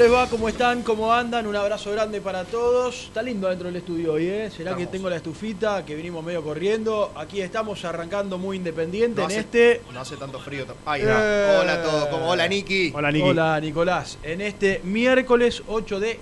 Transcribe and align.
Les 0.00 0.10
va? 0.12 0.26
¿Cómo 0.28 0.48
están? 0.48 0.82
¿Cómo 0.82 1.12
andan? 1.12 1.46
Un 1.46 1.54
abrazo 1.56 1.90
grande 1.92 2.20
para 2.22 2.44
todos. 2.44 3.04
Está 3.04 3.22
lindo 3.22 3.48
dentro 3.48 3.66
del 3.66 3.76
estudio 3.76 4.14
hoy, 4.14 4.26
¿eh? 4.28 4.50
¿Será 4.50 4.74
que 4.74 4.86
tengo 4.86 5.10
la 5.10 5.16
estufita? 5.16 5.84
Que 5.84 5.94
venimos 5.94 6.24
medio 6.24 6.42
corriendo. 6.42 7.12
Aquí 7.16 7.40
estamos 7.42 7.84
arrancando 7.84 8.38
muy 8.38 8.56
independiente 8.56 9.20
No 9.20 9.26
en 9.26 9.30
hace- 9.30 9.40
este. 9.40 9.82
No 9.92 10.00
hace 10.00 10.16
tanto 10.16 10.38
frío. 10.40 10.64
Ahí 10.86 11.02
Eh. 11.02 11.06
va. 11.06 11.60
Hola 11.60 11.74
a 11.74 11.82
todos. 11.82 12.06
¿Cómo? 12.06 12.28
Hola, 12.30 12.48
Niki. 12.48 12.92
Hola 12.94 13.12
Niki. 13.12 13.28
Hola, 13.28 13.60
Nicolás. 13.60 14.18
En 14.22 14.40
este 14.40 14.80
miércoles 14.84 15.62
8 15.68 16.00
de 16.00 16.18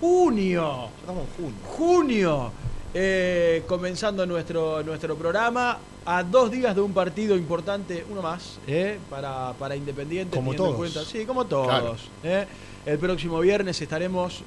junio. 0.00 0.88
Estamos 1.00 1.24
en 1.28 1.34
junio. 1.36 1.56
Junio. 1.76 2.52
Eh, 2.92 3.62
comenzando 3.68 4.26
nuestro, 4.26 4.82
nuestro 4.82 5.14
programa 5.14 5.78
a 6.04 6.24
dos 6.24 6.50
días 6.50 6.74
de 6.74 6.80
un 6.80 6.92
partido 6.92 7.36
importante, 7.36 8.04
uno 8.10 8.20
más, 8.22 8.58
¿eh? 8.66 8.98
para, 9.08 9.52
para 9.52 9.76
Independiente. 9.76 10.34
Como 10.36 10.50
teniendo 10.50 10.64
en 10.64 10.76
todos. 10.76 10.92
cuenta- 10.92 11.08
sí, 11.08 11.24
como 11.24 11.44
todos. 11.46 11.68
Claro. 11.68 11.96
¿eh? 12.24 12.46
El 12.86 12.98
próximo 12.98 13.40
viernes 13.40 13.80
estaremos, 13.80 14.42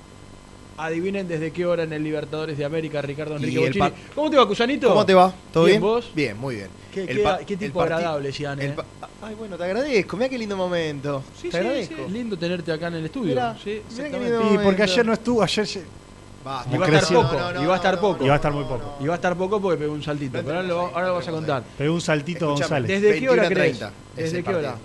adivinen 0.77 1.27
desde 1.27 1.51
qué 1.51 1.65
hora 1.65 1.83
en 1.83 1.93
el 1.93 2.03
Libertadores 2.03 2.57
de 2.57 2.65
América, 2.65 3.01
Ricardo 3.01 3.35
Enrique 3.35 3.91
¿Cómo 4.15 4.29
te 4.29 4.37
va, 4.37 4.47
Cusanito? 4.47 4.87
¿Cómo 4.89 5.05
te 5.05 5.13
va? 5.13 5.33
¿Todo 5.51 5.65
Bien, 5.65 5.79
bien? 5.79 5.81
¿vos? 5.81 6.11
Bien, 6.15 6.37
muy 6.37 6.55
bien. 6.55 6.67
Qué, 6.91 7.01
El 7.01 7.17
qué- 7.17 7.23
pa- 7.23 7.37
qué 7.39 7.53
el 7.53 7.59
tipo 7.59 7.81
agradable, 7.81 8.31
Gian, 8.31 8.61
¿eh? 8.61 8.75
Ay, 9.21 9.35
bueno, 9.35 9.55
te 9.57 9.63
agradezco. 9.63 10.17
Mira 10.17 10.29
qué 10.29 10.37
lindo 10.37 10.57
momento. 10.57 11.23
Sí, 11.35 11.49
te 11.49 11.51
sí, 11.51 11.57
agradezco. 11.57 11.95
sí, 11.95 12.01
es 12.07 12.11
lindo 12.11 12.37
tenerte 12.37 12.71
acá 12.71 12.87
en 12.87 12.93
el 12.95 13.05
estudio. 13.05 13.29
Mirá, 13.29 13.55
sí, 13.63 13.81
mirá 13.95 14.09
qué 14.09 14.19
lindo 14.19 14.53
Y 14.53 14.57
porque 14.57 14.83
ayer 14.83 15.05
no 15.05 15.13
estuvo, 15.13 15.41
ayer 15.43 15.67
se- 15.67 15.83
Basta. 16.43 16.75
Y 16.75 16.77
va 16.77 16.85
a 16.85 16.89
estar 16.97 17.13
poco, 17.13 17.63
y 17.63 17.65
va 17.65 17.73
a 17.73 17.77
estar 17.77 17.99
poco. 18.01 18.25
y 18.25 18.27
va 18.27 18.33
a 18.33 18.35
estar 18.35 18.51
muy 18.51 18.63
poco. 18.65 18.95
Y 18.99 19.05
va 19.07 19.13
a 19.13 19.15
estar 19.15 19.35
poco 19.37 19.61
porque 19.61 19.77
pegó 19.77 19.93
un 19.93 20.03
saltito. 20.03 20.37
No 20.39 20.43
pero 20.43 20.57
ahora 20.57 20.67
lo, 20.67 20.79
ahora 20.81 21.07
lo 21.07 21.13
vas 21.13 21.27
a 21.27 21.31
contar. 21.31 21.63
Pegó 21.77 21.93
un 21.93 22.01
saltito 22.01 22.47
Escuchame, 22.53 22.81
González. 22.81 23.01
¿Desde 23.01 23.19
qué 23.19 23.29
hora 23.29 23.43
21:30 23.43 23.53
crees? 23.53 23.81
es 23.81 23.91
¿Desde 24.17 24.43
qué 24.43 24.55
hora? 24.55 24.75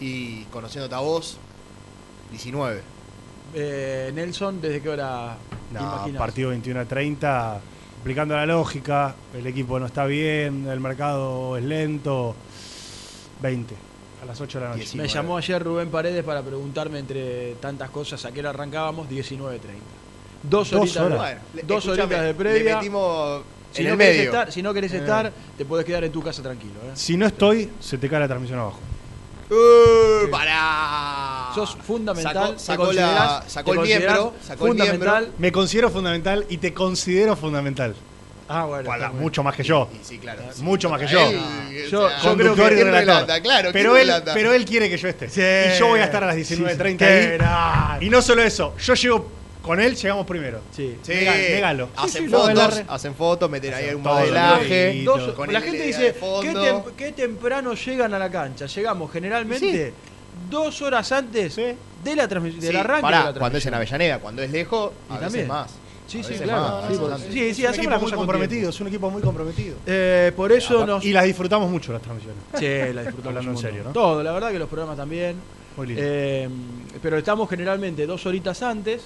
Y 0.00 0.44
conociéndote 0.44 0.94
a 0.94 1.00
vos, 1.00 1.36
19. 2.36 2.80
Eh, 3.54 4.10
Nelson, 4.14 4.60
¿desde 4.60 4.80
qué 4.82 4.88
hora 4.90 5.36
No, 5.72 6.18
partido 6.18 6.50
21 6.50 6.80
a 6.80 6.84
30, 6.84 7.60
aplicando 8.00 8.34
la 8.36 8.44
lógica, 8.46 9.14
el 9.34 9.46
equipo 9.46 9.78
no 9.80 9.86
está 9.86 10.04
bien, 10.04 10.66
el 10.68 10.80
mercado 10.80 11.56
es 11.56 11.64
lento. 11.64 12.34
20, 13.40 13.74
a 14.22 14.26
las 14.26 14.40
8 14.40 14.58
de 14.58 14.64
la 14.64 14.70
noche. 14.70 14.80
19. 14.80 15.08
Me 15.08 15.12
llamó 15.14 15.36
ayer 15.36 15.62
Rubén 15.62 15.90
Paredes 15.90 16.24
para 16.24 16.42
preguntarme 16.42 16.98
entre 16.98 17.54
tantas 17.56 17.90
cosas 17.90 18.24
a 18.24 18.32
qué 18.32 18.40
hora 18.40 18.50
arrancábamos, 18.50 19.08
19.30. 19.08 19.58
Dos 20.42 20.70
Dos 20.70 20.80
horitas, 20.80 20.96
horas. 21.02 21.18
Bueno, 21.18 21.66
dos 21.68 21.86
horitas 21.86 22.22
de 22.22 22.34
previa. 22.34 22.64
Le 22.64 22.74
metimos 22.76 23.42
si, 23.72 23.82
en 23.82 23.88
no 23.90 23.96
medio. 23.96 24.22
estar, 24.24 24.52
si 24.52 24.62
no 24.62 24.72
querés 24.74 24.92
Eh. 24.92 24.98
estar, 24.98 25.32
te 25.56 25.64
podés 25.64 25.84
quedar 25.84 26.04
en 26.04 26.12
tu 26.12 26.22
casa 26.22 26.42
tranquilo. 26.42 26.74
¿eh? 26.84 26.90
Si 26.94 27.16
no 27.16 27.26
estoy, 27.26 27.70
se 27.80 27.98
te 27.98 28.08
cae 28.08 28.20
la 28.20 28.28
transmisión 28.28 28.58
abajo. 28.60 28.78
¡Uh, 29.50 30.30
pará! 30.30 31.45
Sos 31.56 31.76
fundamental. 31.84 32.58
Sacó, 32.58 32.86
sacó, 32.86 32.92
la, 32.92 33.44
sacó 33.46 33.72
el 33.74 33.80
miembro. 33.80 34.34
Sacó 34.42 34.66
el 34.66 34.70
fundamental. 34.72 35.18
miembro. 35.22 35.38
Me 35.38 35.52
considero 35.52 35.90
fundamental 35.90 36.46
y 36.48 36.58
te 36.58 36.72
considero 36.72 37.34
fundamental. 37.36 37.94
Ah, 38.48 38.64
bueno. 38.64 38.84
Para- 38.86 39.10
mucho 39.10 39.42
más 39.42 39.56
que 39.56 39.64
yo. 39.64 39.88
Y 39.92 40.04
sí, 40.04 40.18
claro. 40.18 40.42
sí. 40.54 40.62
Mucho 40.62 40.88
más 40.88 41.00
que 41.00 41.06
Él, 41.06 41.10
yo. 41.12 41.88
Yo- 41.90 42.08
sea, 42.08 42.20
yo 42.22 42.36
pero, 42.36 42.54
¿quién 42.54 42.78
él, 42.78 42.84
relata? 42.92 44.34
pero 44.34 44.52
él 44.54 44.64
quiere 44.64 44.88
que 44.88 44.96
yo 44.96 45.08
esté. 45.08 45.28
Sí. 45.28 45.40
Y 45.40 45.78
yo 45.80 45.88
voy 45.88 45.98
a 45.98 46.04
estar 46.04 46.22
a 46.22 46.28
las 46.28 46.36
19.30 46.36 46.98
Sí, 46.98 47.04
ahí. 47.04 47.38
no. 47.38 48.06
Y 48.06 48.08
no 48.10 48.22
solo 48.22 48.42
eso, 48.42 48.74
yo 48.78 48.94
llego 48.94 49.28
con 49.62 49.80
él, 49.80 49.96
llegamos 49.96 50.24
primero. 50.26 50.60
Sí. 50.70 50.96
Sí. 51.02 51.12
Hacen 51.26 52.08
Sí, 52.08 52.18
sí, 52.18 52.24
no, 52.30 52.38
fotos, 52.38 52.82
hacen 52.86 53.14
fotos, 53.16 53.50
meten 53.50 53.74
ahí 53.74 53.92
un 53.94 54.02
modelaje. 54.02 55.02
Dos- 55.04 55.32
con 55.32 55.52
la 55.52 55.60
gente 55.60 55.82
dice. 55.82 56.14
¿qué, 56.42 56.52
tem- 56.54 56.84
qué 56.96 57.10
temprano 57.12 57.74
llegan 57.74 58.14
a 58.14 58.18
la 58.20 58.30
cancha? 58.30 58.66
Llegamos 58.66 59.10
generalmente 59.12 59.92
dos 60.50 60.82
horas 60.82 61.10
antes 61.12 61.54
Sí. 61.54 61.64
de 62.04 62.16
la 62.16 62.28
transmisión, 62.28 62.60
Sí, 62.60 62.66
del 62.68 62.76
arranque 62.76 63.02
pará, 63.02 63.26
de 63.28 63.32
la 63.34 63.38
cuando 63.38 63.58
es 63.58 63.66
en. 63.66 63.74
Avellaneda, 63.74 64.18
cuando 64.20 64.42
es 64.42 64.50
lejos, 64.50 64.92
Y 65.10 65.12
a 65.14 65.18
también. 65.20 65.32
veces 65.32 65.48
más. 65.48 65.70
Sí, 66.06 66.22
sí, 66.22 66.34
claro. 66.34 66.62
más, 66.82 66.92
Sí, 66.92 66.98
por- 66.98 67.18
sí, 67.18 67.30
sí, 67.32 67.40
es 67.48 67.58
un 67.58 67.66
hacemos 67.66 67.76
equipo 67.78 67.90
la 67.90 67.98
muy 67.98 68.12
comprometido, 68.12 68.70
es 68.70 68.80
un 68.80 68.86
equipo 68.86 69.10
muy 69.10 69.22
comprometido. 69.22 69.76
Eh, 69.86 70.32
por 70.36 70.52
eso 70.52 70.86
nos... 70.86 71.04
Y 71.04 71.12
las 71.12 71.24
disfrutamos 71.24 71.68
mucho 71.68 71.92
las 71.92 72.00
transmisiones. 72.02 72.40
Sí, 72.54 72.94
la 72.94 73.02
disfrutamos 73.02 73.26
Hablando 73.38 73.50
en 73.50 73.58
serio. 73.58 73.82
¿no? 73.84 73.90
Todo, 73.90 74.22
la 74.22 74.30
verdad 74.30 74.52
que 74.52 74.58
los 74.60 74.68
programas 74.68 74.96
también. 74.96 75.34
Muy 75.76 75.88
lindo. 75.88 76.02
Eh, 76.04 76.48
pero 77.02 77.18
estamos 77.18 77.50
generalmente 77.50 78.06
dos 78.06 78.24
horitas 78.24 78.62
antes 78.62 79.02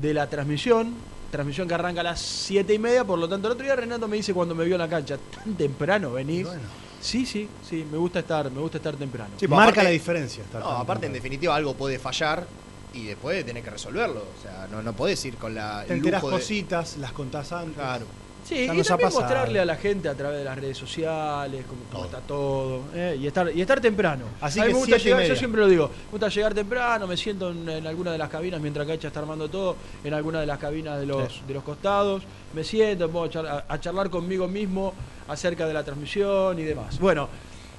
de 0.00 0.14
la 0.14 0.26
transmisión. 0.30 0.94
Transmisión 1.30 1.68
que 1.68 1.74
arranca 1.74 2.00
a 2.00 2.04
las 2.04 2.20
siete 2.20 2.72
y 2.72 2.78
media, 2.78 3.04
por 3.04 3.18
lo 3.18 3.28
tanto 3.28 3.48
el 3.48 3.52
otro 3.52 3.64
día 3.64 3.76
Renato 3.76 4.08
me 4.08 4.16
dice 4.16 4.32
cuando 4.32 4.54
me 4.54 4.64
vio 4.64 4.76
en 4.76 4.80
la 4.80 4.88
cancha, 4.88 5.18
tan 5.44 5.54
temprano 5.56 6.12
venís. 6.12 6.46
Bueno. 6.46 6.60
Sí, 7.04 7.26
sí, 7.26 7.46
sí, 7.68 7.84
me 7.92 7.98
gusta 7.98 8.20
estar, 8.20 8.50
me 8.50 8.60
gusta 8.60 8.78
estar 8.78 8.96
temprano. 8.96 9.32
Sí, 9.38 9.46
pues, 9.46 9.50
Marca 9.50 9.72
aparte- 9.72 9.84
la 9.84 9.90
diferencia. 9.90 10.42
estar 10.42 10.62
No, 10.62 10.70
aparte, 10.70 11.04
en 11.06 11.12
definitiva, 11.12 11.54
algo 11.54 11.74
puede 11.74 11.98
fallar 11.98 12.46
y 12.94 13.04
después 13.04 13.44
tenés 13.44 13.62
que 13.62 13.68
resolverlo. 13.70 14.20
O 14.38 14.42
sea, 14.42 14.66
no, 14.70 14.82
no 14.82 14.94
podés 14.94 15.22
ir 15.26 15.36
con 15.36 15.54
la. 15.54 15.84
Te 15.86 15.92
el 15.92 15.98
enterás 15.98 16.22
lujo 16.22 16.34
de- 16.34 16.40
cositas, 16.40 16.96
las 16.96 17.12
contás 17.12 17.52
antes. 17.52 17.74
Claro. 17.74 18.06
Sí, 18.44 18.66
Ya 18.66 18.74
y 18.74 18.76
nos 18.78 18.86
también 18.86 19.10
mostrarle 19.12 19.60
a 19.60 19.64
la 19.64 19.76
gente 19.76 20.08
a 20.08 20.14
través 20.14 20.38
de 20.38 20.44
las 20.44 20.56
redes 20.56 20.76
sociales 20.76 21.64
cómo, 21.66 21.80
cómo 21.90 22.04
está 22.04 22.20
todo 22.20 22.82
¿eh? 22.94 23.16
y 23.20 23.26
estar 23.26 23.50
y 23.54 23.60
estar 23.60 23.80
temprano. 23.80 24.24
Así 24.40 24.60
a 24.60 24.64
mí 24.64 24.68
que 24.68 24.74
me 24.74 24.80
gusta 24.80 24.96
llegar, 24.98 25.24
yo 25.24 25.36
siempre 25.36 25.60
lo 25.60 25.68
digo, 25.68 25.88
me 25.88 26.10
gusta 26.10 26.28
llegar 26.28 26.54
temprano, 26.54 27.06
me 27.06 27.16
siento 27.16 27.50
en, 27.50 27.68
en 27.68 27.86
alguna 27.86 28.12
de 28.12 28.18
las 28.18 28.28
cabinas 28.28 28.60
mientras 28.60 28.86
Cacha 28.86 29.08
está 29.08 29.20
armando 29.20 29.48
todo, 29.48 29.76
en 30.04 30.12
alguna 30.12 30.40
de 30.40 30.46
las 30.46 30.58
cabinas 30.58 31.00
de 31.00 31.06
los, 31.06 31.46
de 31.46 31.54
los 31.54 31.62
costados, 31.62 32.22
me 32.52 32.62
siento, 32.62 33.10
a 33.48 33.64
a 33.66 33.80
charlar 33.80 34.10
conmigo 34.10 34.46
mismo 34.46 34.92
acerca 35.28 35.66
de 35.66 35.74
la 35.74 35.82
transmisión 35.82 36.58
y 36.58 36.62
demás. 36.62 36.98
Bueno, 36.98 37.28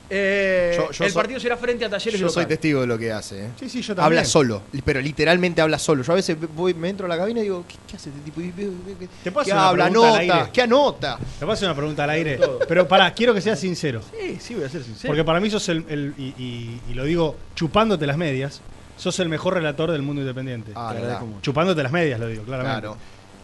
eh, 0.10 0.74
Yo- 0.78 0.92
yo 0.92 1.04
el 1.06 1.12
soy- 1.12 1.16
partido 1.22 1.40
será 1.40 1.58
frente 1.58 1.84
a 1.86 1.90
Talleres 1.90 2.20
Yo 2.20 2.30
soy 2.30 2.44
local. 2.44 2.48
testigo 2.48 2.82
de 2.82 2.88
lo 2.88 2.98
que 2.98 3.12
hace. 3.12 3.46
¿eh? 3.46 3.50
Sí, 3.60 3.70
sí, 3.70 3.82
yo 3.82 3.96
también. 3.96 4.06
Habla 4.20 4.26
solo, 4.26 4.62
pero 4.84 5.02
literalmente 5.02 5.62
habla 5.62 5.80
solo. 5.80 6.04
Yo 6.04 6.12
a 6.12 6.16
veces 6.16 6.38
voy, 6.56 6.74
me 6.74 6.90
entro 6.90 7.06
a 7.06 7.10
la 7.10 7.18
cabina 7.18 7.40
y 7.40 7.44
digo, 7.44 7.66
¿qué, 7.68 7.76
qué 7.88 7.96
hace 7.96 8.10
este 8.10 8.22
tipo? 8.22 8.42
Y 8.42 8.52
veo- 8.52 8.72
veo 8.86 9.00
que- 9.00 9.08
¿Te 9.24 9.32
puedo 9.32 9.46
¿Qué 9.46 9.52
hacer 9.52 9.54
una 9.56 9.68
habla? 9.70 9.84
pregunta 9.86 10.08
al 10.10 10.16
Anota, 10.22 10.38
aire? 10.40 10.50
¿qué 10.54 10.62
anota? 10.62 11.20
Te 11.40 11.52
hacer 11.52 11.68
una 11.68 11.76
pregunta 11.76 12.04
al 12.04 12.10
aire. 12.12 12.40
Pero 12.68 12.88
pará, 12.88 13.14
quiero 13.14 13.34
que 13.34 13.42
seas 13.42 13.60
sincero. 13.60 14.02
Sí, 14.20 14.38
sí, 14.40 14.56
voy 14.56 14.64
a 14.66 14.70
ser 14.70 14.84
sincero. 14.84 15.10
Porque 15.12 15.24
para 15.24 15.40
mí 15.40 15.50
sos 15.50 15.68
el, 15.70 15.86
el- 15.90 16.14
y, 16.18 16.24
y- 16.38 16.82
y 16.90 16.94
lo 16.94 17.04
digo 17.06 17.36
chupándote 17.56 18.06
las 18.06 18.18
medias, 18.18 18.62
sos 18.98 19.20
el 19.20 19.30
mejor 19.30 19.56
relator 19.56 19.92
del 19.92 20.02
mundo 20.04 20.22
independiente. 20.22 20.72
Ah, 20.74 20.74
Te 20.74 20.80
la 20.80 20.90
agradezco 21.00 21.12
verdad. 21.22 21.36
mucho. 21.36 21.42
Chupándote 21.42 21.84
las 21.84 21.92
medias, 21.92 22.20
lo 22.20 22.28
digo, 22.28 22.44
claramente. 22.44 22.80
Claro. 22.82 22.98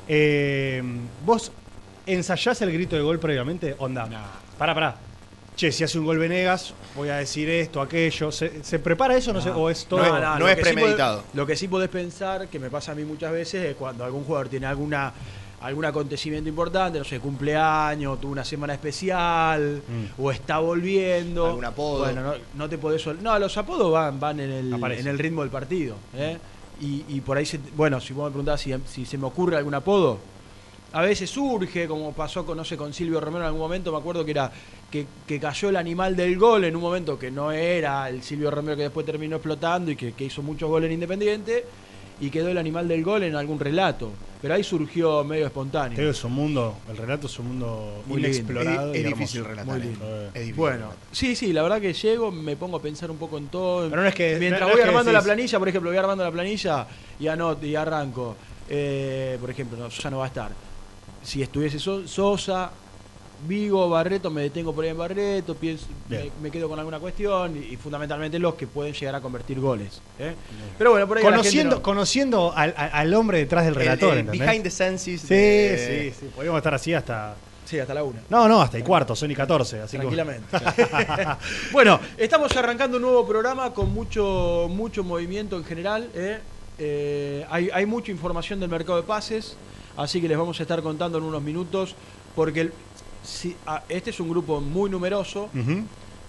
Eh, 0.07 0.83
¿Vos 1.25 1.51
ensayás 2.05 2.61
el 2.61 2.71
grito 2.71 2.95
de 2.95 3.01
gol 3.01 3.19
previamente? 3.19 3.75
Onda. 3.79 4.07
Pará, 4.57 4.73
pará. 4.73 4.95
Che, 5.55 5.71
si 5.71 5.83
hace 5.83 5.99
un 5.99 6.05
gol 6.05 6.17
Venegas, 6.17 6.73
voy 6.95 7.09
a 7.09 7.17
decir 7.17 7.49
esto, 7.49 7.81
aquello. 7.81 8.31
¿Se, 8.31 8.63
se 8.63 8.79
prepara 8.79 9.15
eso 9.15 9.31
no 9.33 9.41
sé, 9.41 9.49
o 9.51 9.69
es 9.69 9.85
todo? 9.85 10.01
No, 10.01 10.39
no, 10.39 10.47
es 10.47 10.55
que 10.55 10.63
sí 10.63 10.71
premeditado. 10.73 11.19
podés- 11.21 11.33
lo 11.35 11.45
que 11.45 11.55
sí 11.55 11.67
podés 11.67 11.89
pensar, 11.89 12.47
que 12.47 12.57
me 12.57 12.69
pasa 12.69 12.93
a 12.93 12.95
mí 12.95 13.03
muchas 13.03 13.31
veces, 13.31 13.65
es 13.65 13.75
cuando 13.75 14.03
algún 14.03 14.23
jugador 14.23 14.47
tiene 14.49 14.65
alguna 14.65 15.13
algún 15.61 15.85
acontecimiento 15.85 16.49
importante, 16.49 16.97
no 16.97 17.05
sé, 17.05 17.19
cumpleaños, 17.19 18.19
tuvo 18.19 18.31
una 18.31 18.43
semana 18.43 18.73
especial, 18.73 19.83
Mm. 19.87 20.19
o 20.23 20.31
está 20.31 20.57
volviendo. 20.57 21.45
Algún 21.45 21.65
apodo. 21.65 21.99
Bueno, 21.99 22.21
no, 22.23 22.33
no 22.55 22.67
te 22.67 22.79
podés... 22.79 23.05
No, 23.21 23.37
los 23.37 23.55
apodos 23.57 23.91
van, 23.91 24.19
van 24.19 24.39
en, 24.39 24.49
el, 24.51 24.73
en 24.73 25.07
el 25.07 25.19
ritmo 25.19 25.41
del 25.41 25.51
partido. 25.51 25.97
¿eh? 26.15 26.39
Y, 26.81 27.05
y 27.09 27.21
por 27.21 27.37
ahí, 27.37 27.45
se- 27.45 27.59
bueno, 27.75 27.99
si 28.01 28.11
vos 28.11 28.23
me 28.25 28.31
preguntás 28.31 28.59
si, 28.59 28.73
si 28.91 29.05
se 29.05 29.19
me 29.19 29.27
ocurre 29.27 29.55
algún 29.55 29.75
apodo, 29.75 30.17
a 30.93 31.01
veces 31.01 31.29
surge, 31.29 31.87
como 31.87 32.11
pasó 32.13 32.45
con, 32.45 32.57
no 32.57 32.65
sé, 32.65 32.75
con 32.77 32.93
Silvio 32.93 33.19
Romero 33.21 33.43
en 33.43 33.47
algún 33.47 33.61
momento, 33.61 33.91
me 33.91 33.97
acuerdo 33.97 34.25
que 34.25 34.31
era 34.31 34.51
que, 34.89 35.05
que 35.25 35.39
cayó 35.39 35.69
el 35.69 35.77
animal 35.77 36.15
del 36.15 36.37
gol 36.37 36.65
en 36.65 36.75
un 36.75 36.81
momento 36.81 37.17
que 37.17 37.31
no 37.31 37.51
era 37.51 38.09
el 38.09 38.21
Silvio 38.23 38.51
Romero 38.51 38.75
que 38.75 38.83
después 38.83 39.05
terminó 39.05 39.37
explotando 39.37 39.89
y 39.91 39.95
que, 39.95 40.11
que 40.13 40.25
hizo 40.25 40.41
muchos 40.41 40.69
goles 40.69 40.87
en 40.87 40.93
Independiente, 40.95 41.65
y 42.19 42.29
quedó 42.29 42.49
el 42.49 42.57
animal 42.59 42.87
del 42.87 43.03
gol 43.03 43.23
en 43.23 43.35
algún 43.35 43.59
relato. 43.59 44.11
Pero 44.43 44.53
ahí 44.53 44.63
surgió 44.63 45.23
medio 45.23 45.47
espontáneo. 45.47 45.97
Digo, 45.97 46.11
es 46.11 46.23
un 46.23 46.33
mundo, 46.33 46.77
el 46.89 46.97
relato 46.97 47.25
es 47.27 47.39
un 47.39 47.47
mundo 47.47 48.03
Muy 48.05 48.21
lindo. 48.21 48.37
inexplorado. 48.37 48.91
Es- 48.93 48.99
es 48.99 49.05
y 49.05 49.07
difícil 49.07 49.41
hermoso. 49.41 49.49
relatar, 49.49 49.65
Muy 49.65 49.81
eh. 49.81 49.89
lindo. 49.89 50.25
Es 50.27 50.33
difícil. 50.33 50.53
Bueno, 50.55 50.93
sí, 51.11 51.35
sí, 51.35 51.51
la 51.53 51.63
verdad 51.63 51.81
que 51.81 51.93
llego, 51.93 52.31
me 52.31 52.55
pongo 52.57 52.77
a 52.77 52.81
pensar 52.81 53.09
un 53.09 53.17
poco 53.17 53.37
en 53.39 53.47
todo. 53.47 53.89
Pero 53.89 54.01
no 54.03 54.07
es 54.07 54.13
que- 54.13 54.35
Mientras 54.37 54.61
no- 54.61 54.67
no 54.67 54.73
voy 54.73 54.81
armando 54.83 55.11
la 55.11 55.21
planilla, 55.23 55.57
por 55.57 55.69
ejemplo, 55.69 55.89
voy 55.89 55.97
armando 55.97 56.23
la 56.23 56.31
planilla 56.31 56.85
y 57.19 57.27
anoto 57.27 57.65
y 57.65 57.75
arranco. 57.75 58.35
Eh, 58.69 59.37
por 59.41 59.49
ejemplo, 59.49 59.77
no, 59.79 59.89
Sosa 59.89 60.11
no 60.11 60.19
va 60.19 60.25
a 60.25 60.27
estar. 60.27 60.51
Si 61.23 61.41
estuviese 61.41 61.79
So- 61.79 62.07
Sosa, 62.07 62.71
Vigo, 63.47 63.89
Barreto, 63.89 64.29
me 64.29 64.43
detengo 64.43 64.71
por 64.73 64.83
ahí 64.83 64.91
en 64.91 64.97
Barreto, 64.99 65.55
pienso, 65.55 65.87
me, 66.41 66.51
quedo 66.51 66.69
con 66.69 66.77
alguna 66.77 66.99
cuestión 66.99 67.57
y, 67.57 67.73
y 67.73 67.75
fundamentalmente 67.77 68.37
los 68.37 68.53
que 68.53 68.67
pueden 68.67 68.93
llegar 68.93 69.15
a 69.15 69.21
convertir 69.21 69.59
goles. 69.59 69.99
¿eh? 70.19 70.35
Pero 70.77 70.91
bueno, 70.91 71.07
por 71.07 71.17
ahí 71.17 71.23
Conociendo, 71.23 71.77
no- 71.77 71.81
conociendo 71.81 72.53
al, 72.55 73.13
hombre 73.15 73.39
detrás 73.39 73.65
del 73.65 73.73
relator, 73.73 74.15
El- 74.17 74.25
behind 74.27 74.61
the 74.63 74.69
senses. 74.69 75.21
Sí, 75.21 75.27
de- 75.33 76.11
sí, 76.13 76.19
sí. 76.19 76.31
Podríamos 76.35 76.59
estar 76.59 76.73
así 76.75 76.93
hasta. 76.93 77.35
Sí, 77.65 77.79
hasta 77.79 77.93
la 77.93 78.03
una. 78.03 78.19
No, 78.29 78.47
no, 78.49 78.61
hasta 78.61 78.77
el 78.77 78.83
cuarto, 78.83 79.15
son 79.15 79.31
y 79.31 79.35
14. 79.35 79.81
Así 79.81 79.91
que- 79.97 79.97
Tranquilamente. 79.99 80.45
bueno, 81.71 81.99
estamos 82.17 82.55
arrancando 82.55 82.97
un 82.97 83.03
nuevo 83.03 83.25
programa 83.25 83.73
con 83.73 83.91
mucho, 83.91 84.67
mucho 84.69 85.03
movimiento 85.03 85.57
en 85.57 85.63
general. 85.63 86.09
¿eh? 86.13 86.39
Eh, 86.77 87.45
hay, 87.49 87.69
hay 87.73 87.85
mucha 87.85 88.11
información 88.11 88.59
del 88.59 88.69
mercado 88.69 88.97
de 89.01 89.07
pases, 89.07 89.55
así 90.01 90.21
que 90.21 90.27
les 90.27 90.37
vamos 90.37 90.59
a 90.59 90.63
estar 90.63 90.81
contando 90.81 91.17
en 91.17 91.23
unos 91.23 91.41
minutos, 91.41 91.95
porque 92.35 92.61
el- 92.61 92.73
si- 93.23 93.55
ah, 93.67 93.83
este 93.89 94.09
es 94.09 94.19
un 94.19 94.29
grupo 94.29 94.59
muy 94.61 94.89
numeroso. 94.89 95.49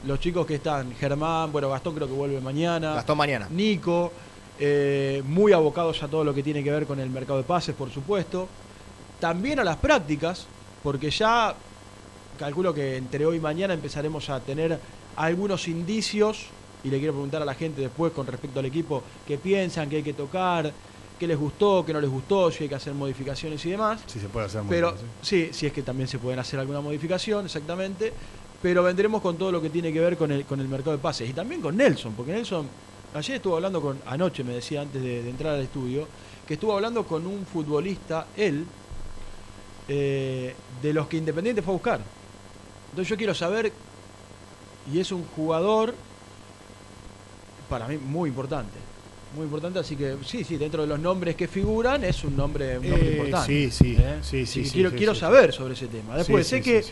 Los 0.06 0.18
chicos 0.20 0.46
que 0.46 0.56
están, 0.56 0.94
Germán, 0.96 1.52
bueno, 1.52 1.70
Gastón 1.70 1.94
creo 1.94 2.08
que 2.08 2.12
vuelve 2.14 2.40
mañana. 2.40 2.94
Gastón 2.94 3.16
mañana. 3.18 3.46
Nico, 3.50 4.12
eh, 4.58 5.22
muy 5.26 5.52
abocados 5.52 6.02
a 6.02 6.08
todo 6.08 6.24
lo 6.24 6.34
que 6.34 6.42
tiene 6.42 6.62
que 6.64 6.70
ver 6.70 6.86
con 6.86 6.98
el 7.00 7.08
mercado 7.10 7.38
de 7.38 7.44
pases, 7.44 7.74
por 7.74 7.90
supuesto. 7.90 8.48
También 9.20 9.60
a 9.60 9.64
las 9.64 9.76
prácticas, 9.76 10.46
porque 10.82 11.10
ya 11.10 11.54
calculo 12.38 12.74
que 12.74 12.96
entre 12.96 13.24
hoy 13.24 13.36
y 13.36 13.40
mañana 13.40 13.74
empezaremos 13.74 14.28
a 14.28 14.40
tener 14.40 14.78
algunos 15.16 15.68
indicios, 15.68 16.46
y 16.82 16.88
le 16.90 16.98
quiero 16.98 17.12
preguntar 17.12 17.40
a 17.40 17.44
la 17.44 17.54
gente 17.54 17.80
después 17.80 18.12
con 18.12 18.26
respecto 18.26 18.58
al 18.58 18.66
equipo, 18.66 19.04
qué 19.28 19.38
piensan, 19.38 19.88
qué 19.88 19.96
hay 19.96 20.02
que 20.02 20.14
tocar, 20.14 20.72
qué 21.22 21.28
les 21.28 21.38
gustó, 21.38 21.84
qué 21.86 21.92
no 21.92 22.00
les 22.00 22.10
gustó, 22.10 22.50
si 22.50 22.64
hay 22.64 22.68
que 22.68 22.74
hacer 22.74 22.92
modificaciones 22.94 23.64
y 23.64 23.70
demás. 23.70 24.00
Sí, 24.06 24.18
se 24.18 24.26
puede 24.26 24.46
hacer 24.46 24.64
Pero 24.68 24.92
sí, 25.20 25.50
si 25.52 25.66
es 25.66 25.72
que 25.72 25.84
también 25.84 26.08
se 26.08 26.18
pueden 26.18 26.40
hacer 26.40 26.58
alguna 26.58 26.80
modificación, 26.80 27.44
exactamente. 27.44 28.12
Pero 28.60 28.82
vendremos 28.82 29.22
con 29.22 29.38
todo 29.38 29.52
lo 29.52 29.62
que 29.62 29.70
tiene 29.70 29.92
que 29.92 30.00
ver 30.00 30.16
con 30.16 30.32
el, 30.32 30.44
con 30.44 30.58
el 30.58 30.66
mercado 30.66 30.96
de 30.96 30.98
pases. 31.00 31.30
Y 31.30 31.32
también 31.32 31.60
con 31.60 31.76
Nelson, 31.76 32.14
porque 32.14 32.32
Nelson, 32.32 32.66
ayer 33.14 33.36
estuvo 33.36 33.54
hablando 33.54 33.80
con, 33.80 34.00
anoche 34.06 34.42
me 34.42 34.54
decía 34.54 34.80
antes 34.80 35.00
de, 35.00 35.22
de 35.22 35.30
entrar 35.30 35.54
al 35.54 35.60
estudio, 35.60 36.08
que 36.44 36.54
estuvo 36.54 36.72
hablando 36.72 37.04
con 37.04 37.24
un 37.24 37.46
futbolista, 37.46 38.26
él, 38.36 38.66
eh, 39.86 40.56
de 40.82 40.92
los 40.92 41.06
que 41.06 41.18
Independiente 41.18 41.62
fue 41.62 41.72
a 41.72 41.76
buscar. 41.76 42.00
Entonces 42.90 43.08
yo 43.08 43.16
quiero 43.16 43.32
saber, 43.32 43.72
y 44.92 44.98
es 44.98 45.12
un 45.12 45.24
jugador, 45.36 45.94
para 47.68 47.86
mí, 47.86 47.96
muy 47.96 48.28
importante. 48.28 48.91
Muy 49.34 49.44
importante, 49.44 49.78
así 49.78 49.96
que 49.96 50.16
sí, 50.26 50.44
sí, 50.44 50.56
dentro 50.58 50.82
de 50.82 50.88
los 50.88 51.00
nombres 51.00 51.34
que 51.36 51.48
figuran, 51.48 52.04
es 52.04 52.22
un 52.24 52.36
nombre, 52.36 52.78
un 52.78 52.88
nombre 52.90 53.08
Eh, 53.08 53.12
importante. 53.12 53.46
sí, 53.46 53.70
sí, 53.70 53.96
¿eh? 53.98 54.18
sí, 54.22 54.44
sí, 54.44 54.64
sí, 54.66 54.70
quiero 54.70 54.90
sí, 54.90 54.96
quiero 54.96 55.14
sí, 55.14 55.20
saber 55.20 55.52
sobre 55.52 55.72
ese 55.74 55.86
tema. 55.86 56.16
Después, 56.16 56.46
sé 56.46 56.60
que 56.60 56.84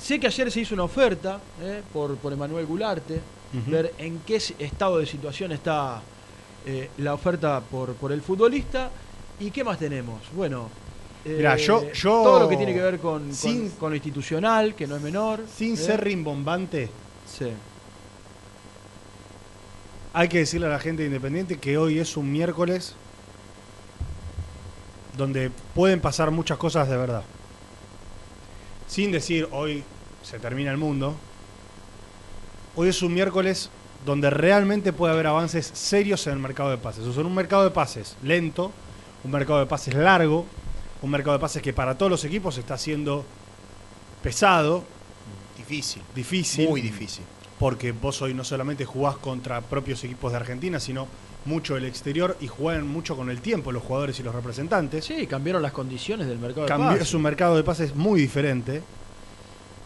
sé 0.00 0.18
que 0.20 0.26
ayer 0.26 0.50
se 0.50 0.60
hizo 0.60 0.74
una 0.74 0.84
oferta 0.84 1.38
¿eh? 1.60 1.82
por, 1.92 2.16
por 2.16 2.32
Emanuel 2.32 2.64
Gularte, 2.66 3.20
ver 3.66 3.92
en 3.98 4.20
qué 4.26 4.36
estado 4.36 4.98
de 4.98 5.06
situación 5.06 5.52
está 5.52 6.00
eh, 6.66 6.90
la 6.98 7.14
oferta 7.14 7.60
por, 7.60 7.94
por 7.94 8.12
el 8.12 8.22
futbolista 8.22 8.90
y 9.40 9.50
qué 9.50 9.64
más 9.64 9.78
tenemos. 9.78 10.20
Bueno, 10.34 10.68
eh, 11.24 11.34
Mirá, 11.38 11.56
yo- 11.56 11.92
yo- 11.92 12.22
todo 12.22 12.40
lo 12.40 12.48
que 12.48 12.56
tiene 12.56 12.72
que 12.72 12.80
ver 12.80 12.98
con, 13.00 13.24
con- 13.24 13.34
Sin- 13.34 13.70
con 13.72 13.90
lo 13.90 13.96
institucional, 13.96 14.74
que 14.74 14.86
no 14.86 14.96
es 14.96 15.02
menor. 15.02 15.40
Sin 15.54 15.74
¿eh? 15.74 15.76
ser 15.76 16.02
rimbombante, 16.02 16.88
Sí. 17.26 17.46
Hay 20.12 20.28
que 20.28 20.38
decirle 20.38 20.66
a 20.66 20.70
la 20.70 20.78
gente 20.78 21.02
de 21.02 21.08
Independiente 21.08 21.58
que 21.58 21.78
hoy 21.78 21.98
es 21.98 22.16
un 22.16 22.30
miércoles 22.30 22.94
donde 25.16 25.50
pueden 25.74 26.00
pasar 26.00 26.30
muchas 26.30 26.58
cosas 26.58 26.88
de 26.88 26.96
verdad. 26.96 27.22
Sin 28.86 29.12
decir 29.12 29.48
hoy 29.52 29.84
se 30.22 30.38
termina 30.38 30.70
el 30.70 30.76
mundo. 30.76 31.14
Hoy 32.76 32.88
es 32.88 33.02
un 33.02 33.12
miércoles 33.12 33.70
donde 34.06 34.30
realmente 34.30 34.92
puede 34.92 35.12
haber 35.12 35.26
avances 35.26 35.66
serios 35.66 36.26
en 36.26 36.34
el 36.34 36.38
mercado 36.38 36.70
de 36.70 36.78
pases. 36.78 37.04
O 37.04 37.12
sea, 37.12 37.24
un 37.24 37.34
mercado 37.34 37.64
de 37.64 37.70
pases 37.70 38.16
lento, 38.22 38.72
un 39.24 39.30
mercado 39.32 39.58
de 39.58 39.66
pases 39.66 39.94
largo, 39.94 40.46
un 41.02 41.10
mercado 41.10 41.36
de 41.36 41.40
pases 41.40 41.62
que 41.62 41.72
para 41.72 41.98
todos 41.98 42.10
los 42.10 42.24
equipos 42.24 42.56
está 42.58 42.78
siendo 42.78 43.24
pesado, 44.22 44.84
Difícil. 45.56 46.02
difícil. 46.14 46.68
Muy 46.68 46.80
difícil. 46.80 47.24
Porque 47.58 47.92
vos 47.92 48.22
hoy 48.22 48.34
no 48.34 48.44
solamente 48.44 48.84
jugás 48.84 49.16
contra 49.16 49.60
propios 49.60 50.02
equipos 50.04 50.30
de 50.32 50.38
Argentina, 50.38 50.78
sino 50.78 51.08
mucho 51.44 51.74
del 51.74 51.86
exterior 51.86 52.36
y 52.40 52.46
juegan 52.46 52.86
mucho 52.86 53.16
con 53.16 53.30
el 53.30 53.40
tiempo 53.40 53.72
los 53.72 53.82
jugadores 53.82 54.18
y 54.20 54.22
los 54.22 54.34
representantes. 54.34 55.04
Sí, 55.04 55.26
cambiaron 55.26 55.62
las 55.62 55.72
condiciones 55.72 56.28
del 56.28 56.38
mercado 56.38 56.62
de 56.62 56.68
Cambió- 56.68 56.88
pases. 56.92 57.08
es 57.08 57.14
un 57.14 57.22
mercado 57.22 57.56
de 57.56 57.64
pases 57.64 57.94
muy 57.96 58.20
diferente. 58.20 58.82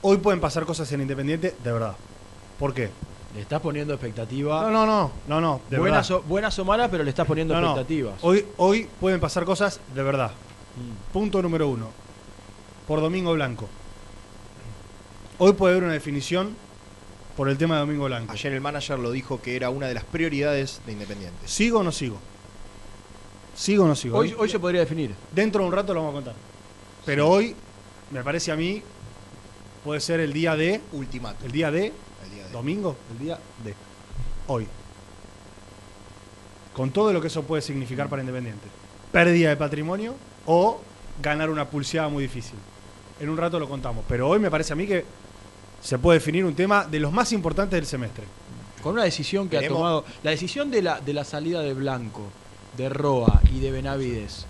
Hoy 0.03 0.19
pueden 0.19 0.41
pasar 0.41 0.65
cosas 0.67 0.91
en 0.93 1.01
Independiente, 1.03 1.55
de 1.63 1.73
verdad. 1.73 1.95
¿Por 2.59 2.75
qué? 2.75 2.91
Le 3.35 3.41
estás 3.41 3.61
poniendo 3.63 3.95
expectativa. 3.95 4.63
No, 4.63 4.71
no, 4.71 4.85
no, 4.85 5.11
no, 5.29 5.41
no, 5.41 5.61
de 5.71 5.79
buenas, 5.79 6.09
verdad. 6.11 6.25
o, 6.27 6.29
buenas 6.29 6.59
o 6.59 6.65
malas, 6.67 6.91
pero 6.91 7.03
le 7.05 7.11
estás 7.11 7.27
poniendo 7.27 7.55
No, 7.55 7.61
no. 7.61 7.67
expectativas. 7.69 8.15
Hoy, 8.23 8.45
hoy 8.59 8.89
pueden 9.01 9.21
pasar 9.21 9.45
cosas 9.47 9.81
de 9.95 10.03
verdad. 10.03 10.33
Mm. 10.77 11.13
Punto 11.13 11.41
número 11.41 11.69
uno. 11.69 11.89
Por 12.87 13.01
Domingo 13.01 13.33
Blanco. 13.33 13.69
Hoy 15.39 15.53
puede 15.55 15.73
haber 15.75 15.85
una 15.85 15.93
definición 15.95 16.55
por 17.37 17.49
el 17.49 17.57
tema 17.59 17.75
de 17.77 17.81
Domingo 17.81 18.05
Blanco. 18.07 18.33
Ayer 18.33 18.53
el 18.53 18.61
manager 18.61 18.99
lo 18.99 19.11
dijo 19.11 19.41
que 19.41 19.57
era 19.57 19.71
una 19.71 19.87
de 19.87 19.95
las 19.95 20.05
prioridades 20.05 20.81
de 20.87 20.93
Independiente. 20.93 21.49
¿Sigo 21.49 21.81
o 21.81 21.83
no 21.83 21.93
sigo? 21.93 22.19
¿Sigo 23.55 23.85
o 23.85 23.89
no 23.89 23.95
sigo? 23.95 24.17
Hoy, 24.19 24.35
hoy 24.39 24.49
se 24.49 24.59
podría 24.59 24.81
definir. 24.81 25.15
Dentro 25.33 25.63
de 25.63 25.69
un 25.69 25.73
rato 25.75 25.93
lo 25.95 26.01
vamos 26.01 26.13
a 26.13 26.17
contar. 26.17 26.35
Pero 27.05 27.29
hoy, 27.29 27.55
me 28.11 28.23
parece 28.23 28.53
a 28.53 28.57
mí, 28.57 28.83
puede 29.85 30.01
ser 30.01 30.21
el 30.21 30.33
día 30.33 30.57
de. 30.57 30.81
Ultimato. 30.93 31.45
El 31.45 31.53
día 31.53 31.71
de. 31.71 31.87
El 31.87 32.31
día 32.35 32.45
de- 32.47 32.51
Domingo, 32.53 32.97
el 33.13 33.19
día 33.19 33.39
de. 33.65 33.75
Hoy. 34.49 34.67
con 36.75 36.91
todo 36.91 37.13
lo 37.13 37.21
que 37.21 37.27
eso 37.27 37.43
puede 37.43 37.61
significar 37.63 38.09
para 38.09 38.23
Independiente. 38.23 38.67
Pérdida 39.13 39.51
de 39.51 39.57
patrimonio 39.57 40.15
o 40.47 40.81
ganar 41.23 41.51
una 41.51 41.69
pulseada 41.69 42.09
muy 42.09 42.23
difícil. 42.23 42.55
En 43.21 43.29
un 43.29 43.37
rato 43.37 43.59
lo 43.61 43.69
contamos, 43.69 44.05
pero 44.09 44.27
hoy 44.29 44.39
me 44.39 44.51
parece 44.51 44.73
a 44.73 44.77
mí 44.77 44.87
que 44.87 45.05
se 45.83 45.99
puede 45.99 46.19
definir 46.19 46.45
un 46.45 46.55
tema 46.55 46.85
de 46.85 47.01
los 47.01 47.13
más 47.13 47.33
importantes 47.33 47.77
del 47.77 47.87
semestre. 47.87 48.25
Con 48.83 48.95
una 48.95 49.05
decisión 49.05 49.49
que 49.49 49.57
Veremos. 49.57 49.77
ha 49.77 49.81
tomado. 49.81 50.05
La 50.23 50.31
decisión 50.31 50.71
de 50.71 50.83
la, 50.83 51.01
de 51.01 51.13
la 51.13 51.25
salida 51.25 51.61
de 51.61 51.75
Blanco, 51.75 52.23
de 52.77 52.89
Roa 52.89 53.41
y 53.55 53.61
de 53.61 53.71
Benavides. 53.71 54.47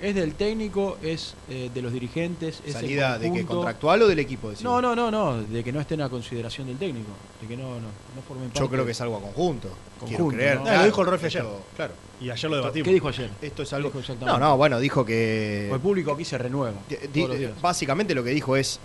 ¿Es 0.00 0.14
del 0.14 0.34
técnico? 0.34 0.96
¿Es 1.02 1.34
eh, 1.50 1.70
de 1.74 1.82
los 1.82 1.92
dirigentes? 1.92 2.60
¿Es 2.64 2.68
el 2.68 2.80
¿Salida 2.80 3.18
de 3.18 3.24
qué? 3.24 3.28
conjunto? 3.28 3.54
¿Contractual 3.56 4.00
o 4.02 4.08
del 4.08 4.18
equipo? 4.18 4.50
No, 4.62 4.80
no, 4.80 4.96
no, 4.96 5.10
no. 5.10 5.42
De 5.42 5.62
que 5.62 5.72
no 5.72 5.80
estén 5.80 6.00
a 6.00 6.08
consideración 6.08 6.66
del 6.68 6.78
técnico. 6.78 7.10
De 7.40 7.46
que 7.46 7.54
no, 7.56 7.74
no, 7.74 7.80
no 7.80 8.22
formen 8.26 8.48
parte. 8.48 8.60
Yo 8.60 8.70
creo 8.70 8.86
que 8.86 8.92
es 8.92 9.00
algo 9.02 9.18
a 9.18 9.20
conjunto. 9.20 9.68
Quiero 9.98 10.16
Conjunto, 10.16 10.36
creer. 10.38 10.60
¿no? 10.60 10.66
Ah, 10.66 10.76
lo 10.78 10.84
dijo 10.86 11.02
el 11.02 11.06
Rolfi 11.06 11.26
ayer. 11.26 11.44
Claro. 11.76 11.92
Y 12.18 12.30
ayer 12.30 12.50
lo 12.50 12.56
debatimos. 12.56 12.86
¿Qué 12.88 12.94
dijo 12.94 13.08
ayer? 13.08 13.30
Esto 13.42 13.62
es 13.62 13.72
algo. 13.74 13.92
No, 14.22 14.38
no, 14.38 14.56
bueno, 14.56 14.80
dijo 14.80 15.04
que. 15.04 15.66
Pues 15.68 15.78
el 15.78 15.82
público 15.82 16.12
aquí 16.12 16.24
se 16.24 16.38
renueva. 16.38 16.76
Di- 16.88 16.96
todos 16.96 17.12
di- 17.12 17.26
los 17.26 17.38
días. 17.38 17.52
básicamente 17.60 18.14
lo 18.14 18.24
que 18.24 18.30
dijo 18.30 18.56
es. 18.56 18.80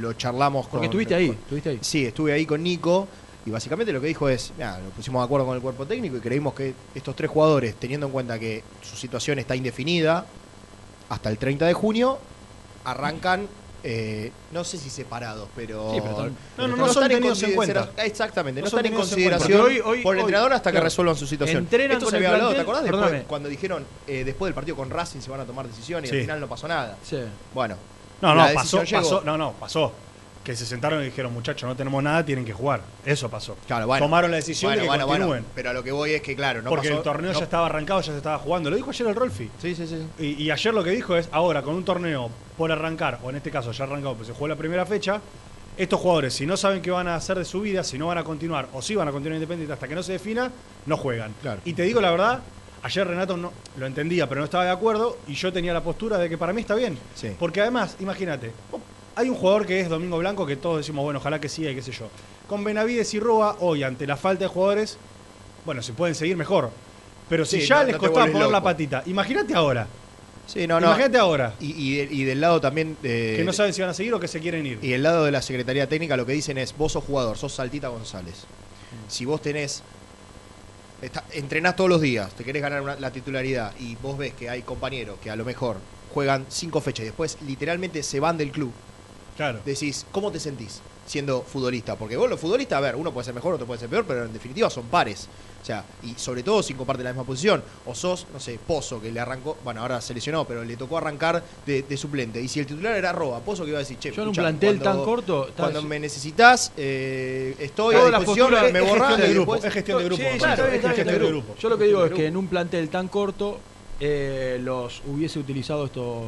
Lo 0.00 0.12
charlamos 0.14 0.66
Porque 0.66 0.76
con. 0.78 0.84
estuviste 0.86 1.14
ahí, 1.14 1.26
con- 1.28 1.36
estuviste 1.36 1.68
ahí. 1.70 1.78
Sí, 1.82 2.06
estuve 2.06 2.32
ahí 2.32 2.46
con 2.46 2.62
Nico. 2.62 3.06
Y 3.46 3.50
básicamente 3.50 3.92
lo 3.92 4.00
que 4.00 4.06
dijo 4.06 4.28
es, 4.30 4.52
mira, 4.56 4.78
nos 4.78 4.92
pusimos 4.94 5.20
de 5.20 5.24
acuerdo 5.26 5.44
con 5.46 5.54
el 5.54 5.60
cuerpo 5.60 5.84
técnico 5.86 6.16
y 6.16 6.20
creímos 6.20 6.54
que 6.54 6.72
estos 6.94 7.14
tres 7.14 7.30
jugadores, 7.30 7.74
teniendo 7.74 8.06
en 8.06 8.12
cuenta 8.12 8.38
que 8.38 8.64
su 8.82 8.96
situación 8.96 9.38
está 9.38 9.54
indefinida 9.54 10.24
hasta 11.10 11.28
el 11.28 11.36
30 11.36 11.66
de 11.66 11.74
junio, 11.74 12.18
arrancan, 12.84 13.46
eh, 13.82 14.32
no 14.50 14.64
sé 14.64 14.78
si 14.78 14.88
separados, 14.88 15.48
pero... 15.54 15.92
Sí, 15.92 15.98
pero 16.00 16.12
están- 16.12 16.36
No, 16.56 16.68
no, 16.68 16.76
no 16.76 16.88
son 16.90 17.06
tenidos 17.06 17.42
en 17.42 17.52
cuenta. 17.54 17.90
Exactamente, 17.98 18.62
no, 18.62 18.64
No 18.64 18.68
están 18.68 18.86
en 18.86 18.94
consideración 18.94 19.60
Porque 19.60 19.74
hoy- 19.74 19.80
hoy- 19.98 20.02
por 20.02 20.14
el 20.14 20.20
hoy, 20.20 20.22
entrenador 20.22 20.52
hasta 20.54 20.70
que 20.70 20.76
claro, 20.76 20.84
resuelvan 20.84 21.16
su 21.16 21.26
situación. 21.26 21.58
entrenan 21.64 21.98
Esto 21.98 22.08
se 22.08 22.16
había 22.16 22.30
hablado, 22.30 22.48
¿te 22.54 22.56
plantel- 22.56 22.62
acordás? 22.62 22.84
Después, 23.10 23.24
cuando 23.26 23.48
dijeron, 23.50 23.84
eh, 24.06 24.24
después 24.24 24.48
del 24.48 24.54
partido 24.54 24.74
con 24.76 24.88
Racing 24.88 25.20
se 25.20 25.30
van 25.30 25.40
a 25.40 25.44
tomar 25.44 25.66
decisiones 25.68 26.08
y 26.08 26.12
Sí. 26.12 26.16
al 26.16 26.22
final 26.22 26.40
no 26.40 26.48
pasó 26.48 26.66
nada. 26.66 26.96
Sí. 27.04 27.18
Bueno, 27.52 27.76
No, 28.22 28.34
no, 28.34 28.46
pasó, 28.54 28.82
pasó, 28.90 29.22
no, 29.24 29.36
no, 29.36 29.52
pasó. 29.52 29.92
Que 30.42 30.54
se 30.54 30.66
sentaron 30.66 31.00
y 31.00 31.06
dijeron, 31.06 31.32
muchachos, 31.32 31.66
no 31.66 31.74
tenemos 31.74 32.02
nada, 32.02 32.22
tienen 32.24 32.44
que 32.44 32.52
jugar. 32.52 32.82
Eso 33.06 33.30
pasó. 33.30 33.56
Claro, 33.66 33.86
bueno. 33.86 34.04
Tomaron 34.04 34.30
la 34.30 34.36
decisión 34.36 34.70
Bueno, 34.72 34.82
de 34.82 34.84
que 34.84 34.88
bueno, 34.88 35.06
continúen. 35.06 35.44
pero 35.54 35.70
a 35.70 35.72
lo 35.72 35.82
que 35.82 35.90
voy 35.90 36.10
es 36.12 36.20
que, 36.20 36.36
claro, 36.36 36.60
no 36.60 36.68
porque 36.68 36.88
pasó- 36.88 36.98
el 36.98 37.02
torneo 37.04 37.32
no- 37.32 37.38
ya 37.38 37.44
estaba 37.44 37.64
arrancado, 37.66 38.00
ya 38.02 38.12
se 38.12 38.18
estaba 38.18 38.38
jugando. 38.38 38.68
Lo 38.68 38.76
dijo 38.76 38.90
ayer 38.90 39.06
el 39.06 39.14
Rolfi. 39.14 39.50
Sí, 39.60 39.74
sí, 39.74 39.86
sí. 39.86 40.06
Y, 40.18 40.42
y 40.42 40.50
ayer 40.50 40.74
lo 40.74 40.84
que 40.84 40.90
dijo 40.90 41.16
es, 41.16 41.30
ahora 41.32 41.62
con 41.62 41.74
un 41.74 41.82
torneo 41.84 42.28
por 42.58 42.70
arrancar, 42.70 43.20
o 43.22 43.30
en 43.30 43.36
este 43.36 43.50
caso 43.50 43.72
ya 43.72 43.84
arrancado, 43.84 44.16
pues 44.16 44.26
se 44.28 44.34
jugó 44.34 44.48
la 44.48 44.56
primera 44.56 44.84
fecha, 44.84 45.18
estos 45.78 45.98
jugadores, 45.98 46.34
si 46.34 46.44
no 46.44 46.58
saben 46.58 46.82
qué 46.82 46.90
van 46.90 47.08
a 47.08 47.14
hacer 47.16 47.38
de 47.38 47.44
su 47.46 47.62
vida, 47.62 47.82
si 47.82 47.96
no 47.98 48.08
van 48.08 48.18
a 48.18 48.24
continuar, 48.24 48.68
o 48.74 48.82
si 48.82 48.94
van 48.94 49.08
a 49.08 49.12
continuar 49.12 49.36
independiente 49.36 49.72
hasta 49.72 49.88
que 49.88 49.94
no 49.94 50.02
se 50.02 50.12
defina, 50.12 50.50
no 50.84 50.96
juegan. 50.98 51.34
Claro. 51.40 51.62
Y 51.64 51.72
te 51.72 51.84
digo 51.84 52.02
la 52.02 52.10
verdad, 52.10 52.40
ayer 52.84 53.06
Renato 53.06 53.36
no, 53.36 53.52
lo 53.76 53.86
entendía, 53.86 54.28
pero 54.28 54.40
no 54.40 54.44
estaba 54.44 54.64
de 54.64 54.70
acuerdo, 54.70 55.18
y 55.26 55.34
yo 55.34 55.52
tenía 55.52 55.72
la 55.72 55.82
postura 55.82 56.16
de 56.18 56.28
que 56.28 56.38
para 56.38 56.52
mí 56.52 56.60
está 56.60 56.74
bien. 56.76 56.96
Sí. 57.16 57.32
Porque 57.38 57.60
además, 57.60 57.96
imagínate, 57.98 58.52
hay 59.16 59.28
un 59.28 59.34
jugador 59.34 59.66
que 59.66 59.80
es 59.80 59.88
Domingo 59.88 60.18
Blanco 60.18 60.46
que 60.46 60.56
todos 60.56 60.78
decimos, 60.78 61.02
bueno, 61.04 61.18
ojalá 61.18 61.40
que 61.40 61.48
siga 61.48 61.70
y 61.70 61.74
qué 61.74 61.82
sé 61.82 61.90
yo. 61.92 62.08
Con 62.46 62.62
Benavides 62.62 63.12
y 63.14 63.20
Roa, 63.20 63.56
hoy, 63.60 63.82
ante 63.82 64.06
la 64.06 64.16
falta 64.16 64.44
de 64.44 64.48
jugadores, 64.48 64.98
bueno, 65.64 65.82
si 65.82 65.92
pueden 65.92 66.14
seguir 66.14 66.36
mejor. 66.36 66.70
Pero 67.28 67.44
si 67.44 67.60
Sí, 67.62 67.66
ya 67.66 67.78
no- 67.78 67.84
les 67.84 67.92
no 67.94 67.98
costaba 68.00 68.26
poner 68.30 68.48
la 68.48 68.62
patita, 68.62 69.02
imagínate 69.06 69.54
ahora. 69.54 69.86
Sí, 70.46 70.66
no, 70.66 70.78
no. 70.78 70.88
Imagínate 70.88 71.16
ahora. 71.16 71.54
Y, 71.58 71.70
y, 71.72 71.96
de- 71.96 72.14
y 72.14 72.24
del 72.24 72.38
lado 72.42 72.60
también. 72.60 72.98
eh, 73.02 73.32
Que 73.38 73.44
no 73.44 73.52
saben 73.54 73.72
si 73.72 73.80
van 73.80 73.88
a 73.88 73.94
seguir 73.94 74.12
o 74.12 74.20
que 74.20 74.28
se 74.28 74.40
quieren 74.40 74.66
ir. 74.66 74.78
Y 74.82 74.88
del 74.90 75.02
lado 75.02 75.24
de 75.24 75.30
la 75.32 75.40
Secretaría 75.40 75.88
Técnica 75.88 76.18
lo 76.18 76.26
que 76.26 76.32
dicen 76.32 76.58
es: 76.58 76.76
vos 76.76 76.92
sos 76.92 77.02
jugador, 77.02 77.38
sos 77.38 77.54
Saltita 77.54 77.88
González. 77.88 78.44
Si 79.08 79.24
vos 79.24 79.40
tenés. 79.40 79.82
Está- 81.06 81.24
entrenás 81.32 81.76
todos 81.76 81.90
los 81.90 82.00
días, 82.00 82.32
te 82.34 82.44
querés 82.44 82.62
ganar 82.62 82.80
una- 82.82 82.96
la 82.96 83.10
titularidad 83.10 83.72
y 83.78 83.96
vos 83.96 84.16
ves 84.18 84.32
que 84.34 84.48
hay 84.50 84.62
compañeros 84.62 85.18
que 85.22 85.30
a 85.30 85.36
lo 85.36 85.44
mejor 85.44 85.76
juegan 86.12 86.46
cinco 86.48 86.80
fechas 86.80 87.02
y 87.02 87.06
después 87.06 87.38
literalmente 87.46 88.02
se 88.02 88.20
van 88.20 88.38
del 88.38 88.50
club, 88.50 88.72
Claro. 89.36 89.60
decís, 89.64 90.06
¿cómo 90.12 90.30
te 90.30 90.40
sentís 90.40 90.80
siendo 91.06 91.42
futbolista? 91.42 91.96
Porque 91.96 92.16
vos 92.16 92.28
los 92.30 92.40
futbolistas, 92.40 92.78
a 92.78 92.80
ver, 92.80 92.96
uno 92.96 93.12
puede 93.12 93.24
ser 93.26 93.34
mejor, 93.34 93.54
otro 93.54 93.66
puede 93.66 93.80
ser 93.80 93.88
peor, 93.88 94.04
pero 94.06 94.24
en 94.24 94.32
definitiva 94.32 94.70
son 94.70 94.84
pares. 94.86 95.28
O 95.62 95.66
sea, 95.66 95.82
y 96.02 96.12
sobre 96.18 96.42
todo 96.42 96.62
si 96.62 96.74
comparten 96.74 97.04
la 97.04 97.12
misma 97.12 97.24
posición. 97.24 97.62
O 97.86 97.94
sos, 97.94 98.26
no 98.34 98.38
sé, 98.38 98.58
Pozo, 98.66 99.00
que 99.00 99.10
le 99.10 99.18
arrancó, 99.18 99.56
bueno, 99.64 99.80
ahora 99.80 99.98
se 100.02 100.12
lesionó, 100.12 100.44
pero 100.46 100.62
le 100.62 100.76
tocó 100.76 100.98
arrancar 100.98 101.42
de, 101.64 101.82
de 101.82 101.96
suplente. 101.96 102.38
Y 102.42 102.48
si 102.48 102.60
el 102.60 102.66
titular 102.66 102.94
era 102.96 103.12
Roa, 103.12 103.40
Pozo 103.40 103.64
que 103.64 103.70
iba 103.70 103.78
a 103.78 103.80
decir, 103.80 103.98
che, 103.98 104.12
Yo 104.12 104.22
en 104.22 104.28
un 104.28 104.34
plantel 104.34 104.78
cuando- 104.78 104.98
tan 104.98 105.04
corto, 105.04 105.48
Cuando 105.56 105.82
me 105.82 105.98
necesitas, 105.98 106.70
eh, 106.76 107.56
estoy 107.58 107.94
Todas 107.94 108.08
a 108.08 108.10
las 108.10 108.20
disposición, 108.20 108.50
me 108.52 108.78
es 108.80 108.84
gestión 108.92 109.20
de 109.20 109.26
y 109.30 109.32
grupo, 109.34 109.52
después- 109.54 109.64
es 109.64 109.72
gestión 109.72 109.98
de 109.98 110.04
grupo. 110.04 110.16
Sí, 110.22 110.22
me 110.22 110.30
bien, 110.30 110.42
Es 110.44 110.82
gestión 110.96 111.06
de 111.06 111.28
grupo. 111.28 111.54
Yo 111.58 111.68
lo 111.70 111.78
que 111.78 111.84
digo 111.84 112.04
es 112.04 112.12
que 112.12 112.26
en 112.26 112.36
un 112.36 112.46
plantel 112.48 112.88
tan 112.90 113.08
corto 113.08 113.58
eh, 114.00 114.58
los 114.60 115.00
hubiese 115.06 115.38
utilizado 115.38 115.86
estos, 115.86 116.24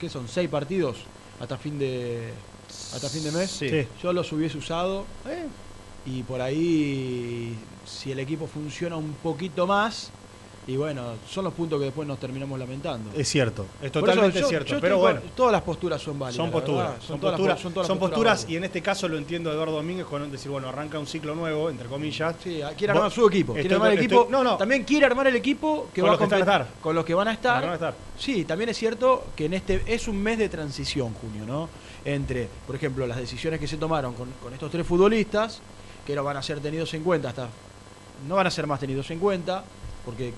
¿qué 0.00 0.08
son? 0.08 0.26
¿Seis 0.26 0.48
partidos 0.48 0.96
hasta 1.38 1.56
fin 1.56 1.78
de 1.78 2.32
hasta 2.94 3.08
fin 3.08 3.22
de 3.24 3.32
mes? 3.32 3.50
Sí. 3.50 3.68
Sí. 3.68 3.86
Yo 4.02 4.12
los 4.12 4.30
hubiese 4.32 4.58
usado 4.58 5.04
y 6.06 6.22
por 6.22 6.40
ahí 6.40 7.54
si 7.86 8.12
el 8.12 8.18
equipo 8.18 8.46
funciona 8.46 8.96
un 8.96 9.12
poquito 9.22 9.66
más 9.66 10.10
y 10.66 10.76
bueno, 10.76 11.14
son 11.28 11.44
los 11.44 11.54
puntos 11.54 11.78
que 11.80 11.86
después 11.86 12.06
nos 12.06 12.20
terminamos 12.20 12.56
lamentando. 12.58 13.10
Es 13.16 13.28
cierto, 13.28 13.66
es 13.82 13.90
totalmente 13.90 14.38
eso 14.38 14.46
yo- 14.46 14.48
cierto. 14.50 14.74
yo 14.74 14.80
pero 14.80 14.98
bueno, 14.98 15.20
todas 15.34 15.50
las 15.52 15.62
posturas 15.62 16.00
son 16.00 16.16
válidas. 16.18 16.36
son 16.36 16.50
posturas. 16.52 16.92
Son, 17.02 17.18
todas 17.18 17.32
las 17.32 17.38
posturas, 17.40 17.56
po- 17.56 17.62
son 17.62 17.72
todas 17.72 17.84
las 17.84 17.88
son 17.88 17.98
posturas 17.98 18.40
y 18.42 18.44
válidas. 18.44 18.58
en 18.58 18.64
este 18.64 18.82
caso 18.82 19.08
lo 19.08 19.16
entiendo 19.18 19.50
a 19.50 19.54
Eduardo 19.54 19.72
Domínguez 19.76 20.06
con 20.06 20.30
decir, 20.30 20.50
bueno, 20.50 20.68
arranca 20.68 20.98
un 20.98 21.06
ciclo 21.08 21.34
nuevo, 21.34 21.70
entre 21.70 21.88
comillas. 21.88 22.36
Sí, 22.44 22.60
quiere 22.78 22.92
Vos- 22.92 22.98
armar 23.00 23.10
su 23.10 23.26
equipo. 23.26 23.54
Quiere 23.54 23.68
estoy- 23.68 23.74
armar 23.76 23.92
el 23.92 23.98
estoy- 23.98 24.16
equipo. 24.18 24.28
no, 24.30 24.44
no. 24.44 24.56
También 24.58 24.84
quiere 24.84 25.06
armar 25.06 25.26
el 25.26 25.36
equipo 25.36 25.88
que 25.92 26.02
Con 26.02 26.10
va 26.10 26.16
los 26.16 26.28
que 26.28 26.34
a 26.34 26.38
estar. 26.38 26.66
Con 26.80 26.94
los 26.94 27.04
que 27.04 27.14
van 27.14 27.28
a 27.28 27.32
estar. 27.32 27.60
Con 27.62 27.70
los 27.70 27.78
que 27.78 27.84
van 27.84 27.92
a 27.92 27.96
estar. 27.96 28.04
Sí, 28.20 28.44
también 28.44 28.70
es 28.70 28.76
cierto 28.76 29.24
que 29.34 29.46
en 29.46 29.54
este 29.54 29.82
es 29.86 30.06
un 30.06 30.22
mes 30.22 30.38
de 30.38 30.48
transición, 30.50 31.14
junio, 31.14 31.46
¿no? 31.46 31.68
Entre, 32.04 32.48
por 32.66 32.74
ejemplo, 32.76 33.06
las 33.06 33.18
decisiones 33.18 33.60
que 33.60 33.68
se 33.68 33.76
tomaron 33.76 34.14
con, 34.14 34.30
con 34.42 34.52
estos 34.54 34.70
tres 34.70 34.86
futbolistas, 34.86 35.60
que 36.06 36.14
no 36.14 36.24
van 36.24 36.36
a 36.36 36.42
ser 36.42 36.60
tenidos 36.60 36.92
en 36.94 37.02
cuenta 37.02 37.28
hasta. 37.28 37.48
No 38.26 38.36
van 38.36 38.46
a 38.46 38.50
ser 38.50 38.66
más 38.66 38.80
tenidos 38.80 39.10
en 39.10 39.18
cuenta, 39.18 39.64
porque 40.04 40.32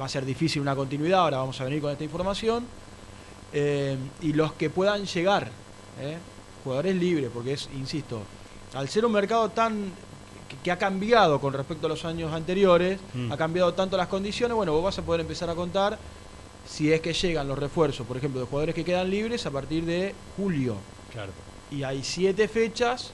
va 0.00 0.06
a 0.06 0.08
ser 0.08 0.24
difícil 0.24 0.62
una 0.62 0.74
continuidad. 0.76 1.20
Ahora 1.20 1.38
vamos 1.38 1.60
a 1.60 1.64
venir 1.64 1.80
con 1.80 1.90
esta 1.92 2.04
información. 2.04 2.64
Eh, 3.52 3.96
y 4.22 4.32
los 4.32 4.52
que 4.54 4.68
puedan 4.70 5.04
llegar, 5.06 5.50
¿eh? 6.00 6.16
jugadores 6.64 6.96
libres, 6.96 7.30
porque 7.32 7.52
es, 7.52 7.68
insisto, 7.76 8.22
al 8.74 8.88
ser 8.88 9.04
un 9.04 9.12
mercado 9.12 9.48
tan 9.50 9.92
que, 10.48 10.56
que 10.56 10.72
ha 10.72 10.78
cambiado 10.78 11.40
con 11.40 11.52
respecto 11.52 11.86
a 11.86 11.88
los 11.90 12.04
años 12.04 12.32
anteriores, 12.32 12.98
Mm. 13.14 13.30
ha 13.30 13.36
cambiado 13.36 13.72
tanto 13.74 13.96
las 13.96 14.08
condiciones, 14.08 14.56
bueno, 14.56 14.72
vos 14.72 14.82
vas 14.82 14.98
a 14.98 15.02
poder 15.02 15.20
empezar 15.20 15.48
a 15.50 15.54
contar 15.54 15.96
si 16.66 16.92
es 16.92 17.00
que 17.00 17.12
llegan 17.12 17.46
los 17.48 17.58
refuerzos, 17.58 18.06
por 18.06 18.16
ejemplo, 18.16 18.40
de 18.40 18.46
jugadores 18.46 18.74
que 18.74 18.84
quedan 18.84 19.10
libres 19.10 19.44
a 19.46 19.50
partir 19.50 19.84
de 19.84 20.14
julio. 20.36 20.76
Claro. 21.12 21.32
Y 21.70 21.82
hay 21.82 22.02
siete 22.04 22.48
fechas 22.48 23.10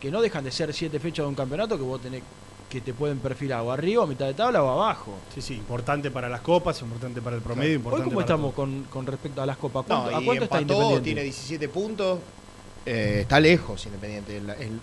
que 0.00 0.10
no 0.10 0.20
dejan 0.20 0.44
de 0.44 0.50
ser 0.50 0.72
siete 0.74 0.98
fechas 1.00 1.24
de 1.24 1.28
un 1.28 1.34
campeonato 1.34 1.76
que 1.76 1.82
vos 1.84 2.00
tenés 2.00 2.22
que 2.68 2.80
te 2.80 2.92
pueden 2.92 3.18
perfilar 3.20 3.60
o 3.60 3.70
arriba, 3.70 4.02
a 4.02 4.06
mitad 4.06 4.26
de 4.26 4.34
tabla 4.34 4.62
o 4.62 4.68
abajo. 4.68 5.14
Sí, 5.32 5.40
sí, 5.40 5.54
importante 5.54 6.10
para 6.10 6.28
las 6.28 6.40
copas, 6.40 6.80
importante 6.82 7.22
para 7.22 7.36
el 7.36 7.42
promedio, 7.42 7.70
Hoy 7.70 7.76
importante 7.76 8.04
cómo 8.04 8.14
para 8.16 8.24
estamos 8.24 8.52
con, 8.54 8.82
con 8.84 9.06
respecto 9.06 9.40
a 9.42 9.46
las 9.46 9.56
copas, 9.58 9.86
No, 9.88 10.00
¿Cuánto- 10.02 10.16
¿a 10.16 10.20
y 10.22 10.24
cuánto 10.24 10.44
está 10.44 10.58
empató, 10.58 10.74
Independiente? 10.80 11.04
tiene 11.04 11.22
17 11.22 11.68
puntos. 11.68 12.18
eh, 12.86 13.18
está 13.22 13.38
lejos 13.40 13.86
Independiente. 13.86 14.36
El- 14.36 14.50
el- 14.50 14.80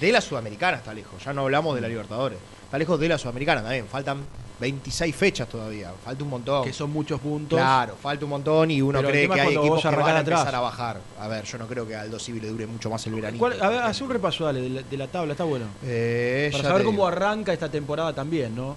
de 0.00 0.12
la 0.12 0.20
Sudamericana 0.20 0.78
está 0.78 0.92
lejos. 0.94 1.22
Ya 1.24 1.32
no 1.32 1.42
hablamos 1.42 1.74
de 1.74 1.80
la 1.82 1.88
Libertadores. 1.88 2.38
Lejos 2.78 2.98
de 3.00 3.08
la 3.08 3.18
Sudamericana 3.18 3.62
también. 3.62 3.86
Faltan 3.86 4.18
26 4.60 5.14
fechas 5.14 5.48
todavía. 5.48 5.92
Falta 6.04 6.24
un 6.24 6.30
montón. 6.30 6.64
que 6.64 6.72
son 6.72 6.90
muchos 6.90 7.20
puntos. 7.20 7.58
Claro, 7.58 7.94
falta 8.00 8.24
un 8.24 8.30
montón 8.30 8.70
y 8.70 8.80
uno 8.80 8.98
Pero 9.00 9.10
cree 9.10 9.28
que 9.28 9.40
hay 9.40 9.54
equipos 9.54 9.82
que 9.82 9.88
van 9.88 9.98
a 10.16 10.18
atrás. 10.20 10.40
empezar 10.40 10.54
a 10.54 10.60
bajar. 10.60 11.00
A 11.20 11.28
ver, 11.28 11.44
yo 11.44 11.58
no 11.58 11.66
creo 11.66 11.86
que 11.86 11.94
a 11.94 12.00
Aldo 12.02 12.18
Civi 12.18 12.40
le 12.40 12.48
dure 12.48 12.66
mucho 12.66 12.88
más 12.88 13.06
el 13.06 13.14
veranito. 13.14 13.38
¿Cuál- 13.40 13.60
a 13.62 13.68
ver, 13.68 13.80
hace 13.82 14.02
un 14.04 14.10
repaso, 14.10 14.44
dale, 14.44 14.60
de 14.62 14.68
la, 14.70 14.82
de 14.82 14.96
la 14.96 15.06
tabla, 15.08 15.32
está 15.32 15.44
bueno. 15.44 15.66
Eh, 15.84 16.48
Para 16.52 16.64
saber 16.64 16.84
cómo 16.84 16.96
digo. 16.98 17.06
arranca 17.08 17.52
esta 17.52 17.68
temporada 17.70 18.12
también, 18.14 18.54
¿no? 18.54 18.76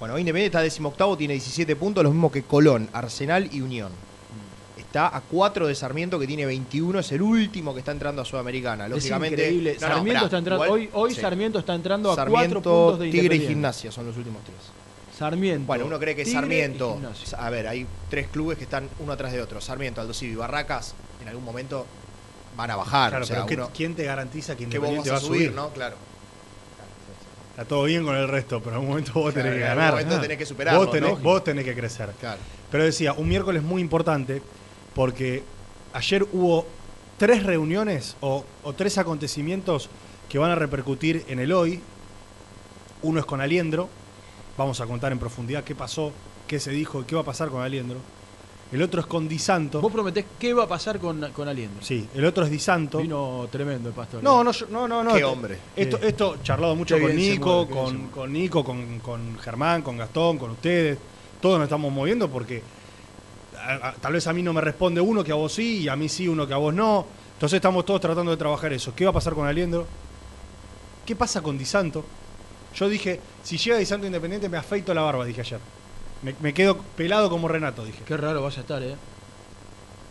Bueno, 0.00 0.18
Independiente 0.18 0.56
está 0.56 0.60
decimoctavo, 0.60 1.16
tiene 1.16 1.34
17 1.34 1.76
puntos, 1.76 2.02
los 2.02 2.12
mismos 2.12 2.32
que 2.32 2.42
Colón, 2.42 2.88
Arsenal 2.92 3.48
y 3.52 3.60
Unión. 3.60 3.92
Está 4.94 5.08
a 5.16 5.20
4 5.22 5.66
de 5.66 5.74
Sarmiento, 5.74 6.20
que 6.20 6.26
tiene 6.28 6.46
21, 6.46 7.00
es 7.00 7.10
el 7.10 7.20
último 7.20 7.74
que 7.74 7.80
está 7.80 7.90
entrando 7.90 8.22
a 8.22 8.24
Sudamericana. 8.24 8.86
Lógicamente, 8.86 9.42
es 9.42 9.48
increíble. 9.48 9.76
No, 9.80 9.88
no, 9.88 9.94
Sarmiento 9.96 10.24
está 10.26 10.38
entrando, 10.38 10.64
igual- 10.66 10.80
hoy, 10.82 10.90
hoy 10.92 11.14
sí. 11.16 11.20
Sarmiento 11.20 11.58
está 11.58 11.74
entrando 11.74 12.12
a 12.12 12.14
Sarmiento, 12.14 12.60
cuatro 12.60 12.62
puntos 12.62 12.98
de 13.00 13.10
Tigre 13.10 13.34
y. 13.34 13.40
Gimnasia 13.48 13.90
son 13.90 14.06
los 14.06 14.16
últimos 14.16 14.44
tres. 14.44 14.56
Sarmiento. 15.18 15.66
Bueno, 15.66 15.86
uno 15.86 15.98
cree 15.98 16.14
que 16.14 16.22
Tigre 16.22 16.38
Sarmiento. 16.38 17.00
A 17.36 17.50
ver, 17.50 17.66
hay 17.66 17.84
tres 18.08 18.28
clubes 18.28 18.56
que 18.56 18.62
están 18.62 18.88
uno 19.00 19.12
atrás 19.12 19.32
de 19.32 19.42
otro. 19.42 19.60
Sarmiento, 19.60 20.00
Aldo 20.00 20.14
Civi 20.14 20.34
y 20.34 20.36
Barracas, 20.36 20.94
en 21.20 21.26
algún 21.26 21.42
momento 21.42 21.86
van 22.56 22.70
a 22.70 22.76
bajar. 22.76 23.10
Claro, 23.10 23.24
o 23.24 23.26
sea, 23.26 23.34
pero 23.38 23.46
¿qué- 23.48 23.54
uno- 23.56 23.70
¿quién 23.74 23.96
te 23.96 24.04
garantiza 24.04 24.54
que 24.56 24.62
Independiente 24.62 25.10
vas 25.10 25.20
va 25.20 25.24
a 25.24 25.26
subir, 25.28 25.52
¿no? 25.52 25.70
Claro. 25.70 25.96
Está 27.50 27.64
todo 27.64 27.82
bien 27.82 28.04
con 28.04 28.14
el 28.14 28.28
resto, 28.28 28.60
pero 28.60 28.70
en 28.70 28.74
algún 28.76 28.88
momento 28.90 29.12
vos 29.14 29.32
Claro, 29.32 29.48
tenés 29.48 29.58
que 29.58 29.64
en 29.64 29.70
algún 29.72 29.76
ganar. 29.80 29.92
momento 29.94 30.16
Ah. 30.18 30.20
tenés 30.20 30.38
que 30.38 30.46
superarlo, 30.46 30.80
Vos 30.84 30.90
tenés, 30.92 31.10
lógico. 31.10 31.28
vos 31.28 31.42
tenés 31.42 31.64
que 31.64 31.74
crecer. 31.74 32.10
Claro. 32.20 32.38
Pero 32.70 32.84
decía, 32.84 33.12
un 33.12 33.28
miércoles 33.28 33.60
muy 33.60 33.82
importante 33.82 34.40
porque 34.94 35.42
ayer 35.92 36.24
hubo 36.32 36.66
tres 37.18 37.42
reuniones 37.42 38.16
o, 38.20 38.44
o 38.62 38.72
tres 38.72 38.98
acontecimientos 38.98 39.88
que 40.28 40.38
van 40.38 40.50
a 40.50 40.54
repercutir 40.54 41.24
en 41.28 41.38
el 41.40 41.52
hoy. 41.52 41.80
Uno 43.02 43.20
es 43.20 43.26
con 43.26 43.40
Aliendro, 43.40 43.88
Vamos 44.56 44.80
a 44.80 44.86
contar 44.86 45.10
en 45.10 45.18
profundidad 45.18 45.64
qué 45.64 45.74
pasó, 45.74 46.12
qué 46.46 46.60
se 46.60 46.70
dijo 46.70 47.00
y 47.00 47.04
qué 47.04 47.16
va 47.16 47.22
a 47.22 47.24
pasar 47.24 47.48
con 47.48 47.60
Aliendro. 47.60 47.98
El 48.70 48.82
otro 48.82 49.00
es 49.00 49.06
con 49.06 49.26
Di 49.28 49.38
Santo. 49.40 49.80
Vos 49.80 49.92
prometés 49.92 50.24
qué 50.38 50.54
va 50.54 50.62
a 50.64 50.68
pasar 50.68 51.00
con, 51.00 51.20
con 51.32 51.48
Aliendro. 51.48 51.82
Sí, 51.84 52.08
el 52.14 52.24
otro 52.24 52.44
es 52.44 52.50
Di 52.50 52.60
Santo. 52.60 52.98
Vino 52.98 53.48
tremendo 53.50 53.88
el 53.88 53.94
pastor. 53.96 54.22
No, 54.22 54.44
no, 54.44 54.52
yo- 54.52 54.66
no, 54.70 54.86
no, 54.86 55.02
no. 55.02 55.12
Qué 55.14 55.24
hombre. 55.24 55.58
Esto, 55.74 55.98
Sí. 55.98 56.06
esto 56.06 56.36
charlado 56.44 56.76
mucho 56.76 56.94
Qué 56.94 57.02
con 57.02 57.10
bien 57.10 57.20
se 57.20 57.30
Nico, 57.32 57.66
mueve, 57.66 57.66
qué 57.66 57.74
bien 57.74 57.84
se 57.86 57.90
con, 57.92 57.98
mueve. 58.00 58.12
con 58.14 58.32
Nico, 58.32 58.64
con, 58.64 58.98
con 59.00 59.38
Germán, 59.40 59.82
con 59.82 59.96
Gastón, 59.96 60.38
con 60.38 60.50
ustedes. 60.52 60.98
Todos 61.40 61.58
nos 61.58 61.66
estamos 61.66 61.92
moviendo 61.92 62.30
porque 62.30 62.62
a- 63.64 63.88
a- 63.88 63.92
tal 63.94 64.12
vez 64.12 64.26
a 64.26 64.32
mí 64.32 64.42
no 64.42 64.52
me 64.52 64.60
responde 64.60 65.00
uno 65.00 65.22
que 65.24 65.32
a 65.32 65.36
vos 65.36 65.52
sí 65.52 65.78
y 65.82 65.88
a 65.88 65.96
mí 65.96 66.08
sí 66.08 66.28
uno 66.28 66.46
que 66.46 66.54
a 66.54 66.58
vos 66.58 66.72
no. 66.74 67.06
Entonces 67.34 67.56
estamos 67.56 67.84
todos 67.84 68.00
tratando 68.00 68.30
de 68.30 68.36
trabajar 68.36 68.72
eso. 68.72 68.94
¿Qué 68.94 69.04
va 69.04 69.10
a 69.10 69.14
pasar 69.14 69.34
con 69.34 69.46
Aliendro? 69.46 69.86
¿Qué 71.04 71.16
pasa 71.16 71.40
con 71.42 71.58
Di 71.58 71.64
Santo? 71.64 72.04
Yo 72.76 72.88
dije, 72.88 73.20
si 73.42 73.56
llega 73.58 73.76
Di 73.76 73.86
Santo 73.86 74.06
Independiente 74.06 74.48
me 74.48 74.56
afeito 74.56 74.92
la 74.94 75.02
barba, 75.02 75.24
dije 75.24 75.40
ayer. 75.42 75.60
Me, 76.22 76.34
me 76.40 76.54
quedo 76.54 76.78
pelado 76.96 77.28
como 77.28 77.48
Renato, 77.48 77.84
dije. 77.84 78.02
Qué 78.06 78.16
raro 78.16 78.42
vas 78.42 78.56
a 78.56 78.60
estar, 78.62 78.82
¿eh? 78.82 78.96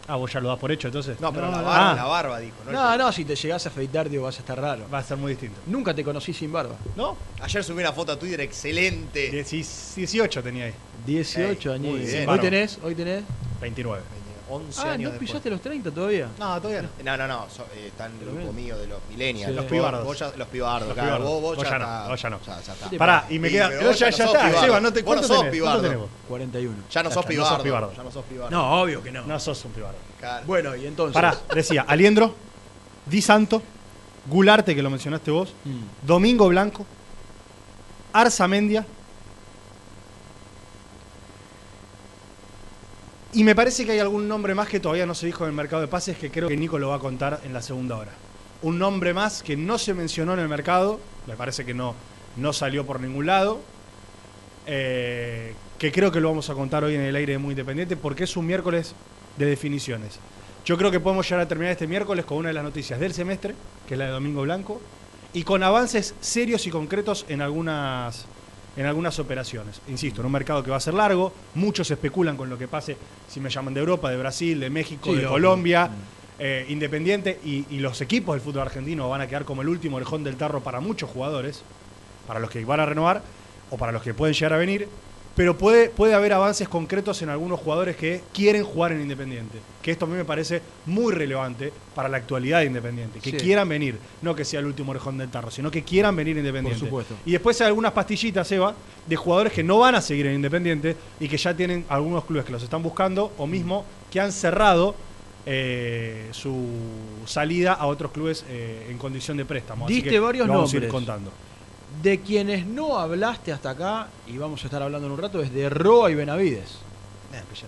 Ah, 0.07 0.17
vos 0.17 0.31
ya 0.33 0.41
lo 0.41 0.50
das 0.50 0.60
por 0.60 0.69
hecho, 0.72 0.89
entonces. 0.89 1.19
No, 1.22 1.31
pero 1.31 1.45
No, 1.50 1.53
la, 1.53 1.62
barba, 1.62 1.91
Ah. 1.91 1.95
la 1.95 2.03
barba, 2.03 2.39
dijo. 2.39 2.55
¿no? 2.65 2.72
No, 2.74 2.98
no, 2.98 3.12
si 3.13 3.24
te 3.24 3.36
llegás 3.38 3.65
a 3.65 3.69
afeitar, 3.69 4.10
digo, 4.10 4.25
vas 4.25 4.36
a 4.36 4.39
estar 4.39 4.60
raro. 4.60 4.86
Va 4.93 4.98
a 5.00 5.03
ser 5.03 5.15
muy 5.17 5.31
distinto. 5.31 5.62
Nunca 5.67 5.93
te 5.95 6.03
conocí 6.03 6.33
sin 6.33 6.51
barba. 6.51 6.75
¿No? 6.98 7.15
Ayer 7.41 7.63
subí 7.63 7.79
una 7.79 7.93
foto 7.93 8.12
a 8.12 8.19
Twitter 8.19 8.41
excelente. 8.41 9.31
Dieci- 9.31 9.95
18 9.95 10.43
tenía 10.43 10.65
ahí. 10.65 10.74
18 11.05 11.74
Ey, 11.74 11.79
muy 11.79 12.00
años. 12.15 12.27
Hoy 12.27 12.39
tenés, 12.39 12.79
hoy 12.83 12.95
tenés. 12.95 13.24
29. 13.62 14.01
11 14.50 14.81
Ah, 14.81 14.91
años 14.91 15.00
¿no 15.05 15.10
después. 15.12 15.29
pisaste 15.29 15.50
los 15.50 15.62
30 15.62 15.89
todavía? 15.89 16.27
No, 16.38 16.62
todavía 16.62 16.83
no. 16.83 16.89
No, 17.03 17.17
no, 17.17 17.27
no, 17.27 17.50
so- 17.50 17.65
eh, 17.75 17.88
está 17.88 18.05
en 18.07 18.12
el 18.19 18.19
grupo 18.36 18.51
mío 18.53 18.77
de 18.77 18.88
los 18.88 19.00
millennials. 19.10 19.50
Sí. 19.51 19.55
Los 19.55 19.65
pibardos. 19.65 20.03
vos 20.05 20.19
ya- 20.19 20.31
los 20.36 20.48
pibardos, 20.50 20.89
Los 20.89 20.93
claro. 20.95 21.07
pibardos. 21.10 21.29
Vos, 21.31 21.41
vos 21.41 21.55
Vos 21.55 21.63
ya, 21.65 21.72
ya 21.72 21.79
no, 21.79 21.86
está- 21.86 22.07
vos 22.10 22.22
ya 22.22 22.29
no. 22.29 22.39
Ya, 22.45 22.62
ya 22.62 22.74
está. 22.74 22.98
Pará, 22.98 23.25
y 23.29 23.39
me 23.39 23.48
Sí, 23.48 23.53
queda. 23.55 23.69
vos 23.81 24.00
ya, 24.00 24.10
ya 24.10 24.25
no 24.25 24.31
sos 24.31 24.36
está, 24.36 24.48
pibardo. 24.50 24.62
Seba, 24.65 24.79
no 24.81 24.93
te 24.93 25.01
Vos 25.01 25.15
no 25.15 25.22
¿cuánto 25.22 25.27
sos 25.36 25.45
pibardo. 25.51 25.81
tenés 25.81 25.98
vos? 25.98 26.10
41. 26.27 26.75
Ya 26.91 27.03
no 27.03 27.10
Ya 27.10 27.13
sos 27.13 27.22
está, 27.22 27.22
no 27.22 27.27
pibardo. 27.29 27.55
sos 27.55 27.63
pibardo. 27.63 27.93
Ya 27.95 28.03
no 28.03 28.12
sos 28.12 28.25
pibardo. 28.25 28.51
No, 28.51 28.81
obvio 28.81 29.01
que 29.01 29.12
no. 29.12 29.25
No 29.25 29.39
sos 29.39 29.65
un 29.65 29.72
pibardo. 29.72 29.98
Claro. 30.19 30.45
Bueno, 30.45 30.75
y 30.75 30.86
entonces. 30.86 31.13
Pará, 31.13 31.36
decía, 31.55 31.86
Aliendro, 31.88 32.36
Di 33.05 33.22
Santo, 33.22 33.62
Gularte, 34.27 34.75
que 34.75 34.83
lo 34.83 34.89
mencionaste 34.89 35.31
vos, 35.31 35.53
Mm. 35.65 36.05
Domingo 36.05 36.48
Blanco, 36.50 36.86
Arza 38.12 38.48
Mendia. 38.48 38.86
Y 43.36 43.44
me 43.44 43.56
parece 43.56 43.84
que 43.84 43.94
hay 43.94 44.00
algún 44.00 44.28
nombre 44.28 44.54
más 44.54 44.68
que 44.68 44.80
todavía 44.80 45.08
no 45.08 45.16
se 45.16 45.25
dijo 45.25 45.44
en 45.44 45.50
el 45.50 45.56
mercado 45.56 45.82
de 45.82 45.88
pases 45.88 46.18
que 46.18 46.30
creo 46.30 46.48
que 46.48 46.56
Nico 46.56 46.78
lo 46.78 46.90
va 46.90 46.98
a 46.98 47.00
contar 47.00 47.42
en 47.44 47.52
la 47.52 47.63
segunda 47.63 47.98
hora. 47.98 48.12
Un 48.62 48.78
nombre 48.78 49.13
más 49.13 49.42
que 49.42 49.58
no 49.58 49.80
se 49.80 49.96
mencionó 49.96 50.34
en 50.34 50.40
el 50.40 50.48
mercado, 50.48 51.00
me 51.25 51.36
parece 51.36 51.66
que 51.66 51.74
no, 51.74 51.96
no 52.38 52.54
salió 52.54 52.86
por 52.86 53.00
ningún 53.00 53.25
lado, 53.25 53.60
eh, 54.68 55.56
que 55.80 55.92
creo 55.92 56.12
que 56.12 56.22
lo 56.22 56.30
vamos 56.30 56.52
a 56.52 56.54
contar 56.54 56.84
hoy 56.84 56.94
en 56.94 57.02
el 57.02 57.16
aire 57.16 57.34
de 57.34 57.40
Muy 57.40 57.54
Independiente 57.54 57.98
porque 57.98 58.25
es 58.25 58.38
un 58.38 58.46
miércoles 58.46 58.94
de 59.38 59.48
definiciones. 59.48 60.20
Yo 60.63 60.78
creo 60.78 60.92
que 60.92 61.00
podemos 61.00 61.28
llegar 61.28 61.42
a 61.44 61.48
terminar 61.48 61.72
este 61.72 61.88
miércoles 61.88 62.25
con 62.25 62.38
una 62.38 62.50
de 62.50 62.54
las 62.54 62.63
noticias 62.63 63.00
del 63.00 63.13
semestre, 63.13 63.56
que 63.88 63.96
es 63.96 63.98
la 63.98 64.06
de 64.06 64.12
Domingo 64.12 64.44
Blanco, 64.44 64.80
y 65.34 65.44
con 65.44 65.63
avances 65.63 66.13
serios 66.22 66.68
y 66.68 66.70
concretos 66.70 67.25
en 67.28 67.42
algunas, 67.42 68.28
en 68.75 68.86
algunas 68.86 69.20
operaciones. 69.20 69.82
Insisto, 69.88 70.22
en 70.22 70.25
un 70.27 70.32
mercado 70.32 70.63
que 70.63 70.72
va 70.72 70.77
a 70.77 70.80
ser 70.82 70.94
largo, 70.96 71.34
muchos 71.56 71.89
especulan 71.92 72.36
con 72.38 72.50
lo 72.50 72.58
que 72.58 72.68
pase, 72.68 72.98
si 73.27 73.39
me 73.39 73.50
llaman 73.50 73.74
de 73.74 73.80
Europa, 73.82 74.10
de 74.10 74.18
Brasil, 74.18 74.60
de 74.60 74.70
México, 74.70 75.12
Sí, 75.13 75.20
de. 75.20 75.27
Colombia, 75.27 75.88
Mm. 75.88 75.92
eh, 76.39 76.65
Independiente, 76.70 77.39
y, 77.46 77.65
y 77.70 77.80
los 77.80 78.01
equipos 78.01 78.34
del 78.36 78.42
fútbol 78.42 78.63
argentino 78.63 79.08
van 79.10 79.22
a 79.22 79.27
quedar 79.27 79.46
como 79.46 79.62
el 79.62 79.70
último 79.70 79.98
orejón 79.98 80.24
del 80.24 80.36
tarro 80.38 80.62
para 80.62 80.80
muchos 80.80 81.10
jugadores, 81.10 81.63
para 82.27 82.39
los 82.39 82.50
que 82.50 82.63
van 82.65 82.80
a 82.80 82.86
renovar 82.86 83.22
o 83.70 83.77
para 83.77 83.92
los 83.92 84.01
que 84.01 84.14
pueden 84.14 84.33
llegar 84.33 84.53
a 84.53 84.57
venir. 84.57 84.88
Pero 85.35 85.57
puede, 85.57 85.89
puede 85.89 86.13
haber 86.13 86.31
avances 86.33 86.69
concretos 86.69 87.19
en 87.24 87.29
algunos 87.29 87.59
jugadores 87.59 87.96
que 87.96 88.22
quieren 88.31 88.63
jugar 88.63 88.91
en 88.91 89.01
Independiente. 89.01 89.57
Que 89.81 89.89
esto 89.91 90.05
a 90.05 90.07
mí 90.07 90.13
me 90.15 90.25
parece 90.25 90.61
muy 90.85 91.11
relevante 91.11 91.74
para 91.96 92.07
la 92.07 92.17
actualidad 92.17 92.59
de 92.59 92.65
Independiente. 92.67 93.19
Que 93.19 93.31
Sí. 93.31 93.37
quieran 93.37 93.67
venir. 93.67 93.98
No 94.22 94.35
que 94.35 94.46
sea 94.46 94.59
el 94.59 94.67
último 94.67 94.91
orejón 94.91 95.17
del 95.17 95.29
tarro, 95.29 95.50
sino 95.50 95.72
que 95.72 95.81
quieran 95.81 96.15
venir 96.15 96.37
Independiente. 96.37 96.79
Por 96.81 96.87
supuesto. 96.87 97.15
Y 97.25 97.31
después 97.31 97.59
hay 97.61 97.67
algunas 97.67 97.93
pastillitas, 97.93 98.51
Eva, 98.51 98.75
de 99.07 99.15
jugadores 99.15 99.53
que 99.53 99.63
no 99.63 99.79
van 99.79 99.96
a 99.96 100.01
seguir 100.01 100.27
en 100.27 100.35
Independiente 100.35 100.96
y 101.19 101.27
que 101.27 101.37
ya 101.37 101.55
tienen 101.55 101.83
algunos 101.89 102.25
clubes 102.25 102.46
que 102.46 102.51
los 102.51 102.61
están 102.61 102.83
buscando 102.83 103.31
o 103.39 103.48
mismo 103.48 103.85
que 104.11 104.19
han 104.19 104.31
cerrado 104.31 104.93
eh, 105.48 106.29
su 106.31 106.55
salida 107.25 107.74
a 107.74 107.87
otros 107.87 108.11
clubes 108.11 108.46
eh, 108.50 108.87
en 108.89 108.98
condición 108.98 109.35
de 109.37 109.46
préstamo. 109.46 109.85
Así 109.85 109.96
Diste 109.96 110.09
que 110.11 110.19
varios 110.19 110.48
lo 110.48 110.53
vamos 110.53 110.72
a 110.74 110.77
ir 110.77 110.83
nombres. 110.83 110.91
contando. 110.93 111.31
De 112.01 112.22
quienes 112.22 112.66
no 112.66 112.98
hablaste 112.98 113.51
hasta 113.51 113.70
acá, 113.72 114.08
y 114.27 114.38
vamos 114.38 114.64
a 114.64 114.68
estar 114.68 114.82
hablando 114.82 115.08
en 115.08 115.14
un 115.14 115.20
rato, 115.22 115.42
es 115.42 115.53
de 115.53 115.70
Roa 115.70 116.10
y 116.12 116.16
Benavides. 116.16 116.77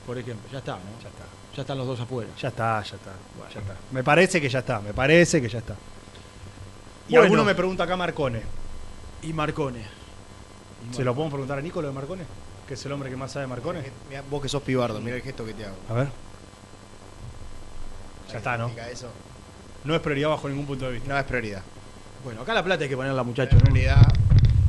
Por 0.06 0.18
ejemplo, 0.18 0.48
ya 0.52 0.60
está, 0.60 0.74
¿no? 0.74 1.02
Ya 1.02 1.10
está. 1.10 1.24
Ya 1.56 1.62
están 1.62 1.78
los 1.78 1.88
dos 1.88 2.00
afuera. 2.00 2.30
Ya 2.40 2.50
está, 2.50 2.82
ya 2.84 2.96
está. 2.96 3.12
ya 3.54 3.60
está. 3.62 3.76
Me 3.92 4.04
parece 4.04 4.42
que 4.42 4.50
ya 4.50 4.60
está, 4.60 4.80
me 4.82 4.94
parece 4.94 5.42
que 5.42 5.48
ya 5.48 5.60
está. 5.60 5.76
Y 7.08 7.12
Bueno. 7.12 7.24
alguno 7.24 7.46
me 7.46 7.56
pregunta 7.56 7.84
acá 7.84 7.96
Marcone. 7.96 8.42
Y 9.22 9.32
Marcone. 9.32 9.84
¿Se 10.92 11.04
lo 11.04 11.14
podemos 11.16 11.32
preguntar 11.34 11.58
a 11.58 11.62
Nico 11.62 11.82
lo 11.82 11.88
de 11.88 11.94
Marcone? 11.94 12.24
Que 12.68 12.74
es 12.74 12.86
el 12.86 12.92
hombre 12.92 13.10
que 13.10 13.16
más 13.16 13.32
sabe 13.32 13.44
de 13.46 13.48
Marcone. 13.48 13.84
Mirá, 14.10 14.24
vos 14.30 14.42
que 14.42 14.50
sos 14.50 14.62
pibardo, 14.64 15.00
mira 15.02 15.16
el 15.16 15.22
gesto 15.22 15.46
que 15.46 15.54
te 15.54 15.66
hago. 15.66 15.76
A 15.90 15.94
ver. 15.94 16.08
Ya 18.32 18.38
está, 18.38 18.58
¿no? 18.58 18.70
Eso? 18.92 19.08
No 19.84 19.96
es 19.96 20.02
prioridad 20.02 20.30
bajo 20.30 20.50
ningún 20.50 20.66
punto 20.66 20.86
de 20.86 20.94
vista. 20.94 21.08
No 21.08 21.18
es 21.18 21.24
prioridad. 21.26 21.62
Bueno, 22.26 22.42
acá 22.42 22.54
la 22.54 22.64
plata 22.64 22.84
hay 22.84 22.90
que 22.90 22.96
ponerla, 22.98 23.18
No 23.22 23.26
muchachos. 23.26 23.62
es 23.62 23.70
¿no? 23.70 23.76
En 23.78 23.86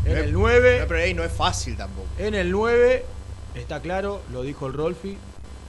No 0.05 0.13
es- 0.13 0.25
el 0.27 0.33
No 0.33 0.39
9, 0.41 0.79
es 0.79 0.85
prioridad 0.87 1.09
y 1.09 1.15
no 1.15 1.25
es 1.25 1.33
fácil 1.33 1.77
tampoco. 1.77 2.07
en 2.19 2.35
el 2.35 2.53
9, 2.53 3.05
está 3.55 3.81
claro, 3.81 4.23
lo 4.31 4.43
dijo 4.43 4.67
el 4.67 4.75
Rolfi 4.75 5.17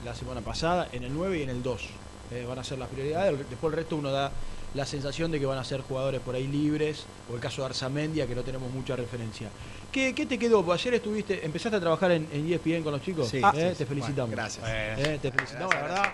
la 0.04 0.14
semana 0.14 0.40
pasada, 0.42 0.88
en 0.92 1.02
el 1.02 1.12
9 1.12 1.38
y 1.38 1.42
en 1.42 1.48
el 1.50 1.62
2. 1.62 1.88
Eh, 2.30 2.44
van 2.46 2.58
a 2.58 2.62
ser 2.64 2.78
las 2.78 2.88
prioridades. 2.88 3.36
Después 3.50 3.72
el 3.72 3.78
resto 3.78 3.96
uno 3.96 4.12
da 4.12 4.30
la 4.74 4.84
sensación 4.84 5.30
de 5.32 5.40
que 5.40 5.46
van 5.46 5.58
a 5.58 5.64
ser 5.64 5.80
jugadores 5.80 6.20
por 6.20 6.34
ahí 6.34 6.46
libres, 6.46 7.06
o 7.32 7.34
el 7.34 7.40
caso 7.40 7.62
de 7.62 7.66
Arzamendia, 7.68 8.26
que 8.26 8.34
no 8.34 8.42
tenemos 8.42 8.70
mucha 8.70 8.94
referencia. 8.94 9.48
¿Qué, 9.90 10.14
qué 10.14 10.26
te 10.26 10.38
quedó? 10.38 10.62
Pues 10.62 10.82
Ayer 10.82 10.94
estuviste, 10.94 11.44
empezaste 11.44 11.78
a 11.78 11.80
trabajar 11.80 12.12
en, 12.12 12.28
en 12.30 12.52
ESPN 12.52 12.82
con 12.82 12.92
los 12.92 13.02
chicos. 13.02 13.28
Sí, 13.28 13.38
eh, 13.54 13.70
sí. 13.72 13.78
te 13.78 13.86
felicitamos. 13.86 14.28
Bueno, 14.28 14.42
gracias. 14.42 14.64
Eh, 14.68 15.18
te 15.22 15.32
felicitamos, 15.32 15.70
Gracias, 15.74 15.90
la 15.90 16.02
verdad. 16.02 16.12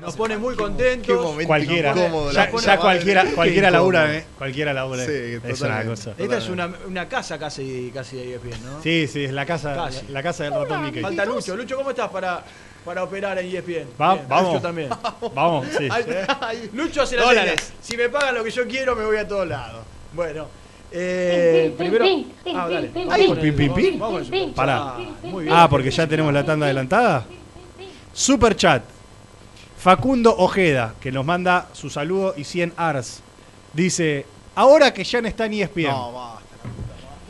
Nos 0.00 0.14
pone 0.14 0.36
muy 0.36 0.54
contentos. 0.56 1.36
Cualquiera. 1.46 1.90
incómodo, 1.90 2.30
Ya, 2.32 2.50
la 2.66 2.78
cualquiera, 2.78 3.24
cualquiera 3.34 3.70
labura, 3.70 4.14
¿eh? 4.14 4.24
Cualquiera 4.36 4.72
labura. 4.72 5.04
Sí, 5.06 5.12
es 5.44 5.60
una 5.60 5.84
cosa. 5.84 6.14
Esta 6.18 6.38
es 6.38 6.48
una, 6.48 6.70
una 6.86 7.08
casa 7.08 7.38
casi, 7.38 7.90
casi 7.94 8.16
de 8.16 8.34
ESPN, 8.34 8.62
¿no? 8.64 8.82
Sí, 8.82 9.06
sí, 9.06 9.24
es 9.24 9.32
la 9.32 9.46
casa, 9.46 9.74
Casi. 9.74 10.06
la, 10.06 10.12
la 10.12 10.22
casa 10.22 10.44
del 10.44 10.52
ratón 10.54 10.82
Mickey. 10.84 11.02
Falta 11.02 11.24
Lucho. 11.24 11.56
Lucho, 11.56 11.76
¿cómo 11.76 11.90
estás 11.90 12.10
para, 12.10 12.44
para 12.84 13.02
operar 13.04 13.38
en 13.38 13.46
ESPN? 13.56 13.88
Va- 14.00 14.14
Bien, 14.14 14.26
vamos. 14.28 14.52
Lucho 14.52 14.62
también. 14.62 14.90
Vamos, 15.34 15.66
sí. 15.76 15.88
Lucho 16.74 17.02
hace 17.02 17.16
la 17.16 17.22
Dólares. 17.22 17.72
Si 17.80 17.96
me 17.96 18.08
pagan 18.08 18.34
lo 18.34 18.44
que 18.44 18.50
yo 18.50 18.66
quiero, 18.66 18.94
me 18.96 19.04
voy 19.04 19.16
a 19.16 19.26
todos 19.26 19.48
lados. 19.48 19.82
Bueno, 20.12 20.46
eh, 20.92 21.74
primero. 21.76 22.04
Ah, 22.54 22.68
dale. 22.70 22.90
Ah, 25.50 25.68
porque 25.68 25.90
ya 25.90 26.06
tenemos 26.06 26.32
la 26.32 26.44
tanda 26.44 26.66
adelantada. 26.66 27.24
Super 28.12 28.54
chat. 28.56 28.82
Facundo 29.90 30.34
Ojeda, 30.36 30.96
que 31.00 31.12
nos 31.12 31.24
manda 31.24 31.68
su 31.72 31.88
saludo 31.90 32.34
y 32.36 32.42
100 32.42 32.72
ars. 32.76 33.20
Dice, 33.72 34.26
ahora 34.56 34.92
que 34.92 35.04
ya 35.04 35.20
no 35.22 35.28
está 35.28 35.46
en 35.46 35.52
ESPN, 35.52 35.82
No, 35.84 36.12
basta. 36.12 36.42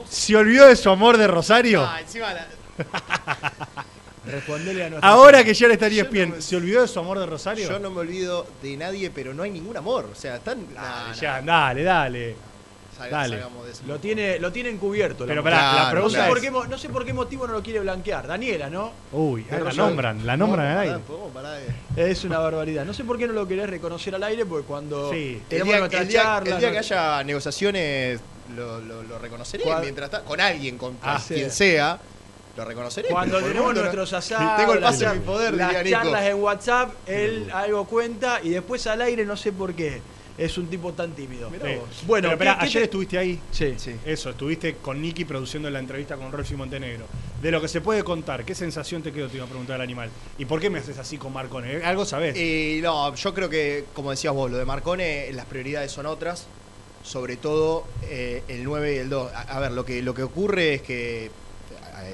¿se 0.08 0.34
olvidó 0.34 0.66
de 0.66 0.74
su 0.76 0.88
amor 0.88 1.18
de 1.18 1.26
Rosario? 1.26 1.84
Ah, 1.86 2.00
encima 2.00 2.32
la- 2.32 2.46
Respondele 4.24 4.84
a 4.84 4.88
nuestra. 4.88 5.06
Ahora 5.10 5.44
que 5.44 5.52
ya 5.52 5.66
no 5.66 5.74
está 5.74 5.86
en 5.88 5.92
ESPN, 5.98 6.30
no 6.30 6.36
me- 6.36 6.40
¿se 6.40 6.56
olvidó 6.56 6.80
de 6.80 6.88
su 6.88 6.98
amor 6.98 7.18
de 7.18 7.26
Rosario? 7.26 7.68
Yo 7.68 7.78
no 7.78 7.90
me 7.90 8.00
olvido 8.00 8.46
de 8.62 8.74
nadie, 8.78 9.10
pero 9.10 9.34
no 9.34 9.42
hay 9.42 9.50
ningún 9.50 9.76
amor. 9.76 10.08
O 10.10 10.14
sea, 10.14 10.36
están. 10.36 10.64
Dale, 10.72 10.88
nah, 11.08 11.12
ya, 11.12 11.42
nah, 11.42 11.66
dale, 11.74 11.82
dale. 11.82 12.36
Salga- 12.96 13.10
dale. 13.10 13.36
salgamos 13.36 13.66
de 13.66 13.72
eso. 13.72 13.82
Lo 13.86 13.98
tiene, 13.98 14.38
lo 14.38 14.52
tiene 14.52 14.70
encubierto. 14.70 15.24
la 15.24 15.28
Pero 15.28 15.42
mujer. 15.42 15.54
pará, 15.54 15.66
la 15.66 15.70
Claro, 15.72 15.84
no, 15.86 15.90
pregunta 15.92 16.18
sé 16.18 16.22
es... 16.24 16.28
por 16.28 16.40
qué, 16.40 16.50
mo- 16.50 16.64
no 16.66 16.78
sé 16.78 16.88
por 16.88 17.04
qué 17.04 17.12
motivo 17.12 17.46
no 17.46 17.52
lo 17.52 17.62
quiere 17.62 17.80
blanquear. 17.80 18.26
Daniela, 18.26 18.70
¿no? 18.70 18.92
Uy, 19.12 19.44
la 19.50 19.72
nombran, 19.72 20.26
la 20.26 20.36
nombran 20.36 20.66
al 20.66 20.78
aire. 20.78 20.98
¿Podemos 21.00 21.32
parar 21.32 21.58
de- 21.94 22.10
Es 22.10 22.24
una 22.24 22.38
barbaridad. 22.38 22.84
No 22.84 22.94
sé 22.94 23.04
por 23.04 23.18
qué 23.18 23.26
no 23.26 23.32
lo 23.32 23.46
querés 23.46 23.68
reconocer 23.70 24.14
al 24.14 24.22
aire, 24.22 24.46
porque 24.46 24.66
cuando 24.66 25.10
Sí. 25.12 25.34
El 25.34 25.48
tenemos 25.48 25.68
día, 25.68 25.78
nuestra 25.78 26.00
el 26.00 26.08
día- 26.08 26.22
charla. 26.22 26.54
el 26.54 26.58
día 26.60 26.68
que 26.68 26.74
no- 26.74 26.80
haya 26.80 27.24
negociaciones, 27.24 28.20
lo, 28.56 28.80
lo, 28.80 29.02
lo 29.02 29.18
reconoceré. 29.18 29.64
Mientras 29.80 30.06
está, 30.06 30.22
con 30.22 30.40
alguien, 30.40 30.78
con 30.78 30.96
Ah, 31.02 31.20
quien 31.26 31.50
sea, 31.50 31.98
lo 32.56 32.64
reconoceré. 32.64 33.08
Cuando 33.08 33.34
pero 33.36 33.40
por 33.40 33.46
el 33.48 33.52
tenemos 33.52 33.64
momento 33.74 33.80
no- 33.92 33.94
nuestros 33.96 34.12
asados, 34.12 34.56
Tengo 34.56 34.72
el 34.74 34.80
las 34.80 34.90
pase 34.92 35.04
en 35.04 35.10
char- 35.10 35.18
mi 35.18 35.24
poder, 35.26 35.54
las 35.54 35.68
diría 35.68 35.82
Nico. 35.82 35.96
charlas 35.98 36.24
en 36.24 36.36
WhatsApp, 36.42 36.90
él 37.06 37.50
algo 37.52 37.84
cuenta 37.86 38.40
y 38.42 38.48
después 38.50 38.86
al 38.86 39.02
aire 39.02 39.24
no 39.26 39.36
sé 39.36 39.52
por 39.52 39.74
qué. 39.74 40.00
Es 40.38 40.58
un 40.58 40.66
tipo 40.68 40.92
tan 40.92 41.12
tímido. 41.12 41.48
Mirá 41.50 41.66
Sí. 41.66 41.74
vos. 41.76 41.88
Bueno, 42.06 42.28
Pero, 42.28 42.32
espera, 42.34 42.52
¿qué- 42.54 42.58
qué 42.60 42.64
ayer 42.66 42.80
te- 42.80 42.84
estuviste 42.84 43.18
ahí. 43.18 43.40
Sí. 43.50 43.74
Sí. 43.78 43.96
Eso, 44.04 44.30
estuviste 44.30 44.76
con 44.76 45.00
Nicky 45.00 45.24
produciendo 45.24 45.70
la 45.70 45.78
entrevista 45.78 46.16
con 46.16 46.30
Rolfi 46.30 46.54
Montenegro. 46.56 47.06
De 47.42 47.50
lo 47.50 47.60
que 47.60 47.68
se 47.68 47.80
puede 47.80 48.04
contar, 48.04 48.44
¿qué 48.44 48.54
sensación 48.54 49.02
te 49.02 49.12
quedó? 49.12 49.28
Te 49.28 49.36
iba 49.36 49.44
a 49.46 49.48
preguntar 49.48 49.76
el 49.76 49.82
animal. 49.82 50.10
¿Y 50.38 50.44
por 50.44 50.60
qué 50.60 50.68
me 50.68 50.78
haces 50.80 50.98
así 50.98 51.16
con 51.16 51.32
Marcone? 51.32 51.82
Algo 51.84 52.04
sabés. 52.04 52.36
Y 52.36 52.80
no, 52.82 53.14
yo 53.14 53.32
creo 53.34 53.48
que, 53.48 53.84
como 53.94 54.10
decías 54.10 54.34
vos, 54.34 54.50
lo 54.50 54.58
de 54.58 54.64
Marcone, 54.66 55.30
las 55.32 55.46
prioridades 55.46 55.90
son 55.92 56.06
otras. 56.06 56.46
Sobre 57.02 57.36
todo 57.36 57.84
eh, 58.02 58.42
el 58.48 58.64
9 58.64 58.96
y 58.96 58.98
el 58.98 59.08
2. 59.08 59.30
A, 59.32 59.42
a 59.42 59.60
ver, 59.60 59.72
lo 59.72 59.84
que, 59.86 60.02
lo 60.02 60.12
que 60.12 60.22
ocurre 60.24 60.74
es 60.74 60.82
que 60.82 61.26
eh, 61.26 61.30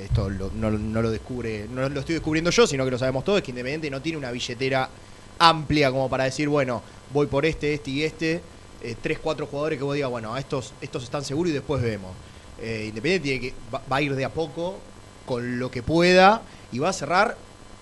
esto 0.04 0.28
lo- 0.28 0.50
no, 0.54 0.70
no 0.70 1.00
lo 1.02 1.10
descubre, 1.10 1.66
no 1.70 1.88
lo 1.88 2.00
estoy 2.00 2.14
descubriendo 2.16 2.50
yo, 2.50 2.66
sino 2.66 2.84
que 2.84 2.90
lo 2.90 2.98
sabemos 2.98 3.24
todos, 3.24 3.38
es 3.38 3.44
que 3.44 3.50
Independiente 3.52 3.90
no 3.90 4.02
tiene 4.02 4.18
una 4.18 4.30
billetera 4.30 4.88
amplia 5.38 5.90
como 5.90 6.08
para 6.08 6.24
decir, 6.24 6.48
bueno, 6.48 6.82
voy 7.12 7.26
por 7.26 7.44
este, 7.46 7.74
este 7.74 7.90
y 7.90 8.02
este, 8.04 8.40
eh, 8.82 8.96
tres, 9.00 9.18
cuatro 9.18 9.46
jugadores 9.46 9.78
que 9.78 9.84
vos 9.84 9.94
digas, 9.94 10.10
bueno, 10.10 10.36
estos, 10.36 10.72
estos 10.80 11.02
están 11.04 11.24
seguros 11.24 11.50
y 11.50 11.54
después 11.54 11.82
vemos. 11.82 12.12
Eh, 12.60 12.86
Independiente 12.88 13.28
tiene 13.28 13.40
que, 13.40 13.54
va, 13.72 13.82
a 13.96 14.02
ir 14.02 14.14
de 14.14 14.24
a 14.24 14.28
poco 14.30 14.78
con 15.26 15.58
lo 15.58 15.70
que 15.70 15.82
pueda 15.82 16.42
y 16.70 16.78
va 16.78 16.88
a 16.90 16.92
cerrar 16.92 17.36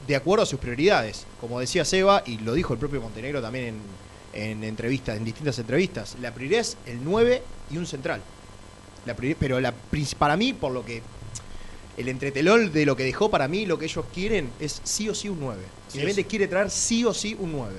de 0.07 0.17
acuerdo 0.17 0.43
a 0.45 0.47
sus 0.47 0.59
prioridades. 0.59 1.27
Como 1.41 1.61
decía 1.61 1.85
Seba, 1.85 2.23
y 2.27 2.39
lo 2.39 2.55
dijo 2.55 2.73
el 2.73 2.79
propio 2.79 3.01
Montenegro 3.01 3.43
también 3.43 3.77
en, 4.33 4.43
en 4.43 4.65
entrevistas, 4.65 5.17
en 5.17 5.25
distintas 5.25 5.59
entrevistas, 5.59 6.17
la 6.21 6.33
prioridad 6.33 6.61
es 6.61 6.77
el 6.87 7.05
9 7.05 7.43
y 7.71 7.77
un 7.77 7.87
central. 7.87 8.21
La 9.07 9.17
priori- 9.17 9.37
pero 9.39 9.61
la, 9.61 9.75
para 10.19 10.37
mí, 10.37 10.53
por 10.53 10.73
lo 10.73 10.85
que 10.85 11.03
el 12.01 12.09
entretelol 12.09 12.73
de 12.73 12.85
lo 12.87 12.97
que 12.97 13.05
dejó 13.05 13.31
para 13.31 13.47
mí, 13.49 13.67
lo 13.67 13.79
que 13.79 13.85
ellos 13.87 14.05
quieren 14.13 14.51
es 14.61 14.81
sí 14.85 15.09
o 15.09 15.15
sí 15.15 15.29
un 15.29 15.41
9. 15.41 15.61
Sí 15.89 15.99
Independiente 15.99 16.23
sí. 16.23 16.29
quiere 16.29 16.49
traer 16.49 16.71
sí 16.71 17.05
o 17.05 17.13
sí 17.15 17.37
un 17.39 17.53
9. 17.53 17.77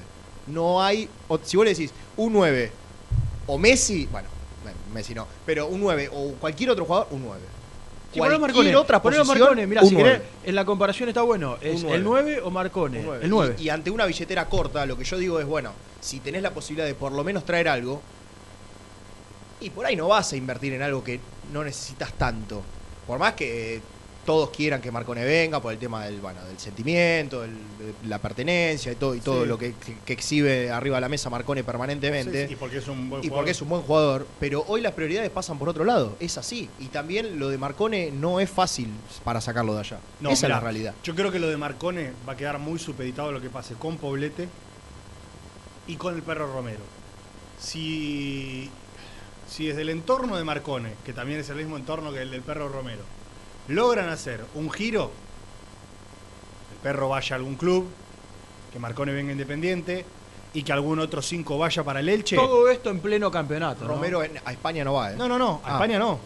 No 0.48 0.82
hay. 0.82 1.08
o- 1.28 1.40
si 1.44 1.58
vos 1.58 1.66
le 1.66 1.72
decís 1.74 1.92
un 2.18 2.34
9 2.34 2.72
o 3.48 3.58
Messi, 3.58 4.08
bueno, 4.12 4.28
Messi 4.94 5.14
no, 5.16 5.28
pero 5.46 5.68
un 5.68 5.80
9 5.82 6.10
o 6.14 6.34
cualquier 6.40 6.70
otro 6.72 6.86
jugador, 6.86 7.08
un 7.12 7.24
9. 7.24 7.42
Sí, 8.14 8.20
cualquier 8.20 8.42
Marcone, 8.42 8.76
otra 8.76 9.02
posición, 9.02 9.26
Marcone, 9.28 9.66
mirá, 9.68 9.82
si 9.84 9.94
9. 9.94 10.10
querés, 10.12 10.28
en 10.44 10.56
la 10.56 10.66
comparación 10.66 11.08
está 11.10 11.22
bueno. 11.22 11.58
¿Es 11.62 11.84
Un 11.84 11.92
el 11.92 12.04
9. 12.04 12.24
9 12.36 12.42
o 12.44 12.52
Marcone? 12.52 13.00
Un 13.00 13.06
9. 13.06 13.24
El 13.24 13.30
9. 13.30 13.56
Y, 13.58 13.64
y 13.64 13.70
ante 13.70 13.90
una 13.90 14.06
billetera 14.06 14.50
corta, 14.50 14.86
lo 14.86 14.98
que 14.98 15.06
yo 15.06 15.18
digo 15.18 15.40
es, 15.40 15.46
bueno, 15.46 15.72
si 16.02 16.20
tenés 16.20 16.42
la 16.42 16.52
posibilidad 16.54 16.86
de 16.88 16.94
por 16.96 17.14
lo 17.14 17.24
menos 17.24 17.46
traer 17.46 17.70
algo, 17.70 18.02
y 19.62 19.70
por 19.70 19.86
ahí 19.86 19.96
no 19.96 20.08
vas 20.10 20.34
a 20.34 20.36
invertir 20.36 20.74
en 20.74 20.82
algo 20.82 21.04
que 21.04 21.20
no 21.54 21.64
necesitas 21.64 22.12
tanto. 22.14 22.62
Por 23.08 23.20
más 23.20 23.34
que 23.34 23.82
todos 24.26 24.52
quieran 24.52 24.82
que 24.82 24.92
Marcone 24.92 25.24
venga 25.26 25.60
por 25.60 25.74
el 25.74 25.80
tema 25.80 26.06
del, 26.06 26.20
bueno, 26.22 26.44
del 26.46 26.60
sentimiento, 26.60 27.42
de 27.42 27.50
la 28.08 28.20
pertenencia 28.20 28.92
y 28.92 28.96
todo, 28.96 29.16
y 29.16 29.20
todo 29.20 29.42
Sí. 29.44 29.48
lo 29.50 29.58
que, 29.58 29.74
que- 29.74 29.98
que 30.06 30.14
exhibe 30.14 30.70
arriba 30.72 30.98
de 30.98 31.02
la 31.02 31.10
mesa 31.10 31.30
Marcone 31.30 31.64
permanentemente. 31.64 32.44
Sí, 32.44 32.48
sí, 32.50 32.54
y 32.54 32.56
porque 32.56 32.78
es 32.78 32.88
un 32.88 33.10
buen 33.10 33.24
Y 33.24 33.28
jugador. 33.28 33.40
porque 33.40 33.52
es 33.52 33.62
un 33.62 33.70
buen 33.70 33.82
jugador, 33.82 34.28
pero 34.40 34.64
hoy 34.68 34.82
las 34.82 34.94
prioridades 34.94 35.30
pasan 35.32 35.58
por 35.58 35.70
otro 35.70 35.84
lado, 35.86 36.16
es 36.20 36.38
así. 36.38 36.70
Y 36.80 36.86
también 36.88 37.40
lo 37.40 37.50
de 37.50 37.58
Marcone 37.58 38.12
no 38.12 38.40
es 38.40 38.50
fácil 38.50 38.90
para 39.24 39.42
sacarlo 39.42 39.74
de 39.74 39.80
allá. 39.80 40.00
No, 40.20 40.30
Esa 40.30 40.48
mirá, 40.48 40.58
es 40.58 40.62
la 40.64 40.64
realidad. 40.70 40.94
Yo 41.04 41.16
creo 41.16 41.32
que 41.32 41.40
lo 41.40 41.50
de 41.50 41.58
Marcone 41.58 42.12
va 42.28 42.34
a 42.34 42.38
quedar 42.38 42.60
muy 42.60 42.78
supeditado 42.80 43.30
a 43.30 43.32
lo 43.32 43.42
que 43.42 43.50
pase 43.50 43.74
con 43.76 43.98
Poblete 43.98 44.48
y 45.88 45.96
con 45.96 46.14
el 46.16 46.22
perro 46.22 46.52
Romero. 46.54 46.82
Si, 47.60 48.70
si 49.50 49.68
desde 49.68 49.82
el 49.82 49.90
entorno 49.90 50.38
de 50.38 50.44
Marcone, 50.44 50.94
que 51.06 51.14
también 51.14 51.40
es 51.40 51.50
el 51.50 51.58
mismo 51.58 51.78
entorno 51.78 52.12
que 52.14 52.22
el 52.22 52.32
del 52.32 52.42
perro 52.42 52.70
Romero, 52.70 53.02
logran 53.68 54.10
hacer 54.10 54.44
un 54.56 54.70
giro, 54.72 55.12
el 56.72 56.78
perro 56.80 57.10
vaya 57.10 57.36
a 57.36 57.38
algún 57.38 57.56
club, 57.56 57.88
que 58.74 58.80
Marcone 58.80 59.12
venga 59.14 59.32
independiente 59.32 60.06
y 60.54 60.64
que 60.64 60.74
algún 60.74 61.00
otro 61.00 61.22
cinco 61.22 61.58
vaya 61.58 61.84
para 61.84 62.00
el 62.00 62.10
Elche. 62.10 62.36
Todo 62.36 62.70
esto 62.70 62.90
en 62.90 63.00
pleno 63.00 63.32
campeonato. 63.32 63.86
¿no? 63.86 63.92
Romero 63.96 64.24
en- 64.24 64.40
a 64.44 64.52
España 64.52 64.84
no 64.84 64.94
va, 64.94 65.12
¿eh? 65.14 65.16
No, 65.18 65.28
no, 65.28 65.38
no, 65.38 65.62
a 65.64 65.70
Ah. 65.70 65.74
España 65.74 65.98
no. 66.00 66.20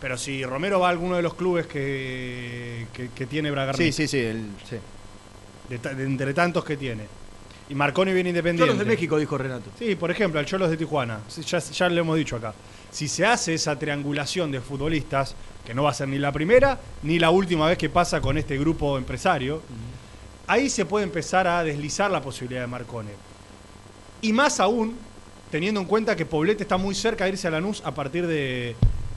Pero 0.00 0.18
si 0.18 0.44
Romero 0.44 0.80
va 0.80 0.88
a 0.88 0.90
alguno 0.90 1.16
de 1.16 1.22
los 1.22 1.34
clubes 1.34 1.66
que, 1.66 2.86
que, 2.92 3.08
que 3.10 3.26
tiene 3.26 3.50
Bragarnik. 3.50 3.86
Sí, 3.86 3.92
sí, 3.92 4.08
sí, 4.08 4.18
el- 4.18 4.50
sí. 4.68 4.76
de, 5.68 5.78
ta- 5.78 5.94
de 5.94 6.04
entre 6.04 6.34
tantos 6.34 6.62
que 6.64 6.76
tiene. 6.76 7.06
Y 7.68 7.74
Marconi 7.74 8.12
viene 8.12 8.28
independiente. 8.30 8.70
Cholos 8.72 8.78
de 8.86 8.90
México, 8.92 9.16
dijo 9.18 9.38
Renato. 9.38 9.70
Sí, 9.78 9.94
por 9.94 10.10
ejemplo, 10.10 10.38
al 10.38 10.46
Cholos 10.46 10.68
de 10.70 10.76
Tijuana. 10.76 11.20
Ya, 11.46 11.58
ya 11.58 11.88
lo 11.88 12.00
hemos 12.00 12.16
dicho 12.16 12.36
acá. 12.36 12.52
Si 12.90 13.08
se 13.08 13.24
hace 13.24 13.54
esa 13.54 13.78
triangulación 13.78 14.50
de 14.52 14.60
futbolistas, 14.60 15.34
que 15.64 15.72
no 15.74 15.82
va 15.84 15.90
a 15.90 15.94
ser 15.94 16.08
ni 16.08 16.18
la 16.18 16.30
primera 16.30 16.78
ni 17.02 17.18
la 17.18 17.30
última 17.30 17.66
vez 17.66 17.78
que 17.78 17.88
pasa 17.88 18.20
con 18.20 18.36
este 18.36 18.58
grupo 18.58 18.98
empresario, 18.98 19.62
ahí 20.46 20.68
se 20.68 20.84
puede 20.84 21.04
empezar 21.04 21.46
a 21.48 21.64
deslizar 21.64 22.10
la 22.10 22.20
posibilidad 22.20 22.60
de 22.60 22.66
Marcone. 22.66 23.10
Y 24.20 24.32
más 24.34 24.60
aún, 24.60 24.96
teniendo 25.50 25.80
en 25.80 25.86
cuenta 25.86 26.14
que 26.16 26.26
Poblete 26.26 26.62
está 26.64 26.76
muy 26.76 26.94
cerca 26.94 27.24
de 27.24 27.30
irse 27.30 27.48
a 27.48 27.50
Lanús 27.50 27.80
a 27.84 27.94
partir 27.94 28.26
de, 28.26 28.76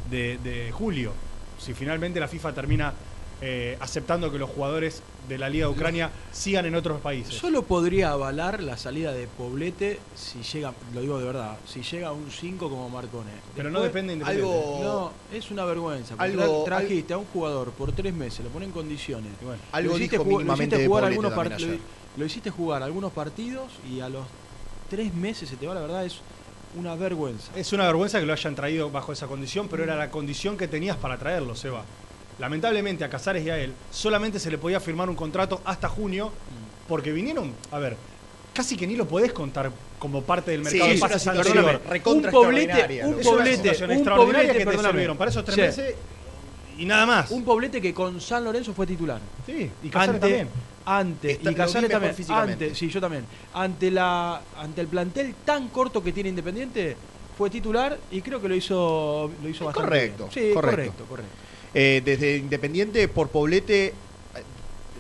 de- 0.09 0.37
de 0.43 0.71
julio. 0.71 1.11
Si 1.59 1.73
finalmente 1.73 2.19
la 2.19 2.27
FIFA 2.29 2.53
termina 2.53 2.93
eh, 3.41 3.77
aceptando 3.79 4.31
que 4.31 4.37
los 4.39 4.49
jugadores 4.49 5.01
de 5.29 5.37
la 5.37 5.49
Liga 5.49 5.67
de 5.67 5.73
Ucrania 5.73 6.09
sigan 6.31 6.65
en 6.65 6.73
otros 6.75 6.99
países. 7.01 7.35
Solo 7.35 7.63
podría 7.63 8.11
avalar 8.11 8.63
la 8.63 8.77
salida 8.77 9.11
de 9.11 9.27
Poblete 9.27 9.99
si 10.15 10.41
llega, 10.41 10.73
lo 10.93 11.01
digo 11.01 11.19
de 11.19 11.25
verdad, 11.25 11.57
si 11.67 11.81
llega 11.83 12.07
a 12.07 12.11
un 12.13 12.31
5 12.31 12.69
como 12.69 12.89
Marcone. 12.89 13.29
Pero 13.55 13.69
no 13.69 13.81
depende 13.81 14.13
de 14.15 14.19
Independiente. 14.19 14.57
algo- 14.57 14.79
No, 14.83 15.11
es 15.37 15.51
una 15.51 15.65
vergüenza. 15.65 16.15
porque 16.15 16.31
Algo- 16.31 16.63
tra- 16.63 16.65
trajiste 16.65 17.13
a 17.13 17.17
un 17.17 17.25
jugador 17.25 17.71
por 17.71 17.91
tres 17.91 18.13
meses, 18.13 18.43
lo 18.43 18.49
pone 18.49 18.65
en 18.65 18.71
condiciones. 18.71 19.31
Algo 19.71 19.91
lo 19.91 19.97
hiciste, 19.97 20.17
dijo 20.17 20.23
lo 20.41 20.87
jugar 20.87 21.03
algunos 21.05 21.33
part- 21.33 21.59
lo, 21.59 21.77
lo 22.17 22.25
hiciste 22.25 22.49
jugar 22.49 22.81
algunos 22.83 23.11
partidos 23.11 23.71
y 23.91 23.99
a 23.99 24.09
los 24.09 24.25
tres 24.89 25.13
meses 25.13 25.49
se 25.49 25.57
te 25.57 25.67
va, 25.67 25.73
la 25.75 25.81
verdad, 25.81 26.05
es 26.05 26.19
una 26.75 26.95
vergüenza. 26.95 27.51
Es 27.55 27.73
una 27.73 27.85
vergüenza 27.85 28.19
que 28.19 28.25
lo 28.25 28.33
hayan 28.33 28.55
traído 28.55 28.89
bajo 28.89 29.11
esa 29.11 29.27
condición, 29.27 29.67
pero 29.67 29.83
era 29.83 29.95
la 29.95 30.09
condición 30.09 30.57
que 30.57 30.67
tenías 30.67 30.95
para 30.97 31.17
traerlo, 31.17 31.55
Seba. 31.55 31.83
Lamentablemente 32.39 33.03
a 33.03 33.09
Casares 33.09 33.43
y 33.45 33.49
a 33.49 33.57
él 33.57 33.73
solamente 33.91 34.39
se 34.39 34.51
le 34.51 34.57
podía 34.57 34.79
firmar 34.79 35.09
un 35.09 35.15
contrato 35.15 35.61
hasta 35.65 35.89
junio 35.89 36.31
porque 36.87 37.11
vinieron, 37.11 37.51
a 37.71 37.79
ver, 37.79 37.97
casi 38.53 38.77
que 38.77 38.85
ni 38.87 38.95
lo 38.95 39.07
podés 39.07 39.33
contar 39.33 39.71
como 39.99 40.21
parte 40.21 40.51
del 40.51 40.63
Sí, 40.67 40.77
mercado 40.77 40.93
de 40.93 40.99
pases 40.99 41.25
recontra 41.89 42.29
un 42.29 42.33
poblete, 42.33 42.73
un 43.05 43.19
Es 43.19 43.25
poblete, 43.27 43.85
un 43.95 44.03
poblete, 44.05 44.53
que 44.57 44.65
te 44.65 44.77
sirvieron 44.77 45.17
para 45.17 45.31
esos 45.31 45.43
tres 45.43 45.55
Sí. 45.55 45.61
meses 45.81 45.95
y 46.77 46.85
nada 46.85 47.05
más. 47.07 47.31
Un 47.31 47.43
poblete 47.43 47.81
que 47.81 47.93
con 47.93 48.21
San 48.21 48.43
Lorenzo 48.43 48.71
fue 48.73 48.85
titular. 48.85 49.19
Sí, 49.45 49.71
y 49.81 49.89
Casares 49.89 50.09
ante, 50.15 50.19
también. 50.19 50.49
Ante, 50.85 51.31
Está- 51.31 51.51
y 51.51 51.55
Casares 51.55 51.89
también. 51.89 52.13
físicamente. 52.13 52.65
Ante, 52.65 52.75
sí, 52.75 52.87
yo 52.89 53.01
también. 53.01 53.25
Ante, 53.55 53.89
la, 53.89 54.41
ante 54.59 54.81
el 54.81 54.87
plantel 54.87 55.33
tan 55.43 55.69
corto 55.69 56.03
que 56.03 56.13
tiene 56.13 56.29
Independiente, 56.29 56.95
fue 57.35 57.49
titular 57.49 57.97
y 58.11 58.21
creo 58.21 58.39
que 58.39 58.47
lo 58.47 58.55
hizo, 58.55 59.29
lo 59.41 59.49
hizo 59.49 59.65
bastante 59.65 59.89
correcto, 59.89 60.29
bien. 60.33 60.47
Sí, 60.49 60.53
correcto. 60.53 60.75
correcto, 60.75 61.05
correcto. 61.09 61.31
Eh, 61.73 62.01
desde 62.03 62.37
Independiente 62.37 63.07
por 63.07 63.29
Poblete, 63.29 63.87
eh, 63.87 63.93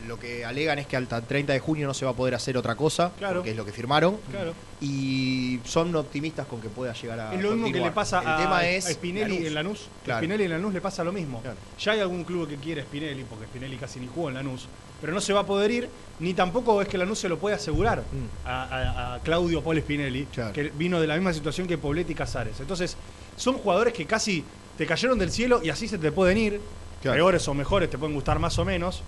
lo 0.07 0.19
que 0.19 0.45
alegan 0.45 0.79
es 0.79 0.87
que 0.87 0.95
hasta 0.97 1.17
el 1.17 1.23
30 1.23 1.53
de 1.53 1.59
junio 1.59 1.87
no 1.87 1.93
se 1.93 2.05
va 2.05 2.11
a 2.11 2.13
poder 2.13 2.35
hacer 2.35 2.57
otra 2.57 2.75
cosa, 2.75 3.11
Claro. 3.17 3.43
que 3.43 3.51
es 3.51 3.57
lo 3.57 3.65
que 3.65 3.71
firmaron. 3.71 4.17
Claro. 4.31 4.53
Y 4.79 5.59
son 5.65 5.95
optimistas 5.95 6.45
con 6.47 6.61
que 6.61 6.69
pueda 6.69 6.93
llegar 6.93 7.19
a. 7.19 7.33
Es 7.33 7.41
lo 7.41 7.51
mismo 7.51 7.71
que 7.71 7.79
le 7.79 7.91
pasa 7.91 8.21
el 8.21 8.27
a, 8.27 8.37
tema 8.37 8.67
es 8.67 8.85
a 8.85 8.91
Spinelli 8.93 9.47
en 9.47 9.53
Lanús. 9.53 9.87
Claro. 10.05 10.19
Spinelli 10.21 10.43
en 10.45 10.51
Lanús 10.51 10.73
le 10.73 10.81
pasa 10.81 11.03
lo 11.03 11.11
mismo. 11.11 11.41
Ya 11.79 11.91
hay 11.93 11.99
algún 11.99 12.23
club 12.23 12.47
que 12.47 12.55
quiere 12.57 12.83
Spinelli, 12.83 13.23
porque 13.23 13.45
Spinelli 13.45 13.77
casi 13.77 13.99
ni 13.99 14.07
jugó 14.07 14.29
en 14.29 14.35
Lanús, 14.35 14.67
pero 15.01 15.13
no 15.13 15.19
se 15.21 15.33
va 15.33 15.41
a 15.41 15.45
poder 15.45 15.71
ir, 15.71 15.89
ni 16.19 16.33
tampoco 16.33 16.81
es 16.81 16.87
que 16.87 16.97
Lanús 16.97 17.17
se 17.19 17.27
lo 17.29 17.37
puede 17.39 17.55
asegurar 17.55 17.99
Mm. 18.01 18.47
a, 18.47 19.19
Claudio 19.23 19.61
Paul 19.63 19.79
Spinelli, 19.79 20.27
que 20.53 20.71
vino 20.75 21.01
de 21.01 21.07
la 21.07 21.15
misma 21.15 21.33
situación 21.33 21.65
que 21.67 21.77
Pobletti 21.77 22.11
y 22.11 22.15
Casares. 22.15 22.59
Entonces, 22.59 22.95
son 23.35 23.55
jugadores 23.57 23.93
que 23.93 24.05
casi 24.05 24.43
te 24.77 24.85
cayeron 24.85 25.17
del 25.19 25.31
cielo 25.31 25.61
y 25.63 25.69
así 25.69 25.87
se 25.87 25.97
te 25.97 26.11
pueden 26.11 26.37
ir. 26.37 26.61
Claro. 27.01 27.15
Peores 27.15 27.47
o 27.47 27.53
mejores, 27.53 27.89
te 27.89 27.97
pueden 27.97 28.15
gustar 28.15 28.39
más 28.39 28.57
o 28.59 28.65
menos. 28.65 29.03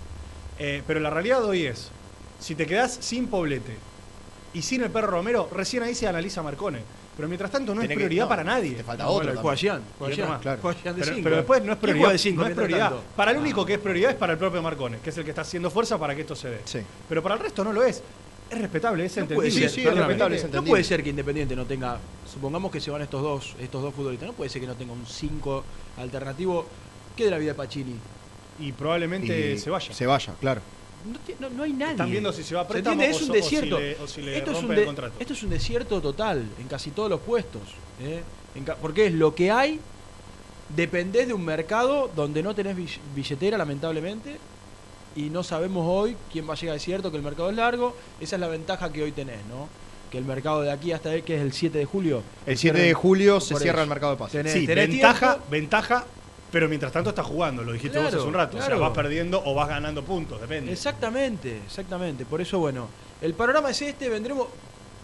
Eh, 0.58 0.82
pero 0.86 1.00
la 1.00 1.10
realidad 1.10 1.44
hoy 1.44 1.66
es, 1.66 1.90
si 2.38 2.54
te 2.54 2.66
quedás 2.66 2.98
sin 3.00 3.26
Poblete 3.28 3.76
y 4.52 4.62
sin 4.62 4.82
el 4.82 4.90
perro 4.90 5.08
Romero, 5.08 5.48
recién 5.52 5.82
ahí 5.82 5.94
se 5.94 6.06
analiza 6.06 6.42
Marcone. 6.42 6.78
Pero 7.16 7.28
mientras 7.28 7.50
tanto 7.50 7.74
no 7.74 7.80
Tenés 7.82 7.90
es 7.90 7.98
que- 7.98 8.04
prioridad 8.06 8.24
no, 8.24 8.28
para 8.28 8.44
nadie. 8.44 8.76
te 8.76 8.84
falta 8.84 9.02
No, 9.04 9.10
otro 9.10 9.26
bueno, 9.26 9.40
otro 9.40 9.56
Gian. 9.56 10.28
más, 10.28 10.40
claro. 10.40 10.60
Pero, 11.22 11.36
después 11.36 11.62
no 11.64 11.72
es 11.72 11.78
¿Quién 11.78 11.78
prioridad. 11.78 11.98
juega 12.00 12.12
de 12.12 12.18
cinco 12.18 12.42
no 12.42 12.48
es 12.48 12.54
prioridad. 12.54 12.92
Para 13.16 13.30
el 13.32 13.36
único 13.38 13.66
que 13.66 13.74
es 13.74 13.78
prioridad 13.80 14.10
es 14.12 14.16
para 14.16 14.32
el 14.32 14.38
propio 14.38 14.62
Marcone, 14.62 14.98
que 15.00 15.10
es 15.10 15.18
el 15.18 15.24
que 15.24 15.30
está 15.30 15.42
haciendo 15.42 15.70
fuerza 15.70 15.98
para 15.98 16.14
que 16.14 16.22
esto 16.22 16.34
se 16.36 16.48
dé. 16.50 16.60
Sí. 16.64 16.78
Pero 17.08 17.22
para 17.22 17.34
el 17.34 17.40
resto 17.42 17.62
no 17.64 17.72
lo 17.72 17.82
es. 17.82 18.02
Es 18.50 18.58
respetable, 18.60 19.04
es 19.04 19.16
No 19.16 19.22
entendible. 19.22 19.48
puede, 19.50 19.50
ser, 19.60 19.70
sí, 19.70 19.80
es 19.80 19.86
perdóname, 19.86 20.08
respetable, 20.08 20.36
es 20.36 20.50
no 20.52 20.64
puede 20.64 20.84
ser 20.84 21.02
que 21.04 21.10
Independiente 21.10 21.54
no 21.56 21.64
tenga, 21.66 21.98
supongamos 22.30 22.72
que 22.72 22.80
se 22.80 22.90
van 22.90 23.00
estos 23.02 23.22
dos, 23.22 23.54
estos 23.60 23.80
dos 23.82 23.94
futbolistas, 23.94 24.26
no 24.28 24.32
puede 24.34 24.50
ser 24.50 24.60
que 24.60 24.66
no 24.66 24.74
tenga 24.74 24.92
un 24.92 25.06
5 25.06 25.64
alternativo. 25.98 26.66
¿Qué 27.16 27.24
de 27.26 27.30
la 27.30 27.38
vida 27.38 27.52
de 27.52 27.54
Pacini? 27.56 27.94
Y 28.58 28.72
probablemente 28.72 29.52
Y 29.52 29.58
se 29.58 29.70
vaya. 29.70 29.92
Se 29.92 30.06
vaya, 30.06 30.34
claro. 30.40 30.60
No, 31.06 31.48
no- 31.48 31.54
no 31.56 31.62
hay 31.62 31.72
nadie. 31.72 31.92
Están 31.92 32.10
viendo 32.10 32.32
si 32.32 32.42
se 32.42 32.54
va 32.54 32.62
a 32.62 32.64
¿Se 32.64 32.72
préstamo 32.72 33.00
Es 33.02 33.22
un 33.22 33.32
desierto. 33.32 33.78
esto, 33.78 34.04
es 34.04 34.18
un 34.18 34.46
rompen 34.54 34.68
de- 34.76 34.80
el 34.80 34.86
contrato. 34.86 35.14
esto 35.18 35.32
es 35.32 35.42
un 35.42 35.50
desierto 35.50 36.00
total 36.02 36.44
en 36.60 36.66
casi 36.68 36.90
todos 36.90 37.08
los 37.08 37.20
puestos. 37.20 37.62
¿eh? 38.02 38.22
En 38.54 38.64
ca- 38.64 38.76
porque 38.76 39.06
es 39.06 39.12
lo 39.14 39.34
que 39.34 39.50
hay, 39.50 39.80
dependés 40.76 41.28
de 41.28 41.34
un 41.34 41.44
mercado 41.44 42.10
donde 42.14 42.42
no 42.42 42.54
tenés 42.54 42.76
bill- 42.76 42.98
billetera, 43.14 43.56
lamentablemente, 43.56 44.36
y 45.16 45.30
no 45.30 45.42
sabemos 45.42 45.84
hoy 45.88 46.16
quién 46.32 46.48
va 46.48 46.54
a 46.54 46.56
llegar. 46.56 46.76
Es 46.76 46.82
cierto 46.82 47.10
que 47.10 47.16
el 47.16 47.22
mercado 47.22 47.50
es 47.50 47.56
largo, 47.56 47.96
esa 48.20 48.36
es 48.36 48.40
la 48.40 48.48
ventaja 48.48 48.92
que 48.92 49.02
hoy 49.02 49.12
tenés, 49.12 49.44
¿no? 49.46 49.68
Que 50.10 50.18
el 50.18 50.24
mercado 50.24 50.62
de 50.62 50.70
aquí 50.72 50.92
hasta 50.92 51.20
que 51.20 51.36
es 51.36 51.42
el 51.42 51.52
7 51.52 51.78
de 51.78 51.84
julio. 51.84 52.22
El 52.46 52.56
7 52.58 52.78
de 52.78 52.94
julio 52.94 53.40
se 53.40 53.54
cierra 53.56 53.78
eso. 53.78 53.82
el 53.84 53.88
mercado 53.88 54.12
de 54.12 54.18
pases. 54.18 54.44
Tenés- 54.44 54.52
Sí, 54.52 54.66
tenés 54.66 54.88
ventaja, 54.88 55.32
tiempo. 55.34 55.46
ventaja, 55.50 56.04
pero 56.50 56.68
mientras 56.68 56.90
tanto 56.92 57.10
está 57.10 57.22
jugando, 57.22 57.62
lo 57.62 57.72
dijiste 57.72 57.98
vos 57.98 58.08
Claro, 58.08 58.18
hace 58.18 58.28
un 58.28 58.34
rato. 58.34 58.56
O 58.56 58.60
claro. 58.60 58.76
sea, 58.78 58.88
vas 58.88 58.96
perdiendo 58.96 59.40
o 59.44 59.54
vas 59.54 59.68
ganando 59.68 60.02
puntos, 60.04 60.40
depende. 60.40 60.72
Exactamente, 60.72 61.58
exactamente. 61.64 62.24
Por 62.24 62.40
eso, 62.40 62.58
bueno, 62.58 62.88
el 63.22 63.34
panorama 63.34 63.70
es 63.70 63.80
este. 63.82 64.08
Vendremos. 64.08 64.48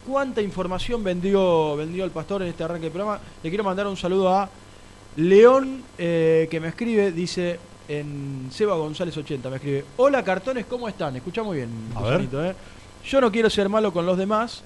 ¿Cuánta 0.09 0.41
información 0.41 1.03
vendió, 1.03 1.75
vendió 1.77 2.05
el 2.05 2.13
pastor 2.13 2.43
en 2.43 2.49
este 2.49 2.63
arranque 2.63 2.85
de 2.87 2.91
programa? 2.93 3.21
Le 3.43 3.49
quiero 3.51 3.65
mandar 3.65 3.89
un 3.89 3.97
saludo 3.97 4.29
a 4.33 4.49
León, 5.17 5.83
eh, 5.99 6.47
que 6.51 6.61
me 6.61 6.69
escribe. 6.69 7.11
Dice: 7.13 7.59
en 7.89 8.49
Seba 8.53 8.75
González 8.77 9.17
80 9.17 9.49
me 9.51 9.57
escribe, 9.57 9.85
hola 9.97 10.23
cartones, 10.25 10.67
¿cómo 10.67 10.89
están? 10.89 11.17
Escucha 11.17 11.43
muy 11.43 11.59
bien, 11.59 11.71
A 11.95 12.01
Lucianito, 12.01 12.45
¿eh? 12.45 12.55
Yo 13.05 13.21
no 13.21 13.31
quiero 13.31 13.49
ser 13.51 13.69
malo 13.69 13.93
con 13.93 14.05
los 14.07 14.19
demás, 14.19 14.63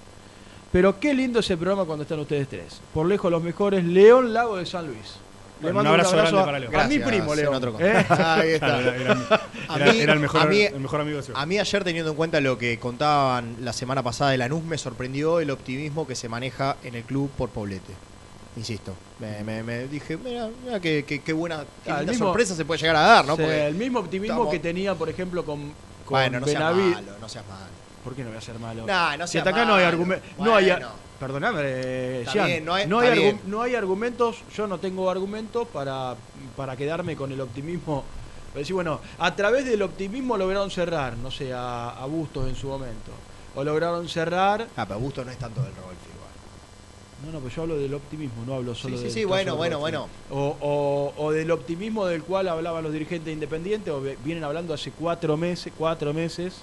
pero 0.73 0.99
qué 0.99 1.13
lindo 1.15 1.41
ese 1.41 1.57
programa 1.57 1.85
cuando 1.85 2.05
están 2.05 2.19
ustedes 2.21 2.49
tres. 2.49 2.81
Por 2.95 3.07
lejos 3.07 3.31
los 3.31 3.43
mejores, 3.43 3.85
León 3.85 4.33
Lago 4.33 4.57
de 4.57 4.65
San 4.67 4.87
Luis. 4.87 5.17
Le 5.63 5.73
Bueno, 5.73 5.81
un 5.81 5.85
mando 5.99 6.09
abrazo 6.09 6.17
grande 6.17 6.41
a- 6.41 6.45
para 6.47 6.59
León. 6.59 6.75
A 6.75 6.89
mi 6.89 6.99
primo, 7.01 7.35
León. 7.35 7.77
¿eh? 7.81 8.07
Ahí 8.09 8.51
está. 8.53 8.81
Era, 8.81 8.97
era- 8.97 9.13
A 9.69 9.77
era- 9.77 9.93
mí- 9.93 9.99
era 10.01 10.13
el, 10.15 10.21
mejor, 10.21 10.49
mí- 10.49 10.61
el 10.63 10.81
mejor 10.81 11.01
amigo 11.03 11.19
de 11.19 11.23
Seba. 11.25 11.39
A 11.43 11.45
mí 11.45 11.59
ayer, 11.59 11.85
teniendo 11.85 12.13
en 12.13 12.17
cuenta 12.17 12.41
lo 12.41 12.57
que 12.57 12.79
contaban 12.79 13.57
la 13.61 13.75
semana 13.75 14.03
pasada 14.03 14.31
de 14.31 14.39
Lanús, 14.39 14.65
me 14.65 14.79
sorprendió 14.79 15.39
el 15.39 15.51
optimismo 15.51 16.07
que 16.07 16.15
se 16.15 16.31
maneja 16.31 16.77
en 16.83 16.95
el 16.95 17.03
club 17.03 17.29
por 17.37 17.51
Poblete. 17.51 17.93
Insisto, 18.57 18.95
me, 19.21 19.45
me- 19.45 19.63
me 19.63 19.87
dije, 19.87 20.17
mira, 20.17 20.49
mira 20.65 20.81
qué, 20.81 21.05
qué- 21.05 21.21
qué 21.23 21.33
buena 21.33 21.65
qué 21.85 21.91
Ah, 21.93 22.03
mismo- 22.03 22.27
sorpresa 22.27 22.55
se 22.57 22.65
puede 22.65 22.81
llegar 22.81 22.97
a 22.97 23.01
dar, 23.01 23.25
¿no? 23.25 23.37
Sí, 23.37 23.43
Porque, 23.43 23.67
el 23.67 23.75
mismo 23.77 24.01
optimismo 24.01 24.35
estamos- 24.35 24.53
que 24.53 24.59
tenía, 24.59 24.95
por 24.97 25.09
ejemplo, 25.09 25.45
con, 25.45 25.61
con 26.05 26.11
bueno, 26.11 26.41
no 26.41 26.47
seas 26.47 26.75
malo, 26.75 27.13
no 27.21 27.29
seas 27.29 27.47
malo. 27.47 27.71
¿Por 28.03 28.15
qué 28.17 28.23
no 28.23 28.31
voy 28.31 28.39
a 28.39 28.41
ser 28.41 28.59
malo? 28.59 28.87
Nah, 28.87 29.17
no 29.17 29.27
si 29.27 29.39
hasta 29.39 29.51
acá 29.51 29.65
no 29.65 29.75
hay 29.75 29.85
argumentos. 29.85 30.29
No 30.39 30.55
hay, 30.57 30.73
perdóname, 31.21 31.61
eh, 31.63 32.25
Jean, 32.33 32.47
bien, 32.47 32.65
no 32.65 32.75
hay- 32.75 32.87
no, 32.87 32.99
hay 33.01 33.39
no 33.47 33.63
argumentos, 33.63 34.39
yo 34.57 34.67
no 34.67 34.79
tengo 34.79 35.09
argumentos 35.11 35.69
para, 35.69 36.17
para 36.57 36.77
quedarme 36.77 37.15
con 37.15 37.31
el 37.31 37.41
optimismo. 37.41 38.05
Para 38.49 38.59
decir, 38.61 38.75
bueno, 38.75 39.01
a 39.19 39.37
través 39.37 39.65
del 39.65 39.81
optimismo 39.83 40.37
lograron 40.37 40.71
cerrar, 40.73 41.17
no 41.19 41.31
sé, 41.31 41.53
a, 41.53 41.91
a 41.91 42.05
Bustos 42.07 42.49
en 42.49 42.57
su 42.57 42.67
momento. 42.67 43.13
O 43.55 43.63
lograron 43.63 44.09
cerrar. 44.09 44.67
Ah, 44.77 44.87
pero 44.87 44.99
Busto 44.99 45.25
no 45.25 45.31
es 45.31 45.39
tanto 45.39 45.63
del 45.63 45.71
Rodolfo 45.77 45.93
igual. 46.07 46.10
No, 47.25 47.33
no, 47.33 47.39
pero 47.41 47.55
yo 47.55 47.63
hablo 47.63 47.77
del 47.77 47.93
optimismo, 47.93 48.45
no 48.47 48.55
hablo 48.55 48.75
solo 48.75 48.97
Sí, 48.97 49.03
sí, 49.03 49.05
del 49.05 49.13
sí, 49.13 49.25
bueno, 49.25 49.57
bueno, 49.57 49.79
bueno. 49.79 50.09
O, 50.31 50.57
o- 50.61 51.15
o 51.23 51.31
del 51.33 51.51
optimismo 51.51 52.07
del 52.07 52.23
cual 52.23 52.49
hablaban 52.49 52.83
los 52.83 52.93
dirigentes 52.93 53.33
independientes, 53.33 53.93
o 53.93 54.01
vienen 54.01 54.43
hablando 54.45 54.73
hace 54.73 54.91
cuatro 54.91 55.37
meses, 55.37 55.73
cuatro 55.77 56.15
meses, 56.15 56.55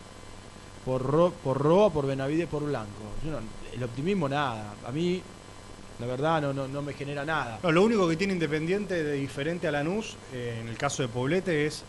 por, 0.85 1.03
Ro- 1.03 1.33
por 1.43 1.57
Roa, 1.61 1.91
por 1.91 2.07
Benavides, 2.07 2.47
por 2.47 2.63
Blanco. 2.63 2.89
Yo 3.23 3.31
no- 3.31 3.39
el 3.73 3.83
optimismo 3.83 4.27
nada. 4.27 4.73
A 4.87 4.91
mí, 4.91 5.21
la 5.99 6.07
verdad, 6.07 6.41
no, 6.41 6.53
no, 6.53 6.67
no 6.67 6.81
me 6.81 6.93
genera 6.93 7.23
nada. 7.23 7.59
No, 7.61 7.71
lo 7.71 7.83
único 7.83 8.07
que 8.09 8.15
tiene 8.15 8.33
Independiente 8.33 9.03
de 9.03 9.13
diferente 9.13 9.67
a 9.67 9.71
Lanús, 9.71 10.15
eh, 10.33 10.57
en 10.61 10.69
el 10.69 10.77
caso 10.77 11.03
de 11.03 11.09
Poblete, 11.09 11.67
es, 11.67 11.83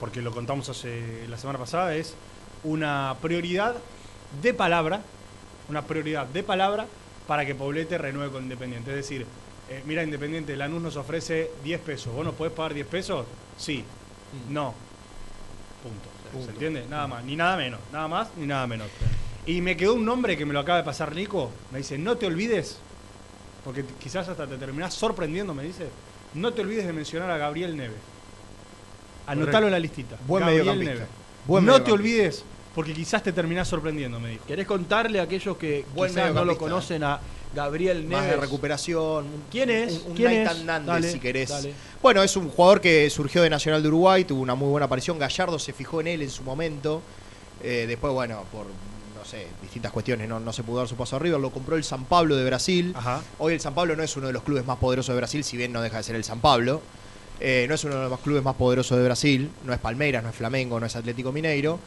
porque 0.00 0.22
lo 0.22 0.30
contamos 0.30 0.68
hace 0.70 1.26
la 1.28 1.36
semana 1.36 1.58
pasada, 1.58 1.94
es 1.96 2.14
una 2.64 3.14
prioridad 3.20 3.74
de 4.42 4.54
palabra, 4.54 5.02
una 5.68 5.82
prioridad 5.82 6.26
de 6.26 6.42
palabra 6.42 6.86
para 7.26 7.44
que 7.44 7.54
Poblete 7.54 7.98
renueve 7.98 8.32
con 8.32 8.42
Independiente. 8.42 8.90
Es 8.90 8.96
decir, 8.96 9.26
eh, 9.68 9.82
mira, 9.86 10.02
Independiente, 10.02 10.56
Lanús 10.56 10.82
nos 10.82 10.96
ofrece 10.96 11.50
10 11.64 11.80
pesos. 11.80 12.14
¿Vos 12.14 12.24
nos 12.24 12.34
podés 12.34 12.52
pagar 12.52 12.74
10 12.74 12.86
pesos? 12.86 13.26
Sí. 13.56 13.84
No. 14.48 14.74
Punto. 15.82 16.44
¿Se 16.44 16.50
entiende? 16.50 16.84
Nada 16.88 17.06
más, 17.06 17.24
ni 17.24 17.36
nada 17.36 17.56
menos. 17.56 17.80
Nada 17.92 18.08
más 18.08 18.28
ni 18.36 18.46
nada 18.46 18.66
menos. 18.66 18.88
Y 19.46 19.60
me 19.60 19.76
quedó 19.76 19.94
un 19.94 20.04
nombre 20.04 20.36
que 20.36 20.44
me 20.44 20.52
lo 20.52 20.60
acaba 20.60 20.78
de 20.78 20.84
pasar 20.84 21.14
Nico. 21.14 21.50
Me 21.70 21.78
dice, 21.78 21.96
no 21.98 22.16
te 22.16 22.26
olvides, 22.26 22.78
porque 23.64 23.84
quizás 24.00 24.28
hasta 24.28 24.46
te 24.46 24.58
terminás 24.58 24.94
sorprendiendo, 24.94 25.54
me 25.54 25.62
dice, 25.62 25.88
no 26.34 26.52
te 26.52 26.62
olvides 26.62 26.86
de 26.86 26.92
mencionar 26.92 27.30
a 27.30 27.38
Gabriel 27.38 27.76
Neves. 27.76 27.98
Anotalo 29.26 29.66
en 29.66 29.72
la 29.72 29.78
listita. 29.78 30.16
Buen 30.26 30.44
Gabriel. 30.44 30.84
Neves. 30.84 31.08
Buen 31.46 31.64
no 31.64 31.80
te 31.82 31.92
olvides, 31.92 32.44
porque 32.76 32.92
quizás 32.92 33.22
te 33.22 33.32
terminás 33.32 33.66
sorprendiendo, 33.68 34.20
me 34.20 34.28
dijo. 34.28 34.44
¿Querés 34.46 34.66
contarle 34.66 35.18
a 35.18 35.22
aquellos 35.22 35.56
que 35.56 35.86
Buen 35.94 36.10
quizás 36.10 36.34
no 36.34 36.44
lo 36.44 36.58
conocen 36.58 37.02
a 37.04 37.18
Gabriel 37.54 38.06
Neves? 38.06 38.18
Más 38.18 38.26
de 38.26 38.36
recuperación. 38.36 39.24
¿Quién 39.50 39.70
es? 39.70 40.02
Un, 40.04 40.10
un 40.10 40.14
¿Quién 40.14 40.32
es? 40.32 40.62
Nández, 40.62 40.86
Dale, 40.86 41.10
si 41.10 41.18
querés. 41.18 41.48
dale. 41.48 41.72
Bueno, 42.02 42.22
es 42.22 42.36
un 42.36 42.50
jugador 42.50 42.82
que 42.82 43.08
surgió 43.08 43.40
de 43.40 43.48
Nacional 43.48 43.80
de 43.80 43.88
Uruguay, 43.88 44.24
tuvo 44.26 44.42
una 44.42 44.54
muy 44.54 44.68
buena 44.68 44.84
aparición. 44.84 45.18
Gallardo 45.18 45.58
se 45.58 45.72
fijó 45.72 46.02
en 46.02 46.08
él 46.08 46.20
en 46.20 46.28
su 46.28 46.42
momento. 46.42 47.00
Eh, 47.62 47.86
después, 47.88 48.12
bueno, 48.12 48.44
por 48.52 48.66
no 48.66 49.24
sé, 49.24 49.46
distintas 49.62 49.90
cuestiones 49.90 50.28
no, 50.28 50.38
no 50.38 50.52
se 50.52 50.62
pudo 50.62 50.76
dar 50.80 50.88
su 50.88 50.96
paso 50.96 51.16
arriba. 51.16 51.38
Lo 51.38 51.48
compró 51.48 51.76
el 51.76 51.82
San 51.84 52.04
Pablo 52.04 52.36
de 52.36 52.44
Brasil. 52.44 52.92
Ajá. 52.94 53.22
Hoy 53.38 53.54
el 53.54 53.60
San 53.60 53.74
Pablo 53.74 53.96
no 53.96 54.02
es 54.02 54.14
uno 54.18 54.26
de 54.26 54.34
los 54.34 54.42
clubes 54.42 54.66
más 54.66 54.76
poderosos 54.76 55.14
de 55.14 55.16
Brasil, 55.16 55.44
si 55.44 55.56
bien 55.56 55.72
no 55.72 55.80
deja 55.80 55.96
de 55.96 56.02
ser 56.02 56.14
el 56.14 56.24
San 56.24 56.40
Pablo. 56.40 56.82
Eh, 57.40 57.64
no 57.70 57.74
es 57.74 57.84
uno 57.84 58.02
de 58.02 58.10
los 58.10 58.20
clubes 58.20 58.42
más 58.42 58.56
poderosos 58.56 58.98
de 58.98 59.04
Brasil. 59.04 59.50
No 59.64 59.72
es 59.72 59.78
Palmeiras, 59.78 60.22
no 60.22 60.28
es 60.28 60.36
Flamengo, 60.36 60.78
no 60.78 60.84
es 60.84 60.94
Atlético 60.94 61.32
Mineiro. 61.32 61.78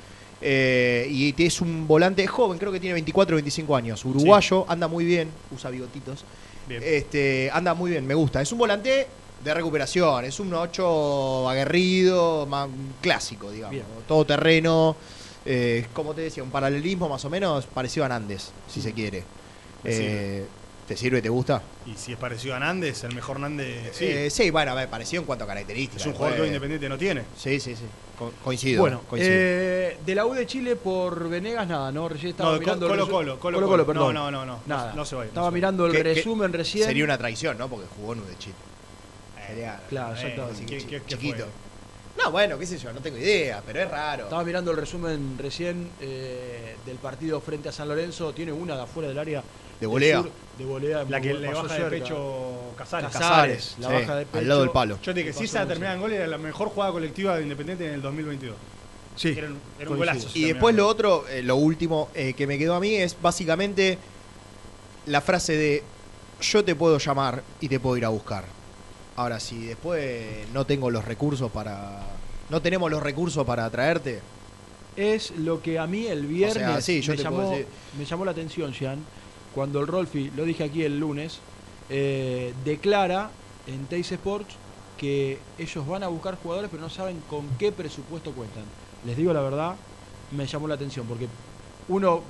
Eh, 0.42 1.08
y 1.10 1.36
es 1.44 1.60
un 1.62 1.88
volante 1.88 2.26
joven, 2.28 2.58
creo 2.58 2.72
que 2.72 2.80
tiene 2.80 2.94
24 2.94 3.36
o 3.36 3.38
25 3.38 3.76
años. 3.76 4.04
Uruguayo, 4.06 4.66
anda 4.70 4.88
muy 4.88 5.06
bien, 5.06 5.30
usa 5.52 5.70
bigotitos. 5.70 6.24
Bien. 6.68 6.82
Este, 6.86 7.50
anda 7.52 7.74
muy 7.74 7.92
bien, 7.92 8.06
me 8.06 8.14
gusta. 8.14 8.42
Es 8.42 8.52
un 8.52 8.58
volante 8.60 9.08
de 9.44 9.54
recuperación, 9.54 10.26
es 10.26 10.40
un 10.40 10.54
8 10.54 11.50
aguerrido, 11.50 12.46
más 12.46 12.70
clásico, 13.02 13.52
digamos. 13.52 13.72
Bien. 13.74 13.86
Todo 14.08 14.26
terreno. 14.26 14.96
eh, 15.46 15.86
como 15.94 16.14
te 16.14 16.22
decía, 16.22 16.44
un 16.44 16.52
paralelismo 16.52 17.10
más 17.10 17.24
o 17.26 17.30
menos 17.30 17.66
parecido 17.66 18.06
a 18.06 18.10
Nández, 18.10 18.50
si 18.72 18.82
se 18.82 18.94
quiere. 18.94 19.24
Eh, 19.84 20.46
¿Te 20.88 20.98
sirve? 20.98 21.22
¿Te 21.22 21.30
gusta? 21.30 21.62
Y 21.86 21.96
si 21.96 22.12
es 22.14 22.18
parecido 22.18 22.56
a 22.56 22.60
Nández, 22.60 23.04
el 23.04 23.14
mejor 23.16 23.40
Nández, 23.40 23.96
sí. 23.96 24.06
Eh, 24.06 24.30
sí, 24.30 24.50
bueno, 24.52 24.72
a 24.72 24.76
ver, 24.76 24.90
parecido 24.90 25.22
en 25.22 25.26
cuanto 25.28 25.46
a 25.46 25.48
características. 25.48 26.02
es 26.02 26.08
un 26.08 26.14
jugador 26.14 26.36
que 26.36 26.42
Después- 26.42 26.50
Independiente 26.50 26.90
no 26.90 26.98
tiene. 26.98 27.22
Sí, 27.38 27.60
sí, 27.60 27.76
sí. 27.76 27.84
Co- 28.20 28.34
coincido. 28.44 28.82
Bueno, 28.82 29.02
coincido. 29.10 29.34
eh, 29.34 29.98
de 30.06 30.14
la 30.16 30.26
U 30.26 30.34
de 30.34 30.46
Chile 30.46 30.76
por 30.76 31.30
Venegas, 31.30 31.66
nada, 31.68 31.90
¿no? 31.92 32.10
Recién 32.10 32.32
estaba 32.32 32.52
No, 32.52 32.60
mirando 32.60 32.88
Colo, 32.90 33.04
el 33.06 33.10
Colo, 33.10 33.40
Colo, 33.40 33.58
Colo, 33.58 33.68
Colo. 33.68 33.86
perdón. 33.88 34.14
No, 34.14 34.30
no, 34.30 34.46
no, 34.46 34.46
no. 34.46 34.60
Nada. 34.68 34.90
No- 34.92 34.98
no 34.98 35.06
se 35.06 35.16
vaya, 35.16 35.26
no 35.26 35.30
Estaba 35.30 35.46
se 35.48 35.52
vaya. 35.52 35.56
mirando 35.56 35.86
el 35.86 35.92
que 35.94 36.04
resumen 36.04 36.52
recién. 36.52 36.84
Sería 36.86 37.06
una 37.06 37.18
traición, 37.18 37.58
¿no? 37.58 37.70
Porque 37.70 37.88
jugó 37.96 38.14
en 38.14 38.20
U 38.20 38.26
de 38.26 38.38
Chile. 38.38 38.56
Sería- 39.48 39.80
Claro, 39.90 40.10
Eh, 40.16 40.20
exactamente. 40.22 40.66
¿qué- 40.66 40.78
qué- 40.86 41.02
qué 41.02 41.06
chiquito. 41.16 41.38
fue? 41.46 41.69
No, 42.24 42.32
bueno, 42.32 42.58
qué 42.58 42.66
sé 42.66 42.78
yo, 42.78 42.92
no 42.92 43.00
tengo 43.00 43.18
idea, 43.18 43.62
pero 43.66 43.82
es 43.82 43.90
raro. 43.90 44.24
Estaba 44.24 44.44
mirando 44.44 44.72
el 44.72 44.78
resumen 44.78 45.38
recién 45.38 45.90
eh, 46.02 46.76
del 46.86 46.98
partido 46.98 47.40
frente 47.40 47.70
a 47.70 47.72
San 47.72 47.88
Lorenzo. 47.88 48.34
Tiene 48.34 48.52
una 48.52 48.76
de 48.76 48.82
afuera 48.84 49.10
del 49.10 49.20
área. 49.20 49.44
De 49.80 49.88
volea. 49.88 50.22
sur, 50.22 50.32
de 50.58 50.66
volea. 50.66 51.06
La 51.08 51.22
que 51.22 51.34
le 51.34 51.48
baja 51.48 51.70
cerca. 51.70 51.90
de 51.90 52.00
pecho 52.00 52.74
Casares. 52.78 53.12
Casares, 53.12 53.76
la 53.80 53.88
sí, 53.88 53.94
baja 53.94 54.16
de 54.18 54.26
pecho. 54.26 54.38
al 54.40 54.48
lado 54.50 54.62
del 54.62 54.72
palo. 54.72 55.00
Yo 55.02 55.14
te 55.14 55.22
dije, 55.22 55.34
si 55.34 55.46
esa 55.46 55.66
terminada 55.66 55.96
en 55.96 56.02
gol 56.02 56.12
era 56.12 56.28
la 56.28 56.38
mejor 56.38 56.70
jugada 56.70 56.92
colectiva 56.92 57.38
de 57.38 57.44
Independiente 57.44 57.88
en 57.88 57.94
el 57.94 58.02
2022. 58.02 58.56
Sí. 59.16 59.36
Era 59.38 59.48
un, 59.48 59.60
era 59.80 59.90
un 59.90 59.98
golazo. 59.98 60.28
Y 60.34 60.46
después 60.46 60.76
lo 60.76 60.88
otro, 60.88 61.26
eh, 61.30 61.42
lo 61.42 61.56
último 61.56 62.10
eh, 62.14 62.34
que 62.34 62.48
me 62.48 62.58
quedó 62.58 62.76
a 62.76 62.80
mí 62.82 62.96
es 62.96 63.16
básicamente 63.22 63.98
la 65.06 65.22
frase 65.22 65.56
de 65.56 65.84
yo 66.42 66.64
te 66.64 66.76
puedo 66.76 66.98
llamar 66.98 67.44
y 67.62 67.70
te 67.70 67.80
puedo 67.80 67.96
ir 67.98 68.06
a 68.06 68.10
buscar. 68.10 68.59
Ahora, 69.20 69.38
si 69.42 69.66
después 69.66 70.48
no 70.54 70.66
tengo 70.66 70.90
los 70.90 71.04
recursos 71.04 71.52
para... 71.52 72.00
No 72.50 72.62
tenemos 72.62 72.90
los 72.90 73.04
recursos 73.04 73.46
para 73.46 73.70
traerte, 73.70 74.22
Es 74.96 75.32
lo 75.32 75.62
que 75.62 75.78
a 75.78 75.86
mí 75.88 76.08
el 76.08 76.26
viernes 76.26 76.56
O 76.56 76.72
sea, 76.72 76.82
sí, 76.82 77.02
yo 77.02 77.12
me, 77.12 77.18
te 77.18 77.24
puedo 77.26 77.42
llamó, 77.42 77.52
decir- 77.58 77.68
me 77.98 78.06
llamó 78.06 78.24
la 78.24 78.32
atención, 78.32 78.72
Jean, 78.72 78.98
cuando 79.54 79.82
el 79.82 79.88
Rolfi, 79.88 80.32
lo 80.38 80.46
dije 80.46 80.64
aquí 80.64 80.84
el 80.84 81.02
lunes, 81.02 81.38
eh, 81.90 82.54
declara 82.64 83.30
en 83.68 83.86
Teis 83.88 84.10
Sports 84.14 84.56
que 84.98 85.38
ellos 85.58 85.86
van 85.86 86.04
a 86.04 86.08
buscar 86.08 86.38
jugadores 86.42 86.70
pero 86.72 86.82
no 86.82 86.90
saben 86.90 87.18
con 87.30 87.46
qué 87.60 87.74
presupuesto 87.74 88.32
cuentan. 88.32 88.64
Les 89.06 89.18
digo 89.18 89.34
la 89.34 89.42
verdad, 89.42 89.76
me 90.32 90.46
llamó 90.48 90.70
la 90.70 90.76
atención 90.76 91.06
porque 91.08 91.28
uno, 91.90 92.22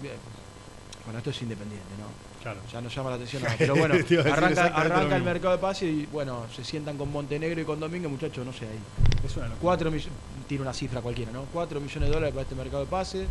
bueno, 1.05 1.19
esto 1.19 1.29
es 1.29 1.39
independiente, 1.43 1.85
¿no? 1.99 2.28
Claro. 2.41 2.59
Ya 2.71 2.79
no 2.81 2.89
llama 2.89 3.09
la 3.09 3.15
atención 3.17 3.43
nada, 3.43 3.55
pero 3.57 3.75
bueno, 3.75 3.95
arranca, 4.33 5.15
el 5.15 5.23
mercado 5.23 5.55
de 5.55 5.61
pase 5.61 5.85
y 5.85 6.05
bueno, 6.11 6.45
se 6.55 6.63
sientan 6.63 6.97
con 6.97 7.11
Montenegro 7.11 7.59
y 7.59 7.65
con 7.65 7.79
Domínguez, 7.79 8.09
muchachos, 8.09 8.45
no 8.45 8.53
sé 8.53 8.65
ahí. 8.65 8.79
Es 9.25 9.35
una 9.35 9.47
locura. 9.47 9.61
4 9.61 9.91
millones, 9.91 10.13
tiro 10.47 10.61
una 10.63 10.73
cifra 10.73 11.01
cualquiera, 11.01 11.31
¿no? 11.31 11.45
4 11.51 11.79
millones 11.81 12.09
de 12.09 12.13
dólares 12.15 12.33
para 12.33 12.43
este 12.43 12.55
mercado 12.55 12.85
de 12.85 12.89
pase, 12.89 13.25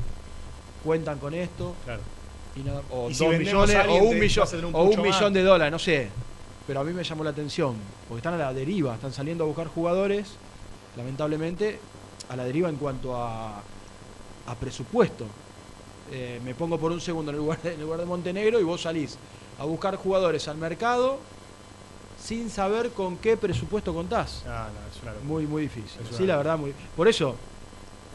cuentan 0.85 1.18
con 1.18 1.33
esto, 1.35 1.75
Claro. 1.85 2.03
y 2.57 2.61
nada, 2.61 2.83
o 2.90 3.09
Y 3.11 3.14
2 3.14 3.16
si 3.16 3.27
millones, 3.38 3.77
o 3.88 3.94
un, 3.94 4.18
millón, 4.18 4.64
un 4.66 4.75
o 4.75 4.83
un 4.85 5.03
millón 5.03 5.33
de 5.33 5.42
dólares, 5.42 5.73
no 5.73 5.79
sé. 5.79 6.09
Pero 6.66 6.81
a 6.81 6.85
mí 6.85 6.92
me 6.92 7.03
llamó 7.03 7.25
la 7.25 7.31
atención, 7.31 7.77
porque 8.09 8.18
están 8.18 8.35
a 8.35 8.37
la 8.37 8.53
deriva, 8.53 8.94
están 8.94 9.12
saliendo 9.12 9.44
a 9.44 9.47
buscar 9.47 9.68
jugadores, 9.68 10.35
lamentablemente, 10.99 11.81
a 12.29 12.37
la 12.37 12.44
deriva 12.44 12.68
en 12.68 12.77
cuanto 12.77 13.16
a, 13.16 13.62
a 14.47 14.55
presupuesto. 14.61 15.25
Eh, 16.11 16.40
me 16.44 16.55
pongo 16.55 16.79
por 16.79 16.92
un 16.92 17.01
segundo 17.01 17.31
en 17.31 17.37
el, 17.37 17.42
lugar 17.42 17.61
de, 17.62 17.75
en 17.75 17.81
el 17.81 17.85
lugar 17.85 18.01
de 18.01 18.07
Montenegro 18.07 18.61
y 18.61 18.64
vos 18.64 18.83
salís 18.83 19.18
a 19.59 19.64
buscar 19.64 19.97
jugadores 19.97 20.49
al 20.49 20.57
mercado 20.57 21.18
sin 22.23 22.51
saber 22.51 22.90
con 22.90 23.16
qué 23.18 23.37
presupuesto 23.37 23.94
contás. 23.94 24.44
Ah, 24.47 24.68
no, 24.73 24.90
es 24.90 25.03
una. 25.03 25.12
Muy, 25.25 25.47
muy 25.47 25.62
difícil. 25.62 26.01
Es 26.03 26.16
Sí, 26.16 26.27
la 26.27 26.37
verdad, 26.37 26.59
muy. 26.59 26.75
Por 26.97 27.09
eso 27.09 27.37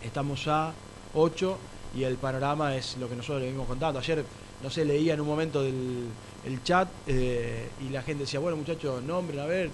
estamos 0.03 0.43
ya 0.43 0.73
8 1.13 1.57
y 1.95 2.03
el 2.03 2.17
panorama 2.17 2.75
es 2.75 2.97
lo 2.97 3.07
que 3.07 3.15
nosotros 3.15 3.41
le 3.41 3.47
venimos 3.47 3.67
contando. 3.67 3.99
Ayer, 3.99 4.25
no 4.61 4.69
sé, 4.69 4.85
leía 4.85 5.13
en 5.13 5.21
un 5.21 5.27
momento 5.27 5.61
del 5.61 6.07
el 6.45 6.61
chat 6.63 6.89
eh, 7.07 7.69
y 7.79 7.89
la 7.89 8.01
gente 8.01 8.23
decía, 8.23 8.39
bueno, 8.39 8.57
muchachos, 8.57 9.01
nombren, 9.01 9.39
a 9.39 9.45
ver, 9.45 9.69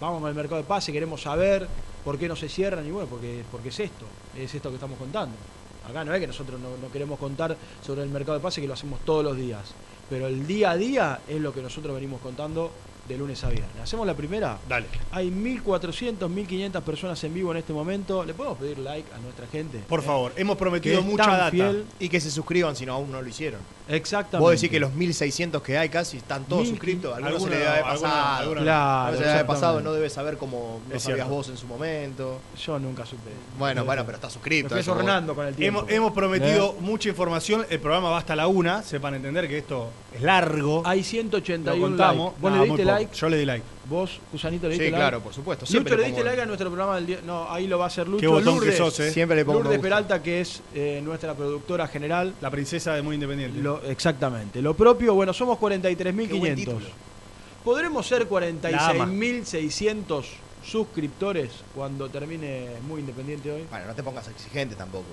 vamos 0.00 0.22
al 0.24 0.34
mercado 0.34 0.58
de 0.58 0.66
pase, 0.66 0.92
queremos 0.92 1.22
saber 1.22 1.66
por 2.04 2.18
qué 2.18 2.28
no 2.28 2.36
se 2.36 2.48
cierran. 2.48 2.86
Y 2.86 2.90
bueno, 2.90 3.08
porque, 3.08 3.44
porque 3.50 3.70
es 3.70 3.80
esto, 3.80 4.06
es 4.36 4.54
esto 4.54 4.68
que 4.68 4.76
estamos 4.76 4.98
contando. 4.98 5.34
Acá 5.88 6.04
no 6.04 6.14
es 6.14 6.20
que 6.20 6.26
nosotros 6.26 6.60
no, 6.60 6.92
queremos 6.92 7.18
contar 7.18 7.56
sobre 7.84 8.02
el 8.02 8.08
mercado 8.08 8.38
de 8.38 8.42
pase, 8.42 8.60
que 8.60 8.68
lo 8.68 8.74
hacemos 8.74 9.00
todos 9.00 9.24
los 9.24 9.36
días. 9.36 9.72
Pero 10.08 10.26
el 10.26 10.46
día 10.46 10.72
a 10.72 10.76
día 10.76 11.20
es 11.26 11.40
lo 11.40 11.52
que 11.52 11.62
nosotros 11.62 11.94
venimos 11.94 12.20
contando 12.20 12.70
de 13.08 13.18
lunes 13.18 13.42
a 13.44 13.48
viernes. 13.48 13.70
¿Hacemos 13.82 14.06
la 14.06 14.14
primera? 14.14 14.58
Dale. 14.68 14.86
Hay 15.10 15.30
1.400, 15.30 16.18
1.500 16.18 16.80
personas 16.82 17.22
en 17.24 17.34
vivo 17.34 17.50
en 17.52 17.58
este 17.58 17.72
momento. 17.72 18.24
¿Le 18.24 18.32
podemos 18.34 18.58
pedir 18.58 18.78
like 18.78 19.12
a 19.14 19.18
nuestra 19.18 19.46
gente? 19.48 19.78
Por 19.88 20.00
¿Eh? 20.00 20.02
favor, 20.02 20.32
hemos 20.36 20.56
prometido 20.56 21.02
mucha 21.02 21.26
data. 21.30 21.50
fiel. 21.50 21.84
Y 21.98 22.08
que 22.08 22.20
se 22.20 22.30
suscriban 22.30 22.76
si 22.76 22.86
no 22.86 22.94
aún 22.94 23.10
no 23.10 23.20
lo 23.20 23.28
hicieron. 23.28 23.60
Exactamente. 23.88 24.38
Vos 24.42 24.52
decís 24.52 24.70
que 24.70 24.78
los 24.80 24.92
1600 24.94 25.60
que 25.62 25.76
hay 25.76 25.88
casi 25.88 26.16
están 26.18 26.44
todos 26.44 26.62
Mil- 26.62 26.70
suscritos. 26.70 27.14
Algunos 27.16 27.42
se 27.42 27.48
alguno- 27.48 27.50
le 27.58 27.64
debe 27.70 27.82
pasado. 27.82 28.54
Claro, 28.54 29.16
se 29.16 29.22
le 29.24 29.28
debe 29.28 29.44
pasado, 29.44 29.80
no 29.80 29.92
debe 29.92 30.08
saber 30.08 30.36
cómo 30.38 30.80
no 30.88 30.94
Es 30.94 31.02
sabías 31.02 31.18
cierto. 31.18 31.34
vos 31.34 31.48
en 31.48 31.56
su 31.56 31.66
momento. 31.66 32.40
Yo 32.64 32.78
nunca 32.78 33.04
supe. 33.04 33.30
Bueno, 33.58 33.84
bueno, 33.84 34.04
pero 34.06 34.16
está 34.16 34.28
Me 34.28 34.32
suscrito. 34.32 34.74
vos. 34.76 34.84
sornando 34.84 35.34
con 35.34 35.46
el 35.46 35.54
tiempo. 35.54 35.80
Hemos, 35.80 35.92
hemos 35.92 36.12
prometido 36.12 36.70
¿Eh? 36.78 36.80
mucha 36.80 37.08
información. 37.08 37.66
El 37.68 37.80
programa 37.80 38.10
va 38.10 38.18
hasta 38.18 38.36
la 38.36 38.46
una. 38.46 38.82
Sepan 38.82 39.14
entender 39.14 39.48
que 39.48 39.58
esto 39.58 39.90
es 40.14 40.22
largo. 40.22 40.82
Hay 40.86 41.00
Lo 41.00 41.04
181 41.04 41.80
contamos. 41.88 42.26
likes. 42.32 42.40
¿Vos 42.40 42.50
No, 42.52 42.58
le 42.58 42.64
diste. 42.66 42.84
Like? 42.94 43.14
Yo 43.14 43.28
le 43.28 43.36
di 43.38 43.44
like. 43.44 43.64
¿Vos, 43.88 44.20
Cusanito, 44.30 44.68
le 44.68 44.74
Sí, 44.74 44.80
diste 44.80 44.90
like? 44.92 45.00
claro, 45.02 45.20
por 45.20 45.34
supuesto. 45.34 45.62
Lucho, 45.64 45.70
Siempre 45.72 45.96
le 45.96 46.02
le 46.02 46.06
diste 46.08 46.22
like 46.24 46.40
a 46.42 46.46
nuestro 46.46 46.68
programa 46.70 46.94
del 46.96 47.06
día. 47.06 47.18
No, 47.24 47.50
ahí 47.50 47.66
lo 47.66 47.78
va 47.78 47.84
a 47.84 47.86
hacer 47.88 48.06
Lucho. 48.08 48.20
Qué 48.20 48.26
botón 48.28 48.44
Lourdes, 48.54 48.70
que 48.70 48.76
sos, 48.76 49.00
eh. 49.00 49.10
Siempre 49.12 49.36
le 49.36 49.44
pongo 49.44 49.60
Lourdes. 49.62 49.80
Peralta, 49.80 50.22
que 50.22 50.40
es 50.40 50.62
eh, 50.74 51.00
nuestra 51.02 51.34
productora 51.34 51.86
general. 51.88 52.34
La 52.40 52.50
princesa 52.50 52.94
de 52.94 53.02
Muy 53.02 53.14
Independiente. 53.14 53.58
Lo- 53.60 53.82
exactamente. 53.84 54.62
Lo 54.62 54.74
propio, 54.74 55.14
bueno, 55.14 55.32
somos 55.32 55.58
Qué 55.58 55.66
buen 55.66 55.82
43.500. 55.82 56.54
título. 56.56 56.86
¿Podremos 57.64 58.06
ser 58.06 58.26
La 58.30 58.88
ama. 58.88 59.06
46.600 59.06 60.24
suscriptores 60.64 61.50
cuando 61.74 62.08
termine 62.08 62.68
Muy 62.86 63.00
Independiente 63.00 63.50
hoy? 63.50 63.62
Bueno, 63.70 63.86
no 63.86 63.94
te 63.94 64.02
pongas 64.02 64.28
exigente 64.28 64.74
tampoco. 64.74 65.04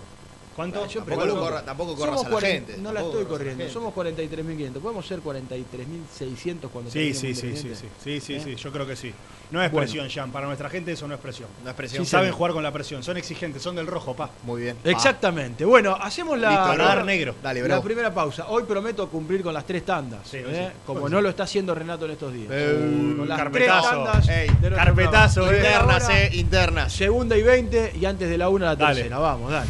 ¿Cuánto? 0.59 0.85
Yo 0.87 0.99
Tampoco, 1.03 1.25
lo 1.25 1.39
corra- 1.39 1.61
tampoco 1.63 1.95
corras 1.95 2.15
Somos 2.19 2.25
a 2.25 2.29
la 2.29 2.31
40 2.33 2.67
gente. 2.67 2.81
No 2.83 2.91
la 2.91 2.99
estoy 2.99 3.23
la 3.23 3.29
corriendo. 3.29 3.69
Somos 3.69 3.93
43.500. 3.93 4.73
¿Podemos 4.81 5.07
ser 5.07 5.21
43.600 5.21 6.69
cuando 6.69 6.91
Sí, 6.91 7.13
sí, 7.13 7.33
sí, 7.33 7.55
sí, 7.55 7.73
sí, 7.75 7.87
sí, 8.03 8.19
sí, 8.19 8.33
¿Eh? 8.35 8.41
sí, 8.43 8.55
yo 8.55 8.69
creo 8.73 8.85
que 8.85 8.97
sí. 8.97 9.13
No 9.51 9.63
es 9.63 9.71
Bueno. 9.71 9.85
presión, 9.85 10.09
Jan. 10.09 10.31
Para 10.33 10.47
nuestra 10.47 10.69
gente 10.69 10.91
eso 10.91 11.07
no 11.07 11.13
es 11.15 11.21
presión. 11.21 11.47
No 11.63 11.69
es 11.69 11.75
presión. 11.77 12.03
Sí, 12.03 12.11
saben 12.11 12.33
jugar 12.33 12.51
con 12.51 12.61
la 12.61 12.73
presión, 12.73 13.01
son 13.03 13.15
exigentes, 13.15 13.61
son 13.63 13.73
del 13.77 13.87
rojo, 13.87 14.13
pa. 14.17 14.29
Muy 14.43 14.63
bien. 14.63 14.75
Exactamente. 14.83 15.63
Bueno, 15.63 15.95
hacemos 15.95 16.37
la, 16.37 16.49
Listo, 16.49 16.83
dar 16.83 16.97
la- 16.97 17.03
negro. 17.05 17.35
Dale, 17.41 17.65
la 17.65 17.81
primera 17.81 18.13
pausa. 18.13 18.47
Hoy 18.49 18.63
prometo 18.63 19.07
cumplir 19.07 19.41
con 19.41 19.53
las 19.53 19.65
tres 19.65 19.85
tandas. 19.85 20.27
Sí, 20.27 20.37
¿eh? 20.45 20.71
Como 20.85 21.05
Hoy 21.05 21.09
no 21.11 21.17
sí. 21.19 21.23
lo 21.23 21.29
está 21.29 21.43
haciendo 21.43 21.73
Renato 21.73 22.03
en 22.03 22.11
estos 22.11 22.33
días. 22.33 22.49
Eh, 22.51 23.13
con 23.17 23.29
las 23.29 23.37
carpetazo. 23.39 23.89
tres 23.89 24.03
tandas 24.03 24.27
Ey, 24.29 24.47
de 24.47 24.69
nuestro 24.69 24.75
carpetazo, 24.75 25.51
eh. 25.53 25.55
Internas, 25.55 26.09
eh, 26.09 26.29
internas. 26.33 26.91
Segunda 26.93 27.37
y 27.37 27.43
20 27.43 27.93
y 27.99 28.03
antes 28.05 28.29
de 28.29 28.37
la 28.37 28.49
una 28.49 28.65
la 28.65 28.75
Dale. 28.75 28.95
tercera. 28.95 29.19
Vamos, 29.19 29.51
dale. 29.53 29.69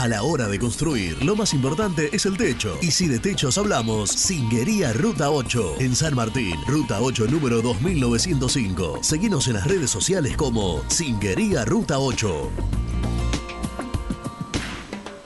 A 0.00 0.08
la 0.08 0.22
hora 0.22 0.48
de 0.48 0.58
construir, 0.58 1.22
lo 1.22 1.36
más 1.36 1.52
importante 1.52 2.08
es 2.16 2.24
el 2.24 2.38
techo. 2.38 2.78
Y 2.80 2.90
si 2.90 3.06
de 3.06 3.18
techos 3.18 3.58
hablamos, 3.58 4.08
Singuería 4.08 4.94
Ruta 4.94 5.30
8, 5.30 5.74
en 5.78 5.94
San 5.94 6.14
Martín, 6.14 6.54
Ruta 6.66 7.02
8 7.02 7.26
número 7.26 7.60
2905. 7.60 9.00
Seguinos 9.02 9.46
en 9.48 9.54
las 9.56 9.66
redes 9.66 9.90
sociales 9.90 10.38
como 10.38 10.80
Singuería 10.88 11.66
Ruta 11.66 11.98
8. 11.98 12.50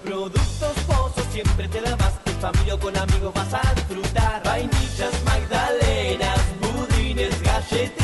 Productos 0.03 0.75
Pozos 0.89 1.25
siempre 1.33 1.69
te 1.69 1.81
da 1.81 1.97
más. 1.97 2.15
En 2.25 2.41
familia 2.41 2.75
o 2.75 2.81
con 2.81 2.97
amigos 2.97 3.33
vas 3.33 3.55
a 3.55 3.75
disfrutar. 3.77 4.43
Vainillas, 4.43 5.23
magdalenas, 5.25 6.41
budines, 6.61 7.43
galletitas. 7.43 8.04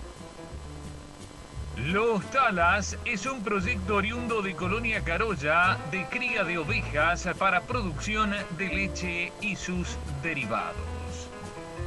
Los 1.77 2.29
Talas 2.31 2.97
es 3.05 3.25
un 3.25 3.41
proyecto 3.43 3.95
oriundo 3.95 4.41
de 4.41 4.55
Colonia 4.55 5.01
Carolla 5.03 5.77
de 5.89 6.05
cría 6.05 6.43
de 6.43 6.57
ovejas 6.57 7.27
para 7.39 7.61
producción 7.61 8.35
de 8.57 8.67
leche 8.67 9.31
y 9.39 9.55
sus 9.55 9.97
derivados. 10.21 10.75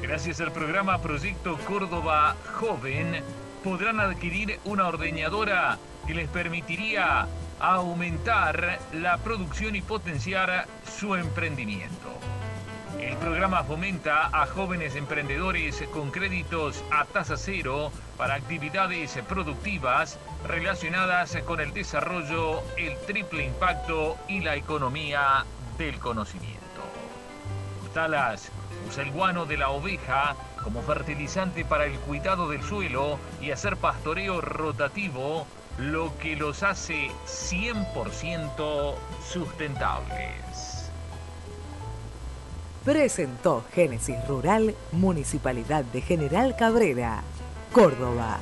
Gracias 0.00 0.40
al 0.40 0.52
programa 0.52 1.02
Proyecto 1.02 1.58
Córdoba 1.66 2.34
Joven 2.54 3.22
podrán 3.62 4.00
adquirir 4.00 4.58
una 4.64 4.88
ordeñadora 4.88 5.78
que 6.06 6.14
les 6.14 6.28
permitiría 6.28 7.26
aumentar 7.60 8.78
la 8.94 9.18
producción 9.18 9.76
y 9.76 9.82
potenciar 9.82 10.66
su 10.98 11.14
emprendimiento. 11.14 12.08
El 13.00 13.16
programa 13.16 13.64
fomenta 13.64 14.26
a 14.26 14.46
jóvenes 14.46 14.96
emprendedores 14.96 15.82
con 15.92 16.10
créditos 16.10 16.82
a 16.90 17.04
tasa 17.04 17.36
cero 17.36 17.92
para 18.16 18.34
actividades 18.34 19.18
productivas 19.28 20.18
relacionadas 20.46 21.36
con 21.44 21.60
el 21.60 21.72
desarrollo, 21.72 22.62
el 22.76 22.96
triple 23.06 23.44
impacto 23.44 24.16
y 24.28 24.40
la 24.40 24.56
economía 24.56 25.44
del 25.78 25.98
conocimiento. 25.98 26.60
Talas 27.92 28.50
usa 28.88 29.02
el 29.02 29.10
guano 29.12 29.46
de 29.46 29.56
la 29.56 29.70
oveja 29.70 30.36
como 30.62 30.82
fertilizante 30.82 31.64
para 31.64 31.84
el 31.84 31.98
cuidado 32.00 32.48
del 32.48 32.62
suelo 32.62 33.18
y 33.40 33.50
hacer 33.50 33.76
pastoreo 33.76 34.40
rotativo, 34.40 35.46
lo 35.78 36.16
que 36.18 36.36
los 36.36 36.62
hace 36.62 37.10
100% 37.26 38.94
sustentables. 39.30 40.53
Presentó 42.84 43.64
Génesis 43.72 44.16
Rural, 44.28 44.74
Municipalidad 44.92 45.84
de 45.84 46.00
General 46.00 46.54
Cabrera, 46.56 47.22
Córdoba. 47.72 48.38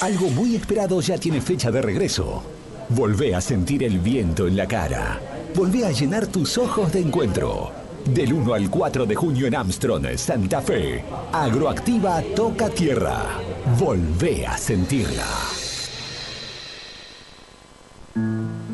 Algo 0.00 0.28
muy 0.28 0.56
esperado 0.56 1.00
ya 1.00 1.16
tiene 1.16 1.40
fecha 1.40 1.70
de 1.70 1.80
regreso. 1.80 2.42
Volvé 2.90 3.34
a 3.34 3.40
sentir 3.40 3.82
el 3.82 3.98
viento 3.98 4.46
en 4.46 4.56
la 4.56 4.66
cara. 4.66 5.18
Volvé 5.54 5.86
a 5.86 5.90
llenar 5.90 6.26
tus 6.26 6.58
ojos 6.58 6.92
de 6.92 7.00
encuentro. 7.00 7.70
Del 8.04 8.34
1 8.34 8.52
al 8.52 8.68
4 8.68 9.06
de 9.06 9.14
junio 9.14 9.46
en 9.46 9.54
Armstrong, 9.54 10.06
Santa 10.18 10.60
Fe. 10.60 11.02
Agroactiva 11.32 12.22
toca 12.36 12.68
tierra. 12.68 13.40
Volvé 13.78 14.46
a 14.46 14.58
sentirla. 14.58 15.24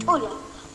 Hola, 0.07 0.31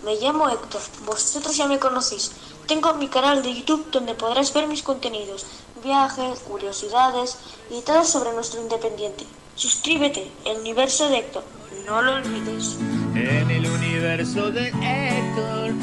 me 0.05 0.15
llamo 0.15 0.47
Héctor. 0.49 0.81
Vosotros 1.05 1.57
ya 1.57 1.67
me 1.67 1.79
conocéis. 1.79 2.31
Tengo 2.67 2.93
mi 2.93 3.07
canal 3.07 3.41
de 3.41 3.53
YouTube 3.53 3.89
donde 3.91 4.13
podrás 4.13 4.53
ver 4.53 4.67
mis 4.67 4.83
contenidos, 4.83 5.45
viajes, 5.83 6.39
curiosidades 6.39 7.37
y 7.71 7.81
todo 7.81 8.03
sobre 8.05 8.31
nuestro 8.33 8.61
independiente. 8.61 9.25
Suscríbete, 9.55 10.31
el 10.45 10.59
universo 10.59 11.09
de 11.09 11.17
Héctor. 11.17 11.43
No 11.85 12.01
lo 12.01 12.15
olvides. 12.15 12.77
En 13.15 13.49
el 13.49 13.65
universo 13.67 14.51
de 14.51 14.67
Héctor. 14.67 15.73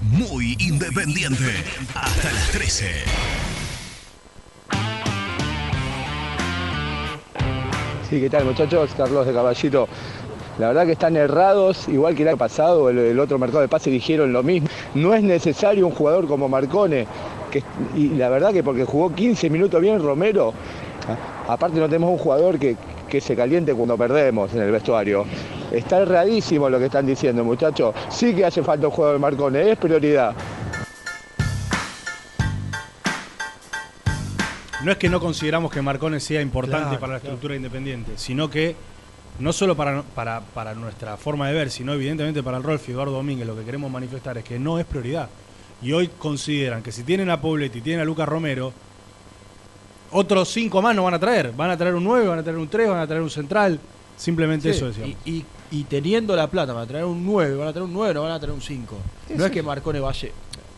Muy 0.00 0.56
independiente. 0.60 1.64
Hasta 1.94 2.32
las 2.32 2.50
13. 2.52 3.04
Sí, 8.10 8.20
¿qué 8.20 8.28
tal 8.28 8.44
muchachos? 8.44 8.90
Carlos 8.94 9.26
de 9.26 9.32
Caballito. 9.32 9.88
La 10.58 10.68
verdad 10.68 10.84
que 10.86 10.92
están 10.92 11.16
errados, 11.16 11.88
igual 11.88 12.14
que 12.14 12.22
el 12.22 12.28
año 12.28 12.36
pasado, 12.36 12.90
el, 12.90 12.98
el 12.98 13.18
otro 13.18 13.38
mercado 13.38 13.62
de 13.62 13.68
pase 13.68 13.90
dijeron 13.90 14.32
lo 14.32 14.42
mismo. 14.42 14.68
No 14.94 15.14
es 15.14 15.22
necesario 15.22 15.86
un 15.86 15.92
jugador 15.94 16.26
como 16.26 16.48
Marcone, 16.48 17.06
que, 17.50 17.62
y 17.96 18.10
la 18.10 18.28
verdad 18.28 18.52
que 18.52 18.62
porque 18.62 18.84
jugó 18.84 19.14
15 19.14 19.48
minutos 19.50 19.80
bien 19.80 20.02
Romero, 20.02 20.52
a- 21.48 21.52
aparte 21.54 21.78
no 21.80 21.86
tenemos 21.86 22.10
un 22.10 22.18
jugador 22.18 22.58
que, 22.58 22.76
que 23.08 23.20
se 23.20 23.34
caliente 23.34 23.74
cuando 23.74 23.96
perdemos 23.96 24.52
en 24.54 24.60
el 24.60 24.70
vestuario. 24.70 25.24
Está 25.72 26.00
erradísimo 26.00 26.68
lo 26.68 26.78
que 26.78 26.84
están 26.86 27.06
diciendo 27.06 27.42
muchachos. 27.44 27.94
Sí 28.10 28.34
que 28.34 28.44
hace 28.44 28.62
falta 28.62 28.86
un 28.88 28.92
jugador 28.92 29.16
de 29.16 29.20
Marcone, 29.20 29.70
es 29.70 29.78
prioridad. 29.78 30.34
No 34.84 34.90
es 34.92 34.98
que 34.98 35.08
no 35.08 35.20
consideramos 35.20 35.70
que 35.72 35.80
Marcone 35.80 36.18
sea 36.20 36.42
importante 36.42 36.84
Claro, 36.88 37.00
para 37.00 37.12
la 37.14 37.20
claro. 37.20 37.34
estructura 37.34 37.54
independiente, 37.56 38.12
sino 38.16 38.50
que 38.50 38.74
no 39.38 39.52
solo 39.52 39.76
para, 39.76 40.02
para, 40.02 40.40
para 40.40 40.74
nuestra 40.74 41.16
forma 41.16 41.48
de 41.48 41.54
ver, 41.54 41.70
sino 41.70 41.92
evidentemente 41.94 42.42
para 42.42 42.58
el 42.58 42.62
Rolf 42.62 42.88
y 42.88 42.92
Eduardo 42.92 43.12
Domínguez, 43.12 43.46
lo 43.46 43.56
que 43.56 43.64
queremos 43.64 43.90
manifestar 43.90 44.36
es 44.38 44.44
que 44.44 44.58
no 44.58 44.78
es 44.78 44.84
prioridad. 44.84 45.28
Y 45.80 45.92
hoy 45.92 46.08
consideran 46.18 46.82
que 46.82 46.92
si 46.92 47.02
tienen 47.02 47.28
a 47.30 47.40
Pobletti 47.40 47.78
y 47.78 47.82
tienen 47.82 48.02
a 48.02 48.04
Lucas 48.04 48.28
Romero, 48.28 48.72
otros 50.12 50.48
cinco 50.50 50.82
más 50.82 50.94
no 50.94 51.02
van 51.04 51.14
a 51.14 51.18
traer. 51.18 51.52
Van 51.52 51.70
a 51.70 51.76
traer 51.76 51.94
un 51.94 52.04
9, 52.04 52.26
van 52.28 52.38
a 52.38 52.42
traer 52.42 52.58
un 52.58 52.68
3, 52.68 52.88
van 52.88 53.00
a 53.00 53.06
traer 53.06 53.22
un 53.22 53.30
central. 53.30 53.80
Simplemente 54.16 54.70
Sí, 54.70 54.76
eso 54.76 54.86
decíamos. 54.88 55.16
Y, 55.24 55.30
y- 55.38 55.44
y 55.72 55.84
teniendo 55.84 56.36
la 56.36 56.48
plata 56.48 56.74
para 56.74 56.84
traer 56.86 57.06
un 57.06 57.24
9, 57.24 57.56
van 57.56 57.68
a 57.68 57.72
traer 57.72 57.84
un 57.86 57.94
9, 57.94 58.12
no 58.12 58.22
van 58.22 58.32
a 58.32 58.38
traer 58.38 58.52
un 58.52 58.60
5. 58.60 58.96
Sí, 59.26 59.32
no 59.32 59.38
sí, 59.40 59.44
es 59.46 59.50
que. 59.50 59.62
Marcone 59.62 60.00
vaya, 60.00 60.28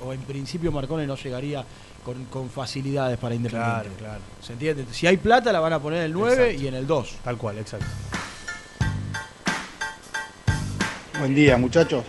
o 0.07 0.13
en 0.13 0.21
principio 0.21 0.71
Marcone 0.71 1.05
no 1.05 1.17
llegaría 1.17 1.65
con, 2.05 2.25
con 2.27 2.49
facilidades 2.49 3.19
para 3.19 3.35
Independiente. 3.35 3.81
Claro, 3.81 3.91
claro. 3.99 4.21
¿Se 4.41 4.53
entiende? 4.53 4.87
Si 4.93 5.09
hay 5.09 5.17
plata 5.17 5.53
la 5.53 5.59
van 5.59 5.73
a 5.73 5.81
poner 5.81 5.99
en 6.01 6.05
el 6.07 6.13
9 6.13 6.33
Exacto. 6.45 6.63
y 6.63 6.69
en 6.69 6.75
el 6.75 6.87
2. 6.87 7.17
Tal 7.25 7.37
cual, 7.37 7.59
exacto. 7.59 7.87
Buen 11.17 11.33
día, 11.33 11.57
muchachos. 11.57 12.05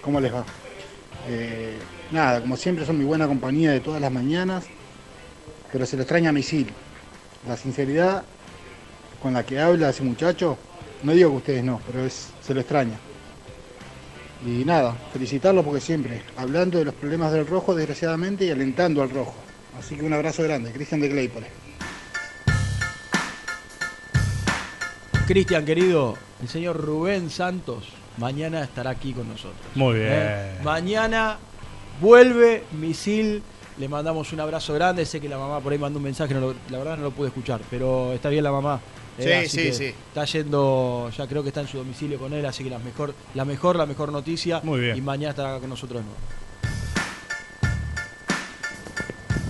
¿Cómo 0.00 0.20
les 0.20 0.32
va? 0.32 0.44
Eh, 1.28 1.76
nada, 2.12 2.40
como 2.40 2.56
siempre 2.56 2.86
son 2.86 2.96
mi 2.96 3.04
buena 3.04 3.26
compañía 3.26 3.72
de 3.72 3.80
todas 3.80 4.00
las 4.00 4.12
mañanas, 4.12 4.66
pero 5.72 5.84
se 5.84 5.96
lo 5.96 6.02
extraña 6.02 6.30
a 6.30 6.32
Misil. 6.32 6.68
La 7.48 7.56
sinceridad 7.56 8.22
con 9.20 9.34
la 9.34 9.44
que 9.44 9.58
habla 9.58 9.90
ese 9.90 10.04
muchacho, 10.04 10.56
no 11.02 11.12
digo 11.12 11.30
que 11.30 11.36
ustedes 11.38 11.64
no, 11.64 11.80
pero 11.86 12.06
es, 12.06 12.28
se 12.40 12.54
lo 12.54 12.60
extraña. 12.60 13.00
Y 14.46 14.64
nada, 14.64 14.96
felicitarlo 15.12 15.64
porque 15.64 15.80
siempre, 15.80 16.22
hablando 16.36 16.78
de 16.78 16.84
los 16.84 16.94
problemas 16.94 17.32
del 17.32 17.48
rojo, 17.48 17.74
desgraciadamente, 17.74 18.44
y 18.44 18.50
alentando 18.50 19.02
al 19.02 19.10
rojo. 19.10 19.34
Así 19.76 19.96
que 19.96 20.04
un 20.04 20.12
abrazo 20.12 20.44
grande, 20.44 20.70
Cristian 20.70 21.00
de 21.00 21.10
Claypole. 21.10 21.46
Cristian, 25.26 25.64
querido, 25.64 26.16
el 26.40 26.48
señor 26.48 26.76
Rubén 26.76 27.28
Santos 27.28 28.03
mañana 28.18 28.62
estará 28.64 28.90
aquí 28.90 29.12
con 29.12 29.28
nosotros. 29.28 29.54
Muy 29.74 29.94
bien. 29.94 30.08
¿Eh? 30.12 30.58
Mañana 30.62 31.38
vuelve 32.00 32.64
Misil. 32.72 33.42
Le 33.76 33.88
mandamos 33.88 34.32
un 34.32 34.38
abrazo 34.40 34.72
grande. 34.74 35.04
Sé 35.04 35.20
que 35.20 35.28
la 35.28 35.36
mamá 35.38 35.58
por 35.60 35.72
ahí 35.72 35.78
mandó 35.78 35.98
un 35.98 36.04
mensaje, 36.04 36.32
no 36.34 36.40
lo- 36.40 36.54
la 36.70 36.78
verdad 36.78 36.96
no 36.96 37.02
lo 37.04 37.10
pude 37.10 37.28
escuchar, 37.28 37.60
pero 37.70 38.12
está 38.12 38.28
bien 38.28 38.44
la 38.44 38.52
mamá. 38.52 38.80
¿eh? 39.18 39.46
Sí, 39.48 39.58
Así 39.60 39.72
sí, 39.72 39.72
sí. 39.72 39.94
Está 40.08 40.24
yendo, 40.26 41.10
ya 41.16 41.26
creo 41.26 41.42
que 41.42 41.48
está 41.48 41.60
en 41.60 41.66
su 41.68 41.78
domicilio 41.78 42.18
con 42.18 42.32
él, 42.32 42.46
así 42.46 42.62
que 42.62 42.70
la 42.70 42.78
mejor, 42.78 43.14
la 43.34 43.44
mejor, 43.44 43.74
la 43.76 43.86
mejor 43.86 44.12
noticia. 44.12 44.60
Muy 44.62 44.80
bien. 44.80 44.96
Y 44.96 45.00
mañana 45.00 45.30
estará 45.30 45.50
acá 45.50 45.60
con 45.60 45.70
nosotros 45.70 46.00
de 46.02 46.04
nuevo. 46.04 46.18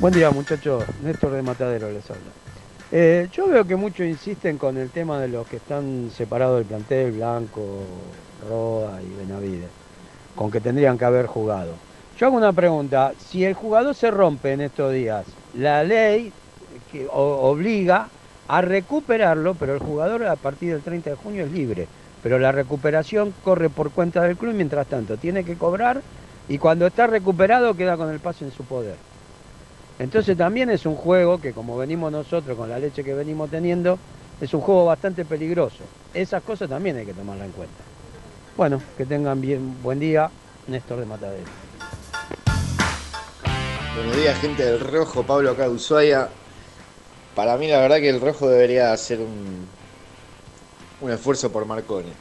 Buen 0.00 0.12
día 0.12 0.30
muchachos, 0.30 0.84
Néstor 1.02 1.32
de 1.32 1.42
Matadero 1.42 1.90
les 1.90 2.04
habla. 2.10 2.22
Eh, 2.92 3.28
yo 3.32 3.48
veo 3.48 3.66
que 3.66 3.74
muchos 3.76 4.06
insisten 4.06 4.58
con 4.58 4.76
el 4.76 4.90
tema 4.90 5.18
de 5.18 5.28
los 5.28 5.46
que 5.46 5.56
están 5.56 6.10
separados 6.14 6.58
del 6.58 6.66
plantel, 6.66 7.12
Blanco, 7.12 7.80
Roa 8.48 9.00
y 9.02 9.26
Benavides, 9.26 9.70
con 10.34 10.50
que 10.50 10.60
tendrían 10.60 10.98
que 10.98 11.04
haber 11.04 11.26
jugado. 11.26 11.72
Yo 12.18 12.26
hago 12.26 12.36
una 12.36 12.52
pregunta, 12.52 13.12
si 13.18 13.44
el 13.44 13.54
jugador 13.54 13.94
se 13.94 14.10
rompe 14.10 14.52
en 14.52 14.60
estos 14.60 14.92
días, 14.92 15.26
la 15.54 15.82
ley 15.82 16.32
que 16.92 17.08
obliga 17.10 18.08
a 18.46 18.60
recuperarlo, 18.60 19.54
pero 19.54 19.74
el 19.74 19.80
jugador 19.80 20.24
a 20.26 20.36
partir 20.36 20.72
del 20.72 20.82
30 20.82 21.10
de 21.10 21.16
junio 21.16 21.44
es 21.44 21.52
libre, 21.52 21.88
pero 22.22 22.38
la 22.38 22.52
recuperación 22.52 23.34
corre 23.42 23.68
por 23.68 23.90
cuenta 23.90 24.22
del 24.22 24.36
club 24.36 24.54
mientras 24.54 24.86
tanto 24.86 25.16
tiene 25.16 25.44
que 25.44 25.56
cobrar 25.56 26.02
y 26.48 26.58
cuando 26.58 26.86
está 26.86 27.06
recuperado 27.06 27.74
queda 27.74 27.96
con 27.96 28.10
el 28.10 28.20
pase 28.20 28.44
en 28.44 28.52
su 28.52 28.64
poder. 28.64 28.96
Entonces 29.98 30.36
también 30.36 30.70
es 30.70 30.86
un 30.86 30.96
juego 30.96 31.40
que 31.40 31.52
como 31.52 31.76
venimos 31.76 32.10
nosotros 32.10 32.56
con 32.56 32.68
la 32.68 32.78
leche 32.78 33.04
que 33.04 33.14
venimos 33.14 33.50
teniendo, 33.50 33.98
es 34.40 34.52
un 34.52 34.60
juego 34.60 34.86
bastante 34.86 35.24
peligroso. 35.24 35.84
Esas 36.12 36.42
cosas 36.42 36.68
también 36.68 36.96
hay 36.96 37.06
que 37.06 37.14
tomarlas 37.14 37.46
en 37.46 37.52
cuenta. 37.52 37.93
Bueno, 38.56 38.80
que 38.96 39.04
tengan 39.04 39.40
bien 39.40 39.82
buen 39.82 39.98
día, 39.98 40.30
Néstor 40.68 41.00
de 41.00 41.06
Matadero. 41.06 41.42
Buenos 43.96 44.16
días, 44.16 44.38
gente 44.38 44.64
del 44.64 44.78
Rojo, 44.78 45.24
Pablo 45.24 45.50
acá 45.50 45.64
de 45.64 45.70
Ushuaia. 45.70 46.28
Para 47.34 47.56
mí, 47.56 47.66
la 47.66 47.80
verdad 47.80 47.96
que 47.96 48.10
el 48.10 48.20
Rojo 48.20 48.48
debería 48.48 48.92
hacer 48.92 49.18
un, 49.18 49.66
un 51.00 51.10
esfuerzo 51.10 51.50
por 51.50 51.66
Marcone 51.66 52.12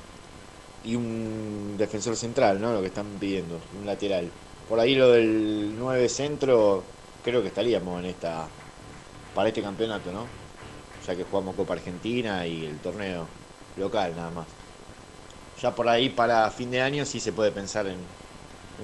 y 0.83 0.95
un 0.95 1.75
defensor 1.77 2.15
central, 2.15 2.59
¿no? 2.59 2.73
Lo 2.73 2.81
que 2.81 2.87
están 2.87 3.05
pidiendo, 3.19 3.59
un 3.79 3.85
lateral. 3.85 4.31
Por 4.67 4.79
ahí 4.79 4.95
lo 4.95 5.11
del 5.11 5.75
9 5.77 6.09
centro, 6.09 6.83
creo 7.23 7.43
que 7.43 7.49
estaríamos 7.49 7.99
en 7.99 8.09
esta 8.09 8.47
para 9.35 9.49
este 9.49 9.61
campeonato, 9.61 10.11
¿no? 10.11 10.25
Ya 11.05 11.15
que 11.15 11.25
jugamos 11.25 11.55
Copa 11.55 11.73
Argentina 11.73 12.47
y 12.47 12.65
el 12.65 12.79
torneo 12.79 13.27
local 13.77 14.15
nada 14.15 14.31
más. 14.31 14.62
Ya 15.63 15.73
por 15.73 15.87
ahí 15.87 16.09
para 16.09 16.51
fin 16.51 16.69
de 16.71 16.81
año 16.81 17.05
sí 17.05 17.21
se 17.21 17.31
puede 17.31 17.49
pensar 17.49 17.87
en, 17.87 17.95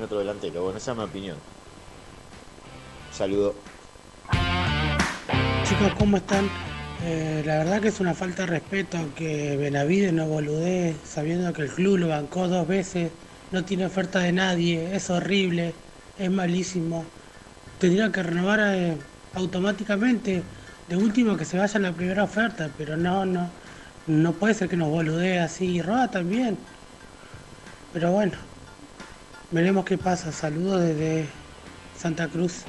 otro 0.02 0.20
delantero. 0.20 0.64
Bueno, 0.64 0.78
esa 0.78 0.92
es 0.92 0.98
mi 0.98 1.04
opinión. 1.04 1.36
Saludo. 3.12 3.54
Chicos, 5.66 5.94
¿cómo 6.00 6.16
están? 6.16 6.50
Eh, 7.04 7.44
la 7.46 7.58
verdad 7.58 7.82
que 7.82 7.90
es 7.90 8.00
una 8.00 8.14
falta 8.14 8.44
de 8.44 8.52
respeto 8.52 8.98
que 9.18 9.58
Benavides 9.58 10.14
no 10.14 10.26
boludee 10.28 10.96
sabiendo 11.04 11.52
que 11.52 11.64
el 11.64 11.70
club 11.70 11.98
lo 11.98 12.08
bancó 12.08 12.48
dos 12.48 12.66
veces, 12.66 13.12
no 13.52 13.66
tiene 13.66 13.86
oferta 13.86 14.20
de 14.20 14.32
nadie, 14.32 14.96
es 14.96 15.10
horrible, 15.10 15.74
es 16.18 16.32
malísimo. 16.32 17.04
Tendría 17.78 18.10
que 18.10 18.24
renovar 18.24 18.62
eh, 18.64 18.96
automáticamente, 19.34 20.44
de 20.88 20.96
último 20.96 21.36
que 21.36 21.44
se 21.44 21.58
vaya 21.58 21.76
en 21.76 21.84
la 21.84 21.92
primera 21.92 22.24
oferta, 22.24 22.70
pero 22.78 22.96
no, 22.96 23.26
no, 23.26 23.50
no 24.10 24.34
puede 24.34 24.56
ser 24.56 24.68
que 24.68 24.76
nos 24.76 24.90
boludee 24.90 25.40
así, 25.40 25.82
Roa 25.84 26.08
también. 26.08 26.58
Pero 27.94 28.12
bueno, 28.12 28.34
veremos 29.52 29.86
qué 29.86 30.00
pasa. 30.00 30.32
Saludos 30.32 30.82
desde 30.82 31.28
Santa 31.96 32.28
Cruz. 32.28 32.64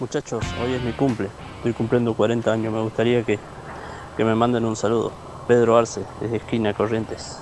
Muchachos, 0.00 0.44
hoy 0.60 0.74
es 0.74 0.82
mi 0.82 0.92
cumple. 0.92 1.28
Estoy 1.58 1.72
cumpliendo 1.72 2.12
40 2.14 2.52
años. 2.52 2.72
Me 2.72 2.82
gustaría 2.82 3.22
que, 3.22 3.38
que 4.16 4.24
me 4.24 4.34
manden 4.34 4.64
un 4.64 4.74
saludo. 4.74 5.12
Pedro 5.46 5.78
Arce, 5.78 6.02
desde 6.20 6.38
esquina 6.38 6.74
Corrientes. 6.74 7.38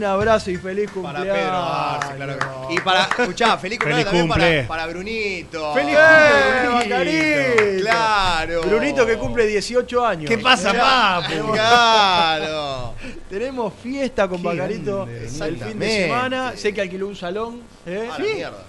Un 0.00 0.06
abrazo 0.06 0.50
y 0.50 0.56
feliz 0.56 0.90
Para 0.90 1.18
cumpleaños. 1.18 1.36
Pedro 1.36 1.56
Arce, 1.58 2.14
claro 2.16 2.38
que- 2.68 2.74
Y 2.74 2.80
para, 2.80 3.02
escuchá, 3.02 3.58
feliz 3.58 3.78
cumpleaños 3.78 3.82
Feliz 3.82 4.04
también 4.06 4.28
para, 4.28 4.44
cumple. 4.44 4.64
para 4.64 4.86
Brunito. 4.86 5.74
¡Feliz 5.74 5.94
¡Eh, 5.98 6.68
cumple, 6.70 6.98
Brunito! 7.68 7.82
Claro. 7.82 8.62
Brunito 8.62 9.06
que 9.06 9.18
cumple 9.18 9.46
18 9.46 10.06
años. 10.06 10.26
¿Qué 10.30 10.38
pasa, 10.38 10.72
papu? 10.72 11.52
Claro. 11.52 12.94
Tenemos 13.28 13.74
fiesta 13.82 14.26
con 14.26 14.42
Bacarito 14.42 15.06
el 15.06 15.28
fin 15.58 15.78
de 15.78 15.90
semana. 16.04 16.52
Sé 16.56 16.72
que 16.72 16.80
alquiló 16.80 17.06
un 17.06 17.16
salón. 17.16 17.60
¿eh? 17.84 18.08
A 18.10 18.18
la 18.18 18.24
mierda. 18.24 18.64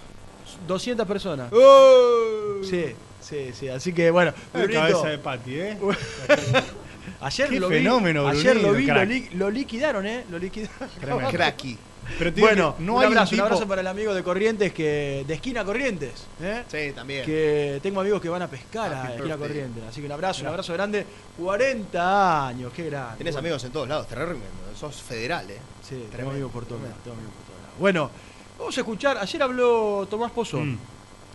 200 0.68 1.08
personas. 1.08 1.48
¡Oh! 1.54 2.58
Sí, 2.70 2.88
sí, 3.22 3.52
sí. 3.58 3.70
Así 3.70 3.94
que 3.94 4.12
bueno, 4.12 4.34
La 4.54 4.60
Brunito, 4.60 4.82
cabeza 4.82 5.08
de 5.08 5.18
Pati, 5.18 5.56
¿eh? 5.62 5.78
ayer 7.22 7.50
Qué 7.50 7.60
lo 7.60 7.70
fenómeno, 7.70 8.24
vi, 8.32 8.40
ayer 8.40 8.56
lo 8.62 8.74
vi, 8.74 8.86
lo, 8.86 9.06
li- 9.06 9.30
lo 9.34 9.50
liquidaron, 9.50 10.06
¿eh? 10.06 10.26
Lo 10.30 10.38
liquidaron. 10.40 10.90
Tremendo. 11.00 11.30
Cracky. 11.32 11.78
Pero 12.18 12.32
Bueno, 12.38 12.76
no 12.80 12.96
un 12.96 13.00
hay 13.02 13.08
abrazo, 13.08 13.30
un 13.32 13.38
tipo- 13.38 13.44
abrazo 13.46 13.68
para 13.68 13.82
el 13.82 13.88
amigo 13.88 14.14
de 14.14 14.24
Corrientes 14.24 14.74
que 14.74 15.24
de 15.26 15.34
esquina 15.36 15.64
Corrientes, 15.64 16.26
¿eh? 16.42 16.64
Sí, 16.68 16.92
también. 16.94 17.24
Que 17.26 17.80
tengo 17.82 18.02
amigos 18.02 18.20
que 18.22 18.28
van 18.28 18.42
a 18.42 18.48
pescar 18.48 18.92
a 18.92 19.02
Happy 19.04 19.12
esquina 19.14 19.36
birthday. 19.36 19.48
Corrientes, 19.48 19.84
así 19.88 20.02
que 20.02 20.08
un 20.08 20.12
abrazo, 20.12 20.42
un 20.42 20.48
abrazo 20.48 20.74
grande. 20.74 21.06
40 21.38 22.48
años, 22.48 22.74
qué 22.74 22.86
grande. 22.90 23.18
Tenés 23.18 23.34
Bueno, 23.34 23.40
amigos 23.48 23.64
en 23.66 23.72
todos 23.72 23.88
lados, 23.88 24.10
recomiendo. 24.10 24.50
Sos 24.78 25.02
federal, 25.02 25.50
¿eh? 25.52 25.58
Sí, 25.82 25.90
tengo 25.96 26.06
Tremendo. 26.10 26.32
amigos 26.32 26.52
por 26.52 26.66
todos 26.66 26.82
lados, 26.82 26.98
tengo 27.04 27.16
amigos 27.18 27.34
por 27.36 27.46
todos 27.46 27.62
lados. 27.62 27.80
Bueno, 27.80 28.10
vamos 28.58 28.78
a 28.78 28.82
escuchar, 28.82 29.18
ayer 29.18 29.44
habló 29.44 30.08
Tomás 30.10 30.32
Pozo. 30.32 30.58
Mm. 30.60 30.78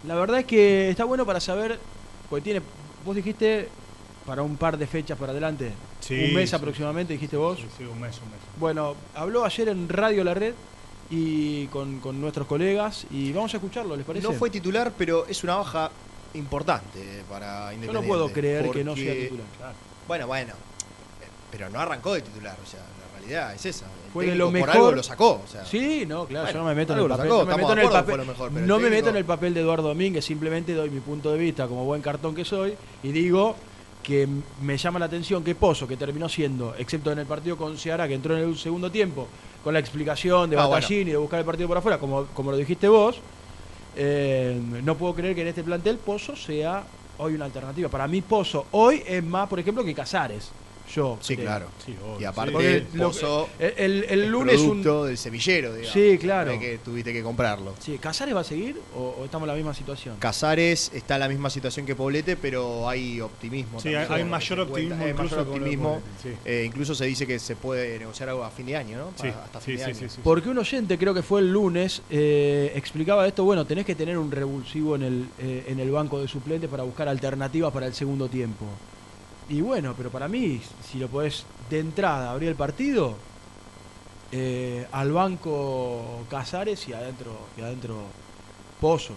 La 0.06 0.14
verdad 0.16 0.40
es 0.40 0.46
que 0.46 0.90
está 0.90 1.04
bueno 1.04 1.24
para 1.24 1.38
saber, 1.40 1.78
porque 2.28 2.42
tiene, 2.42 2.60
vos 3.04 3.14
dijiste 3.14 3.68
para 4.27 4.43
un 4.43 4.57
par 4.57 4.77
de 4.77 4.87
fechas 4.87 5.16
para 5.18 5.33
adelante, 5.33 5.70
Sí, 6.01 6.24
un 6.24 6.35
mes 6.35 6.51
sí. 6.51 6.57
aproximadamente, 6.57 7.12
dijiste 7.12 7.37
vos. 7.37 7.59
Sí, 7.59 7.66
sí, 7.79 7.85
un 7.85 8.01
mes, 8.01 8.16
un 8.18 8.31
mes. 8.31 8.41
Bueno, 8.59 8.95
habló 9.14 9.45
ayer 9.45 9.68
en 9.68 9.89
Radio 9.89 10.24
La 10.24 10.35
Red 10.35 10.55
y 11.11 11.66
con, 11.68 12.01
con 12.01 12.20
nuestros 12.20 12.47
colegas 12.47 13.07
y 13.11 13.33
vamos 13.33 13.55
a 13.55 13.59
escucharlo, 13.59 13.97
¿les 13.97 14.05
parece? 14.05 14.27
No 14.27 14.33
fue 14.35 14.51
titular, 14.51 14.93
pero 14.99 15.27
es 15.27 15.43
una 15.45 15.57
baja 15.57 15.91
importante 16.35 17.22
para 17.31 17.68
Yo 17.70 17.74
Independiente. 17.74 17.93
no 17.93 18.03
puedo 18.03 18.33
creer 18.33 18.70
que 18.70 18.85
no 18.85 18.95
sea 18.97 19.14
titular. 19.14 19.47
Bueno, 20.09 20.27
bueno. 20.27 20.53
eh, 20.53 21.27
Pero 21.51 21.68
no 21.70 21.79
arrancó 21.81 22.14
de 22.14 22.22
titular, 22.22 22.57
o 22.62 22.66
sea, 22.68 22.81
la 22.81 23.18
realidad 23.18 23.55
es 23.55 23.66
esa. 23.66 23.87
El 23.87 24.12
Fue 24.12 24.35
lo 24.35 24.47
por 24.47 24.53
mejor. 24.53 24.70
algo 24.70 24.93
lo 24.93 25.03
sacó, 25.03 25.43
o 25.45 25.49
sea. 25.51 25.64
Sí, 25.64 26.05
no, 26.07 26.27
claro, 26.27 26.45
Bueno, 26.47 26.59
yo 26.59 26.62
no 26.64 26.68
me 26.68 26.74
meto 26.74 26.93
en 26.95 26.99
el 27.01 27.09
papel. 27.09 27.29
sacó, 27.29 27.45
no 27.45 27.47
me 27.47 27.57
meto 27.57 27.72
en 27.72 27.79
el 27.79 27.89
papel, 27.91 28.27
mejor, 28.27 28.53
el 28.57 28.66
no 28.66 28.79
me 28.79 28.91
meto 28.91 29.09
en 29.11 29.16
el 29.16 29.24
papel 29.24 29.55
de 29.55 29.61
Eduardo 29.61 29.89
Domínguez, 29.89 30.24
simplemente 30.24 30.74
doy 30.74 30.91
mi 30.91 31.01
punto 31.01 31.33
de 31.33 31.39
vista 31.39 31.66
como 31.68 31.85
buen 31.85 32.03
cartón 32.03 32.35
que 32.35 32.45
soy 32.45 32.74
y 33.03 33.12
digo 33.12 33.55
que 34.07 34.28
me 34.62 34.76
llama 34.76 35.00
la 35.00 35.07
atención 35.07 35.42
que 35.42 35.57
Pozo, 35.57 35.88
que 35.88 35.96
terminó 35.96 36.28
siendo, 36.28 36.76
excepto 36.78 37.11
en 37.11 37.18
el 37.18 37.26
partido 37.26 37.57
con 37.57 37.76
Ceará, 37.76 38.07
que 38.07 38.14
entró 38.14 38.36
en 38.36 38.48
el 38.48 38.57
segundo 38.57 38.88
tiempo, 38.88 39.26
con 39.64 39.74
la 39.74 39.80
explicación 39.80 40.48
de 40.48 40.57
Ah, 40.57 40.68
Batallín 40.68 41.09
y 41.09 41.11
de 41.11 41.16
buscar 41.16 41.40
el 41.40 41.44
partido 41.44 41.66
por 41.66 41.78
afuera, 41.78 41.98
como, 41.98 42.26
como 42.26 42.52
lo 42.52 42.57
dijiste 42.57 42.86
vos, 42.86 43.16
eh, 43.96 44.62
no 44.84 44.96
puedo 44.96 45.12
creer 45.12 45.34
que 45.34 45.40
en 45.42 45.48
este 45.48 45.64
plantel 45.64 45.98
Pozo 45.98 46.36
sea 46.36 46.84
hoy 47.18 47.34
una 47.34 47.46
alternativa. 47.46 47.88
Para 47.88 48.07
mí 48.07 48.22
Pozo 48.22 48.66
hoy 48.70 49.02
es 49.04 49.24
más, 49.24 49.48
por 49.48 49.59
ejemplo, 49.59 49.82
que 49.82 49.92
Casares. 49.92 50.52
Yo 50.95 51.18
Sí, 51.20 51.34
creo. 51.34 51.47
claro. 51.47 51.66
Sí, 51.84 51.95
obvio. 52.05 52.20
Y 52.20 52.24
aparte, 52.24 52.87
lo- 52.95 53.09
Pozo, 53.09 53.49
el, 53.59 53.72
el- 53.76 54.05
el 54.09 54.22
es 54.24 54.28
lunes 54.28 54.61
un, 54.61 54.66
producto 54.82 55.05
del 55.07 55.18
semillero, 55.18 55.74
digamos. 55.74 55.93
Sí, 55.93 56.16
claro. 56.18 56.53
De 56.53 56.59
que 56.61 56.78
tuviste 56.78 57.12
que 57.12 57.22
comprarlo. 57.22 57.74
Sí, 57.80 57.99
¿Casares 57.99 58.34
va 58.34 58.41
a 58.41 58.45
seguir 58.45 58.80
o, 58.95 59.16
o 59.20 59.24
estamos 59.24 59.47
en 59.47 59.49
la 59.49 59.55
misma 59.57 59.74
situación? 59.74 60.16
Casares 60.18 60.91
está 60.95 61.14
en 61.14 61.20
la 61.20 61.28
misma 61.28 61.51
situación 61.51 61.84
que 61.87 61.95
Poblete, 61.97 62.37
pero 62.37 62.89
hay 62.89 63.20
optimismo. 63.20 63.78
Sí, 63.80 63.91
también. 63.93 64.12
hay- 64.12 64.22
hay 64.22 64.24
mayor 64.28 64.59
cuenta, 64.68 64.72
optimismo 64.95 65.05
hay 65.05 65.11
incluso 65.11 65.37
mayor 65.37 65.49
optimismo. 65.49 65.89
Poblete, 66.01 66.09
sí. 66.22 66.28
Eh, 66.45 66.64
incluso 66.66 66.95
se 66.95 67.05
dice 67.07 67.26
que 67.26 67.39
se 67.39 67.57
puede 67.57 67.99
negociar 67.99 68.28
algo 68.28 68.45
a 68.45 68.51
fin 68.51 68.66
de 68.66 68.76
año, 68.76 68.99
¿no? 68.99 69.11
Sí, 69.20 69.28
Para- 69.28 69.45
hasta 69.45 69.61
sí, 69.61 69.64
fin 69.66 69.76
de 69.78 69.84
sí, 69.84 69.91
año. 69.91 69.99
sí, 70.01 70.09
sí. 70.16 70.20
Porque 70.22 70.49
un 70.49 70.59
oyente, 70.59 70.97
creo 70.99 71.12
que 71.14 71.22
fue 71.22 71.41
el 71.41 71.53
lunes, 71.53 72.03
eh, 72.11 72.72
explicaba 72.76 73.26
esto, 73.26 73.45
bueno, 73.45 73.64
tenés 73.66 73.84
que 73.87 73.95
tener 73.95 74.16
un 74.18 74.30
revulsivo 74.30 74.95
en 74.97 75.03
el, 75.03 75.28
eh, 75.39 75.64
en 75.68 75.80
el 75.80 75.91
banco 75.91 76.20
de 76.20 76.28
suplentes 76.28 76.70
para 76.70 76.84
buscar 76.84 77.09
alternativas 77.09 77.72
para 77.72 77.87
el 77.87 77.95
segundo 77.95 78.28
tiempo. 78.28 78.64
Y 79.49 79.61
bueno, 79.61 79.94
pero 79.97 80.11
para 80.11 80.26
mí, 80.26 80.61
si 80.90 80.99
lo 80.99 81.09
podés 81.09 81.44
de 81.70 81.78
entrada 81.78 82.30
abrir 82.30 82.49
el 82.49 82.57
partido, 82.57 83.16
eh, 84.32 84.86
al 84.90 85.12
banco 85.12 86.24
Casares 86.28 86.88
y 86.88 86.92
adentro, 86.92 87.38
y 87.57 87.61
adentro 87.61 88.03
Pozo. 88.80 89.14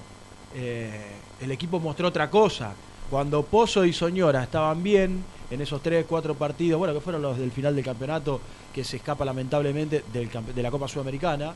Eh, 0.53 1.11
el 1.41 1.51
equipo 1.51 1.79
mostró 1.79 2.07
otra 2.09 2.29
cosa. 2.29 2.73
Cuando 3.09 3.43
Pozo 3.43 3.85
y 3.85 3.93
Soñora 3.93 4.43
estaban 4.43 4.83
bien 4.83 5.23
en 5.49 5.61
esos 5.61 5.81
tres, 5.81 6.05
cuatro 6.07 6.35
partidos, 6.35 6.77
bueno, 6.77 6.93
que 6.93 7.01
fueron 7.01 7.23
los 7.23 7.37
del 7.39 7.51
final 7.51 7.75
del 7.75 7.83
campeonato, 7.83 8.39
que 8.73 8.83
se 8.83 8.97
escapa 8.97 9.25
lamentablemente 9.25 10.03
del 10.13 10.29
de 10.29 10.61
la 10.63 10.69
Copa 10.69 10.87
Sudamericana, 10.87 11.55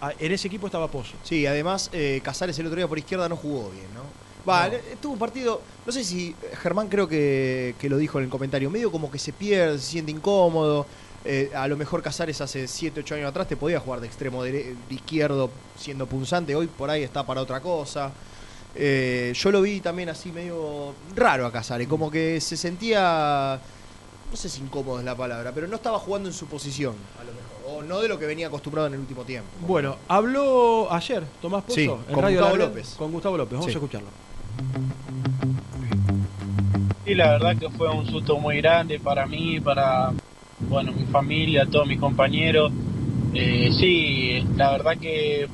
ah, 0.00 0.12
en 0.18 0.32
ese 0.32 0.48
equipo 0.48 0.66
estaba 0.66 0.88
Pozo. 0.88 1.12
Sí, 1.22 1.46
además 1.46 1.90
eh, 1.92 2.20
Casares 2.24 2.58
el 2.58 2.66
otro 2.66 2.76
día 2.78 2.88
por 2.88 2.98
izquierda 2.98 3.28
no 3.28 3.36
jugó 3.36 3.70
bien, 3.70 3.92
¿no? 3.94 4.29
Va, 4.48 4.68
No. 4.68 4.74
tuvo 5.00 5.12
un 5.14 5.18
partido, 5.18 5.60
no 5.86 5.92
sé 5.92 6.02
si 6.04 6.34
Germán 6.62 6.88
creo 6.88 7.06
que, 7.08 7.74
que 7.78 7.88
lo 7.88 7.96
dijo 7.98 8.18
en 8.18 8.24
el 8.24 8.30
comentario, 8.30 8.70
medio 8.70 8.90
como 8.90 9.10
que 9.10 9.18
se 9.18 9.32
pierde, 9.32 9.78
se 9.78 9.86
siente 9.90 10.10
incómodo. 10.12 10.86
Eh, 11.24 11.50
a 11.54 11.68
lo 11.68 11.76
mejor 11.76 12.02
Casares 12.02 12.40
hace 12.40 12.66
7, 12.66 13.00
8 13.00 13.14
años 13.16 13.28
atrás 13.28 13.46
te 13.46 13.54
podía 13.56 13.78
jugar 13.78 14.00
de 14.00 14.06
extremo 14.06 14.42
dere- 14.44 14.74
de 14.88 14.94
izquierdo 14.94 15.50
siendo 15.76 16.06
punzante, 16.06 16.54
hoy 16.56 16.66
por 16.66 16.88
ahí 16.88 17.02
está 17.02 17.26
para 17.26 17.42
otra 17.42 17.60
cosa. 17.60 18.10
Eh, 18.74 19.32
yo 19.34 19.50
lo 19.50 19.60
vi 19.62 19.80
también 19.80 20.08
así 20.08 20.30
medio 20.32 20.94
raro 21.14 21.44
a 21.44 21.52
Casares, 21.52 21.88
como 21.88 22.10
que 22.10 22.40
se 22.40 22.56
sentía, 22.56 23.60
no 24.30 24.36
sé 24.36 24.48
si 24.48 24.62
incómodo 24.62 25.00
es 25.00 25.04
la 25.04 25.14
palabra, 25.16 25.52
pero 25.52 25.66
no 25.66 25.76
estaba 25.76 25.98
jugando 25.98 26.28
en 26.28 26.34
su 26.34 26.46
posición, 26.46 26.94
a 27.20 27.24
lo 27.24 27.32
mejor, 27.32 27.80
o 27.80 27.82
no 27.82 28.00
de 28.00 28.08
lo 28.08 28.18
que 28.18 28.26
venía 28.26 28.46
acostumbrado 28.46 28.86
en 28.88 28.94
el 28.94 29.00
último 29.00 29.24
tiempo. 29.24 29.48
Bueno, 29.66 29.96
habló 30.08 30.90
ayer 30.92 31.24
Tomás 31.42 31.64
Pozo 31.64 31.74
Sí, 31.74 31.82
en 31.84 32.14
con 32.14 32.22
Radio 32.22 32.38
Gustavo 32.38 32.56
Red, 32.56 32.64
López. 32.68 32.94
Con 32.96 33.12
Gustavo 33.12 33.36
López, 33.36 33.52
vamos 33.52 33.66
Sí. 33.66 33.72
a 33.72 33.74
escucharlo. 33.74 34.08
Sí, 37.04 37.14
la 37.14 37.30
verdad 37.32 37.56
que 37.58 37.70
fue 37.70 37.90
un 37.90 38.06
susto 38.06 38.38
muy 38.38 38.58
grande 38.58 39.00
para 39.00 39.26
mí, 39.26 39.60
para 39.60 40.12
bueno 40.58 40.92
mi 40.92 41.06
familia, 41.06 41.66
todos 41.66 41.86
mis 41.86 41.98
compañeros. 41.98 42.72
Eh, 43.34 43.70
sí, 43.72 44.44
la 44.56 44.72
verdad 44.72 44.98
que 45.00 45.48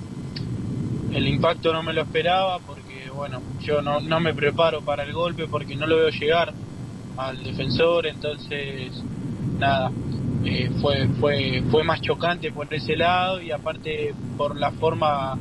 el 1.13 1.29
impacto 1.29 1.73
no 1.73 1.83
me 1.83 1.93
lo 1.93 2.03
esperaba 2.03 2.59
porque 2.61 3.09
bueno, 3.11 3.41
yo 3.61 3.81
no, 3.81 4.01
no 4.01 4.21
me 4.21 4.35
preparo 4.35 4.83
para 4.83 5.05
el 5.05 5.13
golpe 5.13 5.47
porque 5.49 5.77
no 5.77 5.87
lo 5.87 5.97
veo 5.97 6.11
llegar 6.11 6.53
al 7.17 7.43
defensor, 7.43 8.07
entonces 8.07 9.03
nada, 9.59 9.91
eh, 10.45 10.71
fue, 10.81 11.09
fue, 11.21 11.63
fue 11.71 11.85
más 11.85 12.01
chocante 12.01 12.53
por 12.53 12.73
ese 12.73 12.97
lado 12.97 13.41
y 13.41 13.51
aparte 13.51 14.15
por 14.37 14.57
la 14.59 14.73
forma 14.73 15.39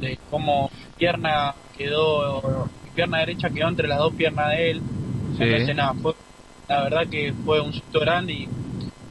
de 0.00 0.18
cómo 0.30 0.70
pierna 0.96 1.54
quedó, 1.72 2.68
pierna 2.94 3.18
derecha 3.18 3.50
quedó 3.50 3.68
entre 3.68 3.88
las 3.88 3.98
dos 3.98 4.14
piernas 4.14 4.50
de 4.50 4.70
él. 4.70 4.82
Sí. 5.36 5.42
Entonces 5.42 5.76
nada, 5.76 5.94
fue, 5.94 6.14
la 6.68 6.84
verdad 6.84 7.06
que 7.10 7.32
fue 7.44 7.60
un 7.60 7.72
susto 7.72 8.00
grande 8.00 8.32
y 8.32 8.48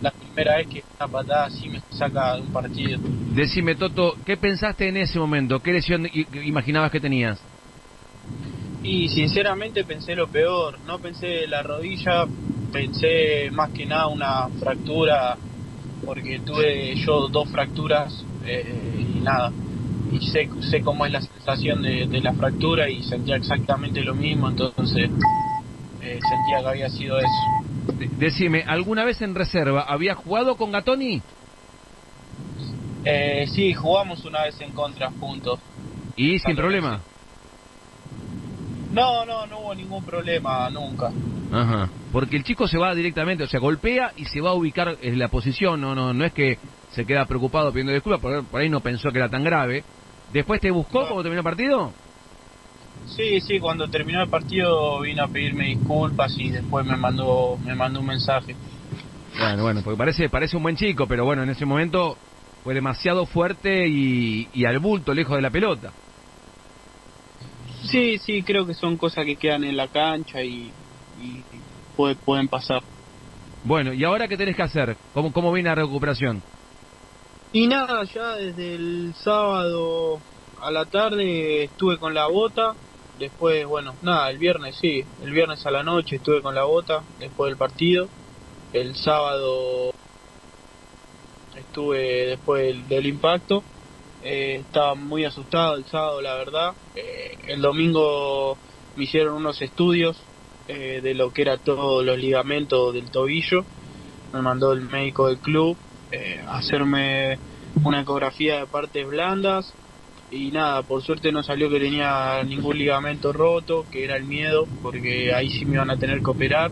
la 0.02 0.12
primera 0.12 0.58
vez 0.58 0.68
que 0.68 0.84
una 1.00 1.08
patada 1.08 1.46
así 1.46 1.70
me 1.70 1.82
saca 1.92 2.36
de 2.36 2.42
un 2.42 2.48
partido. 2.48 3.00
Decime, 3.36 3.76
Toto, 3.76 4.16
¿qué 4.26 4.38
pensaste 4.38 4.88
en 4.88 4.98
ese 4.98 5.20
momento? 5.20 5.60
¿Qué 5.60 5.72
lesión 5.72 6.08
imaginabas 6.44 6.92
que 6.92 7.00
tenías? 7.00 7.40
Y 8.84 9.08
sinceramente 9.08 9.86
pensé 9.86 10.14
lo 10.14 10.28
peor, 10.28 10.78
no 10.86 11.00
pensé 11.00 11.48
la 11.48 11.64
rodilla, 11.64 12.26
pensé 12.72 13.50
más 13.52 13.70
que 13.72 13.86
nada 13.86 14.08
una 14.08 14.50
fractura, 14.60 15.38
porque 16.06 16.40
tuve 16.40 16.94
yo 16.96 17.30
dos 17.30 17.50
fracturas 17.50 18.26
eh, 18.46 18.66
y 19.00 19.22
nada, 19.22 19.54
y 20.14 20.22
sé, 20.28 20.48
sé 20.70 20.82
cómo 20.82 21.06
es 21.06 21.12
la 21.12 21.22
sensación 21.22 21.82
de, 21.82 22.08
de 22.08 22.22
la 22.22 22.34
fractura 22.34 22.90
y 22.90 23.02
sentía 23.04 23.36
exactamente 23.36 24.02
lo 24.04 24.14
mismo, 24.16 24.50
entonces 24.50 25.10
eh, 26.02 26.20
sentía 26.30 26.60
que 26.62 26.68
había 26.68 26.90
sido 26.90 27.18
eso. 27.20 27.52
De- 27.98 28.08
Decime, 28.18 28.64
¿alguna 28.68 29.04
vez 29.06 29.22
en 29.22 29.36
reserva 29.36 29.84
había 29.84 30.16
jugado 30.16 30.56
con 30.56 30.72
Gatoni? 30.72 31.22
Eh, 33.06 33.46
sí, 33.48 33.74
jugamos 33.74 34.24
una 34.26 34.44
vez 34.44 34.60
en 34.62 34.72
contra 34.74 35.12
juntos. 35.12 35.60
Y 36.16 36.40
sin 36.40 36.56
problema. 36.56 37.02
No, 38.92 39.26
no, 39.26 39.48
no 39.48 39.60
hubo 39.60 39.76
ningún 39.76 40.06
problema 40.06 40.70
nunca. 40.70 41.10
Ajá. 41.52 41.90
Porque 42.12 42.38
el 42.38 42.44
chico 42.44 42.68
se 42.68 42.78
va 42.78 42.94
directamente, 42.94 43.44
o 43.44 43.48
sea, 43.48 43.60
golpea 43.60 44.12
y 44.16 44.26
se 44.26 44.40
va 44.40 44.52
a 44.52 44.54
ubicar 44.54 44.98
en 45.02 45.18
la 45.20 45.28
posición. 45.30 45.82
No, 45.82 45.96
no, 45.96 46.14
no 46.14 46.26
es 46.26 46.32
que 46.34 46.60
se 46.90 47.06
queda 47.06 47.26
preocupado 47.26 47.72
pidiendo 47.72 47.92
disculpas, 47.92 48.22
por, 48.22 48.46
por 48.48 48.62
ahí 48.62 48.70
no 48.70 48.82
pensó 48.82 49.12
que 49.12 49.18
era 49.18 49.30
tan 49.30 49.44
grave. 49.44 49.84
Después 50.34 50.60
te 50.60 50.72
buscó 50.72 51.00
cuando 51.02 51.22
terminó 51.22 51.42
el 51.42 51.44
partido. 51.44 51.94
Sí, 53.06 53.40
sí, 53.42 53.60
cuando 53.60 53.88
terminó 53.88 54.24
el 54.24 54.30
partido 54.30 55.02
vino 55.02 55.24
a 55.24 55.28
pedirme 55.28 55.66
disculpas 55.66 56.34
y 56.38 56.50
después 56.50 56.86
me 56.86 56.98
mandó 56.98 57.58
me 57.58 57.76
mandó 57.76 58.00
un 58.00 58.08
mensaje. 58.08 58.56
Bueno, 59.40 59.64
bueno, 59.64 59.82
porque 59.84 59.98
parece, 59.98 60.30
parece 60.30 60.58
un 60.58 60.64
buen 60.64 60.76
chico, 60.76 61.06
pero 61.08 61.24
bueno, 61.26 61.44
en 61.44 61.50
ese 61.50 61.66
momento 61.66 62.18
fue 62.64 62.74
demasiado 62.74 63.26
fuerte 63.28 63.88
y, 63.88 64.50
y 64.54 64.66
al 64.66 64.80
bulto, 64.80 65.14
lejos 65.14 65.36
de 65.36 65.42
la 65.44 65.52
pelota. 65.52 65.94
Sí, 67.84 68.18
sí, 68.18 68.42
creo 68.44 68.66
que 68.66 68.74
son 68.74 68.98
cosas 68.98 69.26
que 69.26 69.36
quedan 69.36 69.64
en 69.64 69.78
la 69.78 69.88
cancha 69.88 70.42
y, 70.44 70.74
y 71.20 71.44
puede- 71.96 72.16
pueden 72.16 72.48
pasar. 72.48 72.82
Bueno, 73.64 73.94
¿y 73.94 74.04
ahora 74.04 74.28
qué 74.28 74.38
tenés 74.38 74.56
que 74.56 74.64
hacer? 74.64 74.98
¿Cómo, 75.14 75.32
cómo 75.32 75.52
viene 75.52 75.70
la 75.70 75.76
recuperación? 75.76 76.42
Y 77.56 77.68
nada, 77.68 78.04
ya 78.06 78.36
desde 78.36 78.74
el 78.74 79.14
sábado 79.14 80.20
a 80.60 80.72
la 80.72 80.86
tarde 80.86 81.66
estuve 81.66 82.00
con 82.00 82.16
la 82.16 82.26
bota. 82.26 82.74
Después, 83.20 83.68
bueno, 83.68 83.94
nada, 84.02 84.32
el 84.32 84.40
viernes 84.40 84.76
sí. 84.82 85.06
El 85.24 85.32
viernes 85.32 85.64
a 85.68 85.70
la 85.70 85.84
noche 85.84 86.16
estuve 86.16 86.42
con 86.42 86.56
la 86.56 86.64
bota 86.64 87.04
después 87.20 87.52
del 87.52 87.58
partido. 87.58 88.08
El 88.74 88.96
sábado 88.96 89.94
estuve 91.56 92.26
después 92.26 92.90
del, 92.90 93.06
impacto. 93.06 93.64
Eh, 94.24 94.56
estaba 94.62 94.96
muy 94.96 95.24
asustado 95.24 95.76
el 95.76 95.86
sábado, 95.86 96.22
la 96.22 96.34
verdad. 96.34 96.74
Eh, 96.96 97.38
el 97.50 97.62
domingo 97.62 98.58
me 98.96 99.04
hicieron 99.04 99.36
unos 99.36 99.62
estudios 99.62 100.18
eh, 100.68 101.02
de 101.04 101.14
lo 101.14 101.32
que 101.32 101.44
era 101.44 101.60
todos 101.60 102.04
los 102.04 102.18
ligamentos 102.18 102.96
del 102.96 103.12
tobillo. 103.12 103.64
Me 104.34 104.42
mandó 104.42 104.74
el 104.74 104.82
médico 104.82 105.28
del 105.28 105.38
club 105.38 105.78
eh, 106.14 106.40
hacerme 106.48 107.40
una 107.84 108.02
ecografía 108.02 108.60
de 108.60 108.68
partes 108.68 109.08
blandas. 109.08 109.74
Y 110.30 110.52
nada, 110.52 110.84
por 110.84 111.02
suerte 111.02 111.32
no 111.32 111.42
salió 111.42 111.70
que 111.70 111.80
tenía 111.80 112.44
ningún 112.44 112.78
ligamento 112.78 113.34
roto, 113.34 113.86
que 113.92 114.04
era 114.04 114.16
el 114.16 114.24
miedo, 114.24 114.68
porque 114.82 115.34
ahí 115.34 115.50
sí 115.50 115.66
me 115.66 115.76
iban 115.76 115.90
a 115.90 115.98
tener 115.98 116.22
que 116.22 116.30
operar. 116.30 116.72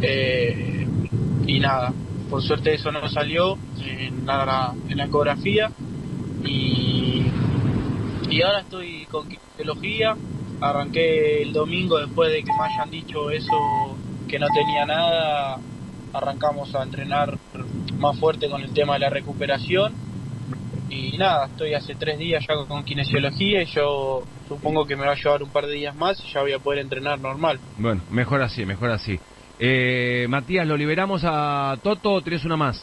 Eh, 0.00 0.86
y 1.46 1.58
nada, 1.58 1.92
por 2.30 2.42
suerte 2.42 2.74
eso 2.74 2.92
no 2.92 3.08
salió 3.08 3.58
en 3.84 4.24
la, 4.24 4.72
en 4.88 4.98
la 4.98 5.04
ecografía. 5.04 5.70
Y, 6.44 7.26
y 8.30 8.42
ahora 8.42 8.60
estoy 8.60 9.06
con 9.06 9.28
kinesiología. 9.28 10.16
Arranqué 10.60 11.42
el 11.42 11.52
domingo 11.52 11.98
después 11.98 12.30
de 12.30 12.42
que 12.44 12.52
me 12.52 12.64
hayan 12.72 12.90
dicho 12.90 13.30
eso, 13.30 13.96
que 14.28 14.38
no 14.38 14.46
tenía 14.54 14.86
nada. 14.86 15.58
Arrancamos 16.12 16.72
a 16.74 16.84
entrenar 16.84 17.36
más 17.98 18.18
fuerte 18.18 18.48
con 18.48 18.62
el 18.62 18.72
tema 18.72 18.94
de 18.94 19.00
la 19.00 19.10
recuperación. 19.10 19.94
Y 20.88 21.16
nada, 21.16 21.46
estoy 21.46 21.74
hace 21.74 21.94
tres 21.94 22.18
días 22.18 22.44
ya 22.46 22.54
con 22.68 22.84
kinesiología 22.84 23.62
y 23.62 23.66
yo 23.66 24.22
supongo 24.48 24.86
que 24.86 24.96
me 24.96 25.06
va 25.06 25.12
a 25.12 25.16
llevar 25.16 25.42
un 25.42 25.50
par 25.50 25.66
de 25.66 25.74
días 25.74 25.94
más 25.96 26.18
y 26.22 26.32
ya 26.32 26.42
voy 26.42 26.52
a 26.52 26.58
poder 26.58 26.80
entrenar 26.80 27.18
normal. 27.18 27.58
Bueno, 27.78 28.02
mejor 28.10 28.42
así, 28.42 28.64
mejor 28.64 28.90
así. 28.90 29.18
Eh, 29.58 30.26
Matías, 30.28 30.66
¿lo 30.66 30.76
liberamos 30.76 31.22
a 31.24 31.76
Toto 31.82 32.12
o 32.12 32.22
tenés 32.22 32.44
una 32.44 32.56
más? 32.56 32.76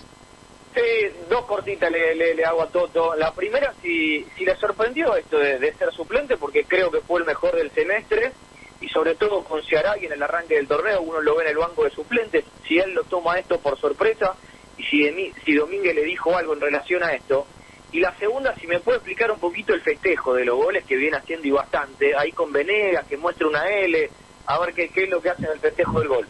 Sí, 0.73 0.81
dos 1.29 1.45
cortitas 1.45 1.91
le, 1.91 2.15
le- 2.15 2.33
le 2.33 2.45
hago 2.45 2.63
a 2.63 2.71
Toto. 2.71 3.13
La 3.15 3.33
primera, 3.35 3.73
si, 3.81 4.25
si 4.37 4.45
le 4.45 4.55
sorprendió 4.55 5.15
esto 5.15 5.37
de, 5.37 5.59
de 5.59 5.73
ser 5.75 5.91
suplente, 5.91 6.37
porque 6.37 6.63
creo 6.65 6.89
que 6.89 7.01
fue 7.01 7.19
el 7.19 7.25
mejor 7.25 7.55
del 7.55 7.71
semestre, 7.71 8.31
y 8.79 8.87
sobre 8.89 9.15
todo 9.15 9.43
con 9.43 9.61
y 9.61 10.05
en 10.05 10.11
el 10.13 10.23
arranque 10.23 10.55
del 10.55 10.67
torneo, 10.67 11.01
uno 11.01 11.21
lo 11.21 11.35
ve 11.35 11.43
en 11.43 11.49
el 11.51 11.57
banco 11.57 11.83
de 11.83 11.91
suplentes, 11.91 12.45
si 12.67 12.77
él 12.79 12.93
lo 12.93 13.03
toma 13.03 13.37
esto 13.37 13.59
por 13.59 13.79
sorpresa, 13.79 14.35
y 14.77 14.83
si, 14.83 14.97
Demi- 15.03 15.33
si 15.45 15.53
Domínguez 15.53 15.95
le 15.95 16.03
dijo 16.03 16.35
algo 16.35 16.53
en 16.53 16.61
relación 16.61 17.03
a 17.03 17.13
esto. 17.13 17.47
Y 17.91 17.99
la 17.99 18.17
segunda, 18.19 18.55
si 18.59 18.67
me 18.67 18.79
puede 18.79 18.97
explicar 18.97 19.31
un 19.31 19.39
poquito 19.39 19.73
el 19.73 19.81
festejo 19.81 20.33
de 20.33 20.45
los 20.45 20.55
goles 20.55 20.85
que 20.85 20.95
viene 20.95 21.17
haciendo 21.17 21.47
y 21.47 21.51
bastante, 21.51 22.13
ahí 22.15 22.31
con 22.31 22.51
Venegas, 22.51 23.05
que 23.07 23.17
muestra 23.17 23.47
una 23.47 23.67
L, 23.67 24.09
a 24.45 24.59
ver 24.59 24.73
qué, 24.73 24.91
es 24.95 25.09
lo 25.09 25.21
que 25.21 25.29
hace 25.29 25.43
en 25.45 25.51
el 25.51 25.59
festejo 25.59 25.99
del 25.99 26.07
gol. 26.07 26.29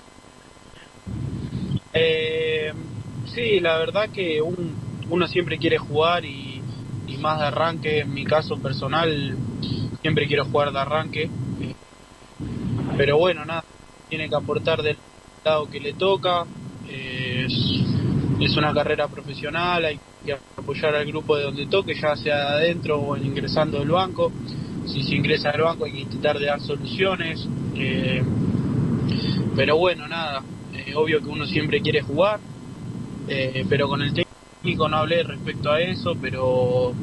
Eh, 1.93 2.71
sí, 3.25 3.59
la 3.59 3.77
verdad 3.77 4.09
que 4.11 4.41
un- 4.41 5.01
uno 5.07 5.27
siempre 5.27 5.57
quiere 5.57 5.77
jugar 5.77 6.25
y, 6.25 6.63
más 7.19 7.39
de 7.39 7.45
arranque, 7.45 7.99
en 7.99 8.13
mi 8.13 8.23
caso 8.23 8.59
personal, 8.61 9.37
siempre 10.01 10.25
quiero 10.27 10.45
jugar 10.45 10.71
de 10.71 10.79
arranque. 10.79 11.29
pero 12.97 13.17
bueno, 13.17 13.45
nada, 13.45 13.63
tiene 14.07 14.27
que 14.29 14.35
aportar 14.35 14.81
del 14.81 14.99
lado 15.43 15.69
que 15.69 15.79
le 15.79 15.93
toca. 15.93 16.45
eh, 16.87 17.45
es, 18.45 18.51
es 18.51 18.57
una 18.57 18.73
carrera 18.73 19.07
profesional, 19.07 19.85
hay 19.85 19.99
que 20.25 20.37
apoyar 20.57 20.95
al 20.95 21.05
grupo 21.05 21.35
de 21.35 21.43
donde 21.43 21.67
toque, 21.67 21.93
ya 21.93 22.15
sea 22.15 22.49
adentro 22.53 22.99
o 22.99 23.17
ingresando 23.17 23.79
del 23.79 23.89
banco. 23.89 24.31
Si 24.85 25.03
se 25.03 25.15
ingresa 25.15 25.51
al 25.51 25.61
banco 25.61 25.85
hay 25.85 25.91
que 25.93 25.99
intentar 26.01 26.39
de 26.39 26.45
dar 26.45 26.59
soluciones. 26.61 27.47
eh, 27.75 28.23
pero 29.55 29.77
bueno, 29.77 30.07
nada, 30.07 30.41
eh, 30.73 30.93
obvio 30.95 31.19
que 31.19 31.27
uno 31.27 31.45
siempre 31.45 31.81
quiere 31.81 32.01
jugar, 32.01 32.39
eh, 33.27 33.65
pero 33.69 33.87
con 33.87 34.01
el 34.01 34.13
técnico 34.13 34.87
no 34.87 34.97
hablé 34.97 35.23
respecto 35.23 35.71
a 35.71 35.81
eso, 35.81 36.15
pero 36.21 36.93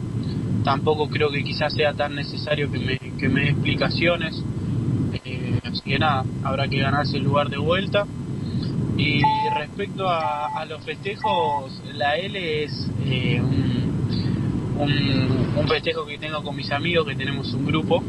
tampoco 0.64 1.08
creo 1.08 1.30
que 1.30 1.44
quizás 1.44 1.72
sea 1.74 1.92
tan 1.94 2.14
necesario 2.14 2.70
que 2.70 2.78
me, 2.78 2.98
que 3.18 3.28
me 3.28 3.42
dé 3.42 3.48
explicaciones. 3.50 4.42
Así 5.64 5.82
que 5.82 5.98
nada, 5.98 6.24
habrá 6.42 6.66
que 6.68 6.78
ganarse 6.78 7.18
el 7.18 7.24
lugar 7.24 7.50
de 7.50 7.58
vuelta. 7.58 8.06
Y 8.98 9.22
respecto 9.54 10.08
a, 10.08 10.64
los 10.66 10.84
festejos, 10.84 11.80
la 11.94 12.16
L 12.16 12.64
es 12.64 12.90
eh, 13.06 13.40
un, 13.40 14.76
un, 14.76 15.56
un 15.56 15.68
festejo 15.68 16.04
que 16.04 16.18
tengo 16.18 16.42
con 16.42 16.56
mis 16.56 16.70
amigos, 16.72 17.06
que 17.06 17.14
tenemos 17.14 17.52
un 17.54 17.64
grupo. 17.64 18.02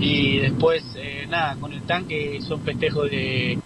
Y 0.00 0.38
después, 0.38 0.84
eh, 0.96 1.26
nada, 1.28 1.56
con 1.56 1.72
el 1.72 1.82
tanque 1.82 2.38
son 2.42 2.60
festejos 2.62 3.10
de 3.10 3.58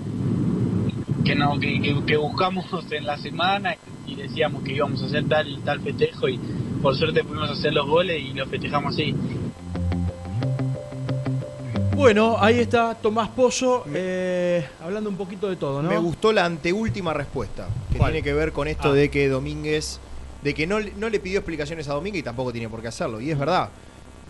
que 1.24 1.34
no 1.36 1.58
que, 1.60 1.80
que- 1.80 2.02
que 2.06 2.16
buscamos 2.16 2.64
en 2.90 3.06
la 3.06 3.16
semana 3.18 3.76
y 4.06 4.16
decíamos 4.16 4.62
que 4.64 4.72
íbamos 4.74 5.00
a 5.02 5.06
hacer 5.06 5.28
tal 5.28 5.60
tal 5.64 5.80
festejo 5.80 6.28
y 6.28 6.38
por 6.82 6.96
suerte 6.96 7.22
pudimos 7.22 7.50
hacer 7.50 7.72
los 7.72 7.86
goles 7.86 8.20
y 8.20 8.32
los 8.32 8.48
festejamos 8.48 8.94
así. 8.94 9.14
Bueno, 11.96 12.36
ahí 12.40 12.58
está 12.58 12.94
Tomás 12.94 13.28
Pozo 13.28 13.84
eh, 13.94 14.66
hablando 14.82 15.10
un 15.10 15.16
poquito 15.16 15.48
de 15.48 15.56
todo, 15.56 15.82
¿no? 15.82 15.88
Me 15.90 15.98
gustó 15.98 16.32
la 16.32 16.44
anteúltima 16.46 17.12
respuesta, 17.12 17.68
que 17.92 17.98
¿Cuál? 17.98 18.12
tiene 18.12 18.24
que 18.24 18.32
ver 18.32 18.52
con 18.52 18.66
esto 18.66 18.90
Ah. 18.90 18.94
de 18.94 19.10
que 19.10 19.28
Domínguez, 19.28 19.98
de 20.42 20.54
que 20.54 20.66
no, 20.66 20.80
le- 20.80 20.92
no 20.96 21.08
le 21.10 21.20
pidió 21.20 21.38
explicaciones 21.40 21.88
a 21.88 21.94
Domínguez 21.94 22.20
y 22.20 22.22
tampoco 22.24 22.50
tiene 22.52 22.68
por 22.68 22.80
qué 22.80 22.88
hacerlo. 22.88 23.20
Y 23.20 23.30
es 23.30 23.38
verdad, 23.38 23.68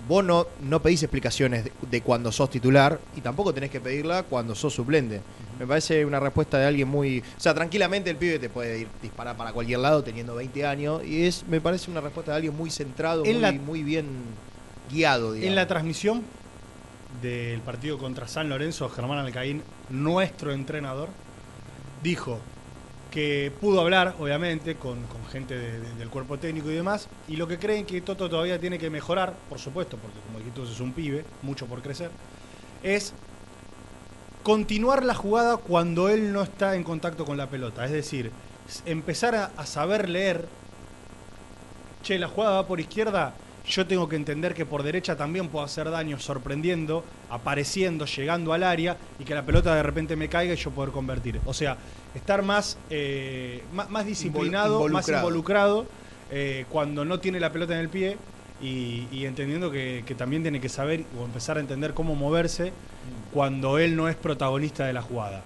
vos 0.09 0.25
no, 0.25 0.47
no 0.61 0.83
pedís 0.83 1.03
explicaciones 1.05 1.65
de, 1.65 1.73
de 1.89 2.01
cuando 2.03 2.33
sos 2.33 2.51
titular 2.51 2.99
y 3.17 3.21
tampoco 3.21 3.55
tenés 3.55 3.71
que 3.71 3.81
pedirla 3.81 4.25
cuando 4.25 4.55
sos 4.57 4.75
suplente. 4.75 5.21
Me 5.59 5.67
parece 5.67 6.05
una 6.05 6.19
respuesta 6.19 6.59
de 6.59 6.67
alguien 6.67 6.89
muy... 6.89 7.21
O 7.21 7.41
sea, 7.41 7.55
tranquilamente 7.55 8.11
el 8.11 8.17
pibe 8.17 8.39
te 8.41 8.49
puede 8.51 8.81
ir 8.81 8.89
disparar 9.01 9.37
para 9.37 9.53
cualquier 9.53 9.79
lado 9.79 10.03
teniendo 10.03 10.35
20 10.35 10.67
años 10.67 11.03
y 11.05 11.25
es 11.27 11.45
me 11.47 11.61
parece 11.61 11.91
una 11.91 12.01
respuesta 12.01 12.33
de 12.33 12.37
alguien 12.37 12.57
muy 12.57 12.71
centrado, 12.71 13.25
En 13.25 13.35
muy, 13.35 13.41
la- 13.41 13.53
muy 13.53 13.83
bien 13.85 14.07
guiado, 14.91 15.33
digamos. 15.33 15.49
En 15.49 15.55
la 15.55 15.69
transmisión 15.69 16.23
del 17.23 17.61
partido 17.61 17.97
contra 17.99 18.27
San 18.29 18.49
Lorenzo, 18.49 18.89
Germán 18.89 19.19
Alcaín, 19.19 19.63
nuestro 19.89 20.53
entrenador, 20.53 21.09
dijo 22.03 22.39
que 23.11 23.53
pudo 23.61 23.81
hablar, 23.81 24.17
obviamente, 24.19 24.77
con, 24.77 24.99
gente 25.31 25.57
de- 25.59 25.81
de- 25.81 25.95
del 25.95 26.09
cuerpo 26.09 26.39
técnico 26.39 26.71
y 26.71 26.75
demás, 26.75 27.09
y 27.29 27.37
lo 27.37 27.47
que 27.47 27.59
creen 27.59 27.87
que 27.87 28.01
Toto 28.01 28.29
todavía 28.29 28.59
tiene 28.59 28.79
que 28.79 28.91
mejorar, 28.91 29.35
por 29.49 29.59
supuesto, 29.59 29.97
porque 29.99 30.19
como 30.27 30.39
dijiste 30.39 30.63
es 30.63 30.81
un 30.81 30.93
pibe, 30.93 31.25
mucho 31.43 31.67
por 31.67 31.81
crecer, 31.83 32.11
es 32.83 33.13
continuar 34.43 35.05
la 35.05 35.15
jugada 35.15 35.57
cuando 35.59 36.09
él 36.09 36.33
no 36.33 36.43
está 36.43 36.75
en 36.75 36.85
contacto 36.85 37.25
con 37.25 37.37
la 37.37 37.49
pelota. 37.49 37.85
Es 37.85 37.93
decir, 37.93 38.31
empezar 38.87 39.35
a, 39.35 39.53
a 39.57 39.67
saber 39.67 40.09
leer 40.09 40.47
che, 42.03 42.19
la 42.19 42.29
jugada 42.29 42.55
va 42.63 42.67
por 42.67 42.81
izquierda, 42.81 43.35
yo 43.67 43.87
tengo 43.87 44.09
que 44.09 44.17
entender 44.17 44.55
que 44.55 44.67
por 44.67 44.83
derecha 44.83 45.17
también 45.17 45.49
puedo 45.49 45.65
hacer 45.65 45.91
daño 45.91 46.19
sorprendiendo, 46.19 47.05
apareciendo, 47.31 48.07
llegando 48.07 48.53
al 48.53 48.63
área 48.63 48.97
y 49.19 49.25
que 49.25 49.35
la 49.35 49.45
pelota 49.45 49.75
de 49.75 49.83
repente 49.83 50.17
me 50.17 50.29
caiga 50.29 50.55
y 50.55 50.57
yo 50.57 50.71
poder 50.71 50.91
convertir. 50.91 51.41
O 51.45 51.55
sea, 51.55 51.77
estar 52.15 52.43
más, 52.43 52.77
eh, 52.91 53.63
más, 53.73 53.89
más 53.91 54.07
disciplinado, 54.07 54.81
más 54.89 55.09
involucrado. 55.09 55.19
involucrado 55.19 55.87
eh, 56.31 56.67
cuando 56.69 57.05
no 57.05 57.21
tiene 57.21 57.39
la 57.41 57.53
pelota 57.53 57.75
en 57.75 57.81
el 57.81 57.89
pie 57.89 58.17
y, 58.61 59.07
y 59.13 59.27
entendiendo 59.27 59.71
que, 59.71 60.03
que 60.07 60.15
también 60.15 60.43
tiene 60.43 60.61
que 60.61 60.69
saber 60.69 61.05
o 61.19 61.25
empezar 61.25 61.57
a 61.57 61.61
entender 61.61 61.95
cómo 61.95 62.15
moverse 62.15 62.73
cuando 63.33 63.79
él 63.79 63.97
no 63.97 64.09
es 64.09 64.17
protagonista 64.17 64.87
de 64.87 64.93
la 64.93 65.03
jugada. 65.03 65.43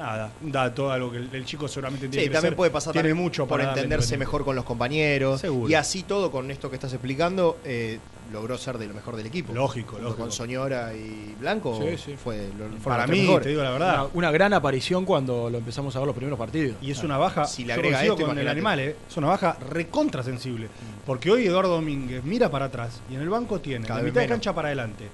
Nada, 0.00 0.32
un 0.40 0.50
dato, 0.50 0.90
algo 0.90 1.10
que 1.10 1.18
el, 1.18 1.28
el 1.30 1.44
chico 1.44 1.68
seguramente 1.68 2.08
tiene 2.08 2.22
Sí, 2.24 2.28
que 2.30 2.32
también 2.32 2.56
puede 2.56 2.70
pasar 2.70 2.94
tiene 2.94 3.12
mucho 3.12 3.46
por 3.46 3.58
para 3.58 3.74
entenderse 3.74 4.16
mejor 4.16 4.46
con 4.46 4.56
los 4.56 4.64
compañeros. 4.64 5.42
Seguro. 5.42 5.70
Y 5.70 5.74
así 5.74 6.04
todo, 6.04 6.30
con 6.30 6.50
esto 6.50 6.70
que 6.70 6.76
estás 6.76 6.90
explicando, 6.94 7.58
eh, 7.66 7.98
logró 8.32 8.56
ser 8.56 8.78
de 8.78 8.86
lo 8.86 8.94
mejor 8.94 9.16
del 9.16 9.26
equipo. 9.26 9.52
Lógico, 9.52 9.90
Junto 9.92 10.04
lógico. 10.04 10.22
Con 10.22 10.32
Soñora 10.32 10.94
y 10.94 11.36
Blanco 11.38 11.78
Sí, 11.82 11.98
sí. 11.98 12.16
fue 12.16 12.48
lo, 12.58 12.74
Para 12.78 13.06
mí, 13.06 13.28
te 13.42 13.50
digo 13.50 13.62
la 13.62 13.72
verdad. 13.72 13.94
Una, 14.04 14.10
una 14.14 14.30
gran 14.30 14.54
aparición 14.54 15.04
cuando 15.04 15.50
lo 15.50 15.58
empezamos 15.58 15.94
a 15.94 15.98
ver 15.98 16.06
los 16.06 16.16
primeros 16.16 16.38
partidos. 16.38 16.78
Y 16.80 16.90
es 16.92 17.02
una 17.02 17.18
baja, 17.18 17.44
Si 17.44 17.66
le 17.66 17.74
agrega 17.74 18.02
esto, 18.02 18.24
con 18.24 18.38
el 18.38 18.48
animal, 18.48 18.80
¿eh? 18.80 18.96
es 19.06 19.16
una 19.18 19.26
baja 19.26 19.58
recontra 19.68 20.22
sensible. 20.22 20.68
Porque 21.04 21.30
hoy 21.30 21.44
Eduardo 21.46 21.72
Domínguez 21.74 22.24
mira 22.24 22.50
para 22.50 22.64
atrás 22.64 23.02
y 23.10 23.16
en 23.16 23.20
el 23.20 23.28
banco 23.28 23.60
tiene 23.60 23.86
Cada 23.86 24.00
la 24.00 24.06
mitad 24.06 24.22
de 24.22 24.28
cancha 24.28 24.54
para 24.54 24.68
adelante, 24.68 25.08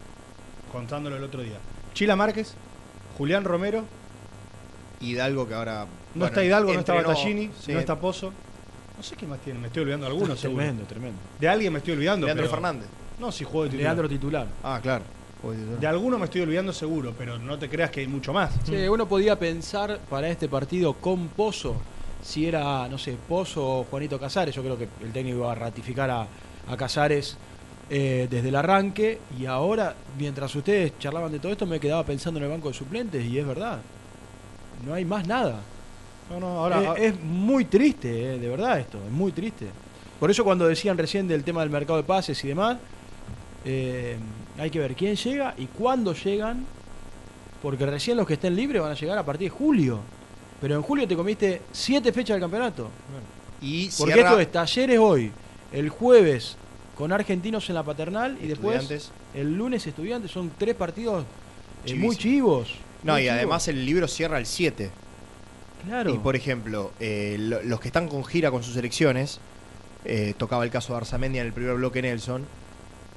contándolo 0.70 1.16
el 1.16 1.24
otro 1.24 1.42
día. 1.42 1.56
Chila 1.92 2.14
Márquez, 2.14 2.54
Julián 3.18 3.42
Romero, 3.42 3.84
Hidalgo 5.00 5.46
que 5.46 5.54
ahora. 5.54 5.80
no 5.84 5.88
bueno, 6.14 6.26
está 6.26 6.44
Hidalgo, 6.44 6.72
no 6.72 6.80
está 6.80 6.94
Battaglini, 6.94 7.50
sí. 7.60 7.72
no 7.72 7.78
está 7.78 7.98
Pozo. 7.98 8.32
No 8.96 9.02
sé 9.02 9.14
qué 9.14 9.26
más 9.26 9.38
tiene, 9.40 9.58
me 9.58 9.66
estoy 9.66 9.82
olvidando 9.82 10.06
de 10.06 10.12
algunos, 10.12 10.40
seguro. 10.40 10.58
tremendo, 10.62 10.84
tremendo. 10.86 11.18
De 11.38 11.48
alguien 11.48 11.72
me 11.72 11.78
estoy 11.80 11.94
olvidando. 11.94 12.26
Leandro 12.26 12.44
pero- 12.46 12.54
Fernández. 12.54 12.88
No, 13.18 13.32
si 13.32 13.44
juego 13.44 13.64
de 13.64 13.70
titular. 13.70 13.84
Leandro 13.84 14.08
titular. 14.08 14.46
Ah, 14.62 14.78
claro. 14.82 15.04
De 15.80 15.86
alguno 15.86 16.18
me 16.18 16.24
estoy 16.24 16.40
olvidando 16.40 16.72
seguro, 16.72 17.14
pero 17.16 17.38
no 17.38 17.56
te 17.58 17.68
creas 17.68 17.90
que 17.90 18.00
hay 18.00 18.08
mucho 18.08 18.32
más. 18.32 18.52
Sí, 18.64 18.74
uno 18.88 19.06
podía 19.06 19.38
pensar 19.38 20.00
para 20.10 20.28
este 20.28 20.48
partido 20.48 20.94
con 20.94 21.28
Pozo 21.28 21.76
si 22.22 22.46
era, 22.46 22.88
no 22.88 22.98
sé, 22.98 23.16
Pozo 23.28 23.64
o 23.80 23.84
Juanito 23.84 24.18
Casares. 24.18 24.54
Yo 24.54 24.62
creo 24.62 24.76
que 24.76 24.88
el 25.04 25.12
técnico 25.12 25.38
iba 25.38 25.52
a 25.52 25.54
ratificar 25.54 26.10
a, 26.10 26.26
a 26.68 26.76
Casares 26.76 27.36
eh, 27.88 28.26
desde 28.28 28.48
el 28.48 28.56
arranque. 28.56 29.20
Y 29.38 29.46
ahora, 29.46 29.94
mientras 30.18 30.52
ustedes 30.56 30.98
charlaban 30.98 31.30
de 31.30 31.38
todo 31.38 31.52
esto, 31.52 31.64
me 31.66 31.78
quedaba 31.78 32.02
pensando 32.04 32.38
en 32.40 32.44
el 32.44 32.50
banco 32.50 32.68
de 32.68 32.74
suplentes 32.74 33.24
y 33.24 33.38
es 33.38 33.46
verdad. 33.46 33.78
No 34.86 34.94
hay 34.94 35.04
más 35.04 35.26
nada. 35.26 35.60
No, 36.30 36.40
no, 36.40 36.46
ahora. 36.46 36.94
es, 36.96 37.12
es 37.14 37.20
muy 37.22 37.64
triste, 37.66 38.34
eh, 38.34 38.38
de 38.38 38.48
verdad 38.48 38.80
esto, 38.80 38.98
es 39.04 39.12
muy 39.12 39.32
triste. 39.32 39.66
Por 40.18 40.30
eso 40.30 40.44
cuando 40.44 40.66
decían 40.66 40.96
recién 40.96 41.28
del 41.28 41.44
tema 41.44 41.60
del 41.60 41.70
mercado 41.70 41.98
de 41.98 42.04
pases 42.04 42.42
y 42.44 42.48
demás, 42.48 42.78
eh, 43.64 44.16
hay 44.58 44.70
que 44.70 44.78
ver 44.78 44.94
quién 44.94 45.14
llega 45.16 45.54
y 45.58 45.66
cuándo 45.66 46.14
llegan, 46.14 46.64
porque 47.62 47.84
recién 47.86 48.16
los 48.16 48.26
que 48.26 48.34
estén 48.34 48.56
libres 48.56 48.80
van 48.80 48.92
a 48.92 48.94
llegar 48.94 49.18
a 49.18 49.24
partir 49.24 49.50
de 49.50 49.56
julio. 49.56 50.00
Pero 50.60 50.74
en 50.76 50.82
julio 50.82 51.06
te 51.06 51.14
comiste 51.16 51.62
siete 51.70 52.12
fechas 52.12 52.34
del 52.36 52.40
campeonato. 52.40 52.88
Y 53.60 53.88
Porque 53.98 54.14
cierra- 54.14 54.30
esto 54.30 54.40
es 54.40 54.52
talleres 54.52 54.98
hoy, 54.98 55.30
el 55.72 55.88
jueves 55.90 56.56
con 56.96 57.12
argentinos 57.12 57.68
en 57.68 57.74
la 57.74 57.82
paternal 57.82 58.38
y 58.42 58.46
después 58.46 59.10
el 59.34 59.54
lunes 59.54 59.86
estudiantes. 59.86 60.30
Son 60.30 60.50
tres 60.56 60.74
partidos 60.74 61.24
eh, 61.84 61.94
muy 61.94 62.16
chivos. 62.16 62.74
No, 63.02 63.18
y 63.18 63.28
además 63.28 63.68
el 63.68 63.84
libro 63.86 64.08
cierra 64.08 64.38
el 64.38 64.46
7. 64.46 64.90
Claro. 65.86 66.12
Y 66.14 66.18
por 66.18 66.34
ejemplo, 66.34 66.92
eh, 66.98 67.36
lo- 67.38 67.62
los 67.62 67.80
que 67.80 67.88
están 67.88 68.08
con 68.08 68.24
gira 68.24 68.50
con 68.50 68.62
sus 68.62 68.74
selecciones, 68.74 69.38
eh, 70.04 70.34
tocaba 70.36 70.64
el 70.64 70.70
caso 70.70 70.92
de 70.92 70.98
Arzamendia 70.98 71.40
en 71.42 71.46
el 71.48 71.52
primer 71.52 71.74
bloque 71.76 72.02
Nelson, 72.02 72.44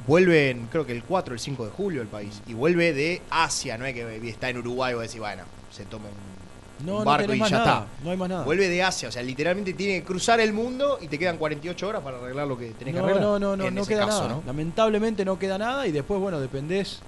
vuelven, 0.08 0.68
creo 0.72 0.86
que 0.86 0.92
el 0.92 1.04
4 1.04 1.32
o 1.32 1.36
el 1.36 1.40
5 1.40 1.66
de 1.66 1.72
julio 1.72 2.02
el 2.02 2.08
país. 2.08 2.42
Y 2.48 2.54
vuelve 2.54 2.94
de 2.94 3.22
Asia, 3.30 3.78
no 3.78 3.86
es 3.86 3.94
que 3.94 4.30
está 4.30 4.50
en 4.50 4.58
Uruguay 4.58 4.94
o 4.94 5.00
decir, 5.00 5.20
bueno, 5.20 5.44
se 5.72 5.86
toma 5.86 6.06
un, 6.06 6.86
No, 6.86 6.94
un 6.94 7.00
no 7.00 7.06
barco 7.06 7.24
tenés 7.24 7.38
y 7.38 7.40
más 7.42 7.50
ya 7.50 7.58
nada, 7.60 7.80
está. 7.92 8.04
no 8.04 8.12
hay 8.12 8.18
más 8.18 8.30
nada. 8.30 8.44
Vuelve 8.44 8.70
de 8.70 8.84
Asia, 8.84 9.10
o 9.10 9.12
sea, 9.12 9.22
literalmente 9.24 9.74
tiene 9.74 10.00
que 10.00 10.06
cruzar 10.06 10.40
el 10.40 10.54
mundo 10.54 10.98
y 11.02 11.08
te 11.08 11.18
quedan 11.20 11.38
48 11.38 11.88
horas 11.88 12.02
para 12.04 12.18
arreglar 12.18 12.48
lo 12.48 12.58
que 12.58 12.68
tenés 12.72 12.94
que 12.94 13.00
No, 13.00 13.06
arreglar. 13.06 13.24
no, 13.24 13.40
no, 13.40 13.56
no, 13.58 13.66
En 13.66 13.76
no 13.76 13.82
ese 13.82 13.90
queda 13.94 14.06
caso, 14.06 14.28
nada. 14.28 14.42
Lamentablemente 14.46 15.26
no 15.26 15.38
queda 15.38 15.58
nada 15.58 15.86
y 15.88 15.92
después, 15.92 16.20
bueno, 16.22 16.40
dependés 16.40 17.02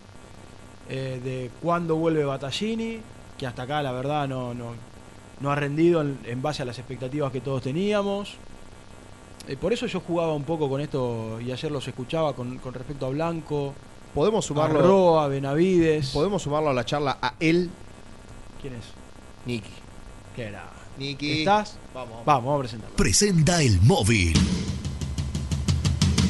eh, 0.91 1.19
de 1.23 1.49
cuándo 1.61 1.95
vuelve 1.95 2.23
Battaglini, 2.25 2.99
que 3.37 3.47
hasta 3.47 3.63
acá 3.63 3.81
la 3.81 3.91
verdad 3.93 4.27
no, 4.27 4.53
no, 4.53 4.73
no 5.39 5.51
ha 5.51 5.55
rendido 5.55 6.01
en, 6.01 6.19
en 6.25 6.41
base 6.41 6.61
a 6.61 6.65
las 6.65 6.77
expectativas 6.77 7.31
que 7.31 7.41
todos 7.41 7.63
teníamos. 7.63 8.35
Eh, 9.47 9.57
por 9.57 9.73
eso 9.73 9.87
yo 9.87 10.01
jugaba 10.01 10.33
un 10.33 10.43
poco 10.43 10.69
con 10.69 10.81
esto 10.81 11.39
y 11.41 11.51
ayer 11.51 11.71
los 11.71 11.87
escuchaba 11.87 12.33
con, 12.35 12.57
con 12.59 12.73
respecto 12.73 13.07
a 13.07 13.09
Blanco, 13.09 13.73
Podemos 14.13 14.45
sumarlo. 14.45 14.79
a 14.79 14.81
Roa, 14.83 15.27
Benavides. 15.29 16.09
Podemos 16.09 16.41
sumarlo 16.43 16.69
a 16.69 16.73
la 16.73 16.83
charla 16.85 17.17
a 17.21 17.33
él, 17.39 17.69
¿Quién 18.61 18.73
es? 18.75 18.83
Niki. 19.45 19.69
¿Qué 20.35 20.43
era? 20.43 20.69
Niki. 20.99 21.39
¿Estás? 21.39 21.77
Vamos. 21.93 22.17
Vamos, 22.25 22.43
vamos 22.45 22.57
a 22.57 22.59
presentarlo. 22.59 22.95
Presenta 22.97 23.63
el 23.63 23.81
móvil. 23.81 24.33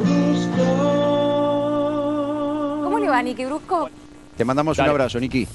Brusco. 0.00 0.64
¿Cómo 2.84 2.98
le 2.98 3.08
va, 3.08 3.22
Nicky 3.22 3.44
Brusco? 3.44 3.90
Te 4.36 4.44
mandamos 4.44 4.78
un 4.78 4.88
abrazo, 4.88 5.20
Niki. 5.20 5.46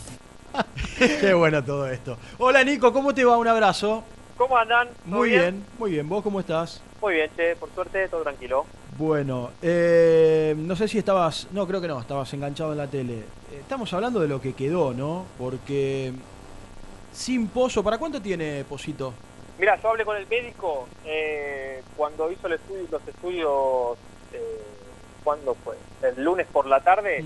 Qué 0.98 1.34
bueno 1.34 1.64
todo 1.64 1.88
esto. 1.88 2.18
Hola 2.38 2.64
Nico, 2.64 2.94
¿cómo 2.94 3.14
te 3.14 3.26
va? 3.26 3.38
Un 3.38 3.48
abrazo. 3.48 4.04
¿Cómo 4.38 4.58
andan? 4.58 4.88
¿Todo 4.88 5.18
Muy 5.18 5.30
bien, 5.30 5.66
muy 5.80 5.92
bien. 5.92 6.08
¿Vos 6.08 6.24
cómo 6.24 6.40
estás? 6.40 6.82
Muy 7.02 7.16
bien, 7.16 7.30
che, 7.36 7.56
por 7.56 7.70
suerte 7.74 8.08
todo 8.08 8.22
tranquilo. 8.24 8.66
Bueno, 8.98 9.52
eh, 9.62 10.56
no 10.58 10.76
sé 10.76 10.88
si 10.88 10.98
estabas, 10.98 11.48
no 11.52 11.68
creo 11.68 11.82
que 11.82 11.88
no, 11.88 12.00
estabas 12.00 12.34
enganchado 12.34 12.72
en 12.72 12.78
la 12.78 12.88
tele. 12.88 13.20
Eh, 13.52 13.60
Estamos 13.62 13.92
hablando 13.94 14.20
de 14.20 14.28
lo 14.28 14.40
que 14.40 14.54
quedó, 14.54 14.94
¿no? 14.94 15.26
Porque 15.38 16.14
sin 17.12 17.48
Pozo, 17.48 17.84
¿para 17.84 17.98
cuánto 17.98 18.22
tiene 18.22 18.64
Posito? 18.64 19.14
Mira, 19.58 19.80
yo 19.82 19.90
hablé 19.90 20.04
con 20.06 20.18
el 20.18 20.28
médico 20.28 20.88
eh, 21.06 21.82
cuando 21.96 22.32
hizo 22.32 22.48
el 22.48 22.54
estudio, 22.54 22.86
los 22.92 23.08
estudios, 23.08 23.98
eh, 24.36 24.62
¿cuándo 25.24 25.56
fue? 25.56 25.76
El 26.02 26.24
lunes 26.24 26.48
por 26.48 26.68
la 26.68 26.82
tarde, 26.82 27.24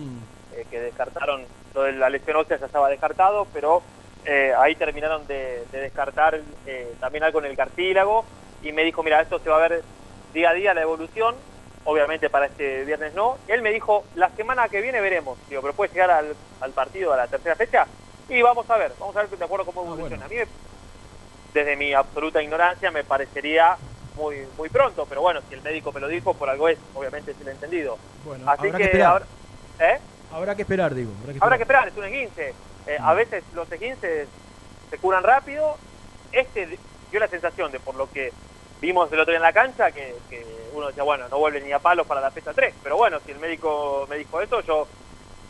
eh, 0.56 0.66
que 0.70 0.80
descartaron, 0.80 1.44
lo 1.74 1.84
de 1.84 1.94
la 1.94 2.10
lesión 2.10 2.38
ósea 2.38 2.58
ya 2.58 2.66
estaba 2.66 2.90
descartado, 2.90 3.48
pero 3.54 3.82
eh, 4.26 4.54
ahí 4.58 4.76
terminaron 4.76 5.26
de, 5.28 5.66
de 5.72 5.82
descartar 5.82 6.40
eh, 6.66 6.94
también 7.00 7.24
algo 7.24 7.40
en 7.40 7.46
el 7.46 7.56
cartílago 7.56 8.26
y 8.62 8.72
me 8.72 8.84
dijo, 8.84 9.04
mira, 9.04 9.22
esto 9.22 9.40
se 9.40 9.50
va 9.50 9.58
a 9.58 9.68
ver 9.68 9.84
día 10.34 10.50
a 10.50 10.54
día 10.54 10.74
la 10.74 10.82
evolución, 10.82 11.36
obviamente 11.86 12.30
para 12.30 12.48
este 12.48 12.86
viernes 12.86 13.14
no. 13.14 13.38
Él 13.48 13.62
me 13.62 13.72
dijo, 13.72 14.04
la 14.16 14.30
semana 14.32 14.68
que 14.70 14.82
viene 14.82 15.02
veremos, 15.02 15.38
digo, 15.50 15.62
pero 15.62 15.74
puede 15.74 15.94
llegar 15.94 16.12
al, 16.12 16.36
al 16.62 16.72
partido 16.72 17.14
a 17.14 17.18
la 17.18 17.28
tercera 17.28 17.56
fecha 17.56 17.88
y 18.28 18.42
vamos 18.42 18.70
a 18.70 18.78
ver, 18.78 18.92
vamos 19.00 19.16
a 19.16 19.22
ver 19.22 19.30
de 19.30 19.46
acuerdo 19.46 19.66
cómo 19.66 19.84
evoluciona. 19.84 20.26
A 20.26 20.28
mí 20.28 20.36
desde 21.54 21.76
mi 21.76 21.94
absoluta 21.94 22.42
ignorancia 22.44 22.92
me 22.92 23.04
parecería 23.04 23.78
muy 24.20 24.46
muy 24.58 24.70
pronto, 24.70 25.06
pero 25.08 25.22
bueno, 25.22 25.40
si 25.48 25.56
el 25.56 25.62
médico 25.62 25.92
me 25.92 26.00
lo 26.00 26.08
dijo, 26.08 26.34
por 26.34 26.50
algo 26.50 26.68
es, 26.70 26.78
obviamente 26.94 27.32
es 27.32 27.42
el 27.42 27.48
entendido. 27.48 27.98
Bueno, 28.26 28.50
Así 28.52 28.68
habrá 28.68 28.92
que 28.92 29.04
ahora, 29.04 29.26
¿eh? 29.80 30.00
Habrá 30.32 30.56
que 30.56 30.62
esperar, 30.62 30.94
digo. 30.94 31.12
Habrá 31.24 31.34
que 31.34 31.40
habrá 31.42 31.58
que 31.58 31.64
esperar. 31.64 31.88
es 31.88 31.98
un 31.98 32.04
esguince. 32.04 32.54
Eh, 32.86 32.98
A 33.02 33.14
veces 33.14 33.44
los 33.56 33.72
esguinces 33.72 34.28
se 34.90 34.98
curan 35.00 35.24
rápido. 35.24 35.76
Este 36.32 36.78
dio 37.10 37.20
la 37.20 37.28
sensación 37.28 37.72
de, 37.72 37.80
por 37.80 37.96
lo 37.96 38.10
que 38.12 38.32
vimos 38.82 39.12
el 39.12 39.20
otro 39.20 39.32
día 39.32 39.38
en 39.38 39.44
la 39.44 39.54
cancha, 39.54 39.92
que, 39.92 40.16
que 40.30 40.46
uno 40.74 40.88
decía, 40.88 41.04
bueno, 41.04 41.28
no 41.30 41.40
vuelve 41.40 41.62
ni 41.62 41.72
a 41.72 41.80
palos 41.80 42.06
para 42.06 42.22
la 42.22 42.30
fecha 42.30 42.54
3. 42.54 42.76
Pero 42.84 42.98
bueno, 42.98 43.18
si 43.26 43.32
el 43.32 43.40
médico 43.40 44.06
me 44.10 44.18
dijo 44.18 44.40
eso, 44.42 44.62
yo 44.62 44.88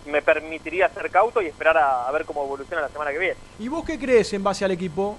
me 0.05 0.21
permitiría 0.21 0.87
ser 0.89 1.11
cauto 1.11 1.41
y 1.41 1.47
esperar 1.47 1.77
a, 1.77 2.07
a 2.07 2.11
ver 2.11 2.23
cómo 2.25 2.43
evoluciona 2.45 2.81
la 2.83 2.89
semana 2.89 3.11
que 3.11 3.17
viene. 3.19 3.35
¿Y 3.59 3.67
vos 3.67 3.83
qué 3.83 3.99
crees 3.99 4.31
en 4.33 4.43
base 4.43 4.63
al 4.63 4.71
equipo? 4.71 5.17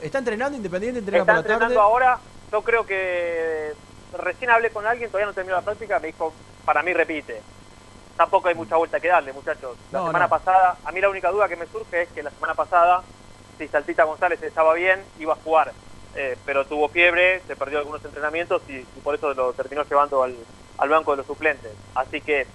¿Está 0.00 0.18
entrenando 0.18 0.56
Independiente? 0.56 1.00
¿Entrena 1.00 1.18
Está 1.20 1.32
por 1.34 1.36
la 1.36 1.42
tarde? 1.42 1.52
entrenando 1.64 1.80
ahora, 1.82 2.18
yo 2.52 2.62
creo 2.64 2.86
que 2.86 3.72
recién 4.12 4.50
hablé 4.50 4.72
con 4.72 4.86
alguien, 4.86 5.10
todavía 5.10 5.26
no 5.26 5.34
terminó 5.34 5.56
la 5.56 5.62
práctica, 5.64 6.00
me 6.00 6.08
dijo, 6.08 6.38
para 6.64 6.82
mí 6.82 6.92
repite. 6.94 7.46
Tampoco 8.16 8.48
hay 8.48 8.54
mucha 8.54 8.76
vuelta 8.76 9.00
que 9.00 9.08
darle, 9.08 9.32
muchachos. 9.32 9.78
La 9.90 10.00
No, 10.00 10.06
semana 10.06 10.28
no. 10.28 10.28
pasada, 10.28 10.80
a 10.84 10.92
mí 10.92 11.00
la 11.00 11.10
única 11.10 11.30
duda 11.30 11.48
que 11.48 11.56
me 11.56 11.66
surge 11.66 12.02
es 12.02 12.12
que 12.12 12.22
la 12.22 12.30
semana 12.30 12.54
pasada, 12.54 13.08
si 13.58 13.68
Saltita 13.68 14.04
González 14.04 14.42
estaba 14.42 14.74
bien, 14.74 15.10
iba 15.16 15.32
a 15.34 15.36
jugar. 15.36 15.76
Eh, 16.14 16.38
pero 16.44 16.66
tuvo 16.66 16.90
fiebre, 16.90 17.42
se 17.46 17.56
perdió 17.56 17.78
algunos 17.78 18.04
entrenamientos 18.04 18.62
y, 18.68 18.80
y 18.94 19.00
por 19.02 19.14
eso 19.14 19.32
lo 19.34 19.54
terminó 19.54 19.84
llevando 19.84 20.22
al, 20.22 20.46
al 20.76 20.88
banco 20.90 21.12
de 21.12 21.18
los 21.18 21.26
suplentes. 21.26 21.78
Así 21.94 22.22
que 22.22 22.52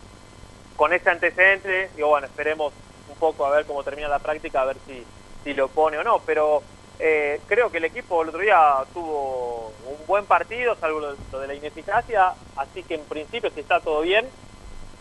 con 0.75 0.93
ese 0.93 1.09
antecedente, 1.09 1.91
digo, 1.95 2.09
bueno, 2.09 2.27
esperemos 2.27 2.73
un 3.07 3.17
poco 3.17 3.45
a 3.45 3.51
ver 3.51 3.65
cómo 3.65 3.83
termina 3.83 4.07
la 4.09 4.19
práctica, 4.19 4.61
a 4.61 4.65
ver 4.65 4.79
si, 4.85 5.09
si 5.43 5.53
lo 5.53 5.73
pone 5.73 5.97
o 5.97 6.03
no. 6.03 6.23
Pero 6.25 6.67
eh, 6.99 7.39
creo 7.47 7.69
que 7.71 7.77
el 7.77 7.85
equipo 7.85 8.21
el 8.23 8.29
otro 8.29 8.41
día 8.41 8.75
tuvo 8.93 9.71
un 9.87 10.05
buen 10.07 10.25
partido, 10.25 10.75
salvo 10.79 10.99
lo, 10.99 11.15
lo 11.31 11.39
de 11.39 11.47
la 11.47 11.53
ineficacia, 11.55 12.33
así 12.55 12.83
que 12.83 12.95
en 12.95 13.01
principio 13.01 13.49
si 13.53 13.59
está 13.59 13.79
todo 13.79 14.01
bien, 14.01 14.25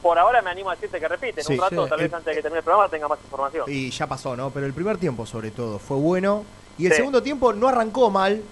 por 0.02 0.18
ahora 0.18 0.42
me 0.42 0.50
animo 0.50 0.70
a 0.70 0.74
decirte 0.74 1.00
que 1.00 1.08
repite. 1.08 1.40
En 1.40 1.46
Sí, 1.46 1.54
un 1.54 1.60
rato, 1.60 1.84
sí, 1.84 1.88
tal 1.90 1.98
vez 1.98 2.08
el- 2.08 2.14
antes 2.14 2.26
de 2.26 2.34
que 2.36 2.42
termine 2.42 2.58
el 2.58 2.64
programa, 2.64 2.88
tenga 2.88 3.08
más 3.08 3.18
información. 3.24 3.64
Y 3.68 3.90
ya 3.90 4.06
pasó, 4.06 4.36
¿no? 4.36 4.50
Pero 4.50 4.66
el 4.66 4.74
primer 4.74 4.98
tiempo, 4.98 5.24
sobre 5.26 5.50
todo, 5.50 5.78
fue 5.78 5.96
bueno. 5.96 6.44
Y 6.78 6.86
el 6.86 6.92
Sí. 6.92 6.96
segundo 6.98 7.22
tiempo 7.22 7.52
no 7.54 7.68
arrancó 7.68 8.10
mal, 8.10 8.42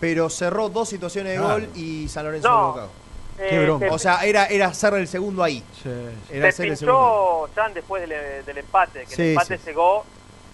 pero 0.00 0.30
cerró 0.30 0.68
dos 0.68 0.88
situaciones 0.88 1.32
de 1.32 1.38
Claro. 1.38 1.54
gol 1.54 1.68
y 1.74 2.08
San 2.08 2.24
Lorenzo 2.24 2.48
No. 2.48 3.06
Eh, 3.38 3.46
Qué 3.50 3.64
bronca. 3.64 3.92
O 3.92 3.98
sea, 3.98 4.24
era, 4.24 4.46
era 4.46 4.68
hacer 4.68 4.94
el 4.94 5.06
segundo 5.08 5.42
ahí. 5.42 5.62
Era 6.30 6.42
Se 6.44 6.48
hacer 6.48 6.66
el 6.68 6.76
segundo. 6.78 7.50
Jan 7.54 7.74
después 7.74 8.08
del, 8.08 8.44
del 8.46 8.58
empate, 8.58 9.00
que 9.00 9.14
Sí, 9.14 9.22
el 9.22 9.28
empate 9.30 9.58
sí. 9.58 9.64
llegó 9.66 10.04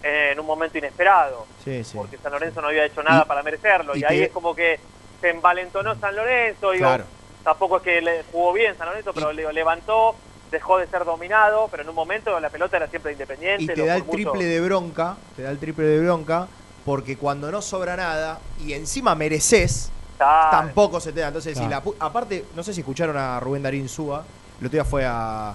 en 0.02 0.38
un 0.40 0.46
momento 0.46 0.78
inesperado, 0.78 1.46
Sí, 1.64 1.84
sí. 1.84 1.96
porque 1.96 2.18
San 2.18 2.32
Lorenzo 2.32 2.60
no 2.60 2.68
había 2.68 2.84
hecho 2.84 3.02
nada 3.02 3.22
Y- 3.24 3.28
para 3.28 3.42
merecerlo, 3.42 3.94
y, 3.96 4.00
y 4.00 4.04
ahí 4.04 4.22
es 4.22 4.30
como 4.30 4.54
que 4.54 4.80
se 5.20 5.30
envalentonó 5.30 5.94
San 5.96 6.16
Lorenzo, 6.16 6.72
digo, 6.72 6.86
Claro. 6.86 7.04
tampoco 7.44 7.76
es 7.78 7.82
que 7.82 8.00
le 8.00 8.24
jugó 8.32 8.52
bien 8.52 8.76
San 8.76 8.88
Lorenzo, 8.88 9.12
pero 9.14 9.32
le 9.32 9.52
levantó, 9.52 10.14
dejó 10.50 10.78
de 10.78 10.86
ser 10.88 11.04
dominado, 11.04 11.68
pero 11.70 11.82
en 11.82 11.88
un 11.88 11.94
momento 11.94 12.38
la 12.40 12.50
pelota 12.50 12.76
era 12.76 12.86
siempre 12.88 13.12
independiente. 13.12 13.62
Y 13.62 13.66
te 13.68 13.86
da 13.86 13.96
el 13.96 14.02
mucho- 14.04 14.12
triple 14.16 14.44
de 14.44 14.60
bronca, 14.60 15.16
te 15.36 15.42
da 15.42 15.50
el 15.50 15.58
triple 15.58 15.84
de 15.86 16.00
bronca, 16.00 16.48
porque 16.84 17.16
cuando 17.16 17.50
no 17.52 17.62
sobra 17.62 17.96
nada 17.96 18.38
y 18.60 18.72
encima 18.72 19.14
mereces, 19.14 19.90
Claro. 20.18 20.50
tampoco 20.50 21.00
se 21.00 21.12
te 21.12 21.20
da. 21.20 21.28
Entonces, 21.28 21.56
si 21.56 21.66
la 21.68 21.82
pu- 21.82 21.94
aparte, 21.98 22.44
no 22.54 22.62
sé 22.62 22.74
si 22.74 22.80
escucharon 22.80 23.16
a 23.16 23.40
Rubén 23.40 23.62
Darín 23.62 23.88
Súa, 23.88 24.24
el 24.60 24.66
otro 24.66 24.70
día 24.76 24.84
fue 24.84 25.04
a. 25.06 25.54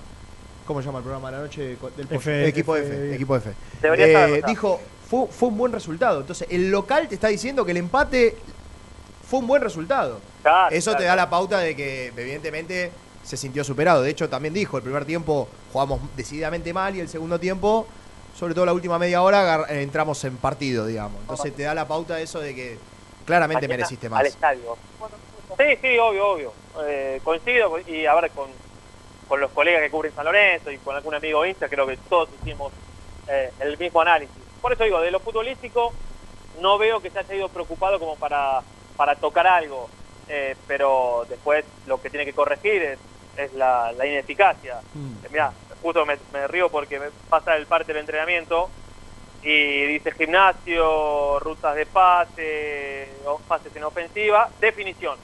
¿Cómo 0.67 0.81
se 0.81 0.85
llama 0.87 0.99
el 0.99 1.03
programa 1.03 1.31
de 1.31 1.37
la 1.37 1.43
noche? 1.43 1.77
Del? 1.95 2.07
F, 2.11 2.47
equipo 2.47 2.75
F, 2.75 2.87
F. 2.87 3.15
equipo 3.15 3.35
F. 3.37 3.53
Debería 3.81 4.27
Eh, 4.27 4.43
dijo, 4.45 4.79
fue, 5.09 5.27
fue 5.29 5.47
un 5.49 5.57
buen 5.57 5.71
resultado. 5.71 6.19
Entonces, 6.19 6.47
el 6.51 6.69
local 6.69 7.07
te 7.07 7.15
está 7.15 7.29
diciendo 7.29 7.63
que 7.65 7.71
el 7.71 7.77
empate 7.77 8.35
fue 9.27 9.39
un 9.39 9.47
buen 9.47 9.61
resultado. 9.61 10.19
Claro, 10.43 10.75
Eso 10.75 10.93
te 10.95 11.05
da 11.05 11.15
la 11.15 11.29
pauta 11.29 11.59
de 11.59 11.75
que, 11.75 12.07
evidentemente, 12.07 12.91
se 13.23 13.37
sintió 13.37 13.63
superado. 13.63 14.01
De 14.01 14.09
hecho, 14.09 14.29
también 14.29 14.53
dijo, 14.53 14.77
el 14.77 14.83
primer 14.83 15.05
tiempo 15.05 15.47
jugamos 15.71 16.01
decididamente 16.17 16.73
mal 16.73 16.95
y 16.95 16.99
el 16.99 17.07
segundo 17.09 17.39
tiempo, 17.39 17.87
sobre 18.37 18.53
todo 18.53 18.65
la 18.65 18.73
última 18.73 18.99
media 18.99 19.21
hora, 19.21 19.65
entramos 19.69 20.21
en 20.25 20.35
partido, 20.37 20.85
digamos. 20.85 21.21
Entonces 21.21 21.55
te 21.55 21.63
da 21.63 21.73
la 21.73 21.87
pauta 21.87 22.15
de 22.15 22.23
eso 22.23 22.39
de 22.41 22.53
que 22.53 22.77
claramente 23.25 23.67
mereciste 23.67 24.07
Al 24.07 24.11
más. 24.11 24.25
estadio. 24.25 24.77
Sí, 25.57 25.63
sí, 25.81 25.97
obvio, 25.97 26.27
obvio. 26.27 26.53
Eh, 26.85 27.19
coincido 27.23 27.79
y 27.87 28.05
a 28.05 28.13
ver 28.15 28.29
con, 28.31 28.47
con 29.27 29.39
los 29.39 29.51
colegas 29.51 29.81
que 29.81 29.89
cubren 29.91 30.13
San 30.13 30.25
Lorenzo 30.25 30.71
y 30.71 30.77
con 30.77 30.95
algún 30.95 31.13
amigo 31.15 31.45
Insta, 31.45 31.67
creo 31.69 31.85
que 31.85 31.97
todos 32.09 32.29
hicimos 32.41 32.71
eh, 33.27 33.51
el 33.59 33.77
mismo 33.77 34.01
análisis. 34.01 34.35
Por 34.61 34.73
eso 34.73 34.83
digo, 34.83 35.01
de 35.01 35.11
lo 35.11 35.19
futbolístico 35.19 35.93
no 36.61 36.77
veo 36.77 37.01
que 37.01 37.09
se 37.09 37.19
haya 37.19 37.35
ido 37.35 37.49
preocupado 37.49 37.99
como 37.99 38.15
para, 38.15 38.61
para 38.95 39.15
tocar 39.15 39.45
algo, 39.47 39.89
eh, 40.27 40.55
pero 40.65 41.25
después 41.29 41.65
lo 41.85 42.01
que 42.01 42.09
tiene 42.09 42.25
que 42.25 42.33
corregir 42.33 42.81
es, 42.81 42.99
es 43.37 43.53
la, 43.53 43.91
la 43.91 44.05
ineficacia. 44.05 44.79
Eh, 45.23 45.27
Mirá, 45.29 45.51
justo 45.81 46.05
me, 46.05 46.17
me 46.33 46.47
río 46.47 46.69
porque 46.69 46.99
me 46.99 47.07
pasa 47.29 47.55
el 47.55 47.67
parte 47.67 47.93
del 47.93 48.01
entrenamiento 48.01 48.69
y 49.43 49.83
dice 49.85 50.11
gimnasio, 50.13 51.39
rutas 51.39 51.75
de 51.75 51.85
pase, 51.85 53.09
pases 53.47 53.75
en 53.75 53.83
ofensiva, 53.83 54.49
definición, 54.59 55.17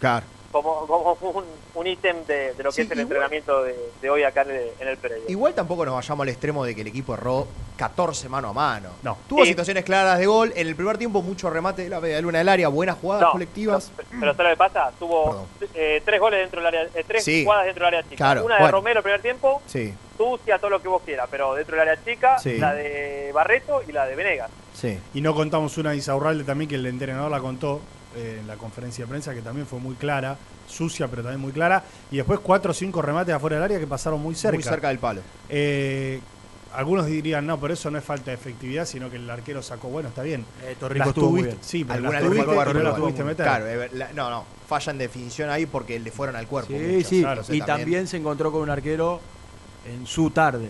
Claro. 0.00 0.26
Como, 0.52 0.86
como 0.86 1.30
un, 1.30 1.44
un 1.74 1.86
ítem 1.86 2.24
de, 2.26 2.54
de 2.54 2.62
lo 2.62 2.70
que 2.70 2.74
Sí, 2.76 2.80
es 2.82 2.90
el 2.90 2.98
igual- 2.98 3.00
entrenamiento 3.02 3.62
de, 3.62 3.76
de 4.02 4.10
hoy 4.10 4.22
acá 4.24 4.42
en 4.42 4.50
el, 4.50 4.70
en 4.80 4.88
el 4.88 4.96
Pereira. 4.96 5.24
Igual 5.28 5.54
tampoco 5.54 5.84
nos 5.84 5.94
vayamos 5.94 6.22
al 6.24 6.28
extremo 6.28 6.64
de 6.64 6.74
que 6.74 6.80
el 6.80 6.86
equipo 6.88 7.14
erró 7.14 7.46
14 7.76 8.28
mano 8.28 8.48
a 8.48 8.52
mano. 8.52 8.90
No. 9.02 9.16
Tuvo 9.28 9.42
Sí. 9.44 9.50
situaciones 9.50 9.84
claras 9.84 10.18
de 10.18 10.26
gol. 10.26 10.52
En 10.56 10.66
el 10.66 10.74
primer 10.76 10.98
tiempo, 10.98 11.22
mucho 11.22 11.48
remate 11.50 11.82
de 11.84 11.88
la 11.88 12.00
media 12.00 12.20
luna 12.20 12.38
del 12.38 12.48
área, 12.48 12.68
buenas 12.68 12.96
jugadas 12.98 13.22
No, 13.26 13.32
colectivas. 13.32 13.92
Pero 13.96 14.34
¿sabes 14.34 14.38
lo 14.38 14.50
que 14.50 14.56
pasa? 14.56 14.90
Tuvo 14.98 15.46
eh, 15.74 16.02
tres 16.04 16.20
goles 16.20 16.40
dentro 16.40 16.60
del 16.60 16.66
área, 16.66 16.82
eh, 16.94 17.04
tres 17.06 17.24
Sí. 17.24 17.44
jugadas 17.44 17.66
dentro 17.66 17.84
del 17.86 17.94
área 17.94 18.02
chica. 18.10 18.16
Claro, 18.16 18.44
Una 18.44 18.56
de 18.56 18.60
bueno. 18.62 18.76
Romero 18.76 18.98
el 18.98 19.02
primer 19.04 19.22
tiempo, 19.22 19.62
Sí, 19.66 19.94
sucia, 20.16 20.58
todo 20.58 20.70
lo 20.70 20.82
que 20.82 20.88
vos 20.88 21.02
quieras, 21.04 21.28
pero 21.30 21.54
dentro 21.54 21.76
del 21.78 21.88
área 21.88 22.04
chica, 22.04 22.38
Sí. 22.38 22.58
la 22.58 22.74
de 22.74 23.30
Barreto 23.32 23.82
y 23.88 23.92
la 23.92 24.04
de 24.06 24.16
Venegas. 24.16 24.50
sí. 24.74 24.98
Y 25.14 25.20
no 25.20 25.34
contamos 25.34 25.78
una 25.78 25.92
de 25.92 25.96
Isaurralde 25.98 26.44
también 26.44 26.68
que 26.68 26.74
el 26.74 26.86
entrenador 26.86 27.30
la 27.30 27.40
contó 27.40 27.80
eh, 28.16 28.38
en 28.40 28.46
la 28.46 28.56
conferencia 28.56 29.04
de 29.04 29.08
prensa 29.10 29.34
que 29.34 29.42
también 29.42 29.66
fue 29.66 29.78
muy 29.78 29.94
clara, 29.94 30.36
sucia 30.68 31.08
pero 31.08 31.22
también 31.22 31.40
muy 31.40 31.52
clara. 31.52 31.82
Y 32.10 32.16
después 32.16 32.40
cuatro 32.40 32.70
o 32.70 32.74
cinco 32.74 33.02
remates 33.02 33.34
afuera 33.34 33.56
del 33.56 33.64
área 33.64 33.78
que 33.78 33.86
pasaron 33.86 34.20
muy 34.20 34.34
cerca. 34.34 34.54
Muy 34.56 34.62
cerca 34.62 34.88
del 34.88 34.98
palo. 34.98 35.20
Eh, 35.48 36.20
algunos 36.74 37.06
dirían, 37.06 37.44
no, 37.46 37.58
pero 37.58 37.74
eso 37.74 37.90
no 37.90 37.98
es 37.98 38.04
falta 38.04 38.30
de 38.30 38.34
efectividad, 38.36 38.84
sino 38.86 39.10
que 39.10 39.16
el 39.16 39.28
arquero 39.28 39.60
sacó, 39.60 39.88
bueno, 39.88 40.08
está 40.08 40.22
bien. 40.22 40.44
Eh, 40.62 40.76
Torrico 40.78 40.98
Las 41.00 41.08
estuvo 41.08 41.30
muy 41.30 41.40
tuviste- 41.42 41.46
bien. 41.56 41.58
Sí, 41.64 41.84
pero 41.84 41.94
Algunas 41.96 42.14
las 42.14 42.22
tuviste, 42.30 42.44
fue 42.46 42.58
al 42.58 42.64
pero 42.68 42.78
no 42.78 42.84
las 42.84 42.92
cuerpo, 42.92 43.06
tuviste 43.06 43.24
meter. 43.24 43.44
Claro, 43.46 43.66
la- 43.92 44.12
no, 44.12 44.30
no. 44.30 44.44
Falla 44.68 44.92
en 44.92 44.98
definición 44.98 45.50
ahí 45.50 45.66
porque 45.66 45.98
le 45.98 46.12
fueron 46.12 46.36
al 46.36 46.46
cuerpo. 46.46 46.72
Sí, 46.72 47.02
sí. 47.02 47.26
Y 47.48 47.60
también 47.62 48.06
se 48.06 48.18
encontró 48.18 48.52
con 48.52 48.62
un 48.62 48.70
arquero 48.70 49.20
en 49.86 50.06
su 50.06 50.30
tarde. 50.30 50.68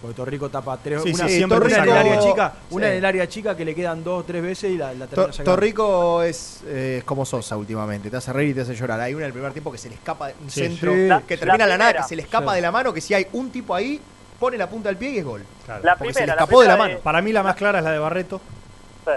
Porque 0.00 0.16
Torrico 0.16 0.48
tapa 0.50 0.76
tres. 0.82 1.02
Sí, 1.02 1.12
una, 1.14 1.28
sí, 1.28 1.36
siempre 1.36 1.58
una 1.58 1.76
en 1.76 1.82
el 1.84 1.90
área 1.92 2.18
chica, 2.20 2.52
una 2.70 2.86
sí. 2.86 2.92
en 2.92 2.98
el 2.98 3.04
área 3.04 3.28
chica 3.28 3.56
que 3.56 3.64
le 3.64 3.74
quedan 3.74 4.02
dos 4.02 4.26
tres 4.26 4.42
veces 4.42 4.72
y 4.72 4.76
la, 4.76 4.92
la 4.94 5.06
termina 5.06 5.32
sacando. 5.32 5.50
Torrico 5.52 6.22
es, 6.22 6.62
eh, 6.66 6.96
es 6.98 7.04
como 7.04 7.24
Sosa 7.24 7.56
últimamente, 7.56 8.10
te 8.10 8.16
hace 8.16 8.32
reír 8.32 8.50
y 8.50 8.54
te 8.54 8.60
hace 8.62 8.74
llorar. 8.74 9.00
Hay 9.00 9.14
una 9.14 9.24
en 9.24 9.28
el 9.28 9.32
primer 9.32 9.52
tiempo 9.52 9.70
que 9.70 9.78
se 9.78 9.88
le 9.88 9.94
escapa 9.94 10.28
de 10.28 10.34
un 10.42 10.50
Sí. 10.50 10.60
centro, 10.62 10.92
Sí. 10.92 10.96
que 10.98 11.08
La- 11.08 11.20
termina 11.40 11.58
la 11.58 11.66
la 11.66 11.78
nada, 11.78 11.92
que 12.02 12.02
se 12.08 12.16
le 12.16 12.22
escapa 12.22 12.50
Sí. 12.52 12.56
de 12.56 12.62
la 12.62 12.72
mano, 12.72 12.92
que 12.92 13.00
si 13.00 13.14
hay 13.14 13.26
un 13.32 13.50
tipo 13.50 13.74
ahí, 13.74 14.00
pone 14.40 14.56
la 14.56 14.68
punta 14.68 14.88
del 14.88 14.98
pie 14.98 15.10
y 15.10 15.18
es 15.18 15.24
gol. 15.24 15.44
Claro. 15.64 15.82
Porque 15.98 16.14
se 16.14 16.26
le 16.26 16.32
escapó 16.32 16.60
de 16.62 16.68
la 16.68 16.76
mano. 16.76 16.98
Para 16.98 17.22
mí 17.22 17.32
la 17.32 17.42
más 17.42 17.54
clara 17.56 17.78
es 17.78 17.84
la 17.84 17.92
de 17.92 17.98
Barreto. 17.98 18.40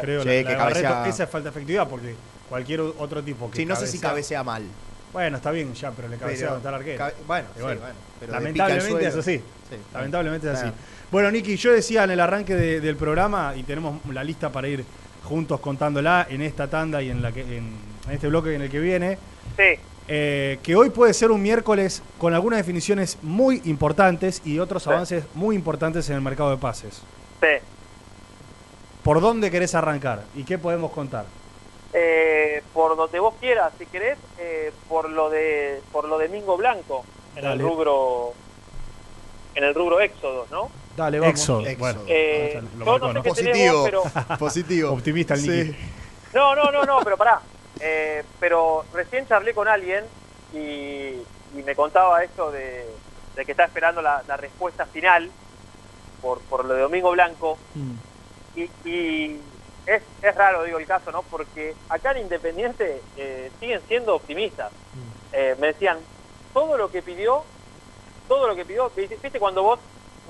Creo 0.02 0.22
Sí, 0.24 0.28
la, 0.30 0.34
la 0.36 0.42
que 0.44 0.50
de 0.50 0.56
Barreto. 0.56 0.88
cabecea- 0.88 1.08
Esa 1.10 1.24
es 1.24 1.30
falta 1.30 1.46
de 1.46 1.50
efectividad 1.50 1.88
porque 1.90 2.16
cualquier 2.48 2.80
otro 2.82 3.22
tipo 3.24 3.50
que 3.52 3.58
Sí, 3.58 3.66
no 3.66 3.76
sé 3.76 3.88
si 3.88 4.00
cabecea 4.00 4.44
mal. 4.44 4.64
Bueno, 5.14 5.38
está 5.38 5.52
bien 5.52 5.74
ya, 5.74 5.92
pero 5.92 6.08
le 6.08 6.18
cabecea 6.18 6.50
Pero- 6.50 6.52
donde 6.54 6.60
está 6.60 6.70
el 6.70 6.76
arquero. 7.06 7.26
bueno, 7.28 7.48
sí, 7.56 7.62
bueno, 7.62 7.82
pero 8.20 8.32
lamentablemente 8.32 9.08
es 9.08 9.16
así. 9.16 9.38
Sí. 9.70 9.76
lamentablemente 9.94 10.52
es 10.52 10.60
así. 10.60 10.72
Bueno, 11.12 11.30
Nicky, 11.32 11.58
yo 11.58 11.72
decía 11.74 12.04
en 12.06 12.12
el 12.12 12.20
arranque 12.20 12.56
de- 12.56 12.80
del 12.82 12.96
programa, 12.96 13.54
y 13.56 13.64
tenemos 13.64 14.00
la 14.12 14.24
lista 14.24 14.50
para 14.52 14.68
ir 14.68 14.86
juntos 15.24 15.60
contándola 15.60 16.26
en 16.30 16.42
esta 16.42 16.68
tanda 16.68 17.02
y 17.02 17.10
en, 17.10 17.22
la 17.22 17.32
que, 17.32 17.42
en, 17.42 17.76
en 18.08 18.12
este 18.12 18.28
bloque 18.28 18.56
en 18.56 18.62
el 18.62 18.70
que 18.70 18.80
viene, 18.80 19.18
Sí. 19.58 19.80
eh, 20.08 20.60
que 20.64 20.76
hoy 20.76 20.90
puede 20.90 21.14
ser 21.14 21.32
un 21.32 21.42
miércoles 21.42 22.02
con 22.18 22.34
algunas 22.34 22.58
definiciones 22.58 23.18
muy 23.22 23.62
importantes 23.66 24.42
y 24.46 24.60
otros 24.60 24.88
avances 24.88 25.26
muy 25.36 25.56
importantes 25.56 26.10
en 26.10 26.16
el 26.16 26.22
mercado 26.22 26.52
de 26.52 26.58
pases. 26.58 27.02
Sí. 27.42 27.48
¿Por 29.04 29.20
dónde 29.20 29.52
querés 29.52 29.74
arrancar 29.76 30.24
y 30.36 30.44
qué 30.44 30.58
podemos 30.58 30.92
contar? 30.92 31.26
Eh, 31.94 32.64
por 32.74 32.96
donde 32.96 33.20
vos 33.20 33.34
quieras, 33.40 33.74
si 33.78 33.86
querés, 33.86 34.18
eh, 34.40 34.72
por 34.88 35.10
lo 35.10 35.30
de 35.30 35.82
por 35.92 36.08
lo 36.08 36.18
de 36.18 36.30
Mingo 36.30 36.56
Blanco 36.56 37.04
en 37.36 37.44
Dale. 37.44 37.56
el 37.56 37.70
rubro 37.70 38.34
en 39.56 39.64
el 39.66 39.76
rubro 39.76 40.00
Éxodo, 40.00 40.48
¿no? 40.50 40.72
Dale, 40.96 41.20
vamos. 41.20 41.34
Éxodo, 41.34 41.64
bueno. 41.78 42.02
Eh, 42.08 42.62
Lo 42.78 42.86
yo 42.86 43.00
no 43.00 43.08
sé 43.08 43.14
¿no? 43.14 43.24
qué 43.24 43.32
tenés 43.32 43.72
vos, 43.74 43.84
pero 43.84 44.04
Positivo. 44.40 44.92
Optimista 44.92 45.34
el 45.34 45.76
no, 46.34 46.56
no, 46.56 46.72
no, 46.72 46.84
no, 46.86 47.00
pero 47.04 47.18
pará. 47.18 47.42
Eh, 47.82 48.24
pero 48.40 48.86
recién 48.94 49.28
charlé 49.28 49.54
con 49.54 49.68
alguien 49.68 50.06
y, 50.54 50.58
y 50.58 51.64
me 51.66 51.76
contaba 51.76 52.24
esto 52.24 52.52
de, 52.52 52.86
de 53.36 53.46
que 53.46 53.52
está 53.52 53.66
esperando 53.66 54.02
la, 54.02 54.24
la 54.28 54.38
respuesta 54.38 54.86
final 54.86 55.30
por, 56.22 56.40
por 56.42 56.64
lo 56.64 56.74
de 56.74 56.82
Domingo 56.82 57.12
Blanco. 57.12 57.58
Y, 58.56 58.64
y 58.90 59.42
es, 59.86 60.02
es 60.22 60.36
raro, 60.36 60.64
digo, 60.64 60.78
el 60.80 60.86
caso, 60.88 61.12
¿no? 61.12 61.24
Porque 61.24 61.76
acá 61.90 62.12
en 62.12 62.20
Independiente 62.20 63.02
eh, 63.18 63.52
siguen 63.60 63.82
siendo 63.88 64.16
optimistas. 64.16 64.72
Eh, 65.34 65.56
me 65.60 65.68
decían, 65.68 65.98
todo 66.54 66.78
lo 66.78 66.92
que 66.92 67.02
pidió, 67.02 67.44
todo 68.28 68.48
lo 68.48 68.56
que 68.56 68.66
pidió, 68.66 68.92
viste 68.96 69.40
cuando 69.40 69.64
vos 69.64 69.80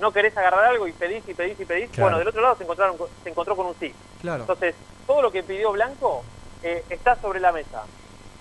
no 0.00 0.12
querés 0.12 0.36
agarrar 0.36 0.64
algo 0.64 0.86
y 0.88 0.92
pedís 0.92 1.22
y 1.28 1.34
pedís 1.34 1.58
y 1.60 1.64
pedís, 1.64 1.90
Claro. 1.90 2.04
bueno, 2.06 2.18
del 2.18 2.28
otro 2.28 2.40
lado 2.40 2.56
se, 2.56 2.62
encontraron, 2.64 2.96
con- 2.96 3.08
se 3.22 3.28
encontró 3.30 3.54
con 3.56 3.66
un 3.66 3.74
sí. 3.78 3.92
Claro. 4.20 4.42
Entonces, 4.42 4.74
todo 5.06 5.22
lo 5.22 5.30
que 5.30 5.42
pidió 5.42 5.72
Blanco 5.72 6.22
eh, 6.62 6.84
está 6.90 7.16
sobre 7.16 7.40
la 7.40 7.52
mesa. 7.52 7.82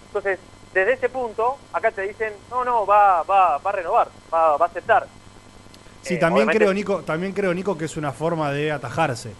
Entonces, 0.07 0.39
desde 0.74 0.93
ese 0.93 1.09
punto, 1.09 1.57
acá 1.74 1.91
te 1.91 2.03
dicen, 2.03 2.34
no, 2.49 2.64
no, 2.64 2.86
va, 2.86 3.24
va, 3.24 3.57
va 3.57 3.70
a 3.70 3.74
renovar, 3.74 4.07
va, 4.34 4.55
va 4.57 4.66
a 4.66 4.70
aceptar. 4.70 5.07
Sí, 6.01 6.16
Eh, 6.16 6.18
también 6.18 6.45
obviamente- 6.47 6.57
creo, 6.59 6.74
Nico, 6.74 7.03
también 7.03 7.34
creo, 7.34 7.53
Nico, 7.53 7.78
que 7.78 7.86
es 7.86 7.97
una 7.97 8.12
forma 8.14 8.51
de 8.51 8.72
atajarse. 8.72 9.34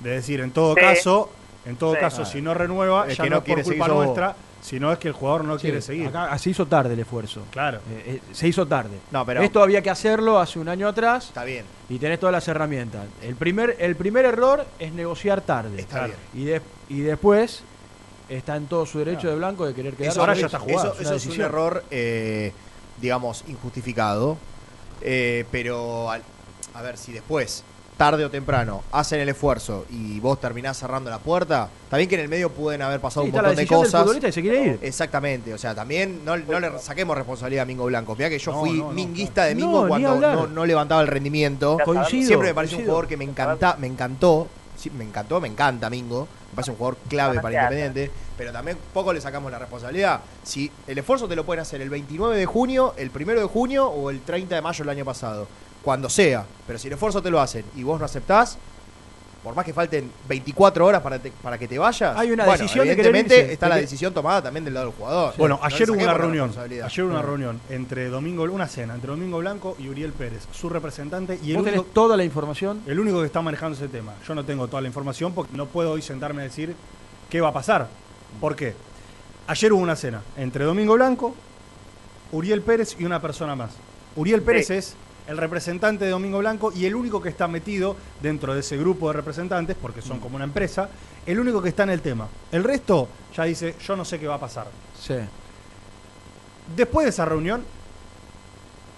De 0.00 0.10
decir, 0.10 0.40
en 0.40 0.50
todo 0.50 0.74
Sí. 0.74 0.80
caso, 0.80 1.30
en 1.64 1.76
todo 1.76 1.94
Sí. 1.94 2.00
caso, 2.00 2.24
si 2.24 2.40
no 2.42 2.54
renueva, 2.54 3.08
Es 3.08 3.16
ya 3.16 3.24
que 3.24 3.30
no, 3.30 3.42
quiere 3.42 3.62
por 3.62 3.72
culpa 3.72 3.88
vos. 3.88 4.04
nuestra, 4.04 4.36
sino 4.62 4.92
es 4.92 4.98
que 4.98 5.08
el 5.08 5.14
jugador 5.14 5.44
no 5.44 5.56
Sí, 5.58 5.62
quiere 5.62 5.80
seguir. 5.80 6.08
acá 6.08 6.36
se 6.38 6.50
hizo 6.50 6.66
tarde 6.66 6.94
el 6.94 7.00
esfuerzo. 7.00 7.42
Claro. 7.50 7.78
Eh, 7.90 8.04
eh, 8.16 8.20
se 8.32 8.48
hizo 8.48 8.66
tarde. 8.66 8.98
No, 9.10 9.24
pero- 9.24 9.42
Esto 9.42 9.62
había 9.62 9.80
que 9.82 9.90
hacerlo 9.90 10.38
hace 10.38 10.58
un 10.58 10.68
año 10.68 10.86
atrás. 10.88 11.26
Está 11.28 11.44
bien. 11.44 11.64
Y 11.88 11.98
tenés 11.98 12.18
todas 12.20 12.32
las 12.32 12.46
herramientas. 12.48 13.06
El 13.22 13.36
primer, 13.36 13.76
el 13.78 13.96
primer 13.96 14.24
error 14.24 14.66
es 14.78 14.92
negociar 14.92 15.40
tarde. 15.40 15.80
Está 15.80 16.06
bien. 16.06 16.16
Y, 16.34 16.44
de- 16.44 16.62
y 16.88 17.00
después 17.00 17.62
está 18.28 18.56
en 18.56 18.66
todo 18.66 18.84
su 18.86 18.98
derecho 18.98 19.28
de 19.28 19.36
blanco 19.36 19.66
de 19.66 19.72
querer 19.74 19.94
quedar. 19.94 20.10
Eso, 20.10 20.20
Ahora 20.20 20.34
ya 20.34 20.46
está 20.46 20.58
jugado. 20.58 20.92
eso- 20.92 21.00
es 21.00 21.06
una 21.06 21.16
eso 21.16 21.30
es 21.30 21.36
un 21.38 21.44
error, 21.44 21.84
eh, 21.90 22.52
digamos, 23.00 23.44
injustificado. 23.48 24.36
Eh, 25.00 25.44
pero, 25.52 26.10
al- 26.10 26.22
a 26.74 26.82
ver, 26.82 26.96
si 26.96 27.12
después, 27.12 27.62
tarde 27.96 28.24
o 28.24 28.30
temprano, 28.30 28.82
hacen 28.92 29.20
el 29.20 29.28
esfuerzo 29.30 29.86
y 29.90 30.20
vos 30.20 30.38
terminás 30.40 30.76
cerrando 30.76 31.08
la 31.08 31.18
puerta, 31.18 31.68
también 31.88 32.08
que 32.08 32.16
en 32.16 32.20
el 32.22 32.28
medio 32.28 32.50
pueden 32.50 32.82
haber 32.82 33.00
pasado 33.00 33.22
Sí, 33.24 33.30
un 33.30 33.34
está 33.36 33.42
la 33.42 33.48
montón 33.48 33.56
de 33.56 33.68
del 33.68 33.68
cosas. 33.84 34.00
futbolista 34.02 34.28
y 34.28 34.32
se 34.32 34.42
quiere 34.42 34.64
ir. 34.64 34.78
Exactamente, 34.82 35.54
o 35.54 35.58
sea, 35.58 35.74
también 35.74 36.22
no, 36.24 36.36
no 36.36 36.60
le 36.60 36.78
saquemos 36.78 37.16
responsabilidad 37.16 37.62
a 37.62 37.66
Mingo 37.66 37.86
Blanco. 37.86 38.14
Mirá 38.14 38.28
que 38.28 38.38
yo 38.38 38.52
No, 38.52 38.60
fui 38.60 38.72
no, 38.78 38.84
no, 38.88 38.92
minguista 38.92 39.44
de 39.44 39.54
Mingo 39.54 39.88
cuando 39.88 40.16
no, 40.20 40.46
no 40.46 40.66
levantaba 40.66 41.00
el 41.00 41.06
rendimiento. 41.08 41.78
Coincido, 41.84 42.26
Siempre 42.26 42.48
me 42.48 42.54
parece 42.54 42.76
un 42.76 42.82
jugador 42.82 43.08
que 43.08 43.16
me 43.16 43.24
encanta, 43.24 43.76
me 43.78 43.86
encantó, 43.86 44.46
sí, 44.76 44.90
me 44.90 45.04
encantó, 45.04 45.40
me 45.40 45.48
encanta 45.48 45.88
Mingo. 45.88 46.28
Me 46.50 46.56
parece 46.56 46.70
un 46.72 46.76
jugador 46.78 46.96
clave 47.08 47.40
para 47.40 47.54
Independiente, 47.64 48.10
pero 48.38 48.50
también 48.52 48.78
poco 48.94 49.12
le 49.12 49.20
sacamos 49.20 49.50
la 49.52 49.58
responsabilidad. 49.58 50.20
Si 50.42 50.70
el 50.86 50.96
esfuerzo 50.98 51.28
te 51.28 51.36
lo 51.36 51.44
pueden 51.44 51.60
hacer 51.62 51.80
el 51.82 51.90
29 51.90 52.36
de 52.36 52.46
junio, 52.46 52.94
el 52.96 53.10
1 53.14 53.32
de 53.40 53.44
junio 53.44 53.86
o 53.88 54.08
el 54.10 54.20
30 54.20 54.54
de 54.54 54.62
mayo 54.62 54.82
del 54.84 54.88
año 54.90 55.04
pasado, 55.04 55.46
cuando 55.86 56.10
sea, 56.10 56.44
pero 56.66 56.80
si 56.80 56.88
el 56.88 56.94
esfuerzo 56.94 57.22
te 57.22 57.30
lo 57.30 57.40
hacen 57.40 57.64
y 57.76 57.84
vos 57.84 58.00
no 58.00 58.06
aceptás, 58.06 58.58
por 59.44 59.54
más 59.54 59.64
que 59.64 59.72
falten 59.72 60.10
24 60.28 60.84
horas 60.84 61.00
para, 61.00 61.20
te- 61.20 61.30
para 61.30 61.56
que 61.56 61.68
te 61.68 61.78
vayas, 61.78 62.16
Hay 62.18 62.32
una 62.32 62.44
bueno, 62.44 62.60
decisión 62.60 62.84
de 62.84 62.92
evidentemente 62.94 63.38
irse, 63.38 63.52
está 63.52 63.68
la 63.68 63.76
de 63.76 63.82
que- 63.82 63.84
decisión 63.86 64.12
tomada 64.12 64.42
también 64.42 64.64
del 64.64 64.74
lado 64.74 64.86
del 64.86 64.96
jugador. 64.96 65.34
Bueno, 65.38 65.60
ayer 65.62 65.88
hubo 65.88 66.02
una 66.02 66.14
reunión. 66.14 66.52
Ayer 66.58 67.04
hubo 67.04 67.12
una 67.12 67.22
reunión 67.22 67.60
entre 67.70 68.08
Domingo, 68.08 68.42
una 68.42 68.66
cena 68.66 68.96
entre 68.96 69.10
Domingo 69.10 69.38
Blanco 69.38 69.76
y 69.78 69.88
Uriel 69.88 70.12
Pérez, 70.12 70.48
su 70.50 70.68
representante 70.68 71.38
y 71.40 71.50
el 71.52 71.58
¿Vos 71.58 71.62
único, 71.62 71.82
tenés 71.82 71.94
toda 71.94 72.16
la 72.16 72.24
información? 72.24 72.82
el 72.88 72.98
único 72.98 73.20
que 73.20 73.26
está 73.26 73.40
manejando 73.40 73.76
ese 73.76 73.86
tema. 73.86 74.14
Yo 74.26 74.34
no 74.34 74.44
tengo 74.44 74.66
toda 74.66 74.82
la 74.82 74.88
información 74.88 75.32
porque 75.32 75.56
no 75.56 75.66
puedo 75.66 75.92
hoy 75.92 76.02
sentarme 76.02 76.40
a 76.42 76.44
decir 76.46 76.74
qué 77.30 77.40
va 77.40 77.50
a 77.50 77.52
pasar. 77.52 77.86
¿Por 78.40 78.56
qué? 78.56 78.74
Ayer 79.46 79.72
hubo 79.72 79.80
una 79.80 79.94
cena 79.94 80.22
entre 80.36 80.64
Domingo 80.64 80.94
Blanco, 80.94 81.36
Uriel 82.32 82.62
Pérez 82.62 82.96
y 82.98 83.04
una 83.04 83.22
persona 83.22 83.54
más. 83.54 83.70
Uriel 84.16 84.42
Pérez 84.42 84.66
Sí. 84.66 84.74
es 84.74 84.94
el 85.26 85.36
representante 85.36 86.04
de 86.04 86.10
Domingo 86.10 86.38
Blanco 86.38 86.72
y 86.74 86.86
el 86.86 86.94
único 86.94 87.20
que 87.20 87.28
está 87.28 87.48
metido 87.48 87.96
dentro 88.22 88.54
de 88.54 88.60
ese 88.60 88.76
grupo 88.76 89.08
de 89.08 89.14
representantes, 89.14 89.76
porque 89.80 90.02
son 90.02 90.20
como 90.20 90.36
una 90.36 90.44
empresa, 90.44 90.88
el 91.26 91.40
único 91.40 91.60
que 91.60 91.70
está 91.70 91.82
en 91.82 91.90
el 91.90 92.00
tema. 92.00 92.28
El 92.52 92.64
resto 92.64 93.08
ya 93.36 93.44
dice, 93.44 93.74
yo 93.84 93.96
no 93.96 94.04
sé 94.04 94.18
qué 94.18 94.26
va 94.26 94.36
a 94.36 94.40
pasar. 94.40 94.68
Sí. 94.98 95.16
Después 96.76 97.04
de 97.04 97.10
esa 97.10 97.24
reunión, 97.24 97.64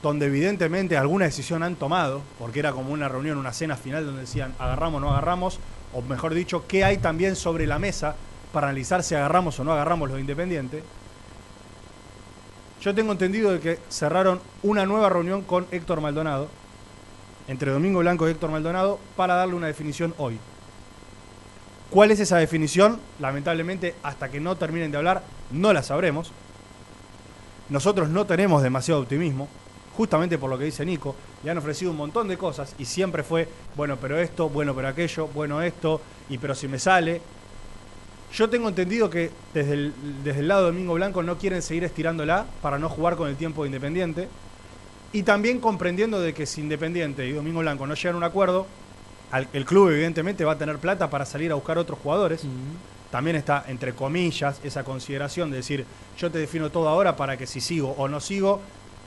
donde 0.02 0.26
evidentemente 0.26 0.96
alguna 0.96 1.24
decisión 1.24 1.62
han 1.62 1.76
tomado, 1.76 2.22
porque 2.38 2.60
era 2.60 2.72
como 2.72 2.92
una 2.92 3.08
reunión, 3.08 3.38
una 3.38 3.52
cena 3.52 3.76
final 3.76 4.06
donde 4.06 4.22
decían 4.22 4.54
agarramos 4.58 4.98
o 4.98 5.00
no 5.00 5.10
agarramos, 5.10 5.58
o 5.92 6.02
mejor 6.02 6.34
dicho, 6.34 6.66
qué 6.68 6.84
hay 6.84 6.98
también 6.98 7.34
sobre 7.34 7.66
la 7.66 7.78
mesa 7.78 8.14
para 8.52 8.68
analizar 8.68 9.02
si 9.02 9.14
agarramos 9.14 9.58
o 9.58 9.64
no 9.64 9.72
agarramos 9.72 10.08
los 10.10 10.20
independientes. 10.20 10.82
Yo 12.80 12.94
tengo 12.94 13.12
entendido 13.12 13.50
de 13.50 13.60
que 13.60 13.78
cerraron 13.88 14.40
una 14.62 14.86
nueva 14.86 15.08
reunión 15.08 15.42
con 15.42 15.66
Héctor 15.72 16.00
Maldonado, 16.00 16.48
entre 17.48 17.72
Domingo 17.72 17.98
Blanco 18.00 18.28
y 18.28 18.32
Héctor 18.32 18.50
Maldonado, 18.50 19.00
para 19.16 19.34
darle 19.34 19.54
una 19.54 19.66
definición 19.66 20.14
hoy. 20.18 20.38
¿Cuál 21.90 22.10
es 22.10 22.20
esa 22.20 22.36
definición? 22.36 23.00
Lamentablemente, 23.18 23.94
hasta 24.02 24.28
que 24.28 24.38
no 24.38 24.56
terminen 24.56 24.92
de 24.92 24.98
hablar, 24.98 25.22
no 25.50 25.72
la 25.72 25.82
sabremos. 25.82 26.30
Nosotros 27.68 28.10
no 28.10 28.26
tenemos 28.26 28.62
demasiado 28.62 29.00
optimismo, 29.00 29.48
justamente 29.96 30.38
por 30.38 30.48
lo 30.48 30.58
que 30.58 30.64
dice 30.64 30.84
Nico. 30.84 31.16
Le 31.42 31.50
han 31.50 31.58
ofrecido 31.58 31.90
un 31.90 31.96
montón 31.96 32.28
de 32.28 32.38
cosas 32.38 32.74
y 32.78 32.84
siempre 32.84 33.24
fue, 33.24 33.48
bueno, 33.74 33.96
pero 34.00 34.18
esto, 34.18 34.48
bueno, 34.48 34.74
pero 34.74 34.88
aquello, 34.88 35.26
bueno, 35.28 35.60
esto, 35.62 36.00
y 36.28 36.38
pero 36.38 36.54
si 36.54 36.68
me 36.68 36.78
sale. 36.78 37.20
Yo 38.32 38.48
tengo 38.50 38.68
entendido 38.68 39.08
que 39.08 39.30
desde 39.54 39.72
el, 39.74 39.92
desde 40.22 40.40
el 40.40 40.48
lado 40.48 40.62
de 40.62 40.66
Domingo 40.72 40.94
Blanco 40.94 41.22
no 41.22 41.38
quieren 41.38 41.62
seguir 41.62 41.84
estirándola 41.84 42.44
para 42.60 42.78
no 42.78 42.88
jugar 42.88 43.16
con 43.16 43.28
el 43.28 43.36
tiempo 43.36 43.62
de 43.62 43.68
Independiente. 43.68 44.28
Y 45.12 45.22
también 45.22 45.60
comprendiendo 45.60 46.20
de 46.20 46.34
que 46.34 46.44
si 46.44 46.60
Independiente 46.60 47.26
y 47.26 47.32
Domingo 47.32 47.60
Blanco 47.60 47.86
no 47.86 47.94
llegan 47.94 48.14
a 48.14 48.18
un 48.18 48.24
acuerdo, 48.24 48.66
al- 49.30 49.48
el 49.54 49.64
club 49.64 49.88
evidentemente 49.90 50.44
va 50.44 50.52
a 50.52 50.58
tener 50.58 50.78
plata 50.78 51.08
para 51.08 51.24
salir 51.24 51.50
a 51.52 51.54
buscar 51.54 51.78
otros 51.78 51.98
jugadores. 52.02 52.42
También 53.10 53.36
está, 53.36 53.64
entre 53.68 53.94
comillas, 53.94 54.60
esa 54.62 54.84
consideración 54.84 55.50
de 55.50 55.56
decir, 55.56 55.86
yo 56.18 56.30
te 56.30 56.38
defino 56.38 56.70
todo 56.70 56.88
ahora 56.90 57.16
para 57.16 57.38
que 57.38 57.46
si 57.46 57.62
sigo 57.62 57.94
o 57.96 58.06
no 58.06 58.20
sigo, 58.20 58.60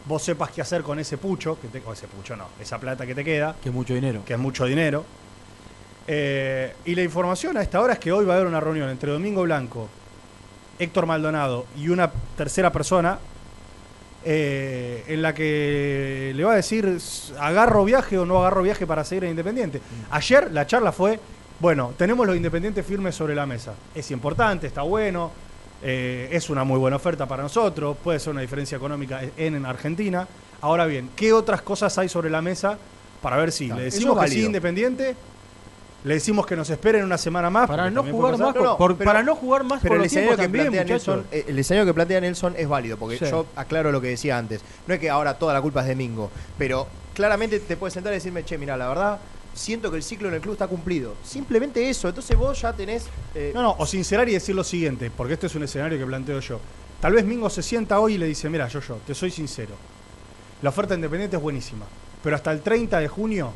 vos 0.07 0.24
sepas 0.24 0.49
qué 0.49 0.61
hacer 0.63 0.82
con 0.82 0.97
ese 0.97 1.19
pucho, 1.19 1.59
que 1.61 1.67
te, 1.67 1.84
o 1.86 1.93
ese 1.93 2.07
pucho 2.07 2.36
no, 2.36 2.47
esa 2.59 2.80
plata 2.80 3.05
que 3.05 3.13
te 3.13 3.24
queda, 3.24 3.55
Que 3.61 3.69
es 3.69 3.76
mucho 3.76 3.93
dinero. 3.93 4.24
que 4.26 4.34
es 4.34 4.39
mucho 4.39 4.65
dinero. 4.65 5.05
Eh, 6.14 6.74
y 6.84 6.93
la 6.93 7.03
información 7.03 7.55
a 7.55 7.62
esta 7.62 7.80
hora 7.80 7.93
es 7.93 7.99
que 7.99 8.12
hoy 8.12 8.26
va 8.26 8.34
a 8.34 8.36
haber 8.36 8.47
una 8.49 8.59
reunión 8.59 8.89
entre 8.89 9.14
Domingo 9.14 9.43
Blanco, 9.43 9.88
Héctor 10.78 11.05
Maldonado 11.05 11.66
y 11.78 11.88
una 11.88 12.12
tercera 12.36 12.70
persona 12.70 13.18
eh, 14.26 15.05
en 15.07 15.22
la 15.22 15.34
que 15.34 16.34
le 16.36 16.43
va 16.43 16.51
a 16.51 16.55
decir 16.57 16.97
agarro 17.39 17.86
viaje 17.86 18.18
o 18.18 18.26
no 18.26 18.39
agarro 18.39 18.62
viaje 18.62 18.86
para 18.86 19.05
seguir 19.05 19.24
en 19.24 19.30
Independiente. 19.30 19.80
Ayer 20.09 20.51
la 20.51 20.68
charla 20.68 20.91
fue, 20.91 21.18
bueno, 21.62 21.93
tenemos 21.97 22.28
los 22.28 22.36
Independientes 22.36 22.86
firmes 22.86 23.16
sobre 23.16 23.34
la 23.34 23.45
mesa. 23.45 23.74
Es 23.95 24.12
importante, 24.12 24.68
está 24.68 24.82
bueno, 24.82 25.32
eh, 25.82 26.28
es 26.30 26.49
una 26.49 26.66
muy 26.66 26.78
buena 26.78 26.97
oferta 26.97 27.26
para 27.26 27.43
nosotros, 27.43 27.95
puede 28.03 28.20
ser 28.20 28.32
una 28.32 28.41
diferencia 28.41 28.76
económica 28.76 29.22
en, 29.38 29.55
en 29.55 29.66
Argentina. 29.66 30.28
Ahora 30.59 30.88
bien, 30.88 31.12
¿qué 31.16 31.32
otras 31.32 31.62
cosas 31.62 31.97
hay 31.97 32.09
sobre 32.09 32.30
la 32.30 32.41
mesa 32.41 32.78
para 33.22 33.38
ver 33.38 33.53
si 33.53 33.68
Claro, 33.68 33.80
le 33.80 33.86
decimos 33.86 34.18
es 34.18 34.30
que 34.30 34.36
sí. 34.36 34.45
Independiente? 34.45 35.16
Le 36.04 36.16
decimos 36.16 36.45
que 36.47 36.56
nos 36.56 36.70
esperen 36.70 37.04
una 37.04 37.18
semana 37.18 37.49
más. 37.52 37.68
Para 37.68 37.89
no 37.91 38.04
jugar 38.04 38.38
más 38.38 38.54
por- 38.54 38.97
pero- 38.97 39.06
para 39.06 39.22
no 39.22 39.36
jugar 39.36 39.64
más 39.64 39.82
Pero 39.82 39.89
por 39.91 39.97
el 39.97 40.04
los 40.04 40.08
escenario, 40.08 40.36
tiempos 40.36 40.41
que 40.41 40.43
también, 40.47 40.72
plantea. 40.86 40.95
Nelson, 40.95 41.26
eh, 41.32 41.45
el 41.47 41.60
escenario 41.60 41.86
que 41.86 41.93
plantea 41.93 42.22
Nelson 42.22 42.56
es 42.58 42.68
válido, 42.68 42.97
porque 42.97 43.18
Sí. 43.20 43.26
yo 43.30 43.45
aclaro 43.56 43.91
lo 43.91 44.02
que 44.02 44.08
decía 44.08 44.38
antes. 44.38 44.62
No 44.88 44.93
es 44.95 44.99
que 44.99 45.10
ahora 45.12 45.36
toda 45.38 45.54
la 45.54 45.62
culpa 45.62 45.82
es 45.82 45.88
de 45.88 45.95
Mingo, 45.95 46.32
pero 46.58 46.88
claramente 47.14 47.60
te 47.60 47.78
puedes 47.78 47.93
sentar 47.93 48.14
y 48.14 48.16
decirme, 48.16 48.43
che, 48.43 48.58
mira, 48.58 48.76
la 48.78 48.88
verdad, 48.88 49.20
siento 49.54 49.91
que 49.91 49.97
el 49.97 50.04
ciclo 50.04 50.28
en 50.30 50.34
el 50.34 50.41
club 50.41 50.54
está 50.54 50.68
cumplido. 50.68 51.14
Simplemente 51.24 51.88
eso, 51.88 52.08
entonces 52.10 52.36
vos 52.36 52.60
ya 52.60 52.74
tenés... 52.74 53.06
eh, 53.36 53.52
No, 53.54 53.62
no, 53.62 53.76
o 53.78 53.86
sincerar 53.86 54.28
y 54.28 54.34
decir 54.34 54.56
lo 54.56 54.64
siguiente, 54.64 55.12
porque 55.16 55.34
este 55.34 55.47
es 55.47 55.56
un 55.56 55.64
escenario 55.64 55.99
que 55.99 56.06
planteo 56.06 56.39
yo. 56.39 56.60
Tal 56.99 57.14
vez 57.14 57.26
Mingo 57.26 57.49
se 57.49 57.62
sienta 57.62 57.99
hoy 57.99 58.16
y 58.16 58.18
le 58.18 58.26
dice, 58.26 58.49
mira, 58.49 58.68
yo, 58.70 58.80
yo, 58.80 58.97
te 59.06 59.14
soy 59.14 59.30
sincero. 59.30 59.76
La 60.64 60.70
oferta 60.70 60.95
independiente 60.95 61.36
es 61.38 61.41
buenísima, 61.43 61.86
pero 62.24 62.36
hasta 62.36 62.52
el 62.52 62.62
30 62.62 62.99
de 62.99 63.08
junio, 63.08 63.52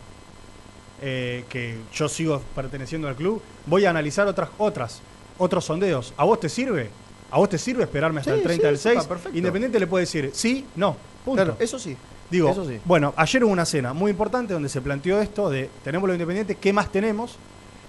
eh, 1.01 1.43
que 1.49 1.77
yo 1.93 2.07
sigo 2.09 2.41
perteneciendo 2.55 3.07
al 3.07 3.15
club, 3.15 3.41
voy 3.65 3.85
a 3.85 3.89
analizar 3.89 4.27
otras, 4.27 4.49
otras, 4.57 5.01
otros 5.37 5.65
sondeos. 5.65 6.13
¿A 6.17 6.23
vos 6.25 6.39
te 6.39 6.49
sirve? 6.49 6.89
¿A 7.31 7.37
vos 7.37 7.49
te 7.49 7.57
sirve 7.57 7.83
esperarme 7.83 8.19
hasta 8.21 8.31
Sí, 8.33 8.37
el 8.39 8.43
30 8.43 8.61
sí, 8.61 8.65
del 8.65 8.75
está 8.75 8.89
6? 8.91 9.03
perfecto. 9.05 9.37
Independiente 9.37 9.79
le 9.79 9.87
puede 9.87 10.03
decir 10.03 10.31
sí, 10.33 10.65
no. 10.75 10.95
Punto. 11.25 11.43
Claro, 11.43 11.57
eso 11.59 11.79
sí. 11.79 11.97
Digo, 12.29 12.49
Eso 12.49 12.65
sí. 12.65 12.79
bueno, 12.85 13.13
ayer 13.17 13.43
hubo 13.43 13.51
una 13.51 13.65
cena 13.65 13.93
muy 13.93 14.09
importante 14.11 14.53
donde 14.53 14.67
se 14.69 14.81
planteó 14.81 15.21
esto 15.21 15.49
de 15.49 15.69
tenemos 15.83 16.07
lo 16.07 16.13
independiente, 16.13 16.55
¿qué 16.55 16.73
más 16.73 16.91
tenemos? 16.91 17.35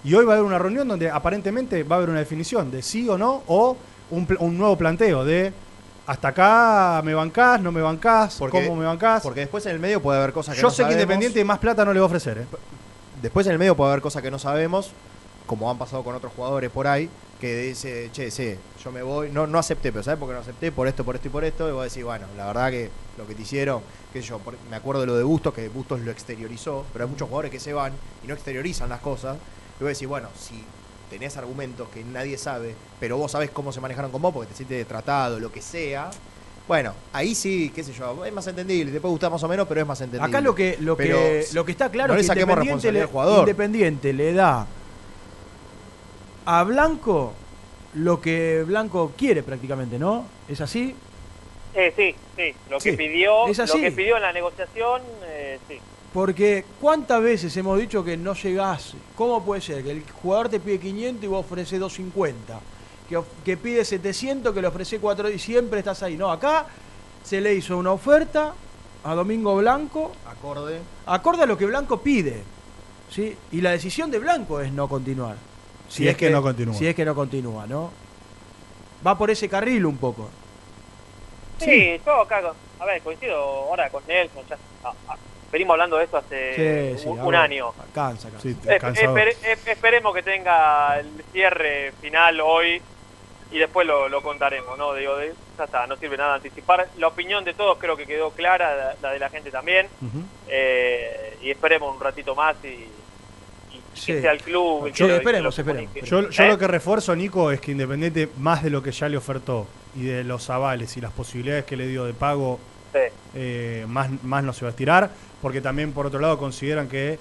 Y 0.04 0.14
hoy 0.14 0.24
va 0.26 0.34
a 0.34 0.36
haber 0.36 0.46
una 0.46 0.58
reunión 0.58 0.86
donde 0.86 1.10
aparentemente 1.10 1.82
va 1.84 1.96
a 1.96 1.98
haber 1.98 2.10
una 2.10 2.18
definición 2.18 2.70
de 2.70 2.82
sí 2.82 3.08
o 3.08 3.16
no 3.16 3.42
o 3.46 3.76
un, 4.10 4.26
nuevo 4.58 4.76
planteo 4.76 5.24
de 5.24 5.52
hasta 6.06 6.28
acá 6.28 7.00
me 7.04 7.14
bancás, 7.14 7.60
no 7.60 7.72
me 7.72 7.80
bancás, 7.80 8.36
Porque- 8.38 8.62
cómo 8.64 8.76
me 8.78 8.84
bancás. 8.86 9.22
Porque 9.22 9.40
después 9.40 9.64
en 9.66 9.72
el 9.72 9.80
medio 9.80 10.00
puede 10.02 10.18
haber 10.18 10.32
cosas 10.32 10.54
que 10.54 10.60
Yo 10.60 10.68
no 10.68 10.74
sé 10.74 10.84
que. 10.84 10.92
Independiente 10.92 11.42
más 11.44 11.58
plata 11.58 11.84
no 11.84 11.92
le 11.92 12.00
va 12.00 12.04
a 12.04 12.08
ofrecer. 12.08 12.38
¿eh? 12.38 12.46
Después 13.22 13.46
en 13.46 13.52
el 13.52 13.58
medio 13.58 13.76
puede 13.76 13.90
haber 13.92 14.02
cosas 14.02 14.22
que 14.22 14.30
no 14.30 14.38
sabemos, 14.38 14.90
como 15.46 15.70
han 15.70 15.78
pasado 15.78 16.02
con 16.04 16.14
otros 16.14 16.32
jugadores 16.34 16.70
por 16.70 16.86
ahí, 16.86 17.08
que 17.40 17.56
dice, 17.62 18.10
che, 18.12 18.30
sí, 18.30 18.56
yo 18.82 18.92
me 18.92 19.02
voy, 19.02 19.30
no, 19.30 19.46
no 19.46 19.58
acepté, 19.58 19.92
pero 19.92 20.02
¿sabes 20.02 20.18
por 20.18 20.28
qué 20.28 20.34
no 20.34 20.40
acepté? 20.40 20.72
Por 20.72 20.88
esto, 20.88 21.04
por 21.04 21.14
esto 21.16 21.28
y 21.28 21.30
por 21.30 21.44
esto, 21.44 21.68
y 21.68 21.72
vos 21.72 21.84
decís, 21.84 22.04
bueno, 22.04 22.26
la 22.36 22.46
verdad 22.46 22.70
que 22.70 22.90
lo 23.18 23.26
que 23.26 23.34
te 23.34 23.42
hicieron, 23.42 23.82
qué 24.12 24.20
sé 24.22 24.28
yo, 24.28 24.38
por- 24.38 24.56
me 24.70 24.76
acuerdo 24.76 25.02
de 25.02 25.06
lo 25.06 25.16
de 25.16 25.22
Bustos, 25.22 25.54
que 25.54 25.68
Bustos 25.68 26.00
lo 26.00 26.10
exteriorizó, 26.10 26.84
pero 26.92 27.04
hay 27.04 27.10
muchos 27.10 27.28
jugadores 27.28 27.50
que 27.50 27.60
se 27.60 27.72
van 27.72 27.92
y 28.24 28.26
no 28.26 28.34
exteriorizan 28.34 28.88
las 28.88 29.00
cosas, 29.00 29.36
y 29.78 29.82
vos 29.84 29.92
decís, 29.92 30.08
bueno, 30.08 30.28
si 30.38 30.62
tenés 31.10 31.36
argumentos 31.36 31.88
que 31.90 32.02
nadie 32.04 32.36
sabe, 32.38 32.74
pero 32.98 33.16
vos 33.16 33.32
sabés 33.32 33.50
cómo 33.50 33.70
se 33.72 33.80
manejaron 33.80 34.10
con 34.10 34.20
vos, 34.22 34.32
porque 34.32 34.50
te 34.50 34.56
sientes 34.56 34.86
tratado, 34.88 35.38
lo 35.38 35.52
que 35.52 35.62
sea, 35.62 36.10
bueno, 36.68 36.94
ahí 37.12 37.34
sí, 37.34 37.70
qué 37.74 37.84
sé 37.84 37.92
yo, 37.92 38.24
es 38.24 38.32
más 38.32 38.46
entendible, 38.46 38.90
te 38.90 39.00
puede 39.00 39.12
gustar 39.12 39.30
más 39.30 39.42
o 39.42 39.48
menos, 39.48 39.68
pero 39.68 39.80
es 39.80 39.86
más 39.86 40.00
entendible. 40.00 40.26
Acá 40.26 40.40
lo 40.40 40.54
que, 40.54 40.76
lo 40.80 40.96
Pero 40.96 41.16
que, 41.16 41.46
lo 41.52 41.64
que 41.64 41.72
está 41.72 41.90
claro 41.90 42.14
no 42.14 42.20
es 42.20 42.28
que 42.28 42.40
Independiente 42.40 42.92
le. 42.92 43.08
Independiente 43.38 44.12
le 44.12 44.32
da 44.32 44.66
a 46.44 46.62
Blanco 46.64 47.34
lo 47.94 48.20
que 48.20 48.64
Blanco 48.66 49.12
quiere 49.16 49.42
prácticamente, 49.42 49.98
¿no? 49.98 50.26
¿Es 50.48 50.60
así? 50.60 50.94
Eh, 51.74 51.92
sí, 51.94 52.14
sí. 52.36 52.54
Lo 52.68 52.78
que 52.78 52.94
pidió, 52.94 53.46
es 53.46 53.58
lo 53.58 53.80
que 53.80 53.92
pidió 53.92 54.16
en 54.16 54.22
la 54.22 54.32
negociación, 54.32 55.02
eh, 55.24 55.58
sí. 55.68 55.78
Porque 56.12 56.64
¿cuántas 56.80 57.22
veces 57.22 57.56
hemos 57.56 57.78
dicho 57.78 58.02
que 58.02 58.16
no 58.16 58.34
llegás? 58.34 58.94
¿Cómo 59.14 59.44
puede 59.44 59.60
ser 59.60 59.84
que 59.84 59.90
el 59.90 60.02
jugador 60.22 60.48
te 60.48 60.58
pide 60.58 60.80
500 60.80 61.24
y 61.24 61.26
vos 61.26 61.44
ofreces 61.44 61.78
250? 61.78 62.60
Que, 63.08 63.56
pide 63.56 63.84
700, 63.84 64.52
que 64.52 64.60
le 64.60 64.66
ofrece 64.68 64.98
4 64.98 65.30
y 65.30 65.38
siempre 65.38 65.78
estás 65.78 66.02
ahí. 66.02 66.16
No, 66.16 66.30
acá 66.30 66.66
se 67.22 67.40
le 67.40 67.54
hizo 67.54 67.76
una 67.76 67.92
oferta 67.92 68.54
a 69.04 69.14
Domingo 69.14 69.54
Blanco 69.56 70.12
acorde 70.26 70.80
acorde 71.06 71.44
a 71.44 71.46
lo 71.46 71.56
que 71.56 71.66
Blanco 71.66 72.00
pide. 72.00 72.42
¿sí? 73.10 73.36
Y 73.52 73.60
la 73.60 73.70
decisión 73.70 74.10
de 74.10 74.18
Blanco 74.18 74.60
es 74.60 74.72
no 74.72 74.88
continuar. 74.88 75.36
Si 75.88 76.08
es 76.08 76.16
que 76.16 76.30
no 76.30 76.42
continúa. 76.42 76.74
Si 76.74 76.86
es 76.86 76.94
que 76.94 77.04
no 77.04 77.14
continúa, 77.14 77.66
¿no? 77.66 77.92
Va 79.06 79.16
por 79.16 79.30
ese 79.30 79.48
carril 79.48 79.86
un 79.86 79.98
poco. 79.98 80.28
Sí, 81.58 82.00
yo 82.04 82.20
acá, 82.20 82.42
a 82.80 82.84
ver, 82.84 83.00
coincido 83.02 83.36
ahora 83.36 83.88
con 83.88 84.02
Nelson, 84.06 84.42
ya, 84.48 84.58
ah, 84.84 84.92
ah, 85.08 85.16
venimos 85.50 85.74
hablando 85.74 85.96
de 85.96 86.04
esto 86.04 86.18
hace 86.18 86.96
Sí, 86.96 87.02
sí, 87.04 87.08
un, 87.08 87.34
año. 87.34 87.72
Cansa, 87.94 88.28
cansa. 88.30 88.48
Esper- 88.48 89.36
esperemos 89.66 90.14
que 90.14 90.22
tenga 90.22 90.98
el 90.98 91.24
cierre 91.32 91.92
final 92.00 92.40
hoy 92.40 92.82
y 93.52 93.58
después 93.58 93.86
lo, 93.86 94.08
lo 94.08 94.22
contaremos, 94.22 94.76
¿no? 94.76 94.92
Digo, 94.94 95.16
de- 95.16 95.34
ya 95.56 95.64
está, 95.64 95.86
no 95.86 95.96
sirve 95.96 96.16
nada 96.16 96.34
anticipar. 96.34 96.88
La 96.98 97.06
opinión 97.08 97.44
de 97.44 97.54
todos 97.54 97.78
creo 97.78 97.96
que 97.96 98.06
quedó 98.06 98.30
clara, 98.30 98.76
la, 98.76 98.94
la 99.00 99.10
de 99.12 99.18
la 99.18 99.30
gente 99.30 99.50
también. 99.50 99.86
Eh, 100.48 101.38
y 101.42 101.50
esperemos 101.50 101.94
un 101.94 102.00
ratito 102.00 102.34
más 102.34 102.56
y, 102.64 102.86
Sí. 103.94 104.12
que 104.12 104.20
sea 104.20 104.32
el 104.32 104.42
club. 104.42 104.84
que 104.86 104.92
Yo- 104.92 105.06
lo- 105.06 105.12
que 105.14 105.16
esperemos, 105.18 105.56
lo 105.56 105.62
esperemos. 105.62 105.94
Yo, 106.04 106.28
yo 106.28 106.44
¿Eh? 106.44 106.48
lo 106.48 106.58
que 106.58 106.66
refuerzo, 106.68 107.16
Nico, 107.16 107.50
es 107.50 107.60
que 107.62 107.72
Independiente, 107.72 108.28
más 108.38 108.62
de 108.62 108.68
lo 108.68 108.82
que 108.82 108.92
ya 108.92 109.08
le 109.08 109.16
ofertó 109.16 109.66
y 109.94 110.02
de 110.04 110.22
los 110.22 110.50
avales 110.50 110.96
y 110.98 111.00
las 111.00 111.12
posibilidades 111.12 111.64
que 111.64 111.76
le 111.78 111.86
dio 111.86 112.04
de 112.04 112.12
pago, 112.12 112.60
Sí. 112.92 112.98
eh, 113.34 113.84
más, 113.88 114.10
más 114.22 114.44
no 114.44 114.52
se 114.52 114.66
va 114.66 114.68
a 114.68 114.70
estirar, 114.70 115.10
porque 115.40 115.62
también 115.62 115.92
por 115.92 116.04
otro 116.06 116.20
lado 116.20 116.36
consideran 116.38 116.88
que 116.88 117.18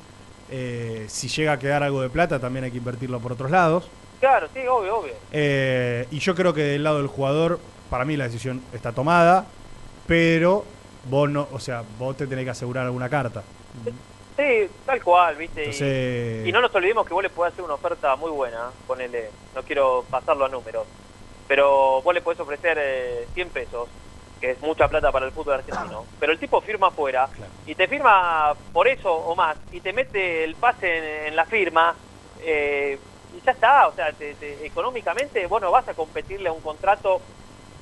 eh, 0.52 1.06
si 1.08 1.28
llega 1.30 1.54
a 1.54 1.60
quedar 1.60 1.82
algo 1.82 2.02
de 2.02 2.10
plata 2.10 2.40
también 2.40 2.66
hay 2.66 2.72
que 2.72 2.78
invertirlo 2.78 3.20
por 3.22 3.32
otros 3.32 3.50
lados. 3.52 3.90
Claro, 4.26 4.48
sí, 4.56 4.60
obvio, 4.68 4.98
obvio. 4.98 5.14
Eh, 5.32 6.08
y 6.10 6.18
yo 6.18 6.34
creo 6.34 6.52
que 6.52 6.64
del 6.64 6.84
lado 6.84 6.98
del 6.98 7.06
jugador, 7.06 7.60
para 7.92 8.06
mí 8.06 8.18
la 8.18 8.24
decisión 8.24 8.60
está 8.74 8.92
tomada, 8.92 9.46
pero 10.08 10.66
vos 11.04 11.30
no, 11.30 11.48
o 11.52 11.60
sea, 11.60 11.84
vos 12.00 12.18
te 12.18 12.26
tenés 12.26 12.44
que 12.44 12.50
asegurar 12.50 12.86
alguna 12.86 13.08
carta. 13.08 13.44
Sí, 14.36 14.68
tal 14.84 15.04
cual, 15.04 15.36
¿viste? 15.36 15.62
Y- 15.62 15.66
Entonces- 15.66 16.48
Y, 16.48 16.52
no 16.52 16.60
nos 16.60 16.74
olvidemos 16.74 17.06
que 17.06 17.14
vos 17.14 17.22
le 17.22 17.30
podés 17.30 17.54
hacer 17.54 17.64
una 17.66 17.76
oferta 17.76 18.16
muy 18.16 18.32
buena, 18.32 18.72
ponele, 18.88 19.30
no 19.54 19.62
quiero 19.62 20.04
pasarlo 20.10 20.46
a 20.46 20.50
números, 20.50 20.88
pero 21.48 22.02
vos 22.02 22.12
le 22.12 22.22
podés 22.22 22.40
ofrecer 22.40 22.80
eh, 22.82 23.28
100 23.36 23.50
pesos 23.50 23.88
que 24.42 24.50
es 24.52 24.62
mucha 24.64 24.88
plata 24.88 25.12
para 25.12 25.28
el 25.28 25.34
fútbol 25.34 25.54
argentino. 25.54 26.04
Pero 26.20 26.32
el 26.32 26.40
tipo 26.40 26.60
firma 26.62 26.88
afuera 26.88 27.30
y 27.68 27.76
te 27.76 27.88
firma 27.88 28.56
por 28.74 28.88
eso 28.88 29.14
o 29.14 29.36
más 29.36 29.56
y 29.72 29.82
te 29.82 29.94
mete 29.94 30.44
el 30.44 30.56
pase 30.56 30.98
en, 30.98 31.28
en 31.28 31.36
la 31.36 31.46
firma 31.46 31.96
eh, 32.42 32.98
y 33.38 33.42
ya 33.46 33.52
está. 33.52 33.88
O 33.88 33.94
sea, 33.96 34.12
te- 34.14 34.34
te- 34.36 34.66
económicamente 34.66 35.46
vos 35.48 35.62
no 35.62 35.72
vas 35.72 35.88
a 35.88 35.94
competirle 35.94 36.50
a 36.50 36.54
un 36.54 36.62
contrato. 36.62 37.22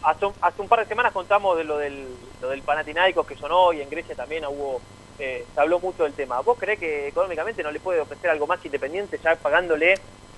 Hace 0.03 0.25
un, 0.25 0.33
hace 0.41 0.61
un 0.61 0.67
par 0.67 0.79
de 0.79 0.85
semanas 0.85 1.13
contamos 1.13 1.57
de 1.57 1.63
lo 1.63 1.77
del, 1.77 2.05
lo 2.41 2.49
del 2.49 2.61
Panathinaikos 2.61 3.25
que 3.25 3.35
sonó 3.37 3.71
y 3.73 3.81
en 3.81 3.89
Grecia 3.89 4.15
también 4.15 4.45
hubo 4.45 4.81
eh, 5.19 5.45
se 5.53 5.61
habló 5.61 5.79
mucho 5.79 6.03
del 6.03 6.13
tema. 6.13 6.41
¿Vos 6.41 6.57
creés 6.59 6.79
que 6.79 7.07
económicamente 7.07 7.63
no 7.63 7.71
le 7.71 7.79
puede 7.79 7.99
ofrecer 8.01 8.29
algo 8.29 8.45
más 8.47 8.63
independiente 8.65 9.19
ya 9.23 9.35
pagándole 9.35 9.93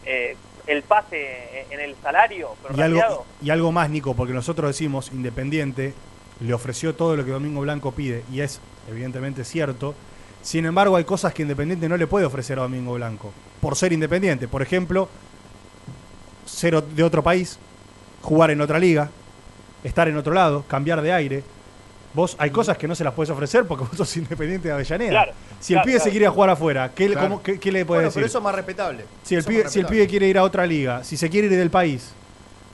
eh, 0.06 0.36
el 0.68 0.84
pase 0.84 1.66
en- 1.72 1.80
el 1.80 1.96
salario 2.04 2.56
Y 2.76 2.82
algo, 2.82 3.26
y 3.42 3.50
algo 3.50 3.72
más, 3.72 3.90
Nico, 3.90 4.14
porque 4.16 4.34
nosotros 4.34 4.70
decimos 4.70 5.12
Independiente 5.12 5.94
le 6.42 6.54
ofreció 6.54 6.94
todo 6.94 7.16
lo 7.16 7.24
que 7.26 7.32
Domingo 7.32 7.62
Blanco 7.62 7.92
pide, 7.94 8.24
y 8.32 8.42
es 8.42 8.60
evidentemente 8.90 9.44
cierto. 9.46 9.96
Sin 10.42 10.66
embargo, 10.66 10.96
hay 10.98 11.06
cosas 11.06 11.34
que 11.34 11.42
Independiente 11.44 11.88
no 11.90 11.98
le 11.98 12.06
puede 12.06 12.26
ofrecer 12.26 12.60
a 12.60 12.64
Domingo 12.64 12.94
Blanco, 12.94 13.32
por 13.66 13.76
ser 13.76 13.92
independiente. 13.94 14.48
Por 14.48 14.62
ejemplo, 14.62 15.10
ser 16.46 16.84
de 16.84 17.04
otro 17.04 17.24
país, 17.24 17.58
jugar 18.22 18.52
en 18.52 18.62
otra 18.62 18.78
liga, 18.78 19.10
estar 19.84 20.08
en 20.08 20.16
otro 20.18 20.36
lado, 20.36 20.64
cambiar 20.68 21.02
de 21.02 21.12
aire. 21.12 21.44
Vos 22.14 22.36
hay 22.38 22.52
cosas 22.52 22.78
que 22.78 22.88
no 22.88 22.94
se 22.94 23.04
las 23.04 23.16
puedes 23.16 23.32
ofrecer 23.32 23.66
porque 23.66 23.86
vos 23.90 23.98
sos 23.98 24.18
independiente 24.18 24.68
de 24.68 24.74
Avellaneda. 24.76 25.10
Claro, 25.10 25.32
si 25.60 25.74
el 25.74 25.78
claro, 25.78 25.86
pibe 25.88 26.00
se 26.00 26.10
quiere 26.12 26.26
ir 26.26 26.28
a 26.28 26.32
jugar 26.32 26.52
afuera, 26.52 26.92
¿qué, 26.94 27.10
le- 27.10 27.14
Claro. 27.16 27.28
cómo- 27.30 27.42
qué- 27.42 27.60
qué 27.60 27.72
le 27.72 27.84
puede 27.88 28.02
Bueno, 28.02 28.10
decir? 28.10 28.20
pero 28.20 28.28
eso 28.28 28.38
es 28.38 28.44
más 28.44 28.54
respetable. 28.54 29.06
Si 29.24 29.34
el, 29.34 29.44
pibe, 29.44 29.62
es 29.62 29.72
si 29.72 29.80
el 29.80 29.86
respetable. 29.86 29.96
pibe 29.98 30.08
quiere 30.12 30.28
ir 30.28 30.38
a 30.38 30.44
otra 30.44 30.68
liga, 30.68 31.04
si 31.04 31.18
se 31.18 31.28
quiere 31.28 31.48
ir 31.48 31.56
del 31.58 31.72
país, 31.72 32.12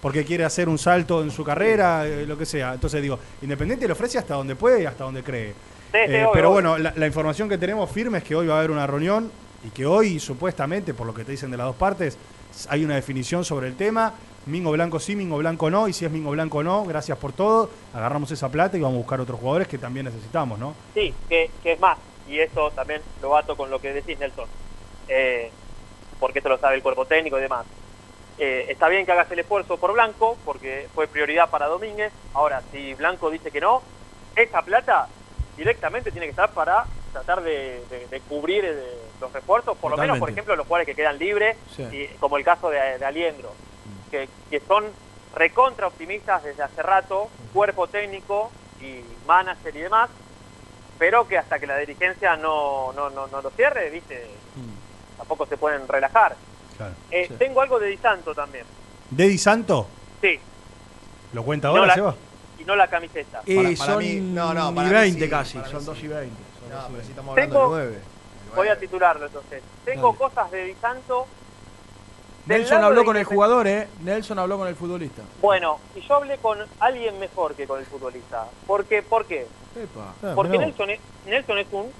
porque 0.01 0.25
quiere 0.25 0.43
hacer 0.43 0.67
un 0.67 0.77
salto 0.77 1.23
en 1.23 1.31
su 1.31 1.45
carrera, 1.45 2.05
eh, 2.05 2.25
lo 2.27 2.37
que 2.37 2.45
sea. 2.45 2.73
Entonces 2.73 3.01
digo, 3.01 3.17
Independiente 3.41 3.87
le 3.87 3.93
ofrece 3.93 4.17
hasta 4.17 4.33
donde 4.33 4.57
puede 4.57 4.81
y 4.83 4.85
hasta 4.87 5.05
donde 5.05 5.23
cree. 5.23 5.51
Sí, 5.53 5.53
sí, 5.93 5.97
Eh, 6.11 6.17
obvio, 6.25 6.31
pero 6.33 6.51
bueno, 6.51 6.77
la, 6.77 6.91
la 6.97 7.07
información 7.07 7.47
que 7.47 7.57
tenemos 7.57 7.89
firme 7.89 8.17
es 8.17 8.25
que 8.25 8.35
hoy 8.35 8.47
va 8.47 8.55
a 8.55 8.57
haber 8.57 8.71
una 8.71 8.85
reunión 8.85 9.31
y 9.63 9.69
que 9.69 9.85
hoy, 9.85 10.19
supuestamente, 10.19 10.93
por 10.93 11.07
lo 11.07 11.13
que 11.13 11.23
te 11.23 11.31
dicen 11.31 11.51
de 11.51 11.57
las 11.57 11.67
dos 11.67 11.75
partes, 11.75 12.17
hay 12.69 12.83
una 12.83 12.95
definición 12.95 13.45
sobre 13.45 13.67
el 13.67 13.75
tema. 13.75 14.13
Mingo 14.45 14.71
Blanco 14.71 14.99
sí, 14.99 15.15
Mingo 15.15 15.37
Blanco 15.37 15.69
no. 15.69 15.87
Y 15.87 15.93
si 15.93 16.05
es 16.05 16.11
Mingo 16.11 16.31
Blanco 16.31 16.63
no, 16.63 16.83
gracias 16.85 17.17
por 17.17 17.31
todo. 17.33 17.69
Agarramos 17.93 18.31
esa 18.31 18.49
plata 18.49 18.77
y 18.77 18.81
vamos 18.81 18.95
a 18.95 18.99
buscar 18.99 19.21
otros 19.21 19.39
jugadores 19.39 19.67
que 19.67 19.77
también 19.77 20.05
necesitamos, 20.05 20.57
¿no? 20.57 20.73
Sí, 20.93 21.13
que, 21.29 21.51
es 21.63 21.79
más, 21.79 21.97
y 22.27 22.39
eso 22.39 22.71
también 22.71 23.01
lo 23.21 23.37
ato 23.37 23.55
con 23.55 23.69
lo 23.69 23.79
que 23.79 23.93
decís, 23.93 24.17
Nelson, 24.17 24.47
eh, 25.07 25.51
porque 26.19 26.39
esto 26.39 26.49
lo 26.49 26.57
sabe 26.57 26.75
el 26.75 26.83
cuerpo 26.83 27.05
técnico 27.05 27.37
y 27.37 27.41
demás. 27.41 27.65
Eh, 28.39 28.65
está 28.69 28.87
bien 28.87 29.05
que 29.05 29.11
hagas 29.11 29.31
el 29.31 29.39
esfuerzo 29.39 29.77
por 29.77 29.93
Blanco, 29.93 30.37
porque 30.43 30.87
fue 30.95 31.07
prioridad 31.07 31.49
para 31.49 31.67
Domínguez. 31.67 32.11
Ahora, 32.33 32.63
si 32.71 32.95
Blanco 32.95 33.29
dice 33.29 33.51
que 33.51 33.61
no, 33.61 33.83
esa 34.35 34.63
plata 34.63 35.07
directamente 35.55 36.11
tiene 36.11 36.25
que 36.25 36.31
estar 36.31 36.51
para 36.51 36.85
tratar 37.11 37.41
de, 37.43 37.83
de- 37.89 38.07
de 38.07 38.19
cubrir 38.21 38.63
eh, 38.65 38.97
los 39.19 39.31
refuerzos, 39.33 39.77
por 39.77 39.91
lo 39.91 39.97
menos, 39.97 40.17
por 40.19 40.29
ejemplo, 40.29 40.55
los 40.55 40.65
jugadores 40.67 40.87
que 40.87 40.95
quedan 40.95 41.17
libres, 41.19 41.57
Sí. 41.75 41.83
y, 41.83 42.07
como 42.19 42.37
el 42.37 42.43
caso 42.43 42.69
de, 42.69 42.97
de 42.97 43.05
Aliendro, 43.05 43.53
que, 44.09 44.27
que 44.49 44.59
son 44.61 44.85
recontra 45.35 45.87
optimistas 45.87 46.43
desde 46.43 46.63
hace 46.63 46.81
rato, 46.81 47.29
cuerpo 47.53 47.87
técnico 47.87 48.51
y 48.81 49.01
manager 49.27 49.75
y 49.75 49.79
demás, 49.79 50.09
pero 50.99 51.27
que 51.27 51.37
hasta 51.37 51.57
que 51.59 51.67
la 51.67 51.77
dirigencia 51.77 52.35
no, 52.35 52.91
no, 52.93 53.09
no, 53.09 53.27
no 53.27 53.41
lo 53.41 53.49
cierre, 53.51 53.89
viste, 53.89 54.27
tampoco 55.17 55.45
se 55.45 55.57
pueden 55.57 55.87
relajar. 55.87 56.35
Claro. 56.77 56.93
Eh, 57.11 57.25
Sí. 57.27 57.35
Tengo 57.37 57.61
algo 57.61 57.79
de 57.79 57.87
Di 57.87 57.97
Santo 57.97 58.33
también, 58.35 58.65
¿De 59.09 59.27
Di 59.27 59.37
Santo? 59.37 59.87
sí, 60.21 60.39
¿Lo 61.33 61.43
cuenta 61.43 61.69
No 61.69 61.75
ahora, 61.75 61.87
la- 61.87 61.93
Seba? 61.93 62.15
y 62.59 62.65
no 62.65 62.75
la 62.75 62.87
camiseta. 62.87 63.41
Para- 63.41 63.61
para 63.63 63.75
son 63.75 63.97
mí- 63.99 64.19
no, 64.19 64.53
no, 64.53 64.71
y 64.71 64.75
para 64.75 64.87
mí 64.89 64.93
20 64.93 65.23
sí, 65.25 65.29
casi, 65.29 65.57
para 65.59 65.69
son 65.69 65.79
sí. 65.81 65.85
2 65.85 66.03
y 66.03 66.07
20. 66.09 66.35
No, 66.71 66.77
pero 66.77 66.93
20. 66.93 67.03
si 67.03 67.09
estamos 67.11 67.31
hablando 67.31 67.55
Tengo- 67.59 67.75
de 67.75 67.83
9. 67.85 67.99
Voy 68.55 68.67
a 68.67 68.79
titularlo 68.79 69.25
entonces. 69.27 69.63
Tengo 69.85 70.07
Dale. 70.07 70.17
cosas 70.17 70.51
de 70.51 70.63
Di 70.65 70.75
Santo. 70.75 71.25
Nelson 72.47 72.83
habló 72.83 73.05
con 73.05 73.15
el 73.17 73.23
jugador, 73.23 73.67
¿eh? 73.67 73.87
Nelson 74.01 74.39
habló 74.39 74.57
con 74.57 74.67
el 74.67 74.75
futbolista. 74.75 75.21
Bueno, 75.41 75.79
y 75.95 76.01
yo 76.01 76.15
hablé 76.15 76.37
con 76.39 76.57
alguien 76.79 77.19
mejor 77.19 77.53
que 77.55 77.67
con 77.67 77.79
el 77.79 77.85
futbolista. 77.85 78.45
¿Por 78.65 78.85
qué? 78.85 79.03
¿Por 79.03 79.25
qué? 79.25 79.47
Epa. 79.75 80.33
Porque 80.35 80.57
Nelson 80.57 80.89
es, 80.89 80.99
Nelson 81.25 81.57
es 81.59 81.67
un 81.71 81.91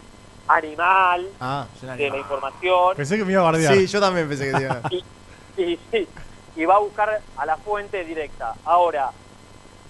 animal 0.47 1.29
Ah, 1.39 1.67
de 1.95 2.09
la 2.09 2.17
información. 2.17 2.95
Pensé 2.97 3.17
que 3.17 3.23
me 3.23 3.31
iba 3.33 3.41
a 3.41 3.45
bardear. 3.45 3.73
Sí, 3.75 3.87
yo 3.87 3.99
también 4.01 4.27
pensé 4.27 4.51
que 4.51 4.57
te 4.57 4.63
iba 4.63 4.73
a- 4.83 4.89
y, 5.57 5.61
y, 5.63 5.79
sí, 5.91 6.07
y 6.55 6.65
va 6.65 6.75
a 6.75 6.79
buscar 6.79 7.21
a 7.37 7.45
la 7.45 7.57
fuente 7.57 8.03
directa. 8.03 8.55
Ahora, 8.65 9.11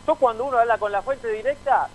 yo 0.06 0.16
cuando 0.16 0.44
uno 0.46 0.58
habla 0.60 0.78
con 0.78 0.92
la 0.92 1.02
fuente 1.02 1.30
directa, 1.30 1.88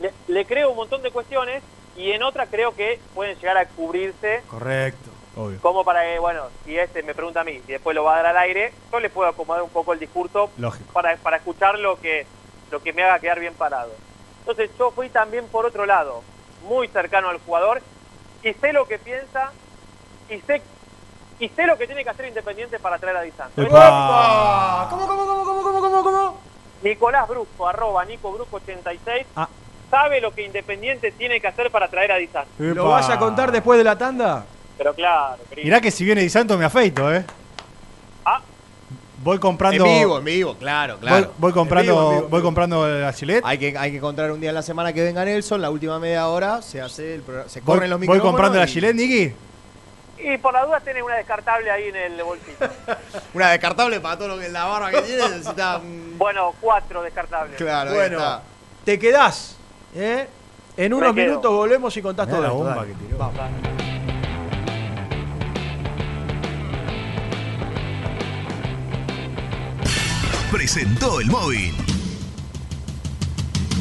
le, 0.00 0.12
le 0.28 0.46
creo 0.46 0.70
un 0.70 0.76
montón 0.76 1.02
de 1.02 1.10
cuestiones 1.10 1.62
y 2.00 2.12
en 2.12 2.22
otra 2.22 2.46
creo 2.46 2.74
que 2.74 2.98
pueden 3.14 3.36
llegar 3.38 3.56
a 3.58 3.66
cubrirse 3.66 4.42
Correcto, 4.48 5.10
obvio. 5.36 5.60
como 5.60 5.84
para 5.84 6.02
que, 6.02 6.18
bueno, 6.18 6.44
si 6.64 6.78
este 6.78 7.02
me 7.02 7.14
pregunta 7.14 7.40
a 7.40 7.44
mí 7.44 7.52
y 7.66 7.72
después 7.72 7.94
lo 7.94 8.04
va 8.04 8.14
a 8.14 8.22
dar 8.22 8.26
al 8.26 8.38
aire, 8.38 8.72
yo 8.92 9.00
le 9.00 9.10
puedo 9.10 9.28
acomodar 9.28 9.62
un 9.62 9.70
poco 9.70 9.92
el 9.92 9.98
discurso 9.98 10.50
Lógico. 10.56 10.92
para, 10.92 11.16
para 11.16 11.36
escuchar 11.36 11.78
lo 11.78 12.00
que, 12.00 12.26
lo 12.70 12.82
que 12.82 12.92
me 12.92 13.02
haga 13.04 13.18
quedar 13.18 13.38
bien 13.40 13.54
parado. 13.54 13.92
Entonces 14.40 14.70
yo 14.78 14.90
fui 14.90 15.08
también 15.10 15.46
por 15.48 15.66
otro 15.66 15.84
lado, 15.86 16.22
muy 16.68 16.88
cercano 16.88 17.28
al 17.28 17.38
jugador 17.38 17.82
y 18.42 18.52
sé 18.54 18.72
lo 18.72 18.86
que 18.86 18.98
piensa 18.98 19.52
y 20.30 20.40
sé 20.40 20.62
y 21.38 21.48
sé 21.48 21.66
lo 21.66 21.78
que 21.78 21.86
tiene 21.86 22.04
que 22.04 22.10
hacer 22.10 22.26
Independiente 22.26 22.78
para 22.78 22.98
traer 22.98 23.16
a 23.16 23.22
Di 23.22 23.30
Santo. 23.30 23.54
¿Cómo, 23.66 23.70
cómo, 24.90 25.06
cómo, 25.06 25.44
cómo, 25.44 25.62
cómo, 25.62 25.80
cómo, 25.80 26.02
cómo? 26.02 26.40
Nicolás 26.82 27.26
Brusco, 27.28 27.66
arroba 27.68 28.04
Nico 28.04 28.30
Brusco 28.32 28.56
86, 28.56 29.26
Ah. 29.36 29.48
Sabe 29.90 30.20
lo 30.20 30.32
que 30.32 30.42
Independiente 30.44 31.10
tiene 31.12 31.40
que 31.40 31.48
hacer 31.48 31.70
para 31.70 31.88
traer 31.88 32.12
a 32.12 32.16
Di 32.16 32.26
Santo. 32.28 32.48
¿Lo 32.58 32.88
vas 32.88 33.08
a 33.10 33.18
contar 33.18 33.50
después 33.52 33.78
de 33.78 33.84
la 33.84 33.96
tanda? 33.98 34.44
Pero 34.78 34.94
claro, 34.94 35.42
querido. 35.48 35.64
Mirá 35.64 35.80
que 35.80 35.90
si 35.90 36.04
viene 36.04 36.22
Di 36.22 36.28
Santo 36.30 36.56
me 36.56 36.64
afeito, 36.64 37.12
¿eh? 37.14 37.24
Ah. 38.24 38.40
Voy 39.22 39.38
comprando. 39.38 39.84
En 39.84 39.98
vivo, 39.98 40.18
en 40.18 40.24
vivo, 40.24 40.54
claro, 40.54 40.96
claro. 40.98 41.16
Voy, 41.26 41.34
voy 41.38 41.52
comprando, 41.52 41.92
En 41.92 41.96
vivo, 41.98 42.08
en 42.10 42.14
vivo, 42.16 42.24
en 42.24 42.30
voy 42.30 42.42
comprando 42.42 42.88
la 42.88 43.12
Gillette. 43.12 43.44
Hay 43.44 43.58
que, 43.58 43.76
hay 43.76 43.90
que 43.90 43.96
encontrar 43.98 44.30
un 44.32 44.40
día 44.40 44.48
en 44.48 44.54
la 44.54 44.62
semana 44.62 44.92
que 44.94 45.02
venga 45.02 45.24
Nelson, 45.24 45.60
la 45.60 45.68
última 45.70 45.98
media 45.98 46.26
hora, 46.28 46.62
se 46.62 46.80
hace 46.80 47.16
el 47.16 47.22
programa, 47.22 47.48
se 47.50 47.60
Voy, 47.60 47.74
corren 47.76 47.90
los 47.90 47.98
voy 47.98 48.06
micrófonos. 48.08 48.30
comprando 48.32 48.58
la 48.58 48.64
y- 48.64 48.68
Gillette, 48.68 48.94
Niki. 48.96 49.34
Y 50.22 50.36
por 50.38 50.52
la 50.52 50.64
duda 50.66 50.80
tiene 50.80 51.02
una 51.02 51.14
descartable 51.16 51.70
ahí 51.70 51.88
en 51.88 51.96
el 51.96 52.22
bolsito. 52.22 52.66
Una 53.34 53.50
descartable 53.52 54.00
para 54.00 54.18
todo 54.18 54.28
lo 54.28 54.38
que 54.38 54.46
es 54.46 54.52
la 54.52 54.64
barba 54.66 54.90
que 54.90 55.00
tiene, 55.02 55.28
necesita 55.30 55.78
un... 55.78 56.14
bueno, 56.18 56.54
cuatro 56.60 57.02
descartables. 57.02 57.56
Claro, 57.56 57.92
Bueno, 57.94 58.18
está. 58.18 58.42
te 58.84 58.98
quedás, 58.98 59.56
¿eh? 59.94 60.28
En 60.76 60.94
unos 60.94 61.14
minutos 61.14 61.52
volvemos 61.52 61.96
y 61.96 62.02
contás 62.02 62.28
todo 62.28 62.40
la 62.40 62.50
bomba 62.50 62.74
dale. 62.76 62.92
que 62.92 62.94
tiró. 63.04 63.18
Vamos. 63.18 63.34
presentó 70.50 71.20
el 71.20 71.28
móvil. 71.28 71.89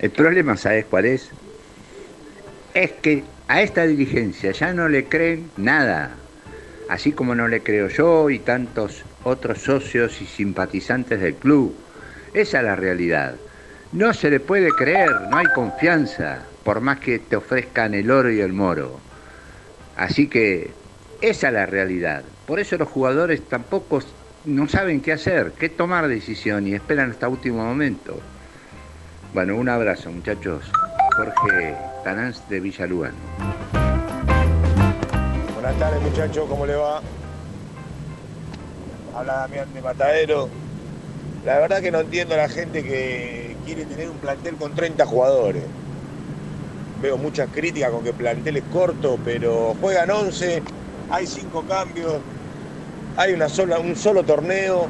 El 0.00 0.10
problema, 0.10 0.56
¿sabes 0.56 0.86
cuál 0.86 1.04
es? 1.04 1.28
Es 2.72 2.92
que 2.92 3.22
a 3.48 3.60
esta 3.60 3.86
dirigencia 3.86 4.50
ya 4.52 4.72
no 4.72 4.88
le 4.88 5.04
creen 5.04 5.50
nada. 5.58 6.12
Así 6.88 7.12
como 7.12 7.34
no 7.34 7.48
le 7.48 7.60
creo 7.60 7.88
yo 7.88 8.30
y 8.30 8.38
tantos 8.38 9.02
otros 9.24 9.58
socios 9.58 10.22
y 10.22 10.24
simpatizantes 10.26 11.20
del 11.20 11.34
club. 11.34 11.74
Esa 12.32 12.58
es 12.58 12.64
la 12.64 12.76
realidad. 12.76 13.34
No 13.92 14.14
se 14.14 14.30
le 14.30 14.40
puede 14.40 14.70
creer, 14.70 15.10
no 15.30 15.36
hay 15.36 15.46
confianza, 15.54 16.38
por 16.64 16.80
más 16.80 17.00
que 17.00 17.18
te 17.18 17.36
ofrezcan 17.36 17.92
el 17.92 18.10
oro 18.10 18.32
y 18.32 18.40
el 18.40 18.54
moro. 18.54 18.98
Así 19.98 20.28
que 20.28 20.70
esa 21.20 21.48
es 21.48 21.52
la 21.52 21.66
realidad. 21.66 22.22
Por 22.46 22.58
eso 22.58 22.78
los 22.78 22.88
jugadores 22.88 23.46
tampoco 23.46 24.00
no 24.46 24.66
saben 24.66 25.02
qué 25.02 25.12
hacer, 25.12 25.52
qué 25.58 25.68
tomar 25.68 26.08
decisión 26.08 26.66
y 26.66 26.74
esperan 26.74 27.10
hasta 27.10 27.28
último 27.28 27.62
momento. 27.62 28.18
Bueno, 29.32 29.54
un 29.54 29.68
abrazo 29.68 30.10
muchachos. 30.10 30.64
Jorge 31.16 31.76
Tanans 32.02 32.42
de 32.48 32.58
Villalúan. 32.58 33.12
Buenas 35.54 35.78
tardes 35.78 36.02
muchachos, 36.02 36.46
¿cómo 36.48 36.66
le 36.66 36.74
va? 36.74 37.00
Habla 39.14 39.32
Damián 39.34 39.72
de 39.72 39.82
Matadero. 39.82 40.48
La 41.44 41.60
verdad 41.60 41.80
que 41.80 41.92
no 41.92 42.00
entiendo 42.00 42.34
a 42.34 42.38
la 42.38 42.48
gente 42.48 42.82
que 42.82 43.56
quiere 43.64 43.84
tener 43.84 44.10
un 44.10 44.16
plantel 44.16 44.56
con 44.56 44.74
30 44.74 45.06
jugadores. 45.06 45.62
Veo 47.00 47.16
muchas 47.16 47.48
críticas 47.52 47.92
con 47.92 48.02
que 48.02 48.10
el 48.10 48.16
plantel 48.16 48.56
es 48.56 48.64
corto, 48.72 49.16
pero 49.24 49.76
juegan 49.80 50.10
11, 50.10 50.60
hay 51.08 51.26
5 51.28 51.64
cambios, 51.68 52.16
hay 53.16 53.32
una 53.32 53.48
sola, 53.48 53.78
un 53.78 53.94
solo 53.94 54.24
torneo. 54.24 54.88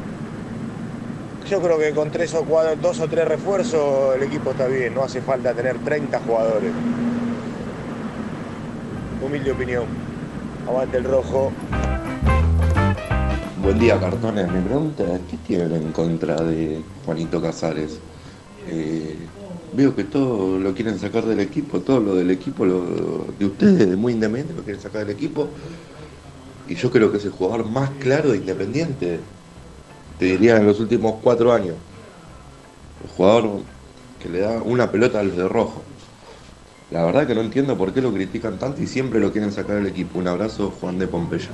Yo 1.51 1.61
creo 1.61 1.81
que 1.81 1.91
con 1.91 2.13
tres 2.13 2.33
o 2.35 2.45
cuatro, 2.45 2.77
dos 2.77 3.01
o 3.01 3.09
tres 3.09 3.27
refuerzos 3.27 4.15
el 4.15 4.23
equipo 4.23 4.53
está 4.53 4.69
bien, 4.69 4.95
no 4.95 5.03
hace 5.03 5.21
falta 5.21 5.53
tener 5.53 5.79
30 5.79 6.21
jugadores. 6.21 6.71
Humilde 9.21 9.51
opinión. 9.51 9.85
Aguante 10.69 10.99
el 10.99 11.05
rojo. 11.05 11.51
Buen 13.61 13.81
día, 13.81 13.99
cartones. 13.99 14.49
Mi 14.49 14.61
pregunta 14.61 15.03
es, 15.03 15.21
¿qué 15.29 15.39
tienen 15.39 15.73
en 15.73 15.91
contra 15.91 16.37
de 16.37 16.83
Juanito 17.05 17.43
Casares? 17.43 17.99
Eh, 18.69 19.17
veo 19.73 19.97
que 19.97 20.05
todo 20.05 20.57
lo 20.57 20.73
quieren 20.73 21.01
sacar 21.01 21.25
del 21.25 21.41
equipo, 21.41 21.81
todo 21.81 21.99
lo 21.99 22.15
del 22.15 22.31
equipo, 22.31 22.65
de 22.65 23.45
ustedes, 23.45 23.91
de 23.91 23.97
muy 23.97 24.13
independiente, 24.13 24.55
lo 24.55 24.63
quieren 24.63 24.81
sacar 24.81 25.05
del 25.05 25.17
equipo. 25.17 25.49
Y 26.69 26.77
yo 26.77 26.93
creo 26.93 27.11
que 27.11 27.19
es 27.19 27.25
el 27.25 27.33
jugador 27.33 27.69
más 27.69 27.91
claro 27.99 28.31
de 28.31 28.37
Independiente, 28.37 29.19
te 30.21 30.27
diría 30.27 30.59
en 30.59 30.67
los 30.67 30.79
últimos 30.81 31.15
cuatro 31.23 31.51
años. 31.51 31.77
El 33.03 33.11
jugador 33.17 33.63
que 34.23 34.29
le 34.29 34.41
da 34.41 34.63
una 34.63 34.91
pelota 34.93 35.19
a 35.19 35.23
los 35.23 35.35
de 35.35 35.49
rojo. 35.49 35.83
La 36.91 37.07
verdad 37.07 37.27
que 37.27 37.35
no 37.35 37.41
entiendo 37.41 37.79
por 37.79 37.95
qué 37.95 38.03
lo 38.03 38.13
critican 38.13 38.59
tanto 38.59 38.83
y 38.83 38.87
siempre 38.87 39.19
lo 39.19 39.33
quieren 39.33 39.51
sacar 39.51 39.77
del 39.77 39.87
equipo. 39.87 40.19
Un 40.19 40.29
abrazo, 40.29 40.75
Juan 40.79 40.99
de 40.99 41.07
Pompeya. 41.07 41.49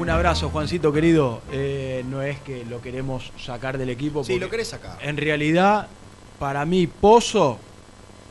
Un 0.00 0.10
abrazo, 0.10 0.48
Juancito 0.48 0.92
querido. 0.92 1.42
Eh, 1.52 2.04
no 2.10 2.22
es 2.22 2.40
que 2.40 2.64
lo 2.64 2.82
queremos 2.82 3.30
sacar 3.38 3.78
del 3.78 3.90
equipo. 3.90 4.24
Sí, 4.24 4.40
lo 4.40 4.50
querés 4.50 4.66
sacar. 4.66 4.98
En 5.00 5.16
realidad, 5.16 5.86
para 6.40 6.64
mí, 6.64 6.88
Pozo, 6.88 7.56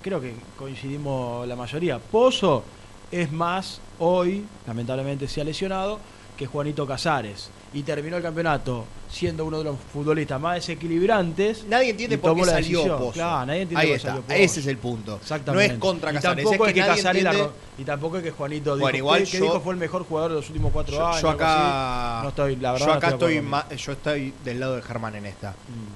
creo 0.02 0.20
que 0.20 0.34
coincidimos 0.58 1.48
la 1.48 1.56
mayoría, 1.56 1.98
Pozo 2.00 2.66
es 3.10 3.32
más 3.32 3.80
hoy, 4.00 4.44
lamentablemente 4.68 5.30
se 5.30 5.40
ha 5.40 5.46
lesionado, 5.46 6.00
que 6.36 6.46
Juanito 6.46 6.86
Casares. 6.86 7.52
Y 7.74 7.84
terminó 7.84 8.16
el 8.18 8.24
campeonato 8.24 8.86
siendo 9.12 9.46
uno 9.46 9.58
de 9.60 9.66
los 9.66 9.76
futbolistas 9.94 10.40
más 10.40 10.56
desequilibrantes. 10.56 11.66
Nadie 11.66 11.90
entiende 11.92 12.18
por 12.18 12.36
qué 12.36 12.46
salió. 12.46 12.98
Pozo. 12.98 13.12
Claro, 13.12 13.46
nadie 13.46 13.62
entiende 13.64 13.82
Ahí 13.82 13.88
por 13.88 13.92
qué 13.94 13.96
está, 13.98 14.08
salió 14.10 14.22
Pozo. 14.24 14.34
ese 14.40 14.60
es 14.62 14.68
el 14.68 14.78
punto. 14.78 15.16
Exactamente. 15.22 15.68
No 15.68 15.74
es 15.74 15.80
contra 15.80 16.12
Y 16.12 16.14
Casares, 16.16 16.44
tampoco 16.46 16.66
es 16.66 16.70
es 16.70 16.74
que 16.74 16.80
que 16.82 16.88
nadie 16.88 17.02
Casares 17.02 17.24
la 17.24 17.30
entiende- 17.32 17.52
ro- 17.52 17.58
y 17.78 17.84
tampoco 17.84 18.18
es 18.18 18.24
que 18.24 18.32
Juanito 18.32 18.70
Bueno, 18.72 18.86
dijo, 18.88 18.98
igual 18.98 19.24
que, 19.24 19.38
yo- 19.38 19.44
dijo 19.44 19.60
fue 19.62 19.74
el 19.74 19.80
mejor 19.80 20.06
jugador 20.06 20.32
de 20.32 20.36
los 20.38 20.48
últimos 20.48 20.72
cuatro 20.72 20.96
Yo, 20.96 21.08
años. 21.08 21.22
yo 21.22 21.30
acá, 21.30 22.20
no 22.24 22.30
estoy, 22.30 22.56
la 22.56 22.72
verdad, 22.72 22.88
yo 22.88 22.94
acá 22.94 23.10
estoy, 23.10 23.42
ma- 23.42 23.68
yo 23.76 23.92
estoy 23.92 24.34
del 24.46 24.60
lado 24.60 24.76
de 24.78 24.82
Germán 24.82 25.16
en 25.16 25.26
esta. 25.26 25.54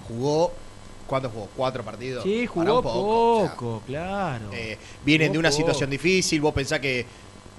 Jugó, 0.08 0.52
¿cuánto 1.08 1.30
jugó? 1.30 1.48
¿Cuatro 1.56 1.84
partidos? 1.84 2.24
Sí, 2.24 2.46
jugó 2.48 2.78
un 2.78 2.84
poco, 2.84 3.38
o 3.38 3.46
sea, 3.48 3.82
claro. 3.88 4.46
eh, 4.54 4.78
vienen 5.06 5.28
Jugó 5.30 5.34
de 5.34 5.40
una 5.40 5.50
poco. 5.50 5.58
situación 5.58 5.90
difícil, 5.90 6.42
vos 6.42 6.54
pensás 6.54 6.80
que 6.80 7.06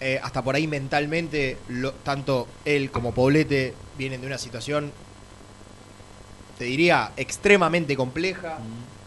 eh, 0.03 0.21
hasta 0.23 0.43
por 0.43 0.55
ahí 0.57 0.67
mentalmente, 0.67 1.57
lo- 1.69 1.93
tanto 1.93 2.49
él 2.65 2.91
como 2.91 3.13
Poblete 3.15 3.73
vienen 3.97 4.21
de 4.21 4.27
una 4.27 4.39
situación, 4.39 4.91
te 6.59 6.65
diría, 6.65 7.13
extremadamente 7.17 7.97
compleja. 7.97 8.59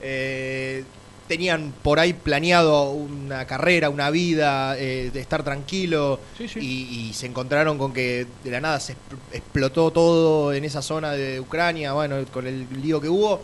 Eh, 0.02 0.84
tenían 1.28 1.74
por 1.82 2.00
ahí 2.00 2.14
planeado 2.14 2.92
una 2.92 3.46
carrera, 3.48 3.90
una 3.90 4.10
vida, 4.12 4.78
eh, 4.78 5.10
de 5.12 5.20
estar 5.20 5.44
tranquilo 5.44 6.20
Y, 6.62 7.10
y 7.10 7.14
se 7.14 7.26
encontraron 7.26 7.78
con 7.80 7.94
que 7.94 8.28
de 8.44 8.52
la 8.52 8.62
nada 8.62 8.80
se 8.80 8.94
expl- 8.94 9.18
explotó 9.34 9.90
todo 9.92 10.54
en 10.54 10.64
esa 10.66 10.82
zona 10.84 11.14
de 11.14 11.40
Ucrania, 11.40 11.94
bueno, 11.94 12.18
con 12.32 12.46
el 12.46 12.68
lío 12.82 13.02
que 13.02 13.10
hubo. 13.10 13.42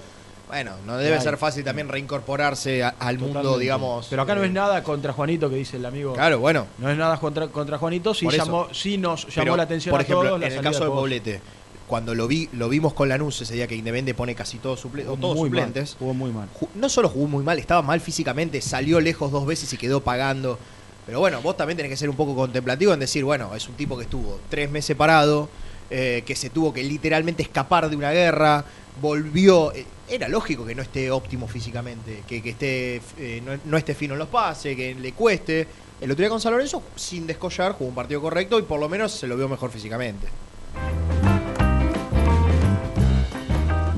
Bueno, 0.51 0.71
no 0.85 0.97
debe 0.97 1.11
Claro. 1.11 1.23
ser 1.23 1.37
fácil 1.37 1.63
también 1.63 1.87
reincorporarse 1.87 2.83
a- 2.83 2.89
al 2.99 3.17
mundo, 3.17 3.57
digamos. 3.57 4.07
Pero 4.09 4.23
acá 4.23 4.35
no 4.35 4.43
eh, 4.43 4.47
es 4.47 4.51
nada 4.51 4.83
contra 4.83 5.13
Juanito 5.13 5.49
que 5.49 5.55
dice 5.55 5.77
el 5.77 5.85
amigo. 5.85 6.11
Claro, 6.13 6.39
bueno. 6.39 6.67
No 6.77 6.89
es 6.89 6.97
nada 6.97 7.17
contra, 7.17 7.47
contra 7.47 7.77
Juanito, 7.77 8.13
sí, 8.13 8.27
llamó, 8.29 8.67
sí 8.73 8.97
nos 8.97 9.21
llamó 9.27 9.45
Pero, 9.45 9.55
la 9.55 9.63
atención 9.63 9.91
por 9.93 10.01
a 10.01 10.03
ejemplo, 10.03 10.27
todos 10.27 10.39
la 10.41 10.47
en 10.47 10.53
el 10.53 10.61
caso 10.61 10.83
de. 10.83 10.89
Poblete, 10.89 11.41
cuando 11.87 12.13
lo 12.13 12.27
vi, 12.27 12.49
lo 12.51 12.67
vimos 12.67 12.93
con 12.93 13.07
Lanús 13.07 13.39
ese 13.41 13.53
día 13.53 13.65
que 13.65 13.75
Independiente 13.75 14.13
pone 14.13 14.35
casi 14.35 14.57
todos, 14.57 14.83
suple- 14.83 15.03
o 15.05 15.11
Jugó 15.11 15.17
todos 15.21 15.37
muy 15.37 15.49
mal, 15.49 15.59
suplentes. 15.59 15.95
jugó 15.97 16.13
muy 16.13 16.31
mal. 16.31 16.49
Ju- 16.59 16.67
No 16.75 16.89
solo 16.89 17.07
jugó 17.07 17.27
muy 17.27 17.45
mal, 17.45 17.57
estaba 17.57 17.81
mal 17.81 18.01
físicamente, 18.01 18.59
salió 18.61 18.99
lejos 18.99 19.31
dos 19.31 19.45
veces 19.45 19.71
y 19.71 19.77
quedó 19.77 20.01
pagando. 20.01 20.59
Pero 21.05 21.19
bueno, 21.21 21.41
vos 21.41 21.55
también 21.55 21.77
tenés 21.77 21.89
que 21.91 21.97
ser 21.97 22.09
un 22.09 22.17
poco 22.17 22.35
contemplativo 22.35 22.93
en 22.93 22.99
decir, 22.99 23.23
bueno, 23.23 23.55
es 23.55 23.69
un 23.69 23.75
tipo 23.75 23.95
que 23.97 24.03
estuvo 24.03 24.37
tres 24.49 24.69
meses 24.69 24.97
parado, 24.97 25.47
eh, 25.89 26.23
que 26.25 26.35
se 26.35 26.49
tuvo 26.49 26.73
que 26.73 26.83
literalmente 26.83 27.41
escapar 27.41 27.89
de 27.89 27.95
una 27.95 28.11
guerra, 28.11 28.65
volvió. 29.01 29.73
eh, 29.73 29.85
era 30.11 30.27
lógico 30.27 30.65
que 30.65 30.75
no 30.75 30.81
esté 30.81 31.09
óptimo 31.09 31.47
físicamente, 31.47 32.23
que, 32.27 32.43
que 32.43 32.49
esté, 32.49 33.01
eh, 33.17 33.41
no, 33.43 33.57
no 33.63 33.77
esté 33.77 33.95
fino 33.95 34.13
en 34.13 34.19
los 34.19 34.27
pases, 34.27 34.75
que 34.75 34.93
le 34.93 35.13
cueste. 35.13 35.65
El 36.01 36.11
otro 36.11 36.21
día 36.21 36.29
con 36.29 36.41
San 36.41 36.51
Lorenzo, 36.51 36.83
sin 36.97 37.25
descollar, 37.25 37.71
jugó 37.73 37.89
un 37.89 37.95
partido 37.95 38.21
correcto 38.21 38.59
y 38.59 38.63
por 38.63 38.77
lo 38.77 38.89
menos 38.89 39.13
se 39.13 39.25
lo 39.25 39.37
vio 39.37 39.47
mejor 39.47 39.71
físicamente. 39.71 40.27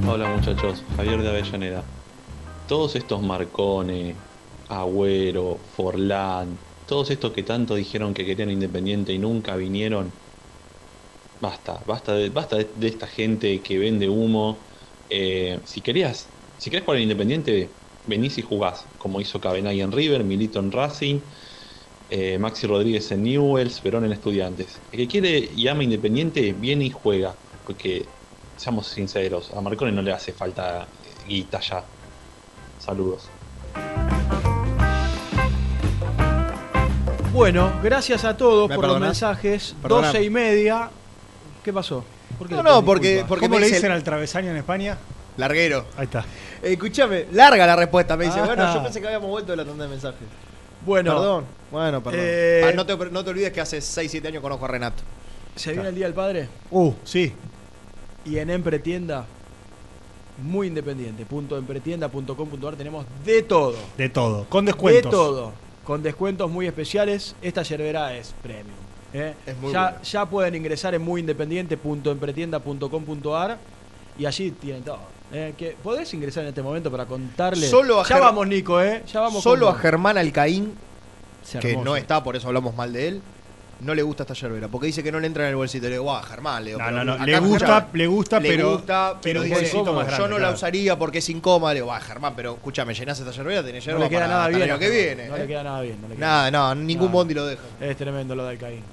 Hola 0.08 0.30
muchachos, 0.30 0.84
Javier 0.96 1.24
de 1.24 1.30
Avellaneda. 1.30 1.84
Todos 2.68 2.96
estos 2.96 3.20
Marcone, 3.24 4.14
Agüero, 4.70 5.58
Forlán, 5.76 6.60
todos 6.88 7.10
estos 7.10 7.32
que 7.32 7.42
tanto 7.42 7.74
dijeron 7.74 8.14
que 8.14 8.24
querían 8.24 8.52
Independiente 8.52 9.14
y 9.14 9.18
nunca 9.18 9.56
vinieron, 9.56 10.12
basta, 11.42 11.80
basta 11.88 12.14
basta 12.32 12.58
de 12.58 12.88
esta 12.88 13.08
gente 13.08 13.62
que 13.62 13.80
vende 13.80 14.08
humo. 14.08 14.60
Eh, 15.16 15.60
si 15.64 15.80
querías, 15.80 16.26
si 16.58 16.72
querés 16.72 16.86
jugar 16.86 16.98
en 16.98 17.04
Independiente, 17.04 17.70
venís 18.08 18.40
y 18.40 18.42
jugás, 18.42 18.84
como 18.98 19.22
hizo 19.22 19.40
Cabenagui 19.40 19.82
en 19.82 19.92
River, 19.92 20.24
Milito 20.24 20.58
en 20.58 20.72
Racing. 20.72 21.20
eh, 22.10 22.40
Maxi 22.40 22.66
Rodríguez 22.66 23.12
en 23.12 23.24
Newells, 23.24 23.82
Verón 23.84 24.06
en 24.06 24.12
Estudiantes. 24.12 24.80
El 24.92 24.98
que 24.98 25.08
quiere 25.08 25.50
y 25.56 25.68
ama 25.68 25.84
Independiente 25.84 26.54
viene 26.54 26.86
y 26.86 26.90
juega, 26.90 27.36
porque 27.66 28.06
seamos 28.58 28.88
sinceros, 28.88 29.52
a 29.56 29.62
Marconi 29.62 29.92
no 29.92 30.02
le 30.02 30.12
hace 30.12 30.34
falta 30.34 30.88
guita 31.28 31.60
ya. 31.60 31.84
Saludos. 32.80 33.30
Bueno, 37.32 37.72
gracias 37.84 38.26
a 38.26 38.36
todos 38.36 38.68
¿Me 38.68 38.76
por 38.76 38.88
los 38.88 39.00
mensajes. 39.00 39.76
Perdona. 39.80 40.08
12 40.08 40.24
y 40.24 40.30
media. 40.32 40.90
¿Qué 41.64 41.72
pasó? 41.72 42.04
¿Por 42.44 42.50
qué 42.50 42.56
No, 42.56 42.64
no, 42.64 42.86
porque, 42.86 43.26
porque 43.28 43.46
¿Cómo 43.46 43.56
me 43.56 43.62
le 43.62 43.66
dice 43.68 43.78
dicen 43.78 43.92
el- 43.92 43.98
al 43.98 44.04
travesaño 44.04 44.52
en 44.52 44.58
España? 44.58 44.98
Larguero. 45.38 45.86
Ahí 45.98 46.06
está. 46.06 46.20
Eh, 46.62 46.74
escúchame, 46.74 47.26
larga 47.32 47.66
la 47.66 47.76
respuesta. 47.76 48.16
Me 48.18 48.26
dice, 48.26 48.40
Ah. 48.40 48.46
bueno, 48.46 48.74
yo 48.74 48.84
pensé 48.84 49.00
que 49.02 49.08
habíamos 49.08 49.30
vuelto 49.30 49.52
de 49.52 49.58
la 49.58 49.66
tanda 49.66 49.86
de 49.86 49.90
mensajes. 49.90 50.28
Bueno, 50.86 51.12
Perdón. 51.16 51.46
Bueno, 51.72 52.04
perdón. 52.04 52.20
Eh, 52.24 52.62
Ah, 52.68 52.72
no, 52.76 52.86
te, 52.86 52.96
no 52.98 53.24
te 53.24 53.30
olvides 53.30 53.52
que 53.54 53.62
hace 53.62 53.80
6, 53.82 54.12
7 54.12 54.28
años 54.28 54.42
conozco 54.42 54.66
a 54.66 54.68
Renato. 54.68 55.02
¿Se 55.56 55.72
viene 55.72 55.90
el 55.90 55.96
Día 55.96 56.06
del 56.06 56.14
Padre? 56.14 56.50
Uh, 56.72 56.94
sí. 57.04 57.34
Y 58.26 58.38
en 58.38 58.50
Empretienda, 58.50 59.26
muy 60.44 60.68
independiente, 60.68 61.26
punto 61.26 61.58
empretienda.com.ar 61.58 62.76
tenemos 62.76 63.06
de 63.26 63.42
todo. 63.44 63.76
De 63.98 64.10
todo. 64.10 64.46
Con 64.50 64.66
descuentos. 64.66 65.06
De 65.06 65.10
todo. 65.12 65.54
Con 65.84 66.04
descuentos 66.04 66.50
muy 66.52 66.68
especiales. 66.68 67.36
Esta 67.42 67.64
yerbera 67.64 68.16
es 68.16 68.34
premium. 68.44 68.76
¿Eh? 69.14 69.36
Es 69.46 69.56
muy 69.58 69.72
ya, 69.72 69.84
buena. 69.84 70.02
ya 70.02 70.26
pueden 70.26 70.56
ingresar 70.56 70.96
en 70.96 71.04
muyindependiente.empretienda.com.ar 71.04 73.58
y 74.18 74.26
allí 74.26 74.52
tienen 74.52 74.84
todo. 74.84 75.00
¿eh? 75.32 75.54
Que 75.58 75.76
¿Podés 75.82 76.14
ingresar 76.14 76.44
en 76.44 76.50
este 76.50 76.62
momento 76.62 76.92
para 76.92 77.06
contarle? 77.06 77.68
Solo 77.68 78.02
a 78.02 78.08
ya 78.08 78.18
Ger- 78.18 78.22
vamos, 78.22 78.48
Nico, 78.48 78.82
¿eh? 78.82 79.04
Ya 79.12 79.22
vamos 79.22 79.42
Solo 79.44 79.68
con 79.68 79.76
a 79.76 79.80
Germán 79.80 80.18
Alcaín, 80.18 80.74
que 81.60 81.76
no 81.78 81.96
está, 81.96 82.24
por 82.24 82.36
eso 82.36 82.48
hablamos 82.48 82.76
mal 82.76 82.94
de 82.94 83.08
él, 83.08 83.22
no 83.82 83.94
le 83.96 84.02
gusta 84.04 84.24
esta 84.24 84.34
yerbera. 84.36 84.68
Porque 84.70 84.88
dice 84.88 85.04
que 85.04 85.12
no 85.12 85.20
le 85.20 85.28
entra 85.28 85.44
en 85.44 85.50
el 85.50 85.56
bolsito. 85.58 85.86
Le 85.88 85.92
digo, 85.94 86.04
guau, 86.04 86.24
Germán, 86.24 86.64
le 86.64 86.70
digo, 86.72 86.80
No, 86.80 86.86
pero 86.86 87.04
no, 87.04 87.18
no. 87.18 87.26
Le 87.26 87.34
escucha, 87.34 87.50
gusta, 87.50 87.88
le 87.94 88.08
gusta, 88.08 88.40
le 88.40 88.50
pero. 88.50 88.72
gusta, 88.74 89.20
pero 89.22 89.42
un 89.42 89.48
dice, 89.50 89.60
bolsito 89.60 89.94
más 89.94 90.18
yo 90.18 90.28
no 90.30 90.40
la 90.40 90.52
usaría 90.52 90.98
porque 90.98 91.18
es 91.18 91.28
incómoda. 91.30 91.74
Le 91.74 91.80
digo, 91.80 91.88
va, 91.88 92.00
Germán, 92.00 92.34
pero 92.36 92.54
escúchame, 92.54 92.94
llenás 92.94 93.20
esta 93.20 93.32
yerbera, 93.32 93.62
tenés 93.64 93.84
yerba 93.84 94.00
No 94.00 94.06
le 94.06 94.10
queda 94.10 94.20
para 94.22 94.34
nada 94.34 94.48
bien. 94.48 94.62
el 94.62 94.70
año 94.70 94.76
a 94.76 94.80
que 94.80 94.86
Germán. 94.86 95.16
viene. 95.18 95.30
No 95.30 95.36
¿eh? 95.36 95.40
le 95.40 95.48
queda 95.48 95.64
nada 95.64 95.82
bien. 95.82 96.02
no 96.02 96.08
le 96.08 96.16
queda 96.16 96.26
Nada, 96.28 96.52
no, 96.52 96.76
ningún 96.76 97.08
No. 97.08 97.12
bondi 97.14 97.34
lo 97.34 97.46
deja. 97.48 97.64
Es 97.82 97.98
tremendo 97.98 98.36
lo 98.36 98.44
de 98.46 98.50
Alcaín. 98.52 98.84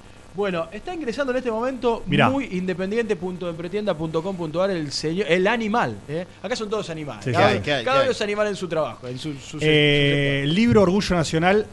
Bueno, 0.40 0.68
está 0.72 0.94
ingresando 0.94 1.32
en 1.32 1.38
este 1.38 1.50
momento 1.50 2.02
Mirá. 2.06 2.30
muy 2.30 2.46
independiente.empretienda.com.ar 2.46 4.70
el 4.70 4.90
señor, 4.90 5.26
el 5.28 5.46
animal. 5.46 5.98
¿eh? 6.08 6.24
Acá 6.42 6.56
son 6.56 6.70
todos 6.70 6.88
animales. 6.88 7.26
Sí, 7.26 7.32
cada 7.32 8.00
uno- 8.04 8.10
es 8.10 8.22
animal 8.22 8.46
en 8.46 8.56
su 8.56 8.66
trabajo, 8.66 9.06
en 9.06 9.18
su, 9.18 9.34
Eh, 9.60 10.44
su 10.46 10.52
libro 10.54 10.80
Orgullo 10.80 11.14
Nacional, 11.14 11.66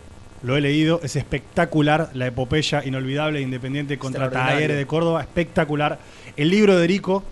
lo 0.43 0.57
he 0.57 0.61
leído, 0.61 0.99
es 1.01 1.15
espectacular. 1.15 2.09
La 2.13 2.27
epopeya 2.27 2.83
inolvidable 2.83 3.39
de 3.39 3.45
Independiente 3.45 3.97
contra. 3.97 4.29
Talleres 4.29 4.75
de 4.75 4.85
Córdoba, 4.85 5.21
espectacular. 5.21 5.97
El 6.35 6.49
libro 6.49 6.75
de 6.77 6.83
Erico, 6.83 7.23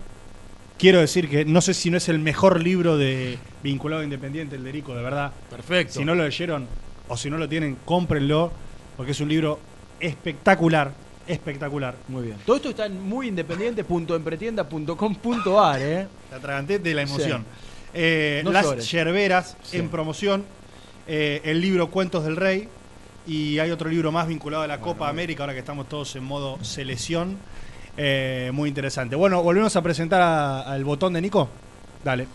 quiero 0.78 1.00
decir 1.00 1.28
que 1.28 1.44
no 1.44 1.60
sé 1.60 1.74
si 1.74 1.90
no 1.90 1.98
es 1.98 2.08
el 2.08 2.18
mejor 2.18 2.62
libro 2.62 2.96
de 2.96 3.36
vinculado 3.62 4.00
a 4.00 4.04
Independiente, 4.04 4.56
el 4.56 4.64
de 4.64 4.70
Erico, 4.70 4.94
de 4.96 5.02
verdad. 5.02 5.32
Perfecto. 5.50 5.98
Si 5.98 6.04
no 6.06 6.14
lo 6.14 6.24
leyeron 6.24 6.66
o 7.08 7.16
si 7.18 7.28
no 7.28 7.36
lo 7.36 7.46
tienen, 7.46 7.76
cómprenlo, 7.84 8.50
porque 8.96 9.12
es 9.12 9.20
un 9.20 9.28
libro 9.28 9.60
espectacular, 10.00 10.92
espectacular. 11.26 11.94
Muy 12.08 12.22
bien. 12.24 12.36
Todo 12.46 12.56
esto 12.56 12.68
está 12.70 12.86
en 12.86 13.02
muyindependiente.empretienda.com.ar. 13.08 15.78
¿eh? 15.82 16.06
La 16.30 16.36
atraganté 16.36 16.78
de 16.78 16.94
la 16.94 17.02
emoción. 17.02 17.42
Sí. 17.42 17.46
Eh, 17.94 18.42
No 18.44 18.52
las 18.52 18.64
llores. 18.66 18.90
yerberas 18.90 19.56
Sí. 19.62 19.78
en 19.78 19.88
promoción. 19.88 20.44
eh, 21.08 21.40
el 21.44 21.60
libro 21.60 21.88
Cuentos 21.90 22.24
del 22.24 22.36
Rey. 22.36 22.68
Y 23.28 23.58
hay 23.58 23.70
otro 23.70 23.88
libro 23.90 24.10
más 24.12 24.26
vinculado 24.28 24.62
a 24.64 24.66
la 24.66 24.80
Copa 24.80 25.08
América, 25.08 25.42
ahora 25.42 25.52
que 25.52 25.58
estamos 25.60 25.88
todos 25.88 26.14
en 26.16 26.24
modo 26.24 26.62
selección. 26.64 27.36
Eh, 27.96 28.50
muy 28.52 28.68
interesante. 28.68 29.14
Bueno, 29.16 29.42
volvemos 29.42 29.74
a 29.76 29.82
presentar 29.82 30.20
al 30.66 30.84
botón 30.84 31.12
de 31.12 31.20
Nico. 31.22 31.48
Dale. 32.04 32.26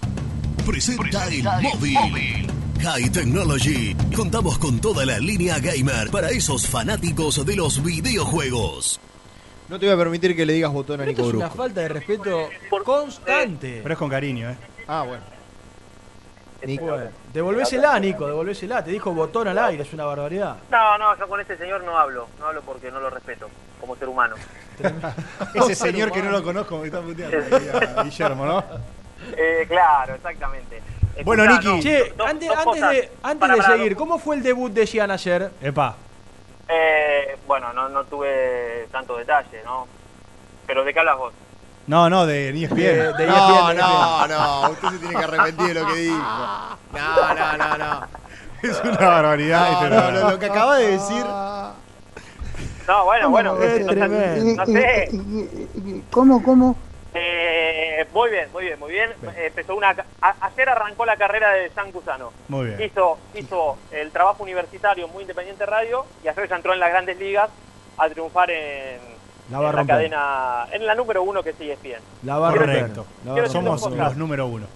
Presenta 0.66 1.28
el 1.28 1.44
móvil. 1.44 2.48
High 2.84 3.12
Technology. 3.12 3.96
Contamos 4.16 4.58
con 4.58 4.82
toda 4.82 5.06
la 5.06 5.20
línea 5.20 5.60
gamer 5.60 6.10
para 6.10 6.30
esos 6.30 6.68
fanáticos 6.68 7.46
de 7.46 7.56
los 7.56 7.84
videojuegos. 7.84 9.00
No 9.70 9.80
te 9.80 9.86
voy 9.86 9.94
a 9.94 9.98
permitir 9.98 10.36
que 10.36 10.46
le 10.48 10.54
digas 10.54 10.74
botón 10.74 10.96
a 10.96 11.04
Pero 11.04 11.12
esto 11.12 11.24
Nico 11.24 11.38
es 11.38 11.44
una 11.44 11.50
falta 11.52 11.82
de 11.82 11.88
respeto 11.90 12.50
constante. 12.84 13.82
Pero 13.84 13.94
es 13.94 14.00
con 14.00 14.10
cariño, 14.10 14.50
¿eh? 14.50 14.58
Ah, 14.88 15.04
bueno. 15.08 15.22
Nico. 16.66 16.86
Bueno, 16.86 17.12
devolvésela, 17.32 18.00
Nico, 18.00 18.26
devolvésela. 18.26 18.84
Te 18.84 18.90
dijo 18.90 19.14
botón 19.14 19.48
al 19.48 19.60
aire, 19.60 19.84
es 19.84 19.94
una 19.94 20.06
barbaridad. 20.06 20.58
No, 20.72 20.98
no, 20.98 21.16
yo 21.18 21.28
con 21.28 21.40
este 21.40 21.58
señor 21.58 21.84
no 21.84 21.98
hablo. 21.98 22.28
No 22.40 22.48
hablo 22.48 22.62
porque 22.64 22.90
no 22.90 23.00
lo 23.00 23.12
respeto 23.12 23.48
como 23.80 23.96
ser 23.96 24.10
humano. 24.10 24.36
Ese 25.54 25.76
señor 25.76 26.12
que 26.12 26.24
no 26.24 26.32
lo 26.32 26.42
conozco 26.42 26.80
me 26.80 26.88
está 26.88 27.00
puteando. 27.02 27.38
Guillermo, 28.04 28.46
¿no? 28.46 28.64
Eh, 29.38 29.66
claro, 29.68 30.16
exactamente. 30.16 30.82
Bueno, 31.24 31.46
Niki. 31.46 31.66
no, 31.68 31.80
Che, 31.82 32.14
dos- 32.18 32.28
antes, 32.28 32.48
dos 32.48 32.58
antes 32.58 32.66
cosas. 32.66 32.92
de, 32.92 33.12
antes 33.24 33.50
de 33.56 33.62
seguir, 33.64 33.96
¿cómo 33.96 34.20
fue 34.20 34.36
el 34.36 34.44
debut 34.44 34.72
de 34.72 34.86
Gian 34.88 35.12
ayer? 35.12 35.52
Epa. 35.62 35.96
Eh, 36.70 37.38
bueno, 37.48 37.74
no, 37.74 37.90
no 37.90 38.04
tuve 38.06 38.88
tanto 38.92 39.18
detalle, 39.18 39.62
¿no? 39.66 39.88
Pero 40.68 40.84
¿de 40.84 40.94
qué 40.94 41.00
hablas 41.00 41.18
vos? 41.18 41.34
No, 41.88 42.10
no, 42.10 42.26
de 42.26 42.54
ni 42.54 42.66
De- 42.68 43.12
de 43.14 43.26
No, 43.28 43.70
ESPN, 43.70 43.78
no, 43.78 44.28
no, 44.28 44.70
usted 44.72 44.88
se 44.90 44.98
tiene 45.00 45.16
que 45.16 45.24
arrepentir 45.24 45.68
de 45.68 45.74
lo 45.74 45.88
que 45.88 45.96
dijo. 45.96 46.18
No, 46.94 47.34
no, 47.36 47.58
no, 47.58 47.78
no. 47.78 48.08
Es 48.62 48.80
una 48.84 48.98
barbaridad. 48.98 49.72
No, 49.90 49.98
este 50.10 50.32
lo, 50.32 50.40
que 50.40 50.46
acaba 50.46 50.78
de 50.78 50.92
decir. 50.92 51.26
No, 52.88 53.06
bueno, 53.06 53.30
bueno. 53.32 53.58
Es 53.62 53.86
no 53.86 54.66
sé. 54.66 55.10
¿Cómo, 56.12 56.44
cómo? 56.44 56.76
Eh, 57.14 58.06
muy 58.14 58.30
bien, 58.30 58.50
muy 58.54 58.64
bien, 58.66 58.80
muy 58.80 58.92
bien. 58.92 59.12
Eh, 59.36 59.48
empezó 59.48 59.76
una, 59.76 59.90
a- 60.22 60.36
ayer 60.42 60.70
arrancó 60.70 61.06
la 61.06 61.18
carrera 61.18 61.52
de 61.52 61.70
San 61.72 61.92
Cusano. 61.92 62.32
Muy 62.48 62.68
bien. 62.68 62.82
Hizo, 62.82 63.18
hizo 63.36 63.78
el 63.92 64.12
trabajo 64.12 64.44
universitario 64.44 65.08
muy 65.10 65.24
independiente 65.24 65.66
radio 65.66 66.06
y 66.24 66.28
ayer 66.28 66.48
ya 66.48 66.56
entró 66.56 66.74
en 66.74 66.80
las 66.80 66.90
grandes 66.90 67.18
ligas 67.20 67.50
a 67.98 68.10
triunfar 68.10 68.50
en, 68.52 69.00
La 69.52 69.58
en 69.58 69.76
la 69.76 69.86
cadena, 69.86 70.68
en 70.72 70.86
la 70.86 70.96
número 70.96 71.22
uno 71.24 71.44
que 71.44 71.54
sigue 71.54 71.78
bien. 71.84 72.00
La 72.24 72.38
va 72.38 72.50
a 72.50 72.52
romper. 72.52 72.80
Correcto. 72.80 73.06
La 73.26 73.34
va. 73.34 73.48
Somos 73.50 73.82
los 73.92 74.16
número 74.18 74.46
uno. 74.48 74.68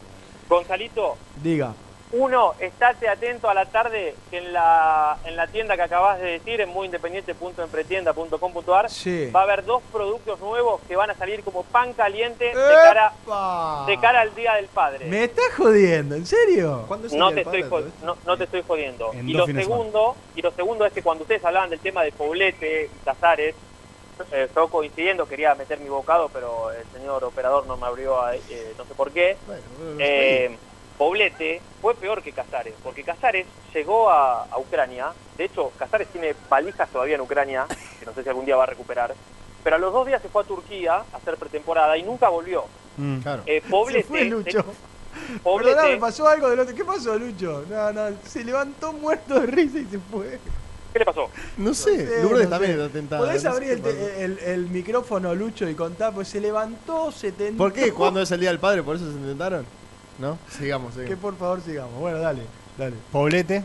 Gonzalito, 0.49 1.18
Diga. 1.41 1.74
Uno, 2.18 2.54
estate 2.60 3.10
atento 3.10 3.50
a 3.50 3.54
la 3.54 3.66
tarde 3.66 4.16
que 4.32 4.38
en 4.38 4.54
la, 4.54 5.18
en 5.26 5.36
la 5.36 5.48
tienda 5.48 5.76
que 5.76 5.82
acabas 5.82 6.18
de 6.20 6.40
decir, 6.40 6.62
en 6.62 6.70
muyindependiente.empretienda.com.ar, 6.70 8.90
Sí. 8.90 9.30
va 9.36 9.42
a 9.42 9.44
haber 9.44 9.66
dos 9.66 9.84
productos 9.92 10.40
nuevos 10.40 10.80
que 10.88 10.96
van 10.96 11.10
a 11.10 11.16
salir 11.16 11.44
como 11.44 11.64
pan 11.64 11.92
caliente 11.94 12.46
de 12.46 12.54
cara, 12.54 13.12
de 13.88 14.00
cara 14.00 14.22
al 14.22 14.34
Día 14.34 14.54
del 14.56 14.68
Padre. 14.68 15.06
¿Me 15.08 15.26
estás 15.26 15.54
jodiendo? 15.58 16.16
¿En 16.16 16.26
serio? 16.26 16.86
¿Cuándo 16.88 17.08
es 17.08 17.14
No 17.14 17.32
te, 17.34 17.42
estoy 17.42 17.64
no, 18.04 18.16
no 18.26 18.38
te 18.38 18.46
estoy 18.46 18.64
jodiendo. 18.66 19.12
En 19.14 19.28
Y 19.30 19.34
lo, 19.34 19.46
segundo, 19.46 20.16
y 20.36 20.42
lo 20.42 20.52
segundo 20.52 20.86
es 20.86 20.94
que 20.94 21.04
cuando 21.04 21.24
ustedes 21.24 21.44
hablaban 21.44 21.70
del 21.70 21.80
tema 21.80 22.04
de 22.04 22.12
Poblete 22.14 22.86
y 22.86 22.90
Casares, 23.06 23.56
eh, 24.32 24.48
yo 24.56 24.68
coincidiendo, 24.70 25.28
quería 25.28 25.54
meter 25.56 25.78
mi 25.80 25.90
bocado, 25.90 26.30
pero 26.30 26.72
el 26.72 26.86
señor 26.94 27.26
operador 27.26 27.68
no 27.68 27.76
me 27.76 27.86
abrió, 27.88 28.22
a- 28.22 28.34
eh, 28.36 28.74
no 28.78 28.86
sé 28.86 28.94
por 28.96 29.12
qué. 29.12 29.36
Bueno, 29.46 29.62
bueno, 29.78 29.98
Eh, 30.00 30.58
Poblete 30.98 31.62
fue 31.82 31.94
peor 31.96 32.22
que 32.22 32.32
Casares, 32.32 32.74
porque 32.84 33.04
Casares 33.04 33.46
llegó 33.74 34.10
a, 34.10 34.44
a 34.46 34.58
Ucrania. 34.58 35.08
De 35.38 35.46
hecho, 35.46 35.72
Casares 35.78 36.08
tiene 36.10 36.34
valijas 36.50 36.90
todavía 36.90 37.16
en 37.16 37.22
Ucrania, 37.22 37.66
que 38.00 38.06
no 38.06 38.14
sé 38.14 38.24
si 38.24 38.30
algún 38.30 38.46
día 38.46 38.56
va 38.56 38.64
a 38.64 38.68
recuperar. 38.68 39.14
Pero 39.64 39.76
a 39.76 39.80
los 39.80 39.92
dos 39.92 40.08
días 40.08 40.22
se 40.22 40.30
fue 40.30 40.44
a 40.44 40.46
Turquía 40.46 40.94
a 41.12 41.18
hacer 41.18 41.36
pretemporada 41.38 41.98
y 41.98 42.04
nunca 42.04 42.30
volvió. 42.30 42.66
Mm. 42.98 43.18
Claro. 43.20 43.44
Eh, 43.46 43.62
Poblete, 43.70 44.04
Se 44.04 44.08
fue 44.08 44.26
Lucho. 44.26 44.64
Poblete- 45.44 45.76
Perdóname, 45.76 45.98
pasó 45.98 46.28
algo 46.28 46.50
del 46.50 46.60
otro. 46.60 46.76
¿Qué 46.76 46.86
pasó, 46.86 47.18
Lucho? 47.18 47.66
No, 47.70 47.92
no, 47.92 48.16
se 48.26 48.44
levantó 48.44 48.94
muerto 48.94 49.40
de 49.40 49.48
risa 49.48 49.80
y 49.80 49.86
se 49.86 50.00
fue. 50.00 50.40
¿qué 50.94 51.00
le 51.00 51.06
pasó? 51.06 51.30
No 51.58 51.74
sé, 51.74 52.08
sé, 52.08 52.24
Lourdes 52.24 52.46
no 52.46 52.50
también 52.52 52.74
sé. 52.76 52.82
está 52.86 52.94
tentada. 52.94 53.22
¿Podés 53.26 53.44
no 53.44 53.52
abrir 53.52 53.72
el, 53.72 53.86
el- 53.86 54.40
el 54.40 54.70
micrófono, 54.70 55.36
Lucho, 55.36 55.68
y 55.68 55.76
contar? 55.76 56.14
Pues 56.14 56.30
se 56.30 56.40
levantó, 56.40 57.12
se 57.12 57.34
tentó. 57.34 57.58
¿Por 57.58 57.74
qué? 57.74 57.92
¿Cuándo 57.92 58.22
es 58.22 58.32
el 58.32 58.40
día 58.40 58.50
del 58.50 58.60
padre? 58.60 58.82
¿Por 58.84 58.96
eso 58.96 59.06
se 59.12 59.18
intentaron? 59.18 59.66
¿No? 60.18 60.38
Sigamos, 60.50 60.96
Que 60.96 61.18
por 61.18 61.36
favor 61.38 61.62
sigamos. 61.62 61.94
Bueno, 62.00 62.20
dale, 62.20 62.44
dale. 62.78 62.96
Poblete. 63.12 63.64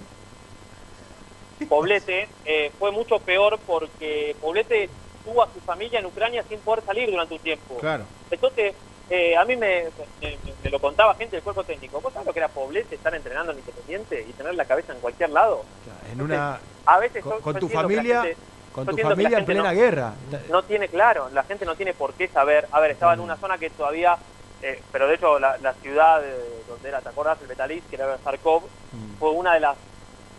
Poblete 1.69 2.29
eh, 2.45 2.73
fue 2.79 2.91
mucho 2.91 3.19
peor 3.19 3.59
porque 3.67 4.35
Poblete 4.41 4.89
tuvo 5.25 5.43
a 5.43 5.49
su 5.53 5.61
familia 5.61 6.01
en 6.01 6.07
Ucrania 6.07 6.43
sin 6.49 6.59
poder 6.61 6.83
salir 6.85 7.11
durante 7.11 7.35
un 7.35 7.41
tiempo. 7.41 7.77
Claro. 7.79 8.05
Entonces, 8.31 8.75
eh, 9.11 9.37
a 9.37 9.45
mí 9.45 9.57
me, 9.57 9.85
me- 10.23 10.39
me 10.65 10.71
lo 10.71 10.79
contaba 10.81 11.15
gente 11.17 11.37
del 11.37 11.43
cuerpo 11.43 11.63
técnico. 11.65 12.01
¿Vos 12.01 12.13
sabés 12.13 12.27
lo 12.27 12.33
que 12.33 12.39
era 12.39 12.49
Poblete 12.49 12.95
estar 12.95 13.15
entrenando 13.15 13.53
en 13.53 13.59
Independiente 13.59 14.25
y 14.29 14.33
tener 14.33 14.55
la 14.55 14.65
cabeza 14.65 14.93
en 14.95 15.01
cualquier 15.01 15.31
lado? 15.31 15.65
En 16.11 16.23
una. 16.23 16.59
A 16.87 16.99
veces 16.99 17.23
Con, 17.23 17.35
yo- 17.35 17.41
con 17.41 17.55
yo 17.55 17.61
tu 17.61 17.69
familia. 17.69 18.23
gente- 18.23 18.37
Con 18.73 18.87
yo 18.87 18.97
tu 18.97 19.03
familia 19.03 19.39
en 19.39 19.45
plena 19.45 19.63
no- 19.73 19.79
guerra. 19.79 20.15
no 20.49 20.63
tiene 20.63 20.89
claro, 20.89 21.29
la 21.33 21.43
gente 21.45 21.67
no 21.67 21.75
tiene 21.75 21.93
por 21.93 22.15
qué 22.15 22.27
saber. 22.29 22.67
A 22.73 22.81
ver, 22.81 22.93
estaba 22.93 23.13
en 23.15 23.21
una 23.21 23.37
zona 23.37 23.59
que 23.59 23.69
todavía, 23.69 24.17
eh, 24.63 24.85
pero 24.93 25.07
de 25.09 25.15
hecho 25.15 25.39
la, 25.39 25.57
la 25.59 25.75
ciudad 25.75 26.25
eh, 26.25 26.65
donde 26.67 26.89
era, 26.89 27.03
¿te 27.03 27.09
acordás? 27.09 27.41
El 27.41 27.47
Betalís, 27.49 27.85
que 27.89 27.97
era 27.97 28.19
Sarkov, 28.23 28.71
fue 29.19 29.31
una 29.33 29.55
de 29.55 29.61
las 29.61 29.79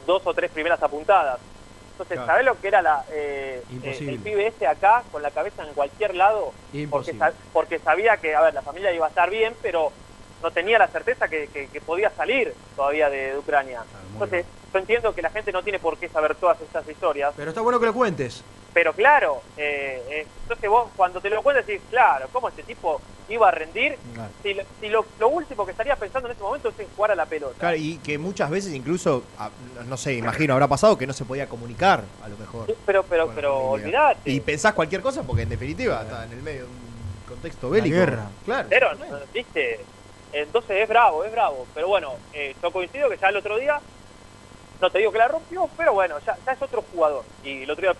dos 0.06 0.22
o 0.26 0.34
tres 0.34 0.52
primeras 0.52 0.81
apuntadas. 0.81 1.41
Entonces, 1.91 2.15
Claro. 2.18 2.27
¿sabés 2.31 2.45
lo 2.45 2.60
que 2.60 2.68
era 2.68 2.81
la, 2.81 3.06
eh, 3.11 3.64
eh, 3.69 3.98
el 4.07 4.23
pibe 4.23 4.48
ese 4.48 4.65
acá, 4.65 5.06
con 5.11 5.22
la 5.22 5.31
cabeza 5.31 5.64
en 5.64 5.73
cualquier 5.73 6.15
lado? 6.15 6.56
Porque, 6.89 7.11
porque 7.53 7.80
sabía 7.80 8.18
que, 8.18 8.34
a 8.35 8.41
ver, 8.41 8.53
la 8.53 8.64
familia 8.64 8.91
iba 8.91 9.06
a 9.06 9.10
estar 9.10 9.30
bien, 9.30 9.56
pero 9.61 9.93
no 10.41 10.52
tenía 10.52 10.80
la 10.80 10.88
certeza 10.88 11.27
que, 11.27 11.49
que- 11.49 11.69
que 11.69 11.81
podía 11.81 12.10
salir 12.15 12.56
todavía 12.76 13.10
de, 13.10 13.34
de 13.34 13.38
Ucrania. 13.38 13.84
Entonces, 14.14 14.48
yo 14.73 14.80
entiendo 14.80 15.14
que 15.14 15.22
la 15.22 15.30
gente 15.30 15.52
no 15.52 15.64
tiene 15.64 15.80
por 15.80 15.99
qué 15.99 16.10
saber 16.10 16.35
todas 16.35 16.60
estas 16.61 16.88
historias, 16.88 17.34
Pero 17.35 17.49
está 17.49 17.61
bueno 17.61 17.80
que 17.80 17.85
lo 17.85 17.93
cuentes. 17.93 18.45
Pero 18.73 18.93
claro, 18.93 19.41
eh, 19.57 20.02
eh, 20.10 20.27
entonces 20.43 20.69
vos 20.69 20.89
cuando 20.95 21.19
te 21.19 21.30
lo 21.30 21.41
cuentas 21.43 21.65
decís, 21.65 21.81
claro, 21.89 22.27
¿cómo 22.31 22.49
este 22.49 22.64
tipo 22.64 23.02
iba 23.27 23.48
a 23.48 23.52
rendir? 23.52 23.98
Si, 24.43 24.53
lo, 24.53 24.64
si 24.80 24.89
lo, 24.89 25.06
lo 25.19 25.30
último 25.30 25.65
que 25.65 25.72
estaría 25.72 25.95
pensando 25.95 26.27
en 26.27 26.34
ese 26.35 26.43
momento 26.43 26.69
es 26.69 26.80
en 26.80 26.88
jugar 26.95 27.11
a 27.11 27.15
la 27.15 27.26
pelota. 27.26 27.56
Claro, 27.57 27.76
y 27.77 27.98
que 27.98 28.18
muchas 28.18 28.49
veces 28.49 28.73
incluso, 28.73 29.23
ah, 29.38 29.49
no 29.88 29.98
sé, 29.98 30.14
imagino, 30.14 30.53
habrá 30.53 30.68
pasado 30.68 30.98
que 30.98 31.07
no 31.07 31.14
se 31.14 31.26
podía 31.26 31.48
comunicar, 31.48 32.03
a 32.23 32.27
lo 32.27 32.38
mejor. 32.38 32.73
Pero, 32.85 33.03
pero, 33.03 33.31
pero, 33.34 33.57
olvidate. 33.57 34.30
Y 34.30 34.39
pensás 34.39 34.73
cualquier 34.73 35.02
cosa 35.02 35.23
porque 35.23 35.43
en 35.43 35.49
definitiva 35.49 36.02
está 36.02 36.26
en 36.26 36.31
el 36.34 36.41
medio 36.41 36.61
de 36.61 36.68
un 36.68 37.23
contexto 37.27 37.68
La 37.68 37.73
bélico. 37.73 37.95
guerra. 37.95 38.30
Claro. 38.45 38.68
Pero, 38.69 38.89
viste, 39.34 39.80
entonces 40.34 40.77
es 40.81 40.89
bravo, 40.89 41.23
es 41.23 41.31
bravo. 41.31 41.68
Pero 41.73 41.88
bueno, 41.88 42.14
eh, 42.34 42.56
yo 42.61 42.72
coincido 42.72 43.10
que 43.10 43.18
ya 43.18 43.30
el 43.30 43.38
otro 43.38 43.57
día, 43.57 43.80
no 44.81 44.89
te 44.89 44.99
digo 44.99 45.11
que 45.11 45.18
la 45.18 45.27
rompió, 45.27 45.69
pero 45.77 45.93
bueno, 45.93 46.18
ya, 46.26 46.38
ya 46.45 46.53
es 46.53 46.61
otro 46.61 46.84
jugador. 46.93 47.23
Y 47.43 47.64
el 47.64 47.72
otro 47.72 47.81
día, 47.84 47.95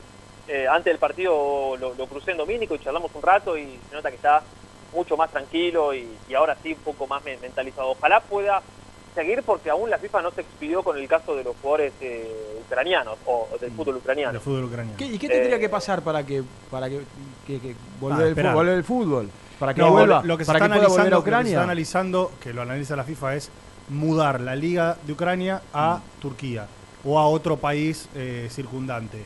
eh, 0.48 0.68
antes 0.68 0.86
del 0.86 0.98
partido, 1.00 1.76
lo, 1.78 1.94
lo 1.96 2.08
crucé 2.08 2.32
en 2.32 2.38
Domínico 2.38 2.76
y 2.76 2.80
charlamos 2.80 3.12
un 3.14 3.22
rato 3.22 3.58
y 3.58 3.80
se 3.90 3.96
nota 3.96 4.10
que 4.10 4.16
está 4.16 4.42
mucho 4.94 5.16
más 5.16 5.32
tranquilo 5.32 5.94
y, 5.94 6.08
y 6.30 6.34
ahora 6.34 6.58
sí 6.62 6.74
un 6.74 6.80
poco 6.80 7.08
más 7.08 7.24
me- 7.24 7.38
mentalizado. 7.38 7.92
Ojalá 7.92 8.20
pueda 8.20 8.62
seguir 9.16 9.44
porque 9.44 9.70
aún 9.70 9.90
la 9.90 9.98
FIFA 9.98 10.22
no 10.22 10.32
se 10.32 10.42
expidió 10.42 10.84
con 10.84 10.98
el 10.98 11.08
caso 11.08 11.36
de 11.36 11.44
los 11.44 11.56
jugadores 11.62 11.94
eh, 12.02 12.30
ucranianos 12.66 13.18
o 13.26 13.48
del 13.60 13.72
fútbol 13.72 13.98
ucraniano. 13.98 14.32
El 14.34 14.40
fútbol 14.40 14.66
ucraniano. 14.66 14.98
¿Qué- 14.98 15.06
¿Y 15.06 15.18
qué 15.20 15.28
tendría 15.30 15.56
Eh, 15.58 15.60
que 15.60 15.70
pasar 15.70 16.02
para 16.02 16.26
que 16.26 16.44
para 16.70 16.90
que, 16.90 17.02
que, 17.48 17.60
que 17.60 17.76
volver, 18.00 18.26
Ah, 18.26 18.28
el, 18.30 18.36
fútbol, 18.36 18.54
volver 18.54 18.74
el 18.78 18.84
fútbol? 18.84 19.30
Para 19.60 19.74
que 19.74 19.82
No, 19.82 19.92
vuelva, 19.92 20.24
lo 20.24 20.38
que 20.38 20.44
se 20.46 20.48
para 20.52 20.66
está 20.66 20.74
que 20.74 20.80
pueda 20.80 20.88
volver 20.90 21.00
a 21.00 21.04
analizando, 21.04 21.18
lo 21.18 21.24
que 21.24 21.24
se 21.24 21.30
Ucrania. 21.30 21.52
está 21.52 21.64
analizando, 21.64 22.32
que 22.42 22.54
lo 22.54 22.62
analiza 22.64 22.96
la 22.96 23.04
FIFA, 23.04 23.36
es 23.36 23.52
mudar 23.90 24.42
la 24.42 24.56
liga 24.56 24.98
de 25.04 25.14
Ucrania 25.14 25.62
a 25.74 25.98
Mm. 25.98 26.22
Turquía 26.22 26.68
o 27.04 27.20
a 27.20 27.28
otro 27.28 27.58
país 27.58 28.08
eh, 28.16 28.48
circundante. 28.50 29.24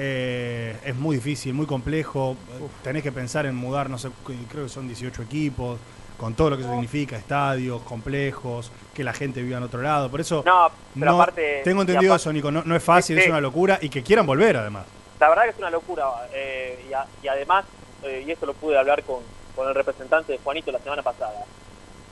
Eh, 0.00 0.76
es 0.84 0.94
muy 0.94 1.16
difícil, 1.16 1.52
muy 1.54 1.66
complejo. 1.66 2.36
Tenés 2.84 3.02
que 3.02 3.10
pensar 3.10 3.46
en 3.46 3.56
mudar, 3.56 3.90
no 3.90 3.98
sé, 3.98 4.10
creo 4.48 4.62
que 4.64 4.68
son 4.68 4.86
18 4.86 5.22
equipos, 5.22 5.80
con 6.16 6.34
todo 6.34 6.50
lo 6.50 6.56
que 6.56 6.62
eso 6.62 6.70
significa, 6.70 7.16
estadios, 7.16 7.82
complejos, 7.82 8.70
que 8.94 9.02
la 9.02 9.12
gente 9.12 9.42
viva 9.42 9.58
en 9.58 9.64
otro 9.64 9.82
lado. 9.82 10.08
Por 10.08 10.20
eso, 10.20 10.44
No, 10.46 10.70
pero 10.94 11.06
no- 11.06 11.20
aparte- 11.22 11.62
tengo 11.64 11.80
entendido 11.80 12.12
aparte- 12.12 12.22
eso, 12.22 12.32
Nico. 12.32 12.50
No, 12.52 12.62
no 12.64 12.76
es 12.76 12.82
fácil, 12.82 13.16
Sí, 13.16 13.24
es 13.24 13.28
una 13.28 13.40
locura 13.40 13.78
y 13.82 13.88
que 13.88 14.04
quieran 14.04 14.24
volver 14.24 14.56
además. 14.58 14.86
La 15.18 15.28
verdad 15.30 15.44
que 15.44 15.50
es 15.50 15.58
una 15.58 15.70
locura. 15.70 16.04
eh, 16.32 16.86
y, 16.88 16.92
a- 16.92 17.06
y 17.20 17.26
además, 17.28 17.64
eh, 18.04 18.22
y 18.24 18.30
esto 18.30 18.46
lo 18.46 18.54
pude 18.54 18.78
hablar 18.78 19.02
con, 19.02 19.18
con 19.56 19.66
el 19.68 19.74
representante 19.74 20.30
de 20.32 20.38
Juanito 20.38 20.70
la 20.70 20.78
semana 20.78 21.02
pasada, 21.02 21.44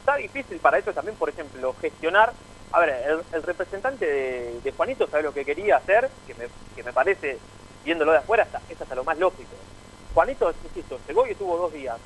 está 0.00 0.16
difícil 0.16 0.58
para 0.58 0.78
eso 0.78 0.92
también, 0.92 1.16
por 1.16 1.28
ejemplo, 1.28 1.72
gestionar. 1.80 2.32
A 2.72 2.80
ver, 2.80 2.88
el, 3.08 3.20
el 3.32 3.42
representante 3.44 4.04
de, 4.04 4.60
de 4.64 4.72
Juanito 4.72 5.06
sabe 5.06 5.22
lo 5.22 5.32
que 5.32 5.44
quería 5.44 5.76
hacer, 5.76 6.10
que 6.26 6.34
me, 6.34 6.46
que 6.74 6.82
me 6.82 6.92
parece, 6.92 7.38
viéndolo 7.86 8.12
de 8.12 8.18
afuera, 8.18 8.42
hasta, 8.42 8.60
es 8.68 8.80
hasta 8.80 8.94
lo 8.94 9.04
más 9.04 9.16
lógico. 9.16 9.54
Juanito, 10.12 10.52
insisto, 10.64 10.98
llegó 11.06 11.26
y 11.26 11.30
estuvo 11.30 11.56
dos 11.56 11.72
días. 11.72 11.96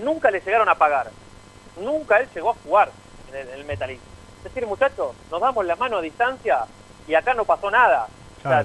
Nunca 0.00 0.30
le 0.30 0.40
llegaron 0.40 0.68
a 0.68 0.74
pagar. 0.74 1.10
Nunca 1.76 2.18
él 2.18 2.28
llegó 2.34 2.50
a 2.50 2.54
jugar 2.54 2.90
en 3.30 3.36
el, 3.36 3.60
en 3.60 3.70
el. 3.70 3.90
Es 3.90 4.00
decir, 4.44 4.66
muchachos, 4.66 5.14
nos 5.30 5.40
damos 5.40 5.64
la 5.66 5.76
mano 5.76 5.98
a 5.98 6.02
distancia 6.02 6.64
y 7.06 7.14
acá 7.14 7.34
no 7.34 7.44
pasó 7.44 7.70
nada. 7.70 8.08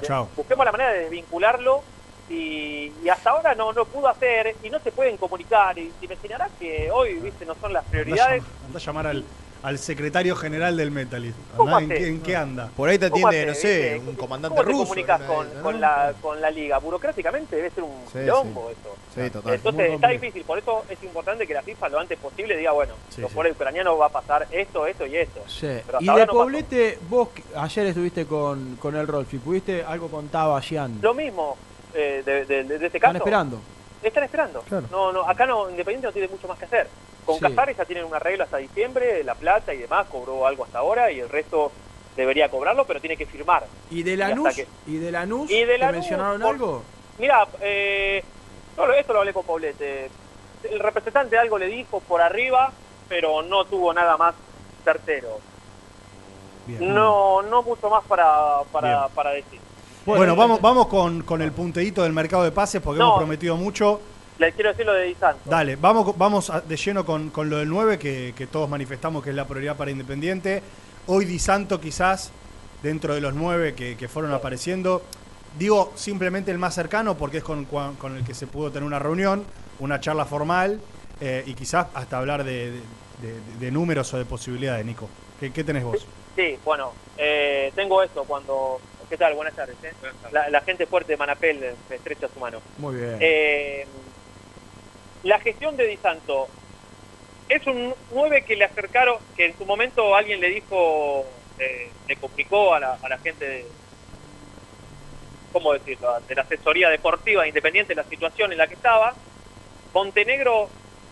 Chao. 0.02 0.30
busquemos 0.36 0.64
la 0.64 0.72
manera 0.72 0.92
de 0.92 1.00
desvincularlo 1.00 1.82
y, 2.30 2.94
y 3.04 3.10
hasta 3.10 3.32
ahora 3.32 3.56
no, 3.56 3.74
no 3.74 3.84
pudo 3.86 4.08
hacer 4.08 4.56
y 4.62 4.70
no 4.70 4.80
se 4.80 4.92
pueden 4.92 5.18
comunicar 5.18 5.78
y, 5.80 5.92
y 6.00 6.08
me 6.08 6.14
enseñará 6.14 6.50
que 6.60 6.92
hoy 6.92 7.16
viste 7.16 7.48
no 7.48 7.56
son 7.56 7.74
las 7.74 7.84
prioridades 7.86 8.44
Anda 8.68 8.78
a 8.78 8.82
llamar 8.82 9.08
al, 9.08 9.26
al 9.64 9.78
secretario 9.78 10.36
general 10.36 10.76
del 10.76 10.90
Metalist. 10.92 11.38
¿Cómo 11.56 11.76
Andá, 11.76 11.94
¿en, 11.96 12.02
qué, 12.02 12.08
en 12.10 12.22
qué 12.22 12.36
anda? 12.36 12.70
Por 12.76 12.90
ahí 12.90 12.98
te 12.98 13.10
¿Cómo 13.12 13.28
atiende, 13.28 13.48
no 13.52 13.54
sé, 13.56 13.94
viste? 13.94 14.10
un 14.10 14.16
comandante 14.16 14.56
¿Cómo 14.58 14.66
te 14.68 14.72
ruso. 14.72 14.84
comunicas 14.86 15.22
con, 15.22 15.54
¿no? 15.56 15.62
con 15.62 15.80
la, 15.82 16.14
con 16.22 16.42
la 16.42 16.50
liga? 16.50 16.80
Burocráticamente 16.80 17.56
debe 17.56 17.70
ser 17.70 17.84
un 17.84 17.92
Sí, 18.12 18.20
quilombo 18.20 18.70
sí. 18.72 18.76
eso. 18.82 18.96
Sí, 19.24 19.30
total. 19.30 19.54
Entonces 19.54 19.88
Muy 19.88 19.96
está 19.96 20.08
difícil, 20.08 20.44
por 20.44 20.58
eso 20.58 20.84
es 20.90 21.04
importante 21.04 21.46
que 21.46 21.54
la 21.54 21.62
FIFA 21.62 21.90
lo 21.90 22.00
antes 22.00 22.18
posible 22.18 22.58
diga, 22.58 22.72
bueno, 22.72 22.94
Sí, 23.10 23.22
los 23.22 23.30
sí. 23.30 23.34
jugadores 23.36 23.56
ucranianos 23.56 24.00
va 24.00 24.06
a 24.08 24.10
pasar 24.10 24.48
esto, 24.52 24.88
esto 24.88 25.06
y 25.06 25.16
esto. 25.18 25.42
Sí. 25.48 25.68
Pero 25.86 25.98
Y 26.02 26.06
de 26.06 26.12
no 26.12 26.18
pasó. 26.18 26.32
Poblete, 26.32 26.98
vos 27.10 27.30
que 27.30 27.44
ayer 27.56 27.86
estuviste 27.88 28.26
con, 28.26 28.78
con 28.78 28.96
el 28.96 29.08
Rolfi, 29.08 29.38
¿pudiste? 29.38 29.84
Algo 29.84 30.10
contaba 30.10 30.60
Gian. 30.62 30.98
Lo 31.02 31.14
mismo 31.14 31.56
eh, 31.94 32.24
de, 32.26 32.46
de- 32.46 32.64
de 32.64 32.74
este 32.76 32.86
Están 32.98 33.00
caso. 33.02 33.18
esperando. 33.18 33.60
Están 34.02 34.24
esperando. 34.24 34.62
Claro. 34.62 34.88
No, 34.90 35.12
no, 35.14 35.30
acá 35.30 35.46
no, 35.46 35.70
Independiente 35.70 36.08
no 36.08 36.14
tiene 36.14 36.28
mucho 36.30 36.48
más 36.48 36.58
que 36.58 36.66
hacer. 36.66 36.88
Con 37.26 37.36
Sí. 37.36 37.42
Casares 37.42 37.78
ya 37.78 37.86
tienen 37.86 38.06
un 38.06 38.14
arreglo 38.16 38.44
hasta 38.44 38.58
diciembre, 38.58 39.24
La 39.24 39.36
Plata 39.36 39.74
y 39.74 39.78
demás, 39.78 40.08
cobró 40.12 40.46
algo 40.48 40.64
hasta 40.66 40.80
ahora 40.80 41.12
y 41.12 41.20
el 41.20 41.30
resto 41.30 41.72
debería 42.16 42.50
cobrarlo, 42.50 42.86
pero 42.86 43.00
tiene 43.00 43.16
que 43.16 43.26
firmar. 43.26 43.66
¿Y 43.90 44.04
de 44.04 44.18
Lanús? 44.18 44.56
que- 44.56 44.68
¿Y 44.88 44.98
de 44.98 45.12
Lanús? 45.12 45.50
Y 45.52 45.60
de 45.62 45.66
¿Te 45.74 45.78
Lanús, 45.78 45.94
mencionaron 46.00 46.42
por- 46.42 46.50
algo? 46.52 46.84
Mira, 47.20 47.48
eh, 47.62 48.24
no, 48.76 48.92
esto 48.92 49.14
lo 49.14 49.20
hablé 49.20 49.34
con 49.34 49.46
Poblete. 49.46 50.10
El 50.64 50.80
representante 50.80 51.38
algo 51.38 51.58
le 51.58 51.68
dijo 51.68 52.00
por 52.02 52.22
arriba, 52.22 52.72
pero 53.08 53.42
no 53.44 53.66
tuvo 53.66 53.94
nada 53.94 54.18
más 54.18 54.34
certero. 54.84 55.40
No, 56.80 57.42
no 57.42 57.64
mucho 57.64 57.90
más 57.90 58.04
para, 58.06 58.60
para, 58.72 59.08
para 59.10 59.32
decir. 59.32 59.60
Bueno, 60.06 60.36
vamos, 60.36 60.62
vamos 60.62 60.88
con, 60.88 61.22
con 61.24 61.42
el 61.42 61.52
punteíto 61.52 62.04
del 62.04 62.14
mercado 62.14 62.44
de 62.44 62.52
pases 62.52 62.82
porque 62.82 63.00
No. 63.00 63.06
hemos 63.08 63.18
prometido 63.20 63.56
mucho. 63.58 64.00
Le 64.42 64.52
quiero 64.54 64.72
decir 64.72 64.88
lo 64.88 64.94
de 64.94 65.04
Di 65.04 65.14
Santo. 65.14 65.40
Dale, 65.48 65.76
vamos, 65.76 66.18
vamos 66.18 66.52
de 66.68 66.76
lleno 66.76 67.06
con, 67.06 67.30
con 67.30 67.48
lo 67.48 67.58
del 67.58 67.70
9, 67.70 68.00
que, 68.00 68.34
que 68.36 68.48
todos 68.48 68.68
manifestamos 68.68 69.24
que 69.24 69.30
es 69.30 69.36
la 69.36 69.46
prioridad 69.46 69.76
para 69.78 69.92
Independiente. 69.92 70.64
Hoy 71.06 71.26
Di 71.26 71.38
Santo 71.38 71.80
quizás, 71.80 72.32
dentro 72.82 73.14
de 73.14 73.22
los 73.22 73.36
9 73.36 73.76
que, 73.76 73.96
que 73.96 74.08
fueron 74.08 74.34
apareciendo, 74.34 75.04
digo 75.60 75.92
simplemente 75.96 76.50
el 76.50 76.58
más 76.58 76.74
cercano 76.74 77.16
porque 77.16 77.38
es 77.38 77.44
con, 77.44 77.66
con 77.66 78.18
el 78.18 78.24
que 78.26 78.34
se 78.34 78.48
pudo 78.48 78.72
tener 78.72 78.84
una 78.88 78.98
reunión, 78.98 79.46
una 79.80 80.00
charla 80.00 80.26
formal 80.26 80.82
eh, 81.20 81.44
y 81.46 81.54
quizás 81.54 81.88
hasta 81.94 82.18
hablar 82.18 82.44
de, 82.44 82.72
de- 82.72 82.80
de- 83.22 83.40
de 83.60 83.72
números 83.72 84.12
o 84.16 84.18
de 84.18 84.26
posibilidades, 84.26 84.84
Nico. 84.84 85.08
¿Qué, 85.40 85.52
qué 85.54 85.64
tenés 85.64 85.84
vos? 85.84 86.08
Sí, 86.36 86.58
bueno, 86.66 86.94
eh, 87.16 87.72
tengo 87.76 88.02
esto 88.02 88.24
cuando... 88.24 88.82
¿Qué 89.08 89.18
tal? 89.18 89.36
Buenas 89.36 89.54
tardes. 89.54 89.76
¿eh? 89.84 89.92
La, 90.32 90.50
la 90.50 90.62
gente 90.62 90.86
fuerte 90.88 91.12
de 91.12 91.18
Manapel 91.18 91.62
eh, 91.62 91.76
me 91.90 91.98
estrecha 91.98 92.28
su 92.34 92.40
mano. 92.40 92.60
Muy 92.80 92.96
bien. 92.96 93.18
La 95.24 95.40
gestión 95.40 95.78
de 95.78 95.86
Di 95.86 95.98
Santo 95.98 96.48
es 97.48 97.66
un 97.68 97.94
9 98.12 98.44
que 98.44 98.56
le 98.56 98.66
acercaron, 98.66 99.18
que 99.36 99.46
en 99.46 99.58
su 99.58 99.66
momento 99.66 100.16
alguien 100.16 100.40
le 100.40 100.50
dijo, 100.50 101.26
eh, 101.60 101.92
le 102.08 102.16
comunicó 102.16 102.74
a 102.74 102.80
la, 102.80 102.98
a 103.02 103.10
la 103.10 103.18
gente 103.20 103.48
de, 103.48 103.66
¿cómo 105.52 105.74
decirlo?, 105.74 106.20
de 106.28 106.36
la 106.36 106.42
asesoría 106.42 106.90
deportiva 106.90 107.48
independiente 107.48 107.94
la 107.94 108.04
situación 108.06 108.52
en 108.52 108.58
la 108.58 108.68
que 108.68 108.76
estaba. 108.76 109.14
Montenegro 109.94 110.70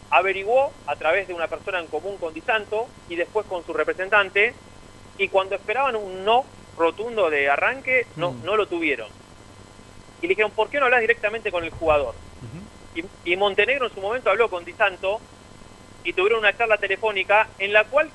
averiguó 0.10 0.72
a 0.88 0.96
través 0.96 1.28
de 1.28 1.34
una 1.34 1.48
persona 1.48 1.80
en 1.80 1.88
común 1.88 2.18
con 2.18 2.34
Di 2.34 2.42
Santo 2.42 2.88
y 3.10 3.16
después 3.16 3.46
con 3.46 3.64
su 3.66 3.74
representante 3.74 4.54
y 5.18 5.28
cuando 5.28 5.56
esperaban 5.56 5.96
un 5.96 6.24
no 6.24 6.46
rotundo 6.78 7.30
de 7.30 7.50
arranque, 7.50 8.08
no, 8.16 8.34
no 8.44 8.56
lo 8.56 8.66
tuvieron. 8.68 9.10
Y 10.22 10.24
le 10.24 10.30
dijeron, 10.30 10.52
¿por 10.52 10.70
qué 10.70 10.80
no 10.80 10.86
hablas 10.86 11.02
directamente 11.02 11.52
con 11.52 11.64
el 11.64 11.70
jugador? 11.70 12.16
Y, 12.94 13.04
y 13.32 13.36
Montenegro 13.38 13.88
en 13.88 13.94
su 13.94 14.02
momento 14.02 14.30
habló 14.30 14.50
con 14.50 14.66
Di 14.66 14.74
Santo 14.74 15.22
y 16.04 16.14
tuvieron 16.14 16.40
una 16.40 16.56
charla 16.56 16.78
telefónica 16.78 17.52
en 17.58 17.74
la 17.74 17.84
cual 17.90 18.12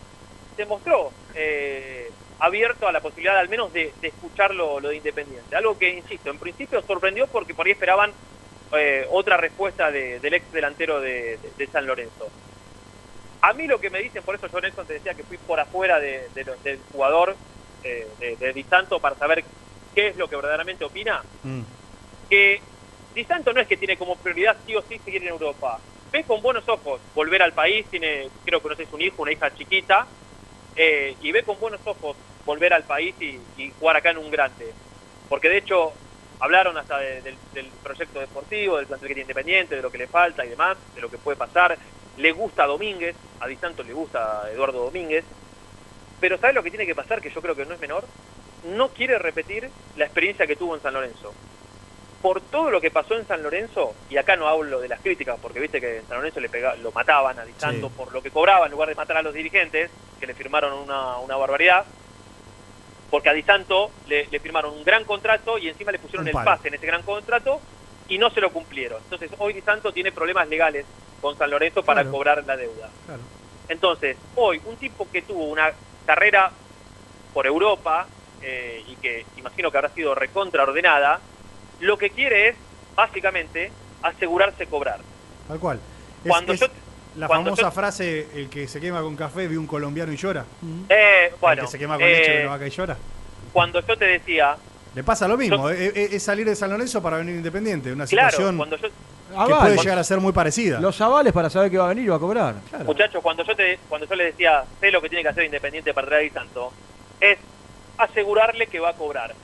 se 0.56 0.66
mostró 0.66 1.12
eh, 1.34 2.12
abierto 2.38 2.86
a 2.88 2.92
la 2.92 3.00
posibilidad 3.00 3.38
al 3.38 3.48
menos 3.48 3.72
de, 3.72 3.94
de 4.00 4.08
escuchar 4.08 4.54
lo, 4.54 4.80
lo 4.80 4.88
de 4.88 4.96
Independiente. 4.96 5.56
Algo 5.56 5.76
que, 5.78 5.88
insisto, 5.90 6.30
en 6.30 6.38
principio 6.38 6.82
sorprendió 6.86 7.26
porque 7.28 7.54
por 7.54 7.66
ahí 7.66 7.72
esperaban 7.72 8.14
eh, 8.72 9.06
otra 9.10 9.36
respuesta 9.36 9.90
de- 9.90 10.18
del 10.20 10.34
ex 10.34 10.50
delantero 10.50 11.00
de, 11.00 11.38
San 11.72 11.86
Lorenzo. 11.86 12.30
A 13.42 13.52
mí 13.52 13.66
lo 13.66 13.78
que 13.78 13.90
me 13.90 14.00
dicen, 14.00 14.22
por 14.24 14.34
eso 14.34 14.48
yo 14.48 14.60
Nelson 14.60 14.86
te 14.86 14.94
decía 14.94 15.14
que 15.14 15.24
fui 15.24 15.38
por 15.38 15.60
afuera 15.60 16.00
de- 16.00 16.30
del 16.62 16.82
jugador 16.90 17.36
eh, 17.82 18.08
de, 18.18 18.36
de 18.36 18.52
Di 18.52 18.64
Santo 18.64 18.98
para 19.00 19.16
saber 19.16 19.44
qué 19.94 20.08
es 20.08 20.16
lo 20.16 20.28
que 20.28 20.36
verdaderamente 20.36 20.84
opina, 20.84 21.22
que 22.28 22.62
Di 23.14 23.24
Santo 23.26 23.52
no 23.52 23.60
es 23.60 23.68
que 23.68 23.76
tiene 23.76 23.96
como 23.96 24.20
prioridad 24.20 24.58
sí 24.66 24.74
o 24.74 24.82
sí 24.88 24.98
seguir 24.98 25.22
en 25.22 25.28
Europa. 25.28 25.80
Ve 26.12 26.26
con 26.26 26.42
buenos 26.42 26.68
ojos 26.68 27.00
volver 27.14 27.42
al 27.42 27.54
país, 27.54 27.88
tiene, 27.88 28.32
creo 28.44 28.60
que 28.60 28.68
no 28.68 28.74
sé, 28.76 28.88
un 28.90 29.00
hijo, 29.02 29.22
una 29.22 29.32
hija 29.32 29.54
chiquita, 29.54 30.12
eh, 30.74 31.16
y 31.20 31.30
ve 31.32 31.44
con 31.44 31.60
buenos 31.60 31.80
ojos 31.84 32.16
volver 32.44 32.72
al 32.72 32.86
país 32.86 33.14
y, 33.20 33.72
jugar 33.78 33.96
acá 33.96 34.10
en 34.10 34.18
un 34.18 34.30
grande. 34.30 34.74
Porque 35.28 35.48
de 35.48 35.58
hecho 35.58 35.94
hablaron 36.40 36.76
hasta 36.76 36.98
de- 36.98 37.22
del, 37.22 37.72
proyecto 37.82 38.18
deportivo, 38.18 38.76
del 38.76 38.86
plantel 38.86 39.08
que 39.08 39.14
tiene 39.14 39.24
Independiente, 39.24 39.76
de 39.76 39.82
lo 39.82 39.90
que 39.90 39.98
le 39.98 40.08
falta 40.08 40.44
y 40.44 40.50
demás, 40.50 40.76
de 40.94 41.00
lo 41.00 41.08
que 41.08 41.18
puede 41.18 41.36
pasar. 41.36 41.78
Le 42.16 42.32
gusta 42.32 42.66
Domínguez, 42.66 43.16
a 43.38 43.46
Di 43.46 43.56
Santo 43.56 43.82
le 43.84 43.92
gusta 43.92 44.50
Eduardo 44.50 44.84
Domínguez, 44.84 45.24
pero 46.18 46.38
¿sabes 46.38 46.54
lo 46.56 46.62
que 46.62 46.70
tiene 46.70 46.86
que 46.86 46.94
pasar? 46.94 47.20
Que 47.20 47.30
yo 47.30 47.40
creo 47.40 47.54
que 47.54 47.64
no 47.66 47.74
es 47.74 47.80
menor. 47.80 48.08
No 48.62 48.92
quiere 48.92 49.18
repetir 49.18 49.70
la 49.94 50.04
experiencia 50.06 50.46
que 50.46 50.56
tuvo 50.56 50.74
en 50.74 50.82
San 50.82 50.94
Lorenzo. 50.94 51.36
Por 52.24 52.40
todo 52.40 52.70
lo 52.70 52.80
que 52.80 52.90
pasó 52.90 53.16
en 53.16 53.26
San 53.26 53.42
Lorenzo, 53.42 53.92
y 54.08 54.16
acá 54.16 54.34
no 54.34 54.48
hablo 54.48 54.80
de 54.80 54.88
las 54.88 54.98
críticas, 55.00 55.38
porque 55.42 55.60
viste 55.60 55.78
que 55.78 55.98
en 55.98 56.06
San 56.08 56.16
Lorenzo 56.16 56.40
le 56.40 56.48
pega, 56.48 56.74
lo 56.76 56.90
mataban 56.90 57.38
a 57.38 57.44
Di 57.44 57.52
Santo 57.52 57.88
Sí. 57.88 57.94
por 57.98 58.14
lo 58.14 58.22
que 58.22 58.30
cobraba, 58.30 58.64
en 58.64 58.72
lugar 58.72 58.88
de 58.88 58.94
matar 58.94 59.18
a 59.18 59.22
los 59.22 59.34
dirigentes, 59.34 59.90
que 60.18 60.26
le 60.26 60.32
firmaron 60.32 60.72
una, 60.72 61.18
una 61.18 61.36
barbaridad, 61.36 61.84
porque 63.10 63.28
a 63.28 63.34
Di 63.34 63.42
Santo 63.42 63.90
le, 64.06 64.26
le 64.28 64.40
firmaron 64.40 64.72
un 64.72 64.82
gran 64.84 65.04
contrato 65.04 65.58
y 65.58 65.68
encima 65.68 65.92
le 65.92 65.98
pusieron 65.98 66.26
el 66.26 66.32
pase 66.32 66.68
en 66.68 66.74
ese 66.74 66.86
gran 66.86 67.02
contrato 67.02 67.60
y 68.08 68.16
no 68.16 68.30
se 68.30 68.40
lo 68.40 68.50
cumplieron. 68.50 69.02
Entonces 69.04 69.30
hoy 69.36 69.52
Di 69.52 69.60
Santo 69.60 69.92
tiene 69.92 70.10
problemas 70.10 70.48
legales 70.48 70.86
con 71.20 71.36
San 71.36 71.50
Lorenzo 71.50 71.82
para 71.82 72.00
Claro. 72.04 72.16
cobrar 72.16 72.42
la 72.46 72.56
deuda. 72.56 72.88
Claro. 73.04 73.20
Entonces, 73.68 74.16
hoy, 74.36 74.62
un 74.64 74.76
tipo 74.76 75.06
que 75.12 75.20
tuvo 75.20 75.44
una 75.44 75.70
carrera 76.06 76.50
por 77.34 77.46
Europa 77.46 78.06
eh, 78.40 78.82
y 78.88 78.96
que 78.96 79.26
imagino 79.36 79.70
que 79.70 79.76
habrá 79.76 79.90
sido 79.90 80.14
recontraordenada, 80.14 81.20
lo 81.84 81.96
que 81.98 82.10
quiere 82.10 82.48
es, 82.48 82.56
básicamente, 82.96 83.70
asegurarse 84.02 84.66
cobrar. 84.66 85.00
Tal 85.48 85.58
cual. 85.58 85.78
Es- 86.24 86.28
Cuando 86.30 86.52
es 86.52 86.60
yo- 86.60 86.66
la 87.16 87.26
cuando 87.26 87.50
famosa 87.50 87.62
yo- 87.62 87.70
frase, 87.70 88.28
el 88.34 88.48
que 88.48 88.66
se 88.66 88.80
quema 88.80 89.00
con 89.02 89.14
café, 89.16 89.46
vi 89.46 89.56
un 89.56 89.66
colombiano 89.66 90.12
y 90.12 90.16
llora. 90.16 90.44
Eh, 90.88 91.32
bueno, 91.40 91.60
el 91.62 91.66
que 91.66 91.70
se 91.72 91.78
quema 91.78 91.94
con 91.94 92.04
eh, 92.06 92.10
leche, 92.10 92.30
ve 92.32 92.40
una 92.42 92.50
vaca 92.50 92.66
y 92.66 92.70
llora. 92.70 92.96
cuando 93.52 93.80
yo 93.86 93.96
te 93.96 94.04
decía, 94.06 94.56
Le 94.94 95.02
pasa 95.04 95.26
lo 95.28 95.36
mismo, 95.36 95.68
es, 95.70 95.94
es- 95.96 96.12
es 96.14 96.22
salir 96.22 96.46
de 96.46 96.54
San 96.56 96.70
Lorenzo 96.70 97.02
para 97.02 97.16
venir 97.18 97.34
independiente, 97.36 97.92
una 97.92 98.06
claro, 98.06 98.30
situación 98.30 98.56
cuando 98.56 98.76
yo, 98.76 98.88
que 98.88 99.34
Aval. 99.36 99.58
puede 99.60 99.76
llegar 99.78 99.98
a 99.98 100.04
ser 100.04 100.20
muy 100.20 100.32
parecida. 100.32 100.78
Los 100.80 101.00
avales 101.00 101.32
para 101.32 101.50
saber 101.50 101.70
que 101.70 101.78
va 101.78 101.86
a 101.86 101.88
venir 101.88 102.04
y 102.04 102.08
va 102.08 102.16
a 102.16 102.20
cobrar. 102.20 102.54
muchachos, 102.86 103.20
cuando 103.22 103.42
yo 103.44 103.54
te, 103.56 103.78
cuando 103.88 104.06
yo 104.06 104.14
le 104.14 104.24
decía, 104.26 104.64
sé 104.80 104.90
lo 104.92 105.00
que 105.02 105.08
tiene 105.08 105.22
que 105.22 105.28
hacer 105.30 105.44
Independiente 105.44 105.92
para 105.92 106.06
traer 106.06 106.30
a 106.30 106.34
Santo, 106.34 106.72
es 107.20 107.38
asegurarle 107.98 108.66
que 108.68 108.78
va 108.80 108.90
a 108.90 108.94
cobrar. 108.94 109.34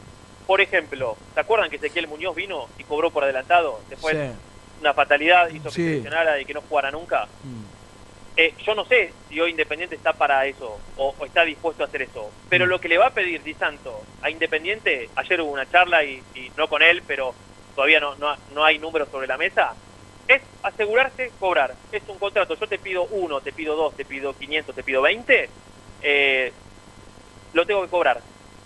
Por 0.50 0.60
ejemplo, 0.60 1.16
¿se 1.32 1.38
acuerdan 1.38 1.70
que 1.70 1.76
Ezequiel 1.76 2.08
Muñoz 2.08 2.34
vino 2.34 2.66
y 2.76 2.82
cobró 2.82 3.12
por 3.12 3.22
adelantado? 3.22 3.78
Después 3.88 4.16
Sí. 4.16 4.80
una 4.80 4.92
fatalidad 4.94 5.48
hizo 5.48 5.68
que 5.68 5.70
Sí. 5.70 5.84
se 5.84 5.90
lesionara 5.94 6.40
y 6.40 6.44
que 6.44 6.52
no 6.54 6.60
jugara 6.62 6.90
nunca. 6.90 7.28
Eh, 8.36 8.56
yo 8.66 8.74
no 8.74 8.84
sé 8.84 9.12
si 9.28 9.38
hoy 9.40 9.52
Independiente 9.52 9.94
está 9.94 10.12
para 10.12 10.44
eso 10.46 10.76
o, 10.96 11.14
o 11.16 11.24
está 11.24 11.44
dispuesto 11.44 11.84
a 11.84 11.86
hacer 11.86 12.02
eso, 12.02 12.32
pero 12.48 12.66
lo 12.66 12.80
que 12.80 12.88
le 12.88 12.98
va 12.98 13.06
a 13.06 13.14
pedir 13.14 13.44
Di 13.44 13.54
Santo 13.54 14.02
a 14.22 14.28
Independiente, 14.28 15.08
ayer 15.14 15.40
hubo 15.40 15.52
una 15.52 15.70
charla 15.70 16.02
y, 16.02 16.20
y 16.34 16.50
no 16.56 16.66
con 16.66 16.82
él, 16.82 17.04
pero 17.06 17.32
todavía 17.76 18.00
no, 18.00 18.16
no, 18.16 18.34
no 18.52 18.64
hay 18.64 18.76
números 18.80 19.08
sobre 19.08 19.28
la 19.28 19.38
mesa, 19.38 19.76
es 20.26 20.42
asegurarse 20.64 21.30
cobrar. 21.38 21.76
Es 21.92 22.02
un 22.08 22.18
contrato, 22.18 22.56
yo 22.58 22.66
te 22.66 22.78
pido 22.80 23.04
uno, 23.12 23.40
te 23.40 23.52
pido 23.52 23.76
dos, 23.76 23.96
te 23.96 24.04
pido 24.04 24.34
500, 24.36 24.74
te 24.74 24.82
pido 24.82 25.00
20, 25.00 25.48
eh, 26.02 26.52
lo 27.52 27.64
tengo 27.64 27.82
que 27.82 27.88
cobrar. 27.88 28.20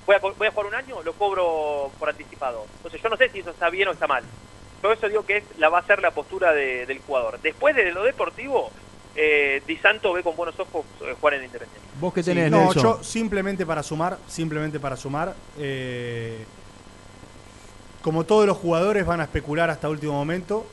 Voy 0.06 0.16
a, 0.16 0.20
co- 0.20 0.34
voy 0.36 0.46
a 0.48 0.50
jugar 0.50 0.66
un 0.66 0.74
año, 0.74 1.02
lo 1.02 1.12
cobro 1.14 1.90
por 1.98 2.08
anticipado. 2.10 2.66
Entonces 2.76 3.00
yo 3.02 3.08
no 3.08 3.16
sé 3.16 3.28
si 3.30 3.40
eso 3.40 3.50
está 3.50 3.70
bien 3.70 3.88
o 3.88 3.92
está 3.92 4.06
mal. 4.06 4.22
Todo 4.82 4.92
eso 4.92 5.08
digo 5.08 5.24
que 5.24 5.38
es 5.38 5.44
la 5.56 5.68
va 5.70 5.78
a 5.78 5.86
ser 5.86 6.02
la 6.02 6.10
postura 6.10 6.52
de- 6.52 6.84
del 6.86 7.00
jugador. 7.00 7.40
Después 7.40 7.74
de 7.74 7.90
lo 7.92 8.02
deportivo, 8.04 8.70
eh, 9.16 9.62
Di 9.66 9.76
Santo 9.78 10.12
ve 10.12 10.22
con 10.22 10.36
buenos 10.36 10.58
ojos 10.60 10.84
eh, 11.02 11.14
jugar 11.18 11.34
en 11.34 11.44
Independiente. 11.44 11.88
¿Vos 12.00 12.12
qué 12.12 12.22
Sí, 12.22 12.30
tenés, 12.30 12.50
no, 12.50 12.58
Nelson? 12.64 12.82
yo 12.82 13.02
simplemente 13.02 13.64
para 13.64 13.82
sumar, 13.82 14.18
simplemente 14.28 14.78
para 14.80 14.96
sumar, 14.96 15.34
eh, 15.58 16.44
como 18.02 18.24
todos 18.24 18.46
los 18.46 18.58
jugadores 18.58 19.06
van 19.06 19.20
a 19.20 19.24
especular 19.24 19.70
hasta 19.70 19.88
último 19.88 20.12
momento 20.12 20.66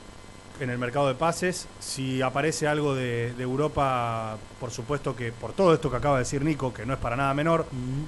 en 0.60 0.70
el 0.70 0.78
mercado 0.78 1.08
de 1.08 1.16
pases, 1.16 1.68
si 1.80 2.22
aparece 2.22 2.68
algo 2.68 2.94
de, 2.94 3.34
de 3.34 3.44
Europa, 3.44 4.38
por 4.60 4.72
supuesto 4.72 5.16
que 5.16 5.32
por 5.32 5.54
todo 5.54 5.74
esto 5.74 5.90
que 5.90 5.98
acaba 5.98 6.18
de 6.18 6.24
decir 6.24 6.44
Nico, 6.44 6.74
que 6.74 6.86
no 6.86 6.94
es 6.94 7.00
para 7.00 7.16
nada 7.16 7.34
menor, 7.34 7.66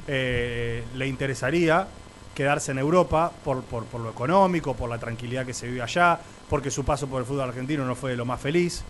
eh, 0.08 0.84
le 0.96 1.08
interesaría 1.08 1.88
quedarse 2.36 2.72
en 2.72 2.80
Europa 2.80 3.32
por, 3.44 3.64
por, 3.64 3.86
por 3.86 4.02
lo 4.02 4.10
económico, 4.10 4.76
por 4.76 4.90
la 4.90 4.98
tranquilidad 4.98 5.46
que 5.46 5.54
se 5.54 5.68
vive 5.68 5.82
allá, 5.82 6.20
porque 6.50 6.70
su 6.70 6.84
paso 6.84 7.08
por 7.08 7.22
el 7.22 7.26
fútbol 7.26 7.50
argentino 7.50 7.86
no 7.86 7.96
fue 7.96 8.12
de 8.12 8.18
lo 8.18 8.26
más 8.26 8.40
feliz. 8.40 8.84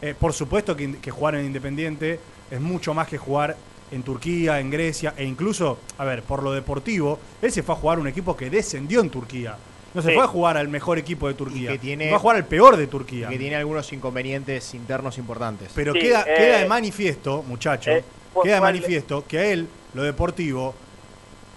Eh, 0.00 0.14
por 0.18 0.32
supuesto 0.32 0.76
que, 0.76 0.98
que 0.98 1.10
jugar 1.10 1.34
en 1.34 1.46
Independiente 1.46 2.20
es 2.50 2.60
mucho 2.60 2.94
más 2.94 3.08
que 3.08 3.18
jugar 3.18 3.56
en 3.90 4.02
Turquía, 4.02 4.60
en 4.60 4.70
Grecia, 4.70 5.14
e 5.16 5.24
incluso, 5.24 5.78
a 5.96 6.04
ver, 6.04 6.22
por 6.22 6.42
lo 6.42 6.52
deportivo, 6.52 7.18
él 7.40 7.50
se 7.50 7.62
fue 7.62 7.74
a 7.74 7.78
jugar 7.78 7.98
un 7.98 8.06
equipo 8.06 8.36
que 8.36 8.50
descendió 8.50 9.00
en 9.00 9.10
Turquía. 9.10 9.56
No 9.94 10.02
se 10.02 10.08
Sí. 10.08 10.14
fue 10.14 10.24
a 10.24 10.26
jugar 10.26 10.56
al 10.56 10.68
mejor 10.68 10.98
equipo 10.98 11.28
de 11.28 11.34
Turquía. 11.34 11.70
que 11.72 11.78
tiene- 11.78 12.08
fue 12.08 12.16
a 12.16 12.20
jugar 12.20 12.36
al 12.36 12.44
peor 12.46 12.76
de 12.76 12.86
Turquía. 12.86 13.28
Que 13.28 13.38
tiene 13.38 13.56
algunos 13.56 13.90
inconvenientes 13.92 14.74
internos 14.74 15.16
importantes. 15.18 15.70
Pero 15.74 15.92
Sí, 15.94 16.00
queda, 16.00 16.22
eh, 16.22 16.34
queda 16.36 16.58
de 16.58 16.68
manifiesto, 16.68 17.42
muchacho, 17.42 17.90
eh, 17.90 18.04
queda 18.42 18.56
de 18.56 18.60
manifiesto 18.60 19.24
que 19.26 19.38
a 19.38 19.44
él, 19.46 19.66
lo 19.94 20.02
deportivo, 20.02 20.74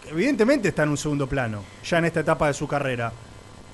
evidentemente 0.10 0.70
está 0.70 0.84
en 0.84 0.90
un 0.90 0.98
segundo 0.98 1.28
plano, 1.28 1.64
ya 1.84 1.98
en 1.98 2.06
esta 2.06 2.22
etapa 2.22 2.48
de 2.48 2.53
su 2.53 2.68
carrera. 2.68 3.12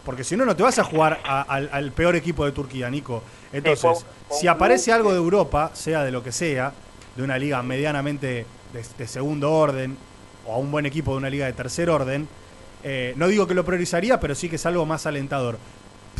Porque 0.03 0.23
si 0.23 0.37
no, 0.37 0.45
no 0.45 0.55
te 0.55 0.63
vas 0.63 0.79
a 0.79 0.83
jugar 0.83 1.19
a- 1.23 1.41
al, 1.41 1.69
al 1.71 1.91
peor 1.91 2.15
equipo 2.15 2.45
de 2.45 2.51
Turquía, 2.53 2.89
Nico. 2.89 3.21
Entonces, 3.51 4.05
si 4.31 4.47
aparece 4.47 4.91
algo 4.91 5.11
de 5.11 5.17
Europa, 5.17 5.71
sea 5.73 6.03
de 6.03 6.11
lo 6.11 6.23
que 6.23 6.31
sea, 6.31 6.71
de 7.15 7.23
una 7.23 7.37
liga 7.37 7.61
medianamente 7.63 8.45
de, 8.73 8.83
de 8.97 9.07
segundo 9.07 9.51
orden, 9.51 9.97
o 10.45 10.53
a 10.53 10.57
un 10.57 10.71
buen 10.71 10.85
equipo 10.85 11.11
de 11.11 11.17
una 11.17 11.29
liga 11.29 11.45
de 11.45 11.53
tercer 11.53 11.89
orden, 11.89 12.27
eh, 12.89 13.13
no 13.17 13.27
digo 13.27 13.45
que 13.45 13.53
lo 13.53 13.65
priorizaría, 13.65 14.17
pero 14.19 14.33
sí 14.33 14.47
que 14.49 14.55
es 14.55 14.65
algo 14.65 14.85
más 14.85 15.05
alentador. 15.05 15.57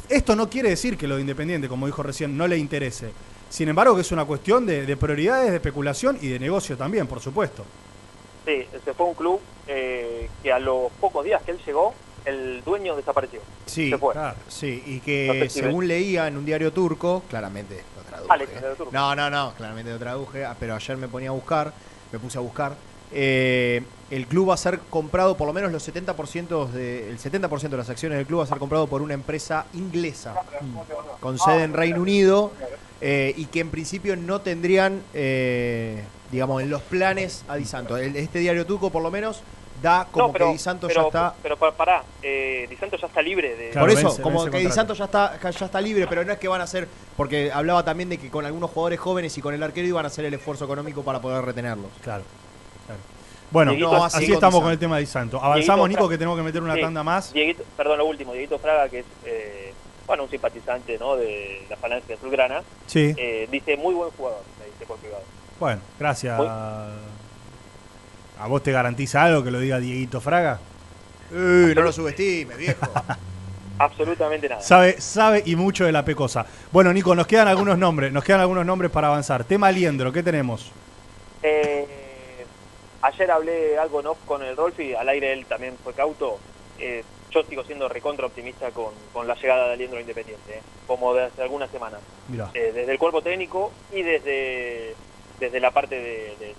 Esto 0.10 0.36
no 0.36 0.50
quiere 0.50 0.70
decir 0.70 0.98
que 0.98 1.08
lo 1.08 1.16
de 1.16 1.22
Independiente, 1.22 1.70
como 1.70 1.86
dijo 1.86 2.04
recién, 2.04 2.36
no 2.38 2.46
le 2.48 2.58
interese. 2.58 3.12
Sin 3.50 3.70
embargo, 3.70 3.96
que 3.96 4.02
es 4.02 4.12
una 4.12 4.26
cuestión 4.26 4.66
de, 4.66 4.86
de 4.86 4.98
prioridades, 4.98 5.50
de 5.50 5.56
especulación 5.56 6.18
y 6.22 6.28
de 6.28 6.40
negocio 6.40 6.76
también, 6.76 7.08
por 7.08 7.22
supuesto. 7.22 7.64
Sí, 8.46 8.66
se 8.84 8.94
fue 8.94 9.06
un 9.06 9.14
club 9.14 9.40
eh, 9.68 10.30
que 10.44 10.52
a 10.52 10.60
los 10.60 10.92
pocos 11.00 11.24
días 11.24 11.42
que 11.44 11.52
él 11.52 11.60
llegó, 11.66 11.94
el 12.26 12.62
dueño 12.66 12.96
desapareció. 12.98 13.40
Sí, 13.66 13.90
Se 13.90 13.98
fue. 13.98 14.14
sí, 14.50 14.84
y 14.86 14.96
No 14.98 15.04
que 15.04 15.40
sé 15.44 15.50
si 15.50 15.60
según 15.62 15.88
leía 15.88 16.28
en 16.28 16.36
un 16.36 16.46
diario 16.46 16.74
turco, 16.74 17.24
claramente 17.30 17.82
lo 17.96 18.04
traduje. 18.04 18.30
Ah, 18.34 18.38
le- 18.38 18.46
le 18.48 18.76
turco. 18.76 18.92
No, 18.92 19.16
no, 19.16 19.30
no, 19.30 19.54
claramente 19.56 19.92
lo 19.92 20.00
traduje, 20.00 20.44
ah, 20.44 20.56
pero 20.60 20.76
ayer 20.76 20.98
me 20.98 21.08
ponía 21.08 21.30
a 21.30 21.34
buscar, 21.34 21.72
me 22.12 22.20
puse 22.20 22.38
a 22.38 22.42
buscar. 22.42 22.76
eh, 23.14 23.82
el 24.10 24.26
club 24.28 24.50
va 24.50 24.54
a 24.54 24.58
ser 24.58 24.80
comprado, 24.90 25.36
por 25.36 25.48
lo 25.48 25.54
menos 25.54 25.72
los 25.72 25.88
70% 25.88 26.70
de, 26.70 27.10
el 27.10 27.20
70% 27.20 27.70
de 27.70 27.78
las 27.78 27.90
acciones 27.90 28.18
del 28.18 28.26
club 28.28 28.40
va 28.40 28.44
a 28.44 28.48
ser 28.48 28.58
comprado 28.58 28.88
por 28.88 29.02
una 29.02 29.14
empresa 29.14 29.66
inglesa 29.74 30.34
con 31.20 31.38
sede 31.38 31.64
en 31.64 31.74
Reino 31.74 32.02
Unido 32.02 32.52
eh, 33.02 33.34
y 33.36 33.46
que 33.46 33.60
en 33.60 33.70
principio 33.70 34.16
no 34.16 34.42
tendrían, 34.42 35.02
eh, 35.14 36.04
digamos, 36.32 36.62
en 36.64 36.70
los 36.70 36.82
planes 36.84 37.44
a 37.48 37.56
Di 37.58 37.66
Santo. 37.66 37.98
El- 37.98 38.16
Este 38.16 38.40
diario 38.40 38.66
turco, 38.66 38.90
por 38.90 39.04
lo 39.04 39.12
menos, 39.12 39.42
da 39.82 40.08
como 40.10 40.28
no, 40.28 40.34
pero, 40.34 40.46
que 40.48 40.52
Di 40.54 40.58
Santo 40.58 40.88
pero, 40.88 41.02
ya 41.02 41.08
está 41.08 41.36
Pero 41.44 41.58
pa- 41.58 41.72
pará, 41.72 42.04
eh, 42.24 42.66
Di 42.68 42.76
Santo 42.78 42.98
ya 42.98 43.06
está 43.08 43.22
libre 43.22 43.56
de... 43.56 43.72
por 43.80 43.90
eso, 43.92 44.20
como 44.24 44.46
que 44.46 44.58
Di 44.58 44.72
Santo 44.72 44.94
ya 44.96 45.06
está, 45.06 45.38
ya 45.52 45.66
está 45.66 45.82
libre, 45.82 46.08
pero 46.08 46.24
no 46.24 46.32
es 46.34 46.40
que 46.40 46.48
van 46.48 46.62
a 46.62 46.64
hacer, 46.64 46.88
porque 47.16 47.52
hablaba 47.52 47.84
también 47.84 48.10
de 48.10 48.18
que 48.18 48.30
con 48.32 48.46
algunos 48.46 48.72
jugadores 48.72 49.00
jóvenes 49.00 49.38
y 49.38 49.42
con 49.42 49.54
el 49.54 49.62
arquero 49.62 49.88
iban 49.88 50.06
a 50.06 50.08
hacer 50.08 50.26
el 50.26 50.34
esfuerzo 50.34 50.66
económico 50.66 51.04
para 51.04 51.22
poder 51.22 51.44
retenerlos. 51.46 51.92
Claro. 52.02 52.24
Bueno, 53.52 53.72
Dieguito, 53.72 53.92
no, 53.94 54.04
así 54.04 54.32
estamos 54.32 54.62
con 54.62 54.72
el 54.72 54.80
tema 54.80 54.96
de 54.98 55.02
Di 55.02 55.06
Santo. 55.08 55.42
Avanzamos, 55.42 55.88
Dieguito 55.88 56.02
Nico, 56.02 56.10
que 56.10 56.18
tenemos 56.18 56.38
que 56.38 56.44
meter 56.44 56.62
una 56.62 56.76
Sí, 56.76 56.82
tanda 56.82 57.04
más. 57.04 57.34
Dieguito- 57.34 57.64
perdón, 57.78 58.00
lo 58.00 58.06
último, 58.06 58.34
Dieguito 58.34 58.60
Fraga, 58.60 58.90
que 58.90 59.00
es 59.00 59.06
eh, 59.26 59.74
bueno, 60.06 60.24
un 60.24 60.30
simpatizante 60.30 60.98
¿no? 60.98 61.16
de 61.16 61.66
la 61.70 61.78
falange 61.78 62.14
azulgrana, 62.14 62.62
Sí. 62.88 63.14
eh, 63.18 63.48
dice 63.52 63.78
muy 63.78 63.94
buen 63.94 64.10
jugador, 64.12 64.42
me 64.60 64.66
dice 64.66 64.86
por 64.86 64.98
privado. 64.98 65.24
Bueno, 65.60 65.82
gracias. 66.00 66.38
Muy- 66.38 66.48
¿A 66.48 68.48
vos 68.48 68.62
te 68.62 68.72
garantiza 68.72 69.24
algo 69.24 69.44
que 69.44 69.50
lo 69.52 69.60
diga 69.60 69.80
Dieguito 69.80 70.22
Fraga? 70.22 70.60
Uy, 71.32 71.74
no 71.74 71.82
lo 71.82 71.92
subestimes, 71.92 72.58
viejo. 72.58 72.86
Absolutamente 73.80 74.50
nada. 74.50 74.62
Sabe, 74.62 75.00
sabe 75.00 75.44
y 75.46 75.56
mucho 75.56 75.86
de 75.86 75.92
la 75.92 76.04
pecosa. 76.04 76.46
Bueno, 76.72 76.92
Nico, 76.94 77.14
nos 77.16 77.28
quedan 77.28 77.48
algunos 77.48 77.78
nombres, 77.78 78.12
nos 78.12 78.24
quedan 78.24 78.42
algunos 78.42 78.66
nombres 78.66 78.92
para 78.92 79.08
avanzar. 79.08 79.44
Tema 79.44 79.72
Liendro, 79.72 80.12
¿qué 80.12 80.24
tenemos? 80.24 80.72
Eh, 81.44 82.07
ayer 83.08 83.32
hablé 83.32 83.78
algo 83.78 84.00
en 84.00 84.08
off 84.08 84.18
con 84.26 84.44
el 84.44 84.56
Rolfi, 84.56 84.94
al 84.94 85.10
aire 85.10 85.34
él 85.34 85.46
también 85.46 85.76
fue 85.84 85.94
cauto. 85.94 86.40
Eh, 86.80 87.04
yo 87.32 87.44
sigo 87.44 87.64
siendo 87.64 87.90
recontra 87.90 88.26
optimista 88.26 88.72
con, 88.72 88.94
con 89.12 89.28
la 89.28 89.36
llegada 89.36 89.68
de 89.68 89.74
Aliendro 89.74 90.00
Independiente, 90.00 90.58
eh, 90.58 90.62
como 90.88 91.14
de 91.14 91.24
hace 91.26 91.42
algunas 91.42 91.70
semanas. 91.72 92.00
Eh, 92.54 92.72
desde 92.74 92.92
el 92.92 92.98
cuerpo 92.98 93.22
técnico 93.22 93.72
y 93.94 94.02
desde, 94.02 94.96
desde 95.40 95.60
la 95.60 95.72
parte 95.72 95.96
de, 95.96 96.36
de- 96.40 96.56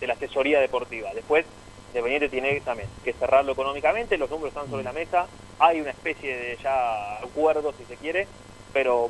de 0.00 0.06
la 0.08 0.14
asesoría 0.14 0.58
deportiva. 0.60 1.10
Después, 1.14 1.46
Independiente 1.90 2.28
tiene 2.28 2.60
también 2.62 2.88
que 3.04 3.12
cerrarlo 3.12 3.52
económicamente, 3.52 4.16
los 4.18 4.28
números 4.30 4.48
están 4.54 4.68
sobre 4.68 4.82
la 4.82 4.92
mesa, 4.92 5.26
hay 5.60 5.80
una 5.80 5.90
especie 5.90 6.36
de 6.36 6.56
ya 6.62 7.18
acuerdo, 7.18 7.72
si 7.78 7.84
se 7.84 7.96
quiere, 7.96 8.26
pero 8.72 9.08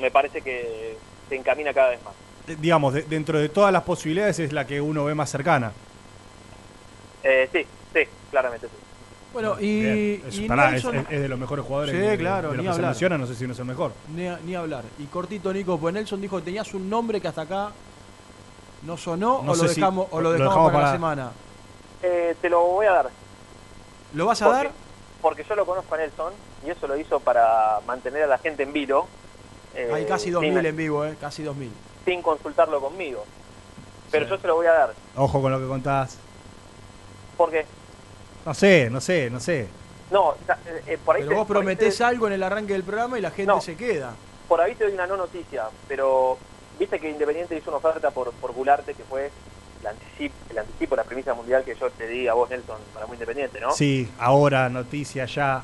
me 0.00 0.10
parece 0.10 0.40
que 0.40 0.96
se 1.28 1.36
encamina 1.36 1.72
cada 1.74 1.90
vez 1.90 2.02
más. 2.02 2.14
Eh, 2.48 2.56
Digamos, 2.58 2.94
de- 2.94 3.02
dentro 3.02 3.38
de 3.38 3.48
todas 3.50 3.72
las 3.72 3.82
posibilidades 3.82 4.38
es 4.40 4.52
la 4.52 4.66
que 4.66 4.80
uno 4.80 5.04
ve 5.04 5.14
más 5.14 5.30
cercana. 5.30 5.72
Eh, 7.22 7.48
sí, 7.52 7.66
sí, 7.92 8.00
claramente 8.30 8.66
sí. 8.68 8.74
Bueno, 9.32 9.60
y. 9.60 10.22
Es, 10.26 10.38
y 10.38 10.48
pará, 10.48 10.74
es- 10.74 10.84
Nelson- 10.84 10.96
es- 11.06 11.10
es 11.12 11.20
de 11.20 11.28
los 11.28 11.38
mejores 11.38 11.64
jugadores 11.64 11.94
Sí, 11.94 12.00
de, 12.00 12.18
claro, 12.18 12.50
de 12.50 12.56
los 12.56 12.56
ni 12.56 12.62
que 12.62 12.68
se 12.72 12.76
hablar. 12.76 12.90
mencionan, 12.92 13.20
no 13.20 13.26
sé 13.26 13.34
si 13.34 13.46
no 13.46 13.52
es 13.52 13.58
el 13.58 13.64
mejor. 13.66 13.92
Ni, 14.14 14.54
hablar. 14.54 14.84
Y 14.98 15.04
cortito, 15.06 15.52
Nico, 15.52 15.78
pues 15.78 15.92
Nelson 15.94 16.20
dijo 16.20 16.38
que 16.38 16.44
tenías 16.44 16.72
un 16.74 16.88
nombre 16.88 17.20
que 17.20 17.28
hasta 17.28 17.42
acá 17.42 17.70
no 18.82 18.96
sonó 18.96 19.42
No 19.42 19.52
o, 19.52 19.56
lo 19.56 19.68
si- 19.68 19.80
dejamos, 19.80 20.06
o 20.10 20.20
lo 20.20 20.32
lo 20.32 20.44
dejamos, 20.44 20.72
para, 20.72 20.86
la 20.86 20.92
semana. 20.92 21.32
Eh, 22.02 22.34
te 22.40 22.48
lo 22.48 22.60
voy 22.60 22.86
a 22.86 22.92
dar. 22.92 23.10
¿Lo 24.14 24.26
vas 24.26 24.40
a 24.42 24.46
Porque- 24.46 24.64
dar? 24.64 24.72
Porque 25.20 25.44
yo 25.48 25.56
lo 25.56 25.66
conozco 25.66 25.94
a 25.94 25.98
Nelson 25.98 26.32
y 26.64 26.70
eso 26.70 26.86
lo 26.86 26.96
hizo 26.96 27.18
para 27.20 27.80
mantener 27.86 28.22
a 28.22 28.26
la 28.28 28.38
gente 28.38 28.62
en 28.62 28.72
vilo. 28.72 29.06
eh, 29.74 29.90
Hay 29.92 30.06
casi 30.06 30.24
sin- 30.26 30.32
2000 30.34 30.64
en 30.64 30.76
vivo, 30.76 31.04
¿eh? 31.04 31.16
Casi 31.20 31.42
2000. 31.42 31.70
sin 32.04 32.22
consultarlo 32.22 32.80
conmigo. 32.80 33.24
Pero 34.10 34.26
yo 34.26 34.38
se 34.38 34.46
lo 34.46 34.54
voy 34.54 34.66
a 34.66 34.72
dar. 34.72 34.94
Ojo 35.16 35.42
con 35.42 35.52
lo 35.52 35.58
que 35.60 35.66
contás. 35.66 36.16
Porque, 37.38 37.64
No 38.44 38.52
sé, 38.52 38.90
no 38.90 39.00
sé, 39.00 39.30
no 39.30 39.40
sé. 39.40 39.68
no, 40.10 40.32
eh, 40.66 40.82
eh, 40.86 40.98
por 41.02 41.16
ahí 41.16 41.22
Pero 41.22 41.30
te- 41.30 41.36
vos 41.38 41.46
por 41.46 41.56
prometés 41.56 41.96
te- 41.96 42.04
algo 42.04 42.26
en 42.26 42.34
el 42.34 42.42
arranque 42.42 42.74
del 42.74 42.82
programa 42.82 43.18
y 43.18 43.22
la 43.22 43.30
gente 43.30 43.52
No. 43.52 43.60
se 43.62 43.74
queda. 43.76 44.12
por 44.48 44.60
ahí 44.60 44.74
te 44.74 44.84
doy 44.84 44.92
una 44.94 45.06
no 45.06 45.16
noticia, 45.18 45.64
pero 45.86 46.36
viste 46.78 46.98
que 46.98 47.10
Independiente 47.10 47.54
hizo 47.56 47.70
una 47.70 47.76
oferta 47.78 48.10
por, 48.10 48.32
por 48.32 48.52
Gularte 48.52 48.94
que 48.94 49.04
fue 49.04 49.30
el 49.82 49.86
anticipo, 49.86 50.34
el 50.50 50.58
anticipo, 50.58 50.96
la 50.96 51.04
premisa 51.04 51.34
mundial 51.34 51.62
que 51.64 51.74
yo 51.76 51.90
te 51.90 52.06
di 52.08 52.26
a 52.28 52.32
vos, 52.34 52.48
Nelson, 52.50 52.78
para 52.94 53.06
muy 53.06 53.14
Independiente, 53.16 53.60
¿no? 53.60 53.70
Sí, 53.72 54.10
ahora, 54.18 54.68
noticia 54.70 55.26
ya. 55.26 55.62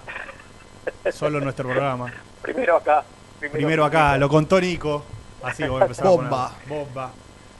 Solo 1.12 1.38
en 1.38 1.44
nuestro 1.44 1.66
programa. 1.68 2.12
Primero 2.42 2.76
acá. 2.76 3.04
Primero 3.40 3.84
acá, 3.86 4.16
lo 4.18 4.28
contó 4.28 4.60
Nico. 4.60 5.02
Así 5.42 5.66
voy 5.66 5.80
a 5.80 5.84
empezar 5.84 6.06
a 6.06 6.10
Bomba. 6.10 6.52
Bomba. 6.68 7.10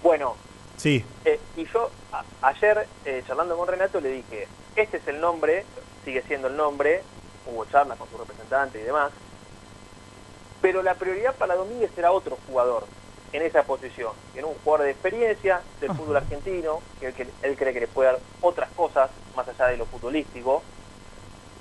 Bueno, 0.03 0.37
Sí, 0.77 1.03
eh, 1.25 1.39
y 1.57 1.65
yo 1.67 1.91
ayer, 2.43 2.87
eh, 3.05 3.23
charlando 3.27 3.57
con 3.57 3.69
Renato, 3.69 4.01
le 4.01 4.11
dije, 4.11 4.49
este 4.77 4.99
es 4.99 5.09
el 5.09 5.21
nombre, 5.21 5.65
sigue 6.05 6.23
siendo 6.23 6.49
el 6.49 6.57
nombre, 6.57 7.03
hubo 7.47 7.65
charlas 7.67 7.99
con 7.99 8.09
su 8.11 8.19
representante 8.19 8.79
y 8.79 8.83
demás, 8.83 9.13
pero 10.61 10.83
la 10.83 10.95
prioridad 10.95 11.35
para 11.37 11.55
Domínguez 11.55 11.91
era 11.97 12.11
otro 12.13 12.39
jugador 12.47 12.85
en 13.33 13.43
esa 13.43 13.63
posición, 13.65 14.13
era 14.35 14.47
un 14.47 14.55
jugador 14.63 14.87
de 14.87 14.93
experiencia 14.93 15.61
del 15.81 15.93
fútbol 15.95 16.17
argentino, 16.17 16.81
que 17.01 17.09
él, 17.09 17.15
que 17.15 17.27
él 17.43 17.57
cree 17.57 17.73
que 17.73 17.81
le 17.81 17.89
puede 17.89 18.13
dar 18.13 18.21
otras 18.41 18.71
cosas 18.71 19.11
más 19.37 19.49
allá 19.49 19.67
de 19.67 19.77
lo 19.77 19.87
futbolístico, 19.87 20.63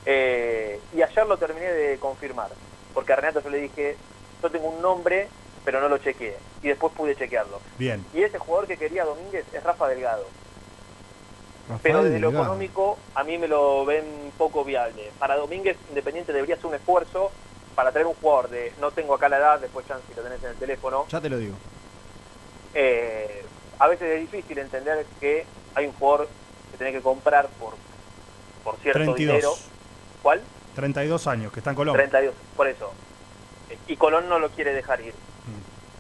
Eh, 0.06 0.82
y 0.94 1.02
ayer 1.02 1.26
lo 1.26 1.38
terminé 1.38 1.72
de 1.72 1.98
confirmar, 1.98 2.50
porque 2.94 3.14
a 3.14 3.16
Renato 3.16 3.40
yo 3.42 3.50
le 3.50 3.60
dije, 3.60 3.96
yo 4.42 4.50
tengo 4.52 4.68
un 4.68 4.82
nombre, 4.82 5.30
pero 5.64 5.80
no 5.80 5.88
lo 5.88 5.98
chequeé, 5.98 6.36
y 6.62 6.68
después 6.68 6.92
pude 6.94 7.16
chequearlo. 7.16 7.62
bien. 7.78 8.04
Y 8.14 8.22
ese 8.22 8.38
jugador 8.38 8.68
que 8.68 8.76
quería 8.78 9.06
Domínguez 9.06 9.46
es 9.54 9.64
Rafa 9.64 9.88
Delgado. 9.88 10.26
Rafael 11.70 11.80
Pero 11.82 12.04
desde 12.04 12.20
lo 12.20 12.30
económico 12.30 12.98
a 13.16 13.24
mí 13.24 13.38
me 13.38 13.48
lo 13.48 13.86
ven 13.86 14.04
poco 14.38 14.64
viable. 14.64 15.12
Para 15.20 15.36
Domínguez, 15.38 15.78
Independiente 15.90 16.34
debería 16.34 16.56
hacer 16.56 16.68
un 16.68 16.76
esfuerzo 16.76 17.32
para 17.76 17.92
traer 17.92 18.08
un 18.08 18.14
jugador 18.16 18.50
de, 18.50 18.74
no 18.80 18.92
tengo 18.92 19.16
acá 19.16 19.30
la 19.30 19.38
edad, 19.38 19.60
después 19.60 19.88
chance 19.88 20.06
si 20.08 20.14
lo 20.14 20.24
tenés 20.24 20.44
en 20.44 20.52
el 20.52 20.56
teléfono. 20.58 21.06
Ya 21.10 21.22
te 21.22 21.30
lo 21.30 21.38
digo. 21.38 21.56
Eh, 22.74 23.46
a 23.80 23.88
veces 23.88 24.10
es 24.10 24.32
difícil 24.32 24.58
entender 24.60 25.06
que 25.20 25.46
hay 25.76 25.86
un 25.86 25.94
jugador 25.94 26.28
que 26.72 26.78
tenés 26.78 26.94
que 26.94 27.02
comprar 27.02 27.48
por, 27.60 27.74
por 28.64 28.78
cierto 28.78 29.00
32. 29.00 29.18
dinero. 29.18 29.54
¿Cuál? 30.22 30.42
32 30.76 31.28
años, 31.28 31.52
que 31.52 31.60
está 31.60 31.72
en 31.72 31.76
Colombia. 31.76 32.04
32, 32.04 32.36
por 32.56 32.68
eso. 32.68 32.92
Eh, 33.70 33.78
Y 33.88 33.96
Colón 33.98 34.28
no 34.30 34.40
lo 34.40 34.50
quiere 34.50 34.74
dejar 34.74 35.02
ir. 35.02 35.14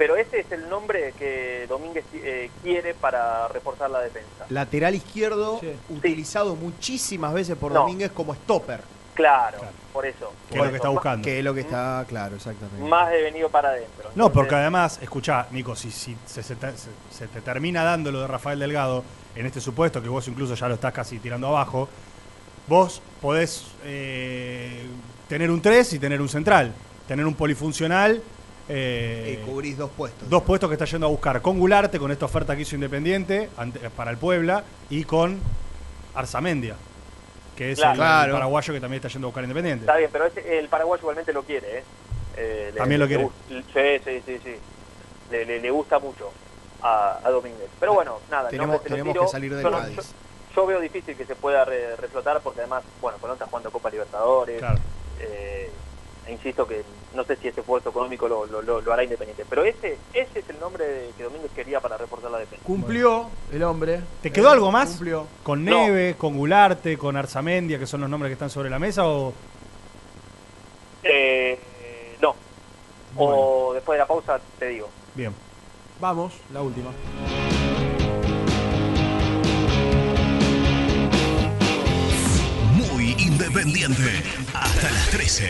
Mm. 0.04 0.08
Pero 0.08 0.18
ese 0.18 0.40
es 0.42 0.52
el 0.52 0.70
nombre 0.70 1.14
que 1.18 1.66
Domínguez 1.70 2.04
eh, 2.14 2.50
quiere 2.62 2.94
para 2.94 3.48
reforzar 3.48 3.90
la 3.90 4.02
defensa. 4.02 4.46
Lateral 4.50 4.96
izquierdo, 4.96 5.62
utilizado 5.90 6.56
muchísimas 6.56 7.34
veces 7.34 7.56
por 7.56 7.72
No. 7.72 7.82
Domínguez 7.82 8.12
como 8.12 8.34
stopper. 8.36 8.82
Claro, 9.14 9.60
por 9.94 10.06
eso. 10.08 10.34
Que 10.50 10.58
es 10.58 10.64
lo 10.64 10.70
que 10.72 10.76
está 10.78 10.90
buscando. 10.90 11.24
Que 11.24 11.38
es 11.38 11.46
lo 11.46 11.54
que 11.54 11.60
está, 11.62 12.04
claro, 12.10 12.36
exactamente. 12.36 12.82
Más 12.82 13.12
de 13.12 13.22
venido 13.22 13.48
para 13.48 13.70
adentro. 13.70 14.10
No, 14.16 14.32
porque 14.32 14.56
además, 14.56 15.00
escuchá, 15.04 15.48
Nico, 15.52 15.76
si, 15.76 15.92
si 15.92 16.18
se, 16.26 16.42
se 16.42 16.56
te, 16.56 16.72
se- 16.76 16.90
se 17.12 17.28
te 17.28 17.42
termina 17.42 17.84
dando 17.84 18.12
lo 18.12 18.22
de 18.22 18.28
Rafael 18.28 18.58
Delgado, 18.60 19.04
en 19.36 19.46
este 19.46 19.62
supuesto, 19.62 20.02
que 20.02 20.10
vos 20.10 20.28
incluso 20.28 20.56
ya 20.56 20.68
lo 20.68 20.74
estás 20.76 20.94
casi 20.94 21.20
tirando 21.20 21.48
abajo, 21.48 21.88
vos 22.68 23.02
podés 23.22 23.66
eh, 23.84 24.88
tener 25.30 25.52
un 25.52 25.62
3 25.62 25.94
y 25.94 26.00
tener 26.00 26.20
un 26.20 26.30
central, 26.30 26.74
tener 27.08 27.26
un 27.28 27.36
polifuncional. 27.36 28.22
Eh, 28.70 29.40
Y 29.42 29.46
cubrís 29.46 29.78
dos 29.78 29.90
puestos. 29.92 30.30
dos 30.30 30.44
puestos 30.44 30.70
que 30.70 30.76
está 30.76 30.86
yendo 30.86 31.08
a 31.08 31.10
buscar 31.10 31.42
con 31.42 31.60
Gularte, 31.60 32.00
con 32.00 32.12
esta 32.12 32.26
oferta 32.26 32.56
que 32.56 32.62
hizo 32.62 32.76
Independiente 32.76 33.50
ante- 33.58 33.90
para 33.90 34.12
el 34.12 34.18
Puebla, 34.18 34.64
y 34.90 35.04
con 35.04 35.40
Arzamendia, 36.16 36.76
que 37.56 37.72
es 37.72 37.80
Claro. 37.80 37.94
el, 37.94 37.98
Claro. 37.98 38.34
paraguayo 38.34 38.74
que 38.74 38.80
también 38.80 38.98
está 39.00 39.10
yendo 39.10 39.28
a 39.28 39.30
buscar 39.30 39.44
Independiente. 39.44 39.84
Está 39.84 39.98
bien, 39.98 40.10
pero 40.12 40.26
ese- 40.26 40.60
el 40.60 40.70
paraguayo 40.70 41.02
igualmente 41.02 41.34
lo 41.34 41.44
quiere, 41.44 41.80
¿eh? 41.80 41.84
Eh, 42.38 42.70
le- 42.74 42.80
También 42.80 43.00
lo 43.00 43.06
le 43.06 43.16
quiere. 43.16 43.24
gust- 43.26 43.64
Sí, 43.74 44.02
sí, 44.04 44.22
sí, 44.26 44.40
sí. 44.44 44.56
Le, 45.32 45.46
le- 45.46 45.60
le 45.60 45.72
gusta 45.72 46.00
mucho 46.00 46.32
a, 46.82 47.20
a 47.24 47.30
Domínguez. 47.30 47.70
Pero 47.80 47.94
bueno, 47.94 48.20
nada. 48.30 48.50
Tenemos- 48.50 48.82
te 48.84 48.90
tenemos 48.90 49.18
que 49.18 49.28
salir 49.28 49.54
del 49.54 49.64
Yo 49.64 49.70
no- 49.70 49.78
Cádiz. 49.80 49.96
yo- 49.98 50.04
yo 50.56 50.66
veo 50.68 50.80
difícil 50.80 51.16
que 51.16 51.26
se 51.26 51.36
pueda 51.36 51.64
re- 51.66 51.96
reflotar 51.96 52.42
porque 52.42 52.60
además, 52.62 52.84
bueno, 53.02 53.18
Colón 53.20 53.36
está 53.36 53.46
jugando 53.46 53.72
Copa 53.72 53.90
Libertadores. 53.90 54.60
Claro. 54.60 54.80
eh, 55.20 55.70
e 56.28 56.32
insisto 56.32 56.68
que 56.68 56.84
no 57.16 57.24
sé 57.24 57.36
si 57.36 57.48
ese 57.50 57.60
esfuerzo 57.62 57.90
económico 57.90 58.28
lo, 58.28 58.46
lo, 58.46 58.62
lo- 58.62 58.82
lo 58.82 58.94
hará 58.94 59.04
Independiente. 59.04 59.46
Pero 59.50 59.64
ese 59.64 59.98
ese 60.14 60.40
es 60.40 60.50
el 60.50 60.60
nombre 60.60 60.86
de- 60.86 61.10
que 61.18 61.24
Domínguez 61.24 61.52
quería 61.56 61.80
para 61.80 61.98
reforzar 61.98 62.32
la 62.32 62.40
defensa. 62.40 62.64
Cumplió 62.66 63.30
el 63.52 63.64
hombre. 63.64 64.02
¿Te 64.22 64.32
quedó 64.32 64.50
Eh, 64.50 64.54
algo 64.54 64.72
más? 64.72 64.90
Cumplió. 64.92 65.28
¿Con 65.44 65.64
No. 65.66 65.72
Neve, 65.72 66.16
con 66.18 66.38
Gularte, 66.38 66.98
con 66.98 67.16
Arzamendia, 67.18 67.78
que 67.78 67.86
son 67.88 68.02
los 68.02 68.10
nombres 68.10 68.30
que 68.30 68.34
están 68.34 68.50
sobre 68.50 68.70
la 68.70 68.80
mesa? 68.80 69.08
o 69.08 69.34
Eh, 71.04 71.60
no. 72.22 72.36
O 73.18 73.74
después 73.74 73.96
de 73.98 74.00
la 74.00 74.08
pausa 74.08 74.40
te 74.58 74.68
digo. 74.68 74.90
Bien. 75.16 75.34
Vamos, 76.00 76.34
la 76.54 76.62
última. 76.62 76.90
Muy 82.76 83.16
independiente. 83.20 84.22
Hasta 84.54 84.92
las 84.92 85.10
13. 85.10 85.50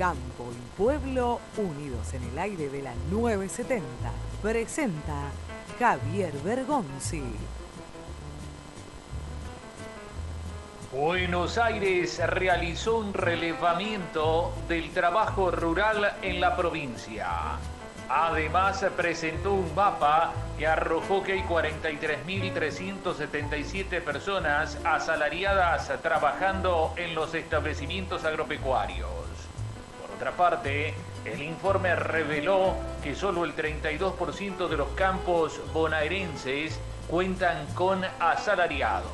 Campo 0.00 0.50
y 0.50 0.56
Pueblo 0.78 1.40
unidos 1.58 2.14
en 2.14 2.24
el 2.24 2.38
aire 2.38 2.70
de 2.70 2.80
la 2.80 2.94
970. 3.10 3.84
Presenta 4.40 5.28
Javier 5.78 6.32
Bergonzi. 6.42 7.22
Buenos 10.90 11.58
Aires 11.58 12.18
realizó 12.26 12.96
un 12.96 13.12
relevamiento 13.12 14.54
del 14.68 14.90
trabajo 14.90 15.50
rural 15.50 16.14
en 16.22 16.40
la 16.40 16.56
provincia. 16.56 17.58
Además, 18.08 18.82
presentó 18.96 19.52
un 19.52 19.74
mapa 19.74 20.32
que 20.56 20.66
arrojó 20.66 21.22
que 21.22 21.34
hay 21.34 21.42
43.377 21.42 24.00
personas 24.00 24.78
asalariadas 24.82 25.92
trabajando 26.00 26.94
en 26.96 27.14
los 27.14 27.34
establecimientos 27.34 28.24
agropecuarios. 28.24 29.19
Otra 30.20 30.32
parte, 30.32 30.92
el 31.24 31.40
informe 31.40 31.96
reveló 31.96 32.74
que 33.02 33.14
solo 33.14 33.42
el 33.46 33.56
32% 33.56 34.68
de 34.68 34.76
los 34.76 34.88
campos 34.88 35.58
bonaerenses 35.72 36.78
cuentan 37.08 37.64
con 37.68 38.04
asalariados. 38.18 39.10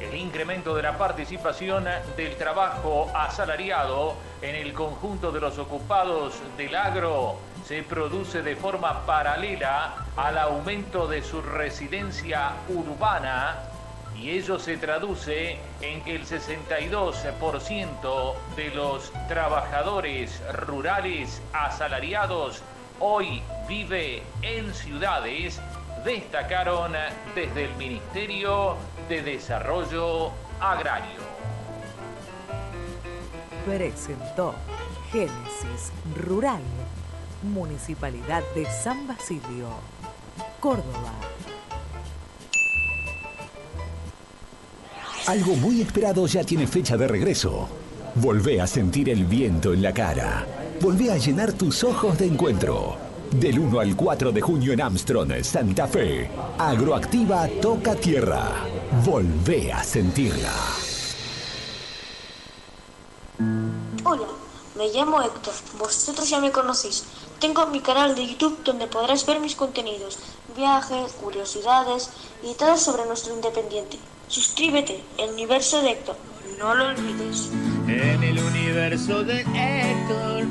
El 0.00 0.14
incremento 0.14 0.74
de 0.74 0.84
la 0.84 0.96
participación 0.96 1.84
del 2.16 2.34
trabajo 2.36 3.10
asalariado 3.14 4.14
en 4.40 4.54
el 4.54 4.72
conjunto 4.72 5.30
de 5.32 5.40
los 5.42 5.58
ocupados 5.58 6.32
del 6.56 6.74
agro 6.76 7.36
se 7.66 7.82
produce 7.82 8.40
de 8.40 8.56
forma 8.56 9.04
paralela 9.04 9.96
al 10.16 10.38
aumento 10.38 11.06
de 11.06 11.20
su 11.20 11.42
residencia 11.42 12.52
urbana 12.70 13.75
y 14.20 14.30
ello 14.30 14.58
se 14.58 14.76
traduce 14.76 15.58
en 15.80 16.02
que 16.02 16.16
el 16.16 16.26
62% 16.26 18.34
de 18.56 18.70
los 18.70 19.12
trabajadores 19.28 20.42
rurales 20.52 21.40
asalariados 21.52 22.64
hoy 23.00 23.42
vive 23.68 24.22
en 24.42 24.72
ciudades, 24.74 25.60
destacaron 26.04 26.92
desde 27.34 27.64
el 27.64 27.74
Ministerio 27.76 28.76
de 29.08 29.22
Desarrollo 29.22 30.30
Agrario. 30.60 31.20
Presentó 33.66 34.54
Génesis 35.10 35.92
Rural, 36.14 36.62
Municipalidad 37.42 38.42
de 38.54 38.64
San 38.66 39.06
Basilio, 39.06 39.68
Córdoba. 40.60 41.12
Algo 45.26 45.56
muy 45.56 45.80
esperado 45.80 46.24
ya 46.28 46.44
tiene 46.44 46.68
fecha 46.68 46.96
de 46.96 47.08
regreso. 47.08 47.68
Volvé 48.14 48.60
a 48.60 48.66
sentir 48.68 49.10
el 49.10 49.24
viento 49.24 49.72
en 49.72 49.82
la 49.82 49.92
cara. 49.92 50.46
Volvé 50.80 51.10
a 51.10 51.16
llenar 51.16 51.52
tus 51.52 51.82
ojos 51.82 52.16
de 52.16 52.26
encuentro. 52.26 52.96
Del 53.32 53.58
1 53.58 53.80
al 53.80 53.96
4 53.96 54.30
de 54.30 54.40
junio 54.40 54.72
en 54.72 54.80
Armstrong, 54.80 55.42
Santa 55.42 55.88
Fe. 55.88 56.30
Agroactiva 56.58 57.48
toca 57.60 57.96
tierra. 57.96 58.52
Volvé 59.04 59.72
a 59.72 59.82
sentirla. 59.82 60.52
Hola, 64.04 64.28
me 64.76 64.88
llamo 64.92 65.20
Héctor. 65.22 65.54
Vosotros 65.76 66.30
ya 66.30 66.38
me 66.38 66.52
conocéis. 66.52 67.02
Tengo 67.40 67.66
mi 67.66 67.80
canal 67.80 68.14
de 68.14 68.28
YouTube 68.28 68.62
donde 68.62 68.86
podrás 68.86 69.26
ver 69.26 69.40
mis 69.40 69.56
contenidos, 69.56 70.20
viajes, 70.56 71.14
curiosidades 71.14 72.10
y 72.44 72.54
todo 72.54 72.76
sobre 72.76 73.06
nuestro 73.06 73.34
independiente. 73.34 73.98
Suscríbete, 74.28 75.00
el 75.18 75.30
universo 75.30 75.82
de 75.82 75.92
Héctor. 75.92 76.16
No 76.58 76.74
lo 76.74 76.88
olvides. 76.88 77.50
En 77.86 78.22
el 78.22 78.38
universo 78.38 79.22
de 79.22 79.40
Héctor. 79.40 80.44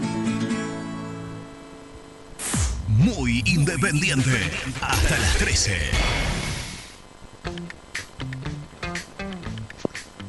Muy 2.88 3.44
independiente. 3.46 4.32
Hasta 4.82 5.18
las 5.18 5.38
13. 5.38 5.78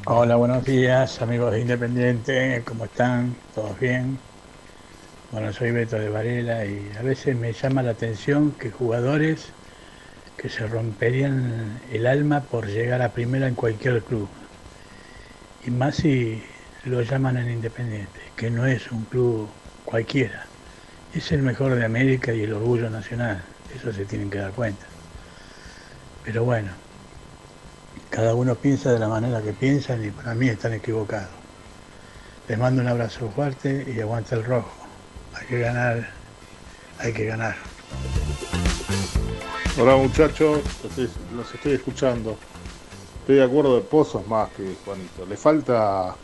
Hola, 0.06 0.36
buenos 0.36 0.64
días, 0.64 1.22
amigos 1.22 1.52
de 1.52 1.60
Independiente, 1.60 2.62
¿cómo 2.64 2.84
están? 2.84 3.36
¿Todos 3.54 3.78
bien? 3.78 4.18
Bueno, 5.32 5.52
soy 5.52 5.70
Beto 5.70 5.98
de 5.98 6.08
Varela 6.08 6.64
y 6.64 6.90
a 6.98 7.02
veces 7.02 7.36
me 7.36 7.52
llama 7.52 7.82
la 7.82 7.90
atención 7.90 8.52
que 8.52 8.70
jugadores 8.70 9.52
que 10.36 10.48
se 10.48 10.66
romperían 10.66 11.80
el 11.90 12.06
alma 12.06 12.42
por 12.42 12.66
llegar 12.66 13.02
a 13.02 13.12
primera 13.12 13.48
en 13.48 13.54
cualquier 13.54 14.02
club. 14.02 14.28
Y 15.66 15.70
más 15.70 15.96
si 15.96 16.42
lo 16.84 17.02
llaman 17.02 17.36
en 17.36 17.50
Independiente, 17.50 18.20
que 18.36 18.50
no 18.50 18.66
es 18.66 18.90
un 18.92 19.04
club 19.04 19.48
cualquiera. 19.84 20.46
Es 21.14 21.32
el 21.32 21.42
mejor 21.42 21.74
de 21.74 21.84
América 21.84 22.32
y 22.32 22.42
el 22.42 22.52
orgullo 22.52 22.90
nacional, 22.90 23.42
eso 23.74 23.92
se 23.92 24.04
tienen 24.04 24.30
que 24.30 24.38
dar 24.38 24.52
cuenta. 24.52 24.86
Pero 26.24 26.44
bueno, 26.44 26.70
cada 28.10 28.34
uno 28.34 28.54
piensa 28.54 28.92
de 28.92 28.98
la 28.98 29.08
manera 29.08 29.42
que 29.42 29.52
piensan 29.52 30.04
y 30.04 30.10
para 30.10 30.34
mí 30.34 30.48
están 30.48 30.74
equivocados. 30.74 31.30
Les 32.48 32.58
mando 32.58 32.82
un 32.82 32.88
abrazo 32.88 33.30
fuerte 33.30 33.86
y 33.94 34.00
aguanta 34.00 34.36
el 34.36 34.44
rojo. 34.44 34.72
Hay 35.34 35.46
que 35.46 35.58
ganar, 35.58 36.08
hay 36.98 37.12
que 37.12 37.24
ganar. 37.24 37.56
Hola 39.78 39.96
muchachos, 39.96 40.60
los 41.34 41.54
estoy- 41.54 41.72
escuchando. 41.74 42.36
Estoy 43.20 43.36
de 43.36 43.44
acuerdo 43.44 43.76
de 43.76 43.82
Pozos 43.82 44.26
más 44.26 44.48
que 44.50 44.74
Juanito. 44.84 45.26
Le 45.26 45.36
falta 45.36 46.16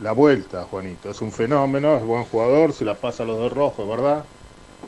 la 0.00 0.12
vuelta 0.12 0.62
a 0.62 0.64
Juanito. 0.64 1.10
Es 1.10 1.20
un 1.20 1.30
fenómeno, 1.30 1.96
es 1.96 2.04
buen 2.04 2.24
jugador, 2.24 2.72
se 2.72 2.84
la 2.84 2.94
pasa 2.94 3.24
a 3.24 3.26
los 3.26 3.38
dos 3.38 3.52
rojos, 3.52 3.86
¿verdad? 3.88 4.24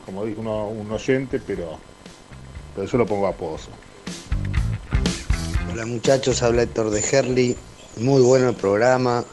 Como 0.05 0.25
dijo 0.25 0.41
uno- 0.41 0.67
un 0.69 0.91
oyente, 0.91 1.39
pero, 1.45 1.77
pero 2.75 2.87
yo 2.87 2.97
lo 2.97 3.05
pongo 3.05 3.27
a 3.27 3.33
Pozo. 3.33 3.69
Hola 5.71 5.85
muchachos, 5.85 6.41
habla 6.41 6.63
Héctor 6.63 6.89
de 6.89 7.01
Herli. 7.01 7.55
Muy 7.97 8.21
bueno 8.21 8.49
el 8.49 8.55
programa. 8.55 9.23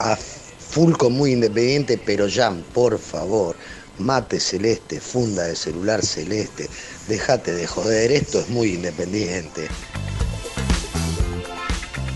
A 0.00 0.16
full 0.16 0.92
con 0.94 1.12
muy 1.12 1.32
independiente, 1.32 1.98
pero 2.04 2.26
Jan, 2.30 2.64
por 2.74 2.98
favor, 2.98 3.54
mate 3.98 4.40
celeste, 4.40 4.98
funda 5.00 5.44
de 5.44 5.54
celular 5.56 6.02
celeste. 6.02 6.68
Déjate 7.10 7.52
de 7.54 7.66
joder, 7.66 8.12
esto 8.12 8.38
es 8.38 8.48
muy 8.50 8.74
independiente. 8.74 9.66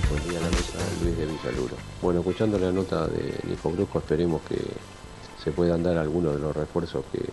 Buen 0.08 0.28
día 0.28 0.38
a 0.38 0.42
la 0.42 0.50
mesa, 0.50 0.78
Luis 1.02 1.18
de 1.18 1.26
Villaluro. 1.26 1.76
Bueno, 2.00 2.20
escuchando 2.20 2.60
la 2.60 2.70
nota 2.70 3.08
de 3.08 3.34
Nico 3.42 3.72
Brusco, 3.72 3.98
esperemos 3.98 4.42
que 4.42 4.56
se 5.42 5.50
puedan 5.50 5.82
dar 5.82 5.98
algunos 5.98 6.34
de 6.34 6.38
los 6.38 6.54
refuerzos 6.54 7.04
que, 7.10 7.24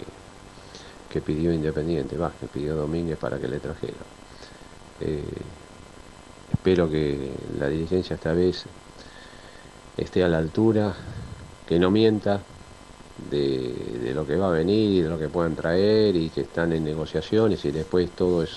que 1.08 1.22
pidió 1.22 1.54
Independiente, 1.54 2.18
va, 2.18 2.32
que 2.40 2.48
pidió 2.48 2.76
Domínguez 2.76 3.20
para 3.20 3.38
que 3.38 3.48
le 3.48 3.60
trajera. 3.60 3.94
Eh, 5.00 5.24
espero 6.52 6.90
que 6.90 7.32
la 7.60 7.68
dirigencia 7.68 8.16
esta 8.16 8.34
vez 8.34 8.64
esté 9.98 10.24
a 10.24 10.28
la 10.28 10.40
altura, 10.40 10.96
que 11.68 11.78
no 11.78 11.92
mienta 11.92 12.42
de, 13.30 14.11
lo 14.14 14.26
que 14.26 14.35
va 14.35 14.48
a 14.48 14.52
venir 14.52 15.03
de 15.03 15.10
lo 15.10 15.19
que 15.19 15.30
puedan 15.30 15.56
traer 15.56 16.15
y 16.15 16.30
que 16.30 16.41
están 16.41 16.73
en 16.73 16.84
negociaciones 16.84 17.64
y 17.65 17.72
después 17.72 18.10
todo 18.11 18.43
es, 18.43 18.52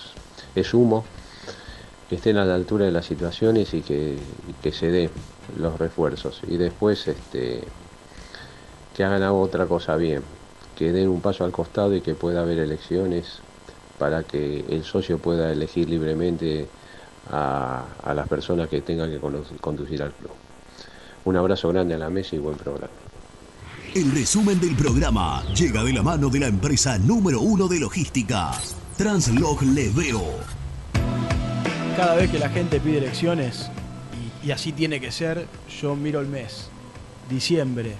es 0.55 0.73
humo 0.75 1.05
que 2.09 2.17
estén 2.17 2.37
a 2.37 2.45
la 2.45 2.55
altura 2.55 2.85
de 2.85 2.91
las 2.91 3.07
situaciones 3.07 3.73
y 3.75 3.83
que, 3.83 4.19
que 4.63 4.73
se 4.73 4.91
den 4.91 5.11
los 5.59 5.79
refuerzos. 5.79 6.41
Y 6.47 6.57
después 6.57 7.09
este, 7.09 7.63
que 8.95 9.05
hagan 9.05 9.23
otra 9.23 9.67
cosa 9.67 9.97
bien, 9.97 10.23
que 10.77 10.93
den 10.93 11.09
un 11.09 11.21
paso 11.21 11.45
al 11.45 11.53
costado 11.53 11.95
y 11.95 12.01
que 12.01 12.15
pueda 12.15 12.43
haber 12.43 12.59
elecciones 12.59 13.41
para 13.99 14.23
que 14.23 14.65
el 14.69 14.85
socio 14.85 15.19
pueda 15.19 15.51
elegir 15.53 15.89
libremente 15.89 16.67
a, 17.31 17.85
a 18.03 18.15
las 18.15 18.29
personas 18.29 18.69
que 18.69 18.83
tengan 18.83 19.11
que 19.11 19.19
conducir 19.61 20.03
al 20.03 20.13
club. 20.13 20.33
Un 21.25 21.37
abrazo 21.37 21.71
grande 21.71 21.95
a 21.95 21.99
la 21.99 22.11
mesa 22.11 22.37
y 22.37 22.39
buen 22.39 22.57
programa. 22.57 23.04
El 23.95 24.11
resumen 24.11 24.59
del 24.61 24.75
programa 24.75 25.45
llega 25.55 25.85
de 25.85 25.93
la 25.93 26.03
mano 26.03 26.29
de 26.29 26.41
la 26.41 26.49
empresa 26.49 26.99
número 26.99 27.41
uno 27.41 27.69
de 27.69 27.79
logística, 27.79 28.51
Translog 28.97 29.63
Leveo. 29.63 30.25
Cada 31.97 32.17
vez 32.17 32.29
que 32.29 32.41
la 32.41 32.49
gente 32.49 32.81
pide 32.81 32.99
elecciones, 32.99 33.71
y, 34.43 34.49
y 34.49 34.51
así 34.51 34.73
tiene 34.73 35.01
que 35.01 35.13
ser, 35.13 35.47
yo 35.81 35.95
miro 35.95 36.21
el 36.21 36.27
mes. 36.27 36.69
Diciembre, 37.31 37.95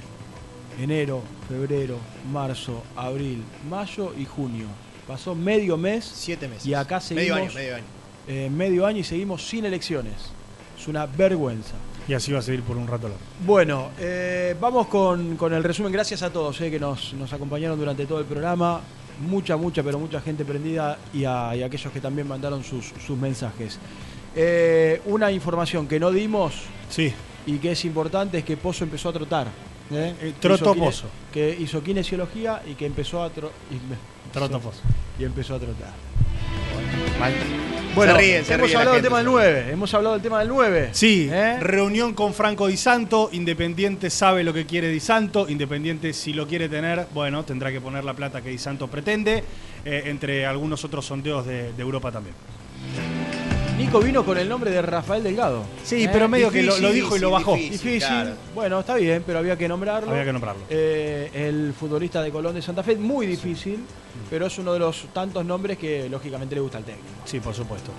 enero, 0.81 1.23
febrero, 1.49 1.99
marzo, 2.33 2.83
abril, 2.97 3.45
mayo 3.71 4.13
y 4.19 4.25
junio. 4.25 4.67
Pasó 5.07 5.37
medio 5.37 5.77
mes. 5.77 6.05
Siete 6.13 6.49
meses. 6.49 6.67
Y 6.67 6.75
acá 6.75 7.01
seguimos. 7.01 7.29
Medio 7.29 7.45
año, 7.45 7.55
medio 7.55 7.77
año. 7.77 7.85
eh, 8.27 8.51
medio 8.51 8.87
año 8.87 8.99
y 8.99 9.05
seguimos 9.05 9.47
sin 9.47 9.65
elecciones. 9.65 10.15
Es 10.77 10.89
una 10.89 11.07
vergüenza. 11.07 11.75
Y 12.07 12.13
así 12.15 12.33
va 12.33 12.41
a 12.41 12.43
seguir 12.43 12.63
por 12.63 12.77
un 12.77 12.87
rato 12.87 13.09
largo. 13.09 13.23
Bueno, 13.47 13.91
eh, 13.99 14.55
vamos 14.61 14.87
con, 14.89 15.37
con 15.37 15.53
el 15.55 15.65
resumen. 15.65 15.91
Gracias 15.93 16.23
a 16.23 16.31
todos 16.31 16.61
eh, 16.61 16.71
que 16.71 16.79
nos, 16.79 17.15
nos 17.15 17.33
acompañaron 17.33 17.79
durante 17.79 18.05
todo 18.07 18.19
el 18.21 18.27
programa. 18.27 18.81
Mucha, 19.27 19.57
mucha, 19.57 19.83
pero 19.83 19.99
mucha 19.99 20.21
gente 20.21 20.45
prendida 20.45 20.99
y 21.15 21.25
a, 21.25 21.55
y 21.57 21.63
a 21.63 21.67
aquellos 21.67 21.93
que 21.93 22.01
también 22.01 22.27
mandaron 22.29 22.63
sus, 22.65 22.93
sus 23.07 23.17
mensajes. 23.17 23.79
Eh, 24.37 25.01
una 25.07 25.31
información 25.31 25.87
que 25.87 26.01
no 26.01 26.11
dimos 26.11 26.55
sí. 26.91 27.13
y 27.47 27.59
que 27.59 27.73
es 27.73 27.85
importante 27.85 28.39
es 28.39 28.45
que 28.45 28.57
Pozo 28.57 28.83
empezó 28.85 29.09
a 29.11 29.13
trotar. 29.13 29.47
¿eh? 29.93 30.35
Kine- 30.75 30.85
Pozo. 30.87 31.07
Que 31.33 31.57
hizo 31.59 31.83
kinesiología 31.83 32.61
y 32.69 32.75
que 32.75 32.87
empezó 32.87 33.23
a 33.23 33.29
tro- 33.33 33.51
y, 33.71 34.33
Trotó 34.33 34.59
Pozo. 34.61 34.81
y 35.19 35.25
empezó 35.25 35.55
a 35.55 35.59
trotar. 35.61 35.93
Se 37.21 37.84
Bueno, 37.95 38.17
ríen, 38.17 38.45
se 38.45 38.55
hemos 38.55 38.67
ríen 38.67 38.79
la 38.79 38.81
hablado 38.81 38.95
del 38.95 39.05
tema 39.05 39.19
del 39.19 39.27
se 39.27 39.31
9. 39.33 39.73
Hemos 39.73 39.95
hablado 39.95 40.15
del 40.15 40.23
tema 40.23 40.39
del 40.41 40.49
9. 40.49 40.89
Sí, 40.93 41.31
reunión 41.61 42.13
con 42.15 42.35
Franco 42.35 42.67
Di 42.67 42.77
Santo. 42.77 43.29
Independiente 43.33 44.11
sabe 44.11 44.43
lo 44.43 44.53
que 44.53 44.67
quiere 44.67 44.89
Di 44.89 45.01
Santo. 45.01 45.49
Independiente, 45.49 46.13
si 46.13 46.33
lo 46.33 46.47
quiere 46.47 46.69
tener, 46.69 47.07
bueno, 47.15 47.45
tendrá 47.45 47.71
que 47.71 47.81
poner 47.81 48.05
la 48.05 48.15
plata 48.15 48.43
que 48.43 48.51
Di 48.51 48.59
Santo 48.59 48.89
pretende. 48.89 49.45
eh, 49.85 50.05
entre 50.07 50.47
algunos 50.47 50.83
otros 50.85 51.05
sondeos 51.05 51.47
de, 51.47 51.73
de 51.73 51.83
Europa 51.83 52.11
también. 52.11 52.35
Nico 53.79 53.99
vino 53.99 54.25
con 54.25 54.39
el 54.39 54.49
nombre 54.49 54.71
de 54.71 54.81
Rafael 54.83 55.23
Delgado. 55.25 55.63
¿Eh? 55.63 55.81
Sí, 55.83 56.09
pero 56.13 56.29
medio 56.29 56.51
que 56.51 56.63
lo- 56.63 56.79
lo 56.79 56.93
dijo 56.93 57.17
y 57.17 57.21
lo 57.21 57.31
bajó. 57.33 57.57
Difícil. 57.57 57.99
claro. 57.99 58.31
Bueno, 58.55 58.81
está 58.81 58.95
bien, 58.95 59.25
pero 59.27 59.41
había 59.41 59.59
que 59.59 59.67
nombrarlo. 59.67 60.11
Había 60.11 60.25
que 60.25 60.33
nombrarlo. 60.33 60.63
Eh, 60.71 61.31
el 61.35 61.75
futbolista 61.79 62.23
de 62.23 62.31
Colón 62.31 62.55
de 62.55 62.63
Santa 62.63 62.85
Fe, 62.85 62.95
muy 62.97 63.27
difícil, 63.27 63.81
pero 64.31 64.47
es 64.47 64.57
uno 64.59 64.73
de 64.73 64.79
los 64.79 65.07
tantos 65.13 65.45
nombres 65.45 65.77
que 65.77 66.09
lógicamente 66.09 66.55
le 66.55 66.61
gusta 66.61 66.79
al 66.79 66.85
técnico. 66.85 67.09
Sí, 67.25 67.41
por 67.41 67.53
supuesto. 67.53 67.91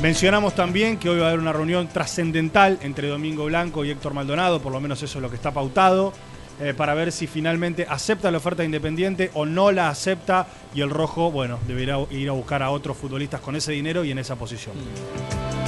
Mencionamos 0.00 0.54
también 0.54 0.96
que 0.96 1.08
hoy 1.10 1.18
va 1.18 1.24
a 1.26 1.28
haber 1.30 1.40
una 1.40 1.52
reunión 1.52 1.88
trascendental 1.88 2.78
entre 2.82 3.08
Domingo 3.08 3.46
Blanco 3.46 3.84
y 3.84 3.90
Héctor 3.90 4.14
Maldonado, 4.14 4.60
por 4.62 4.70
lo 4.72 4.78
menos 4.80 5.02
eso 5.02 5.18
es 5.18 5.22
lo 5.22 5.28
que 5.28 5.34
está 5.34 5.50
pautado. 5.50 6.12
Eh, 6.60 6.74
para 6.74 6.94
ver 6.94 7.12
si 7.12 7.26
finalmente 7.26 7.86
acepta 7.88 8.30
la 8.30 8.38
oferta 8.38 8.62
de 8.62 8.66
Independiente 8.66 9.30
o 9.34 9.46
no 9.46 9.70
la 9.72 9.88
acepta 9.88 10.46
y 10.74 10.80
el 10.80 10.90
rojo, 10.90 11.30
bueno, 11.30 11.58
deberá 11.66 11.98
ir 12.10 12.28
a 12.28 12.32
buscar 12.32 12.62
a 12.62 12.70
otros 12.70 12.96
futbolistas 12.96 13.40
con 13.40 13.54
ese 13.56 13.72
dinero 13.72 14.04
y 14.04 14.10
en 14.10 14.18
esa 14.18 14.36
posición. 14.36 14.74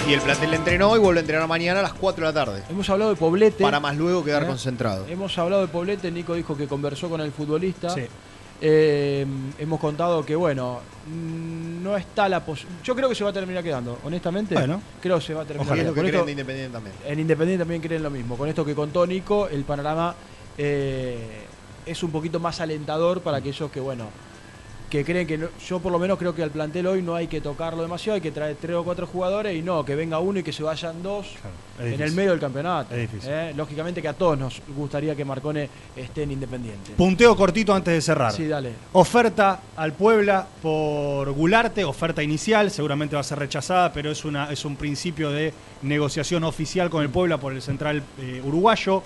Y 0.09 0.13
el 0.15 0.21
plantel 0.21 0.51
le 0.51 0.57
entrenó 0.57 0.97
y 0.97 0.99
vuelve 0.99 1.21
a 1.21 1.23
entrenar 1.23 1.47
mañana 1.47 1.81
a 1.81 1.83
las 1.85 1.93
4 1.95 2.27
de 2.27 2.33
la 2.33 2.45
tarde. 2.45 2.63
Hemos 2.69 2.89
hablado 2.91 3.11
de 3.13 3.17
Poblete. 3.17 3.63
Para 3.63 3.79
más 3.81 3.97
luego 3.97 4.25
quedar 4.25 4.43
¿Eh? 4.43 4.47
concentrado. 4.47 5.07
Hemos 5.09 5.37
hablado 5.39 5.63
de 5.63 5.69
Poblete, 5.69 6.11
Nico 6.11 6.35
dijo 6.35 6.57
que 6.57 6.67
conversó 6.67 7.09
con 7.09 7.21
el 7.21 7.31
futbolista. 7.31 7.91
Sí. 7.91 8.03
Eh, 8.63 9.25
hemos 9.59 9.81
contado 9.81 10.25
que, 10.25 10.37
bueno, 10.37 10.81
mm, 11.07 11.83
no 11.83 11.97
está 11.97 12.29
la 12.29 12.45
posibilidad. 12.45 12.83
Yo 12.83 12.95
creo 12.95 13.09
que 13.09 13.15
se 13.15 13.25
va 13.25 13.31
a 13.31 13.33
terminar 13.33 13.63
quedando, 13.63 13.99
honestamente. 14.05 14.55
Bueno. 14.55 14.83
creo 15.01 15.19
que 15.19 15.25
se 15.25 15.35
va 15.35 15.43
a 15.43 15.45
terminar 15.45 15.67
Ojalá. 15.67 15.81
Es 15.83 15.89
lo 15.89 15.95
quedando. 15.95 15.95
que 15.95 16.01
Con 16.01 16.05
creen 16.11 16.15
esto- 16.21 16.27
de 16.27 16.33
Independiente 16.33 16.73
también. 16.73 16.97
En 17.07 17.21
Independiente 17.21 17.63
también 17.63 17.81
creen 17.83 18.03
lo 18.03 18.11
mismo. 18.11 18.37
Con 18.37 18.49
esto 18.49 18.65
que 18.65 18.75
contó 18.75 19.07
Nico, 19.07 19.49
el 19.49 19.65
panorama 19.65 20.15
eh, 20.59 21.19
es 21.87 22.03
un 22.03 22.11
poquito 22.11 22.39
más 22.41 22.61
alentador 22.61 23.21
para 23.21 23.39
aquellos 23.39 23.71
que, 23.71 23.81
bueno, 23.81 24.07
que 24.91 25.05
creen 25.05 25.25
que 25.25 25.39
no- 25.39 25.47
yo 25.69 25.79
por 25.79 25.93
lo 25.93 26.01
menos 26.01 26.19
creo 26.19 26.35
que 26.35 26.43
al 26.43 26.51
plantel 26.51 26.89
hoy 26.89 27.01
no 27.01 27.15
hay 27.15 27.29
que 27.29 27.41
tocarlo 27.41 27.81
demasiado, 27.81 28.17
hay 28.17 28.21
que 28.21 28.33
traer 28.33 28.57
tres 28.61 28.75
o 28.75 28.83
cuatro 28.83 29.07
jugadores 29.07 29.55
y 29.57 29.63
no, 29.63 29.85
que 29.85 29.95
venga 29.95 30.19
uno 30.19 30.41
y 30.41 30.43
que 30.43 30.53
se 30.53 30.65
vayan 30.65 31.01
dos 31.01 31.29
en 31.79 32.01
el 32.01 32.11
medio 32.13 32.33
del 32.33 32.41
campeonato. 32.41 32.93
Es 32.97 33.03
difícil. 33.09 33.31
¿eh? 33.33 33.55
Lógicamente 33.57 34.03
que 34.03 34.09
a 34.09 34.15
todos 34.15 34.37
nos 34.37 34.61
gustaría 34.77 35.15
que 35.15 35.25
Marcone 35.25 35.71
esté 35.95 36.25
en 36.25 36.33
Independiente. 36.33 36.91
Punteo 36.97 37.37
cortito 37.37 37.73
antes 37.73 37.95
de 37.95 38.01
cerrar. 38.01 38.33
Sí, 38.33 38.49
dale. 38.49 38.73
Oferta 38.93 39.61
al 39.77 39.93
Puebla 39.93 40.45
por 40.61 41.31
Gularte, 41.35 41.85
oferta 41.85 42.21
inicial, 42.21 42.69
seguramente 42.73 43.15
va 43.15 43.21
a 43.21 43.25
ser 43.25 43.39
rechazada, 43.39 43.93
pero 43.93 44.11
es, 44.11 44.25
una, 44.25 44.51
es 44.51 44.65
un 44.65 44.75
principio 44.75 45.31
de 45.31 45.55
negociación 45.83 46.43
oficial 46.43 46.91
con 46.91 47.03
el 47.05 47.11
Puebla 47.11 47.39
por 47.39 47.53
el 47.53 47.63
central 47.63 48.03
eh, 48.19 48.43
uruguayo. 48.45 49.05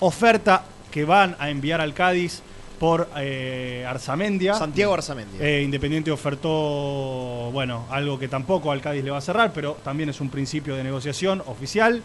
Oferta 0.00 0.64
que 0.90 1.04
van 1.04 1.36
a 1.38 1.50
enviar 1.50 1.80
al 1.80 1.94
Cádiz 1.94 2.42
por 2.78 3.08
eh, 3.16 3.84
Arzamendia. 3.86 4.54
Santiago 4.54 4.94
Arzamendia. 4.94 5.38
Eh, 5.40 5.62
Independiente 5.62 6.10
ofertó, 6.10 7.50
bueno, 7.52 7.86
algo 7.90 8.18
que 8.18 8.26
tampoco 8.26 8.72
al 8.72 8.80
Cádiz 8.80 9.04
le 9.04 9.10
va 9.10 9.18
a 9.18 9.20
cerrar, 9.20 9.52
pero 9.52 9.74
también 9.84 10.08
es 10.08 10.20
un 10.20 10.30
principio 10.30 10.74
de 10.74 10.82
negociación 10.82 11.42
oficial. 11.46 12.02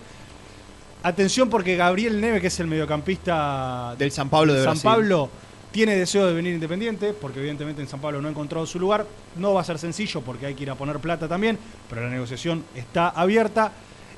Atención 1.02 1.50
porque 1.50 1.78
Gabriel 1.78 2.20
Neve, 2.20 2.42
que 2.42 2.48
es 2.48 2.60
el 2.60 2.68
mediocampista 2.68 3.96
Del 3.98 4.12
San 4.12 4.30
Pablo 4.30 4.54
de 4.54 4.64
San 4.64 4.74
Brasil. 4.74 4.84
Pablo, 4.84 5.30
tiene 5.72 5.96
deseo 5.96 6.26
de 6.26 6.34
venir 6.34 6.54
Independiente, 6.54 7.14
porque 7.14 7.40
evidentemente 7.40 7.82
en 7.82 7.88
San 7.88 8.02
Pablo 8.02 8.22
no 8.22 8.28
ha 8.28 8.32
encontrado 8.32 8.66
su 8.66 8.80
lugar. 8.80 9.06
No 9.38 9.54
va 9.54 9.62
a 9.62 9.64
ser 9.64 9.78
sencillo 9.78 10.22
porque 10.22 10.46
hay 10.46 10.56
que 10.56 10.64
ir 10.64 10.72
a 10.72 10.76
poner 10.76 11.00
plata 11.00 11.28
también, 11.28 11.58
pero 11.90 12.02
la 12.02 12.10
negociación 12.10 12.64
está 12.76 13.10
abierta. 13.10 13.72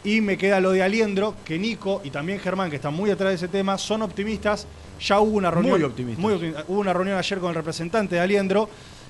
Y 0.08 0.22
me 0.22 0.38
queda 0.38 0.62
lo 0.62 0.72
de 0.72 0.82
Aliendro, 0.84 1.36
que 1.44 1.60
Nico 1.60 2.02
y 2.04 2.10
también 2.12 2.40
Germán, 2.40 2.70
que 2.70 2.78
están 2.78 2.94
muy 2.94 3.12
atrás 3.12 3.30
de 3.32 3.36
ese 3.36 3.48
tema, 3.50 3.78
son 3.78 4.02
optimistas. 4.04 4.66
Ya 5.02 5.20
hubo 5.20 5.36
una 5.38 5.52
reunión. 5.52 5.78
Muy 5.80 5.84
optimistas. 5.84 6.22
muy 6.24 6.34
optimi- 6.34 6.64
hubo 6.70 6.80
una 6.80 6.94
reunión 6.94 7.18
ayer 7.18 7.40
con 7.40 7.50
el 7.50 7.56
representante 7.56 8.16
de 8.16 8.22
Aliendro. 8.22 8.70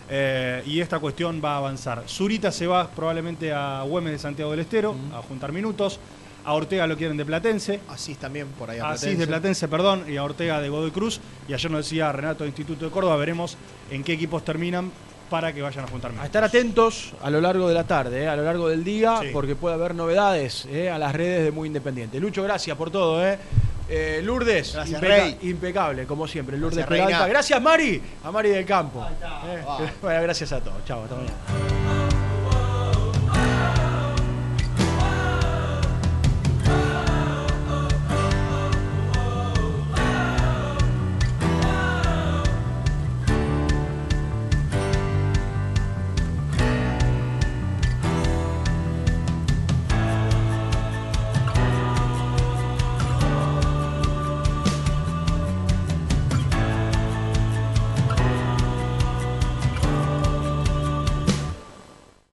eh, 0.10 0.64
y 0.66 0.80
esta 0.80 1.00
cuestión 1.00 1.42
va 1.44 1.56
a 1.56 1.58
avanzar. 1.58 2.04
Zurita 2.08 2.50
se 2.50 2.66
va 2.66 2.90
probablemente 2.90 3.52
a 3.52 3.84
Güemes 3.84 4.14
de 4.14 4.20
Santiago 4.20 4.52
del 4.52 4.62
Estero 4.62 4.96
a 5.14 5.22
juntar 5.22 5.52
minutos. 5.52 6.00
A 6.46 6.54
Ortega 6.54 6.88
lo 6.88 6.96
quieren 6.96 7.18
de 7.18 7.26
Platense. 7.26 7.82
Asís 7.90 8.18
también 8.18 8.48
por 8.58 8.70
ahí 8.70 8.80
a 8.80 8.86
Asís 8.92 9.02
Platense. 9.02 9.20
de 9.20 9.28
Platense, 9.28 9.68
perdón, 9.68 10.06
y 10.08 10.16
a 10.16 10.24
Ortega 10.24 10.62
de 10.62 10.70
Godoy 10.70 10.92
Cruz. 10.92 11.20
Y 11.50 11.54
ayer 11.54 11.70
nos 11.70 11.84
decía 11.86 12.10
Renato 12.14 12.46
de 12.46 12.48
Instituto 12.52 12.86
de 12.86 12.92
Córdoba, 12.92 13.18
veremos 13.18 13.58
en 13.92 14.02
qué 14.06 14.14
equipos 14.14 14.46
terminan 14.46 14.92
para 15.30 15.54
que 15.54 15.62
vayan 15.62 15.86
a 15.86 15.88
juntar 15.88 16.12
A 16.20 16.26
estar 16.26 16.44
atentos 16.44 17.14
a 17.22 17.30
lo 17.30 17.42
largo 17.42 17.68
de 17.68 17.74
la 17.74 17.84
tarde, 17.86 18.24
eh, 18.24 18.28
a 18.28 18.36
lo 18.36 18.44
largo 18.44 18.70
del 18.70 18.84
día, 18.84 19.20
Sí. 19.22 19.28
porque 19.34 19.56
puede 19.56 19.76
haber 19.76 19.94
novedades 19.96 20.66
eh, 20.72 20.90
a 20.90 20.98
las 20.98 21.14
redes 21.14 21.44
de 21.44 21.52
Muy 21.52 21.68
Independiente. 21.68 22.20
Lucho, 22.20 22.44
gracias 22.44 22.76
por 22.78 22.90
todo. 22.92 23.26
Eh. 23.26 23.38
Eh, 23.90 24.20
Lourdes, 24.22 24.74
Gracias, 24.74 25.02
impeca- 25.02 25.18
Rey. 25.24 25.38
impecable, 25.44 26.06
como 26.06 26.28
siempre. 26.28 26.58
Lourdes 26.58 26.86
Gracias, 26.86 27.06
Peralta. 27.08 27.28
Gracias, 27.28 27.62
Mari. 27.62 28.02
A 28.24 28.32
Mari 28.32 28.50
del 28.50 28.66
Campo. 28.66 29.06
Eh, 29.46 29.64
Bueno, 30.02 30.22
gracias 30.24 30.52
a 30.52 30.60
todos. 30.60 30.84
Chao, 30.86 31.04
hasta 31.04 31.16
mañana. 31.16 32.17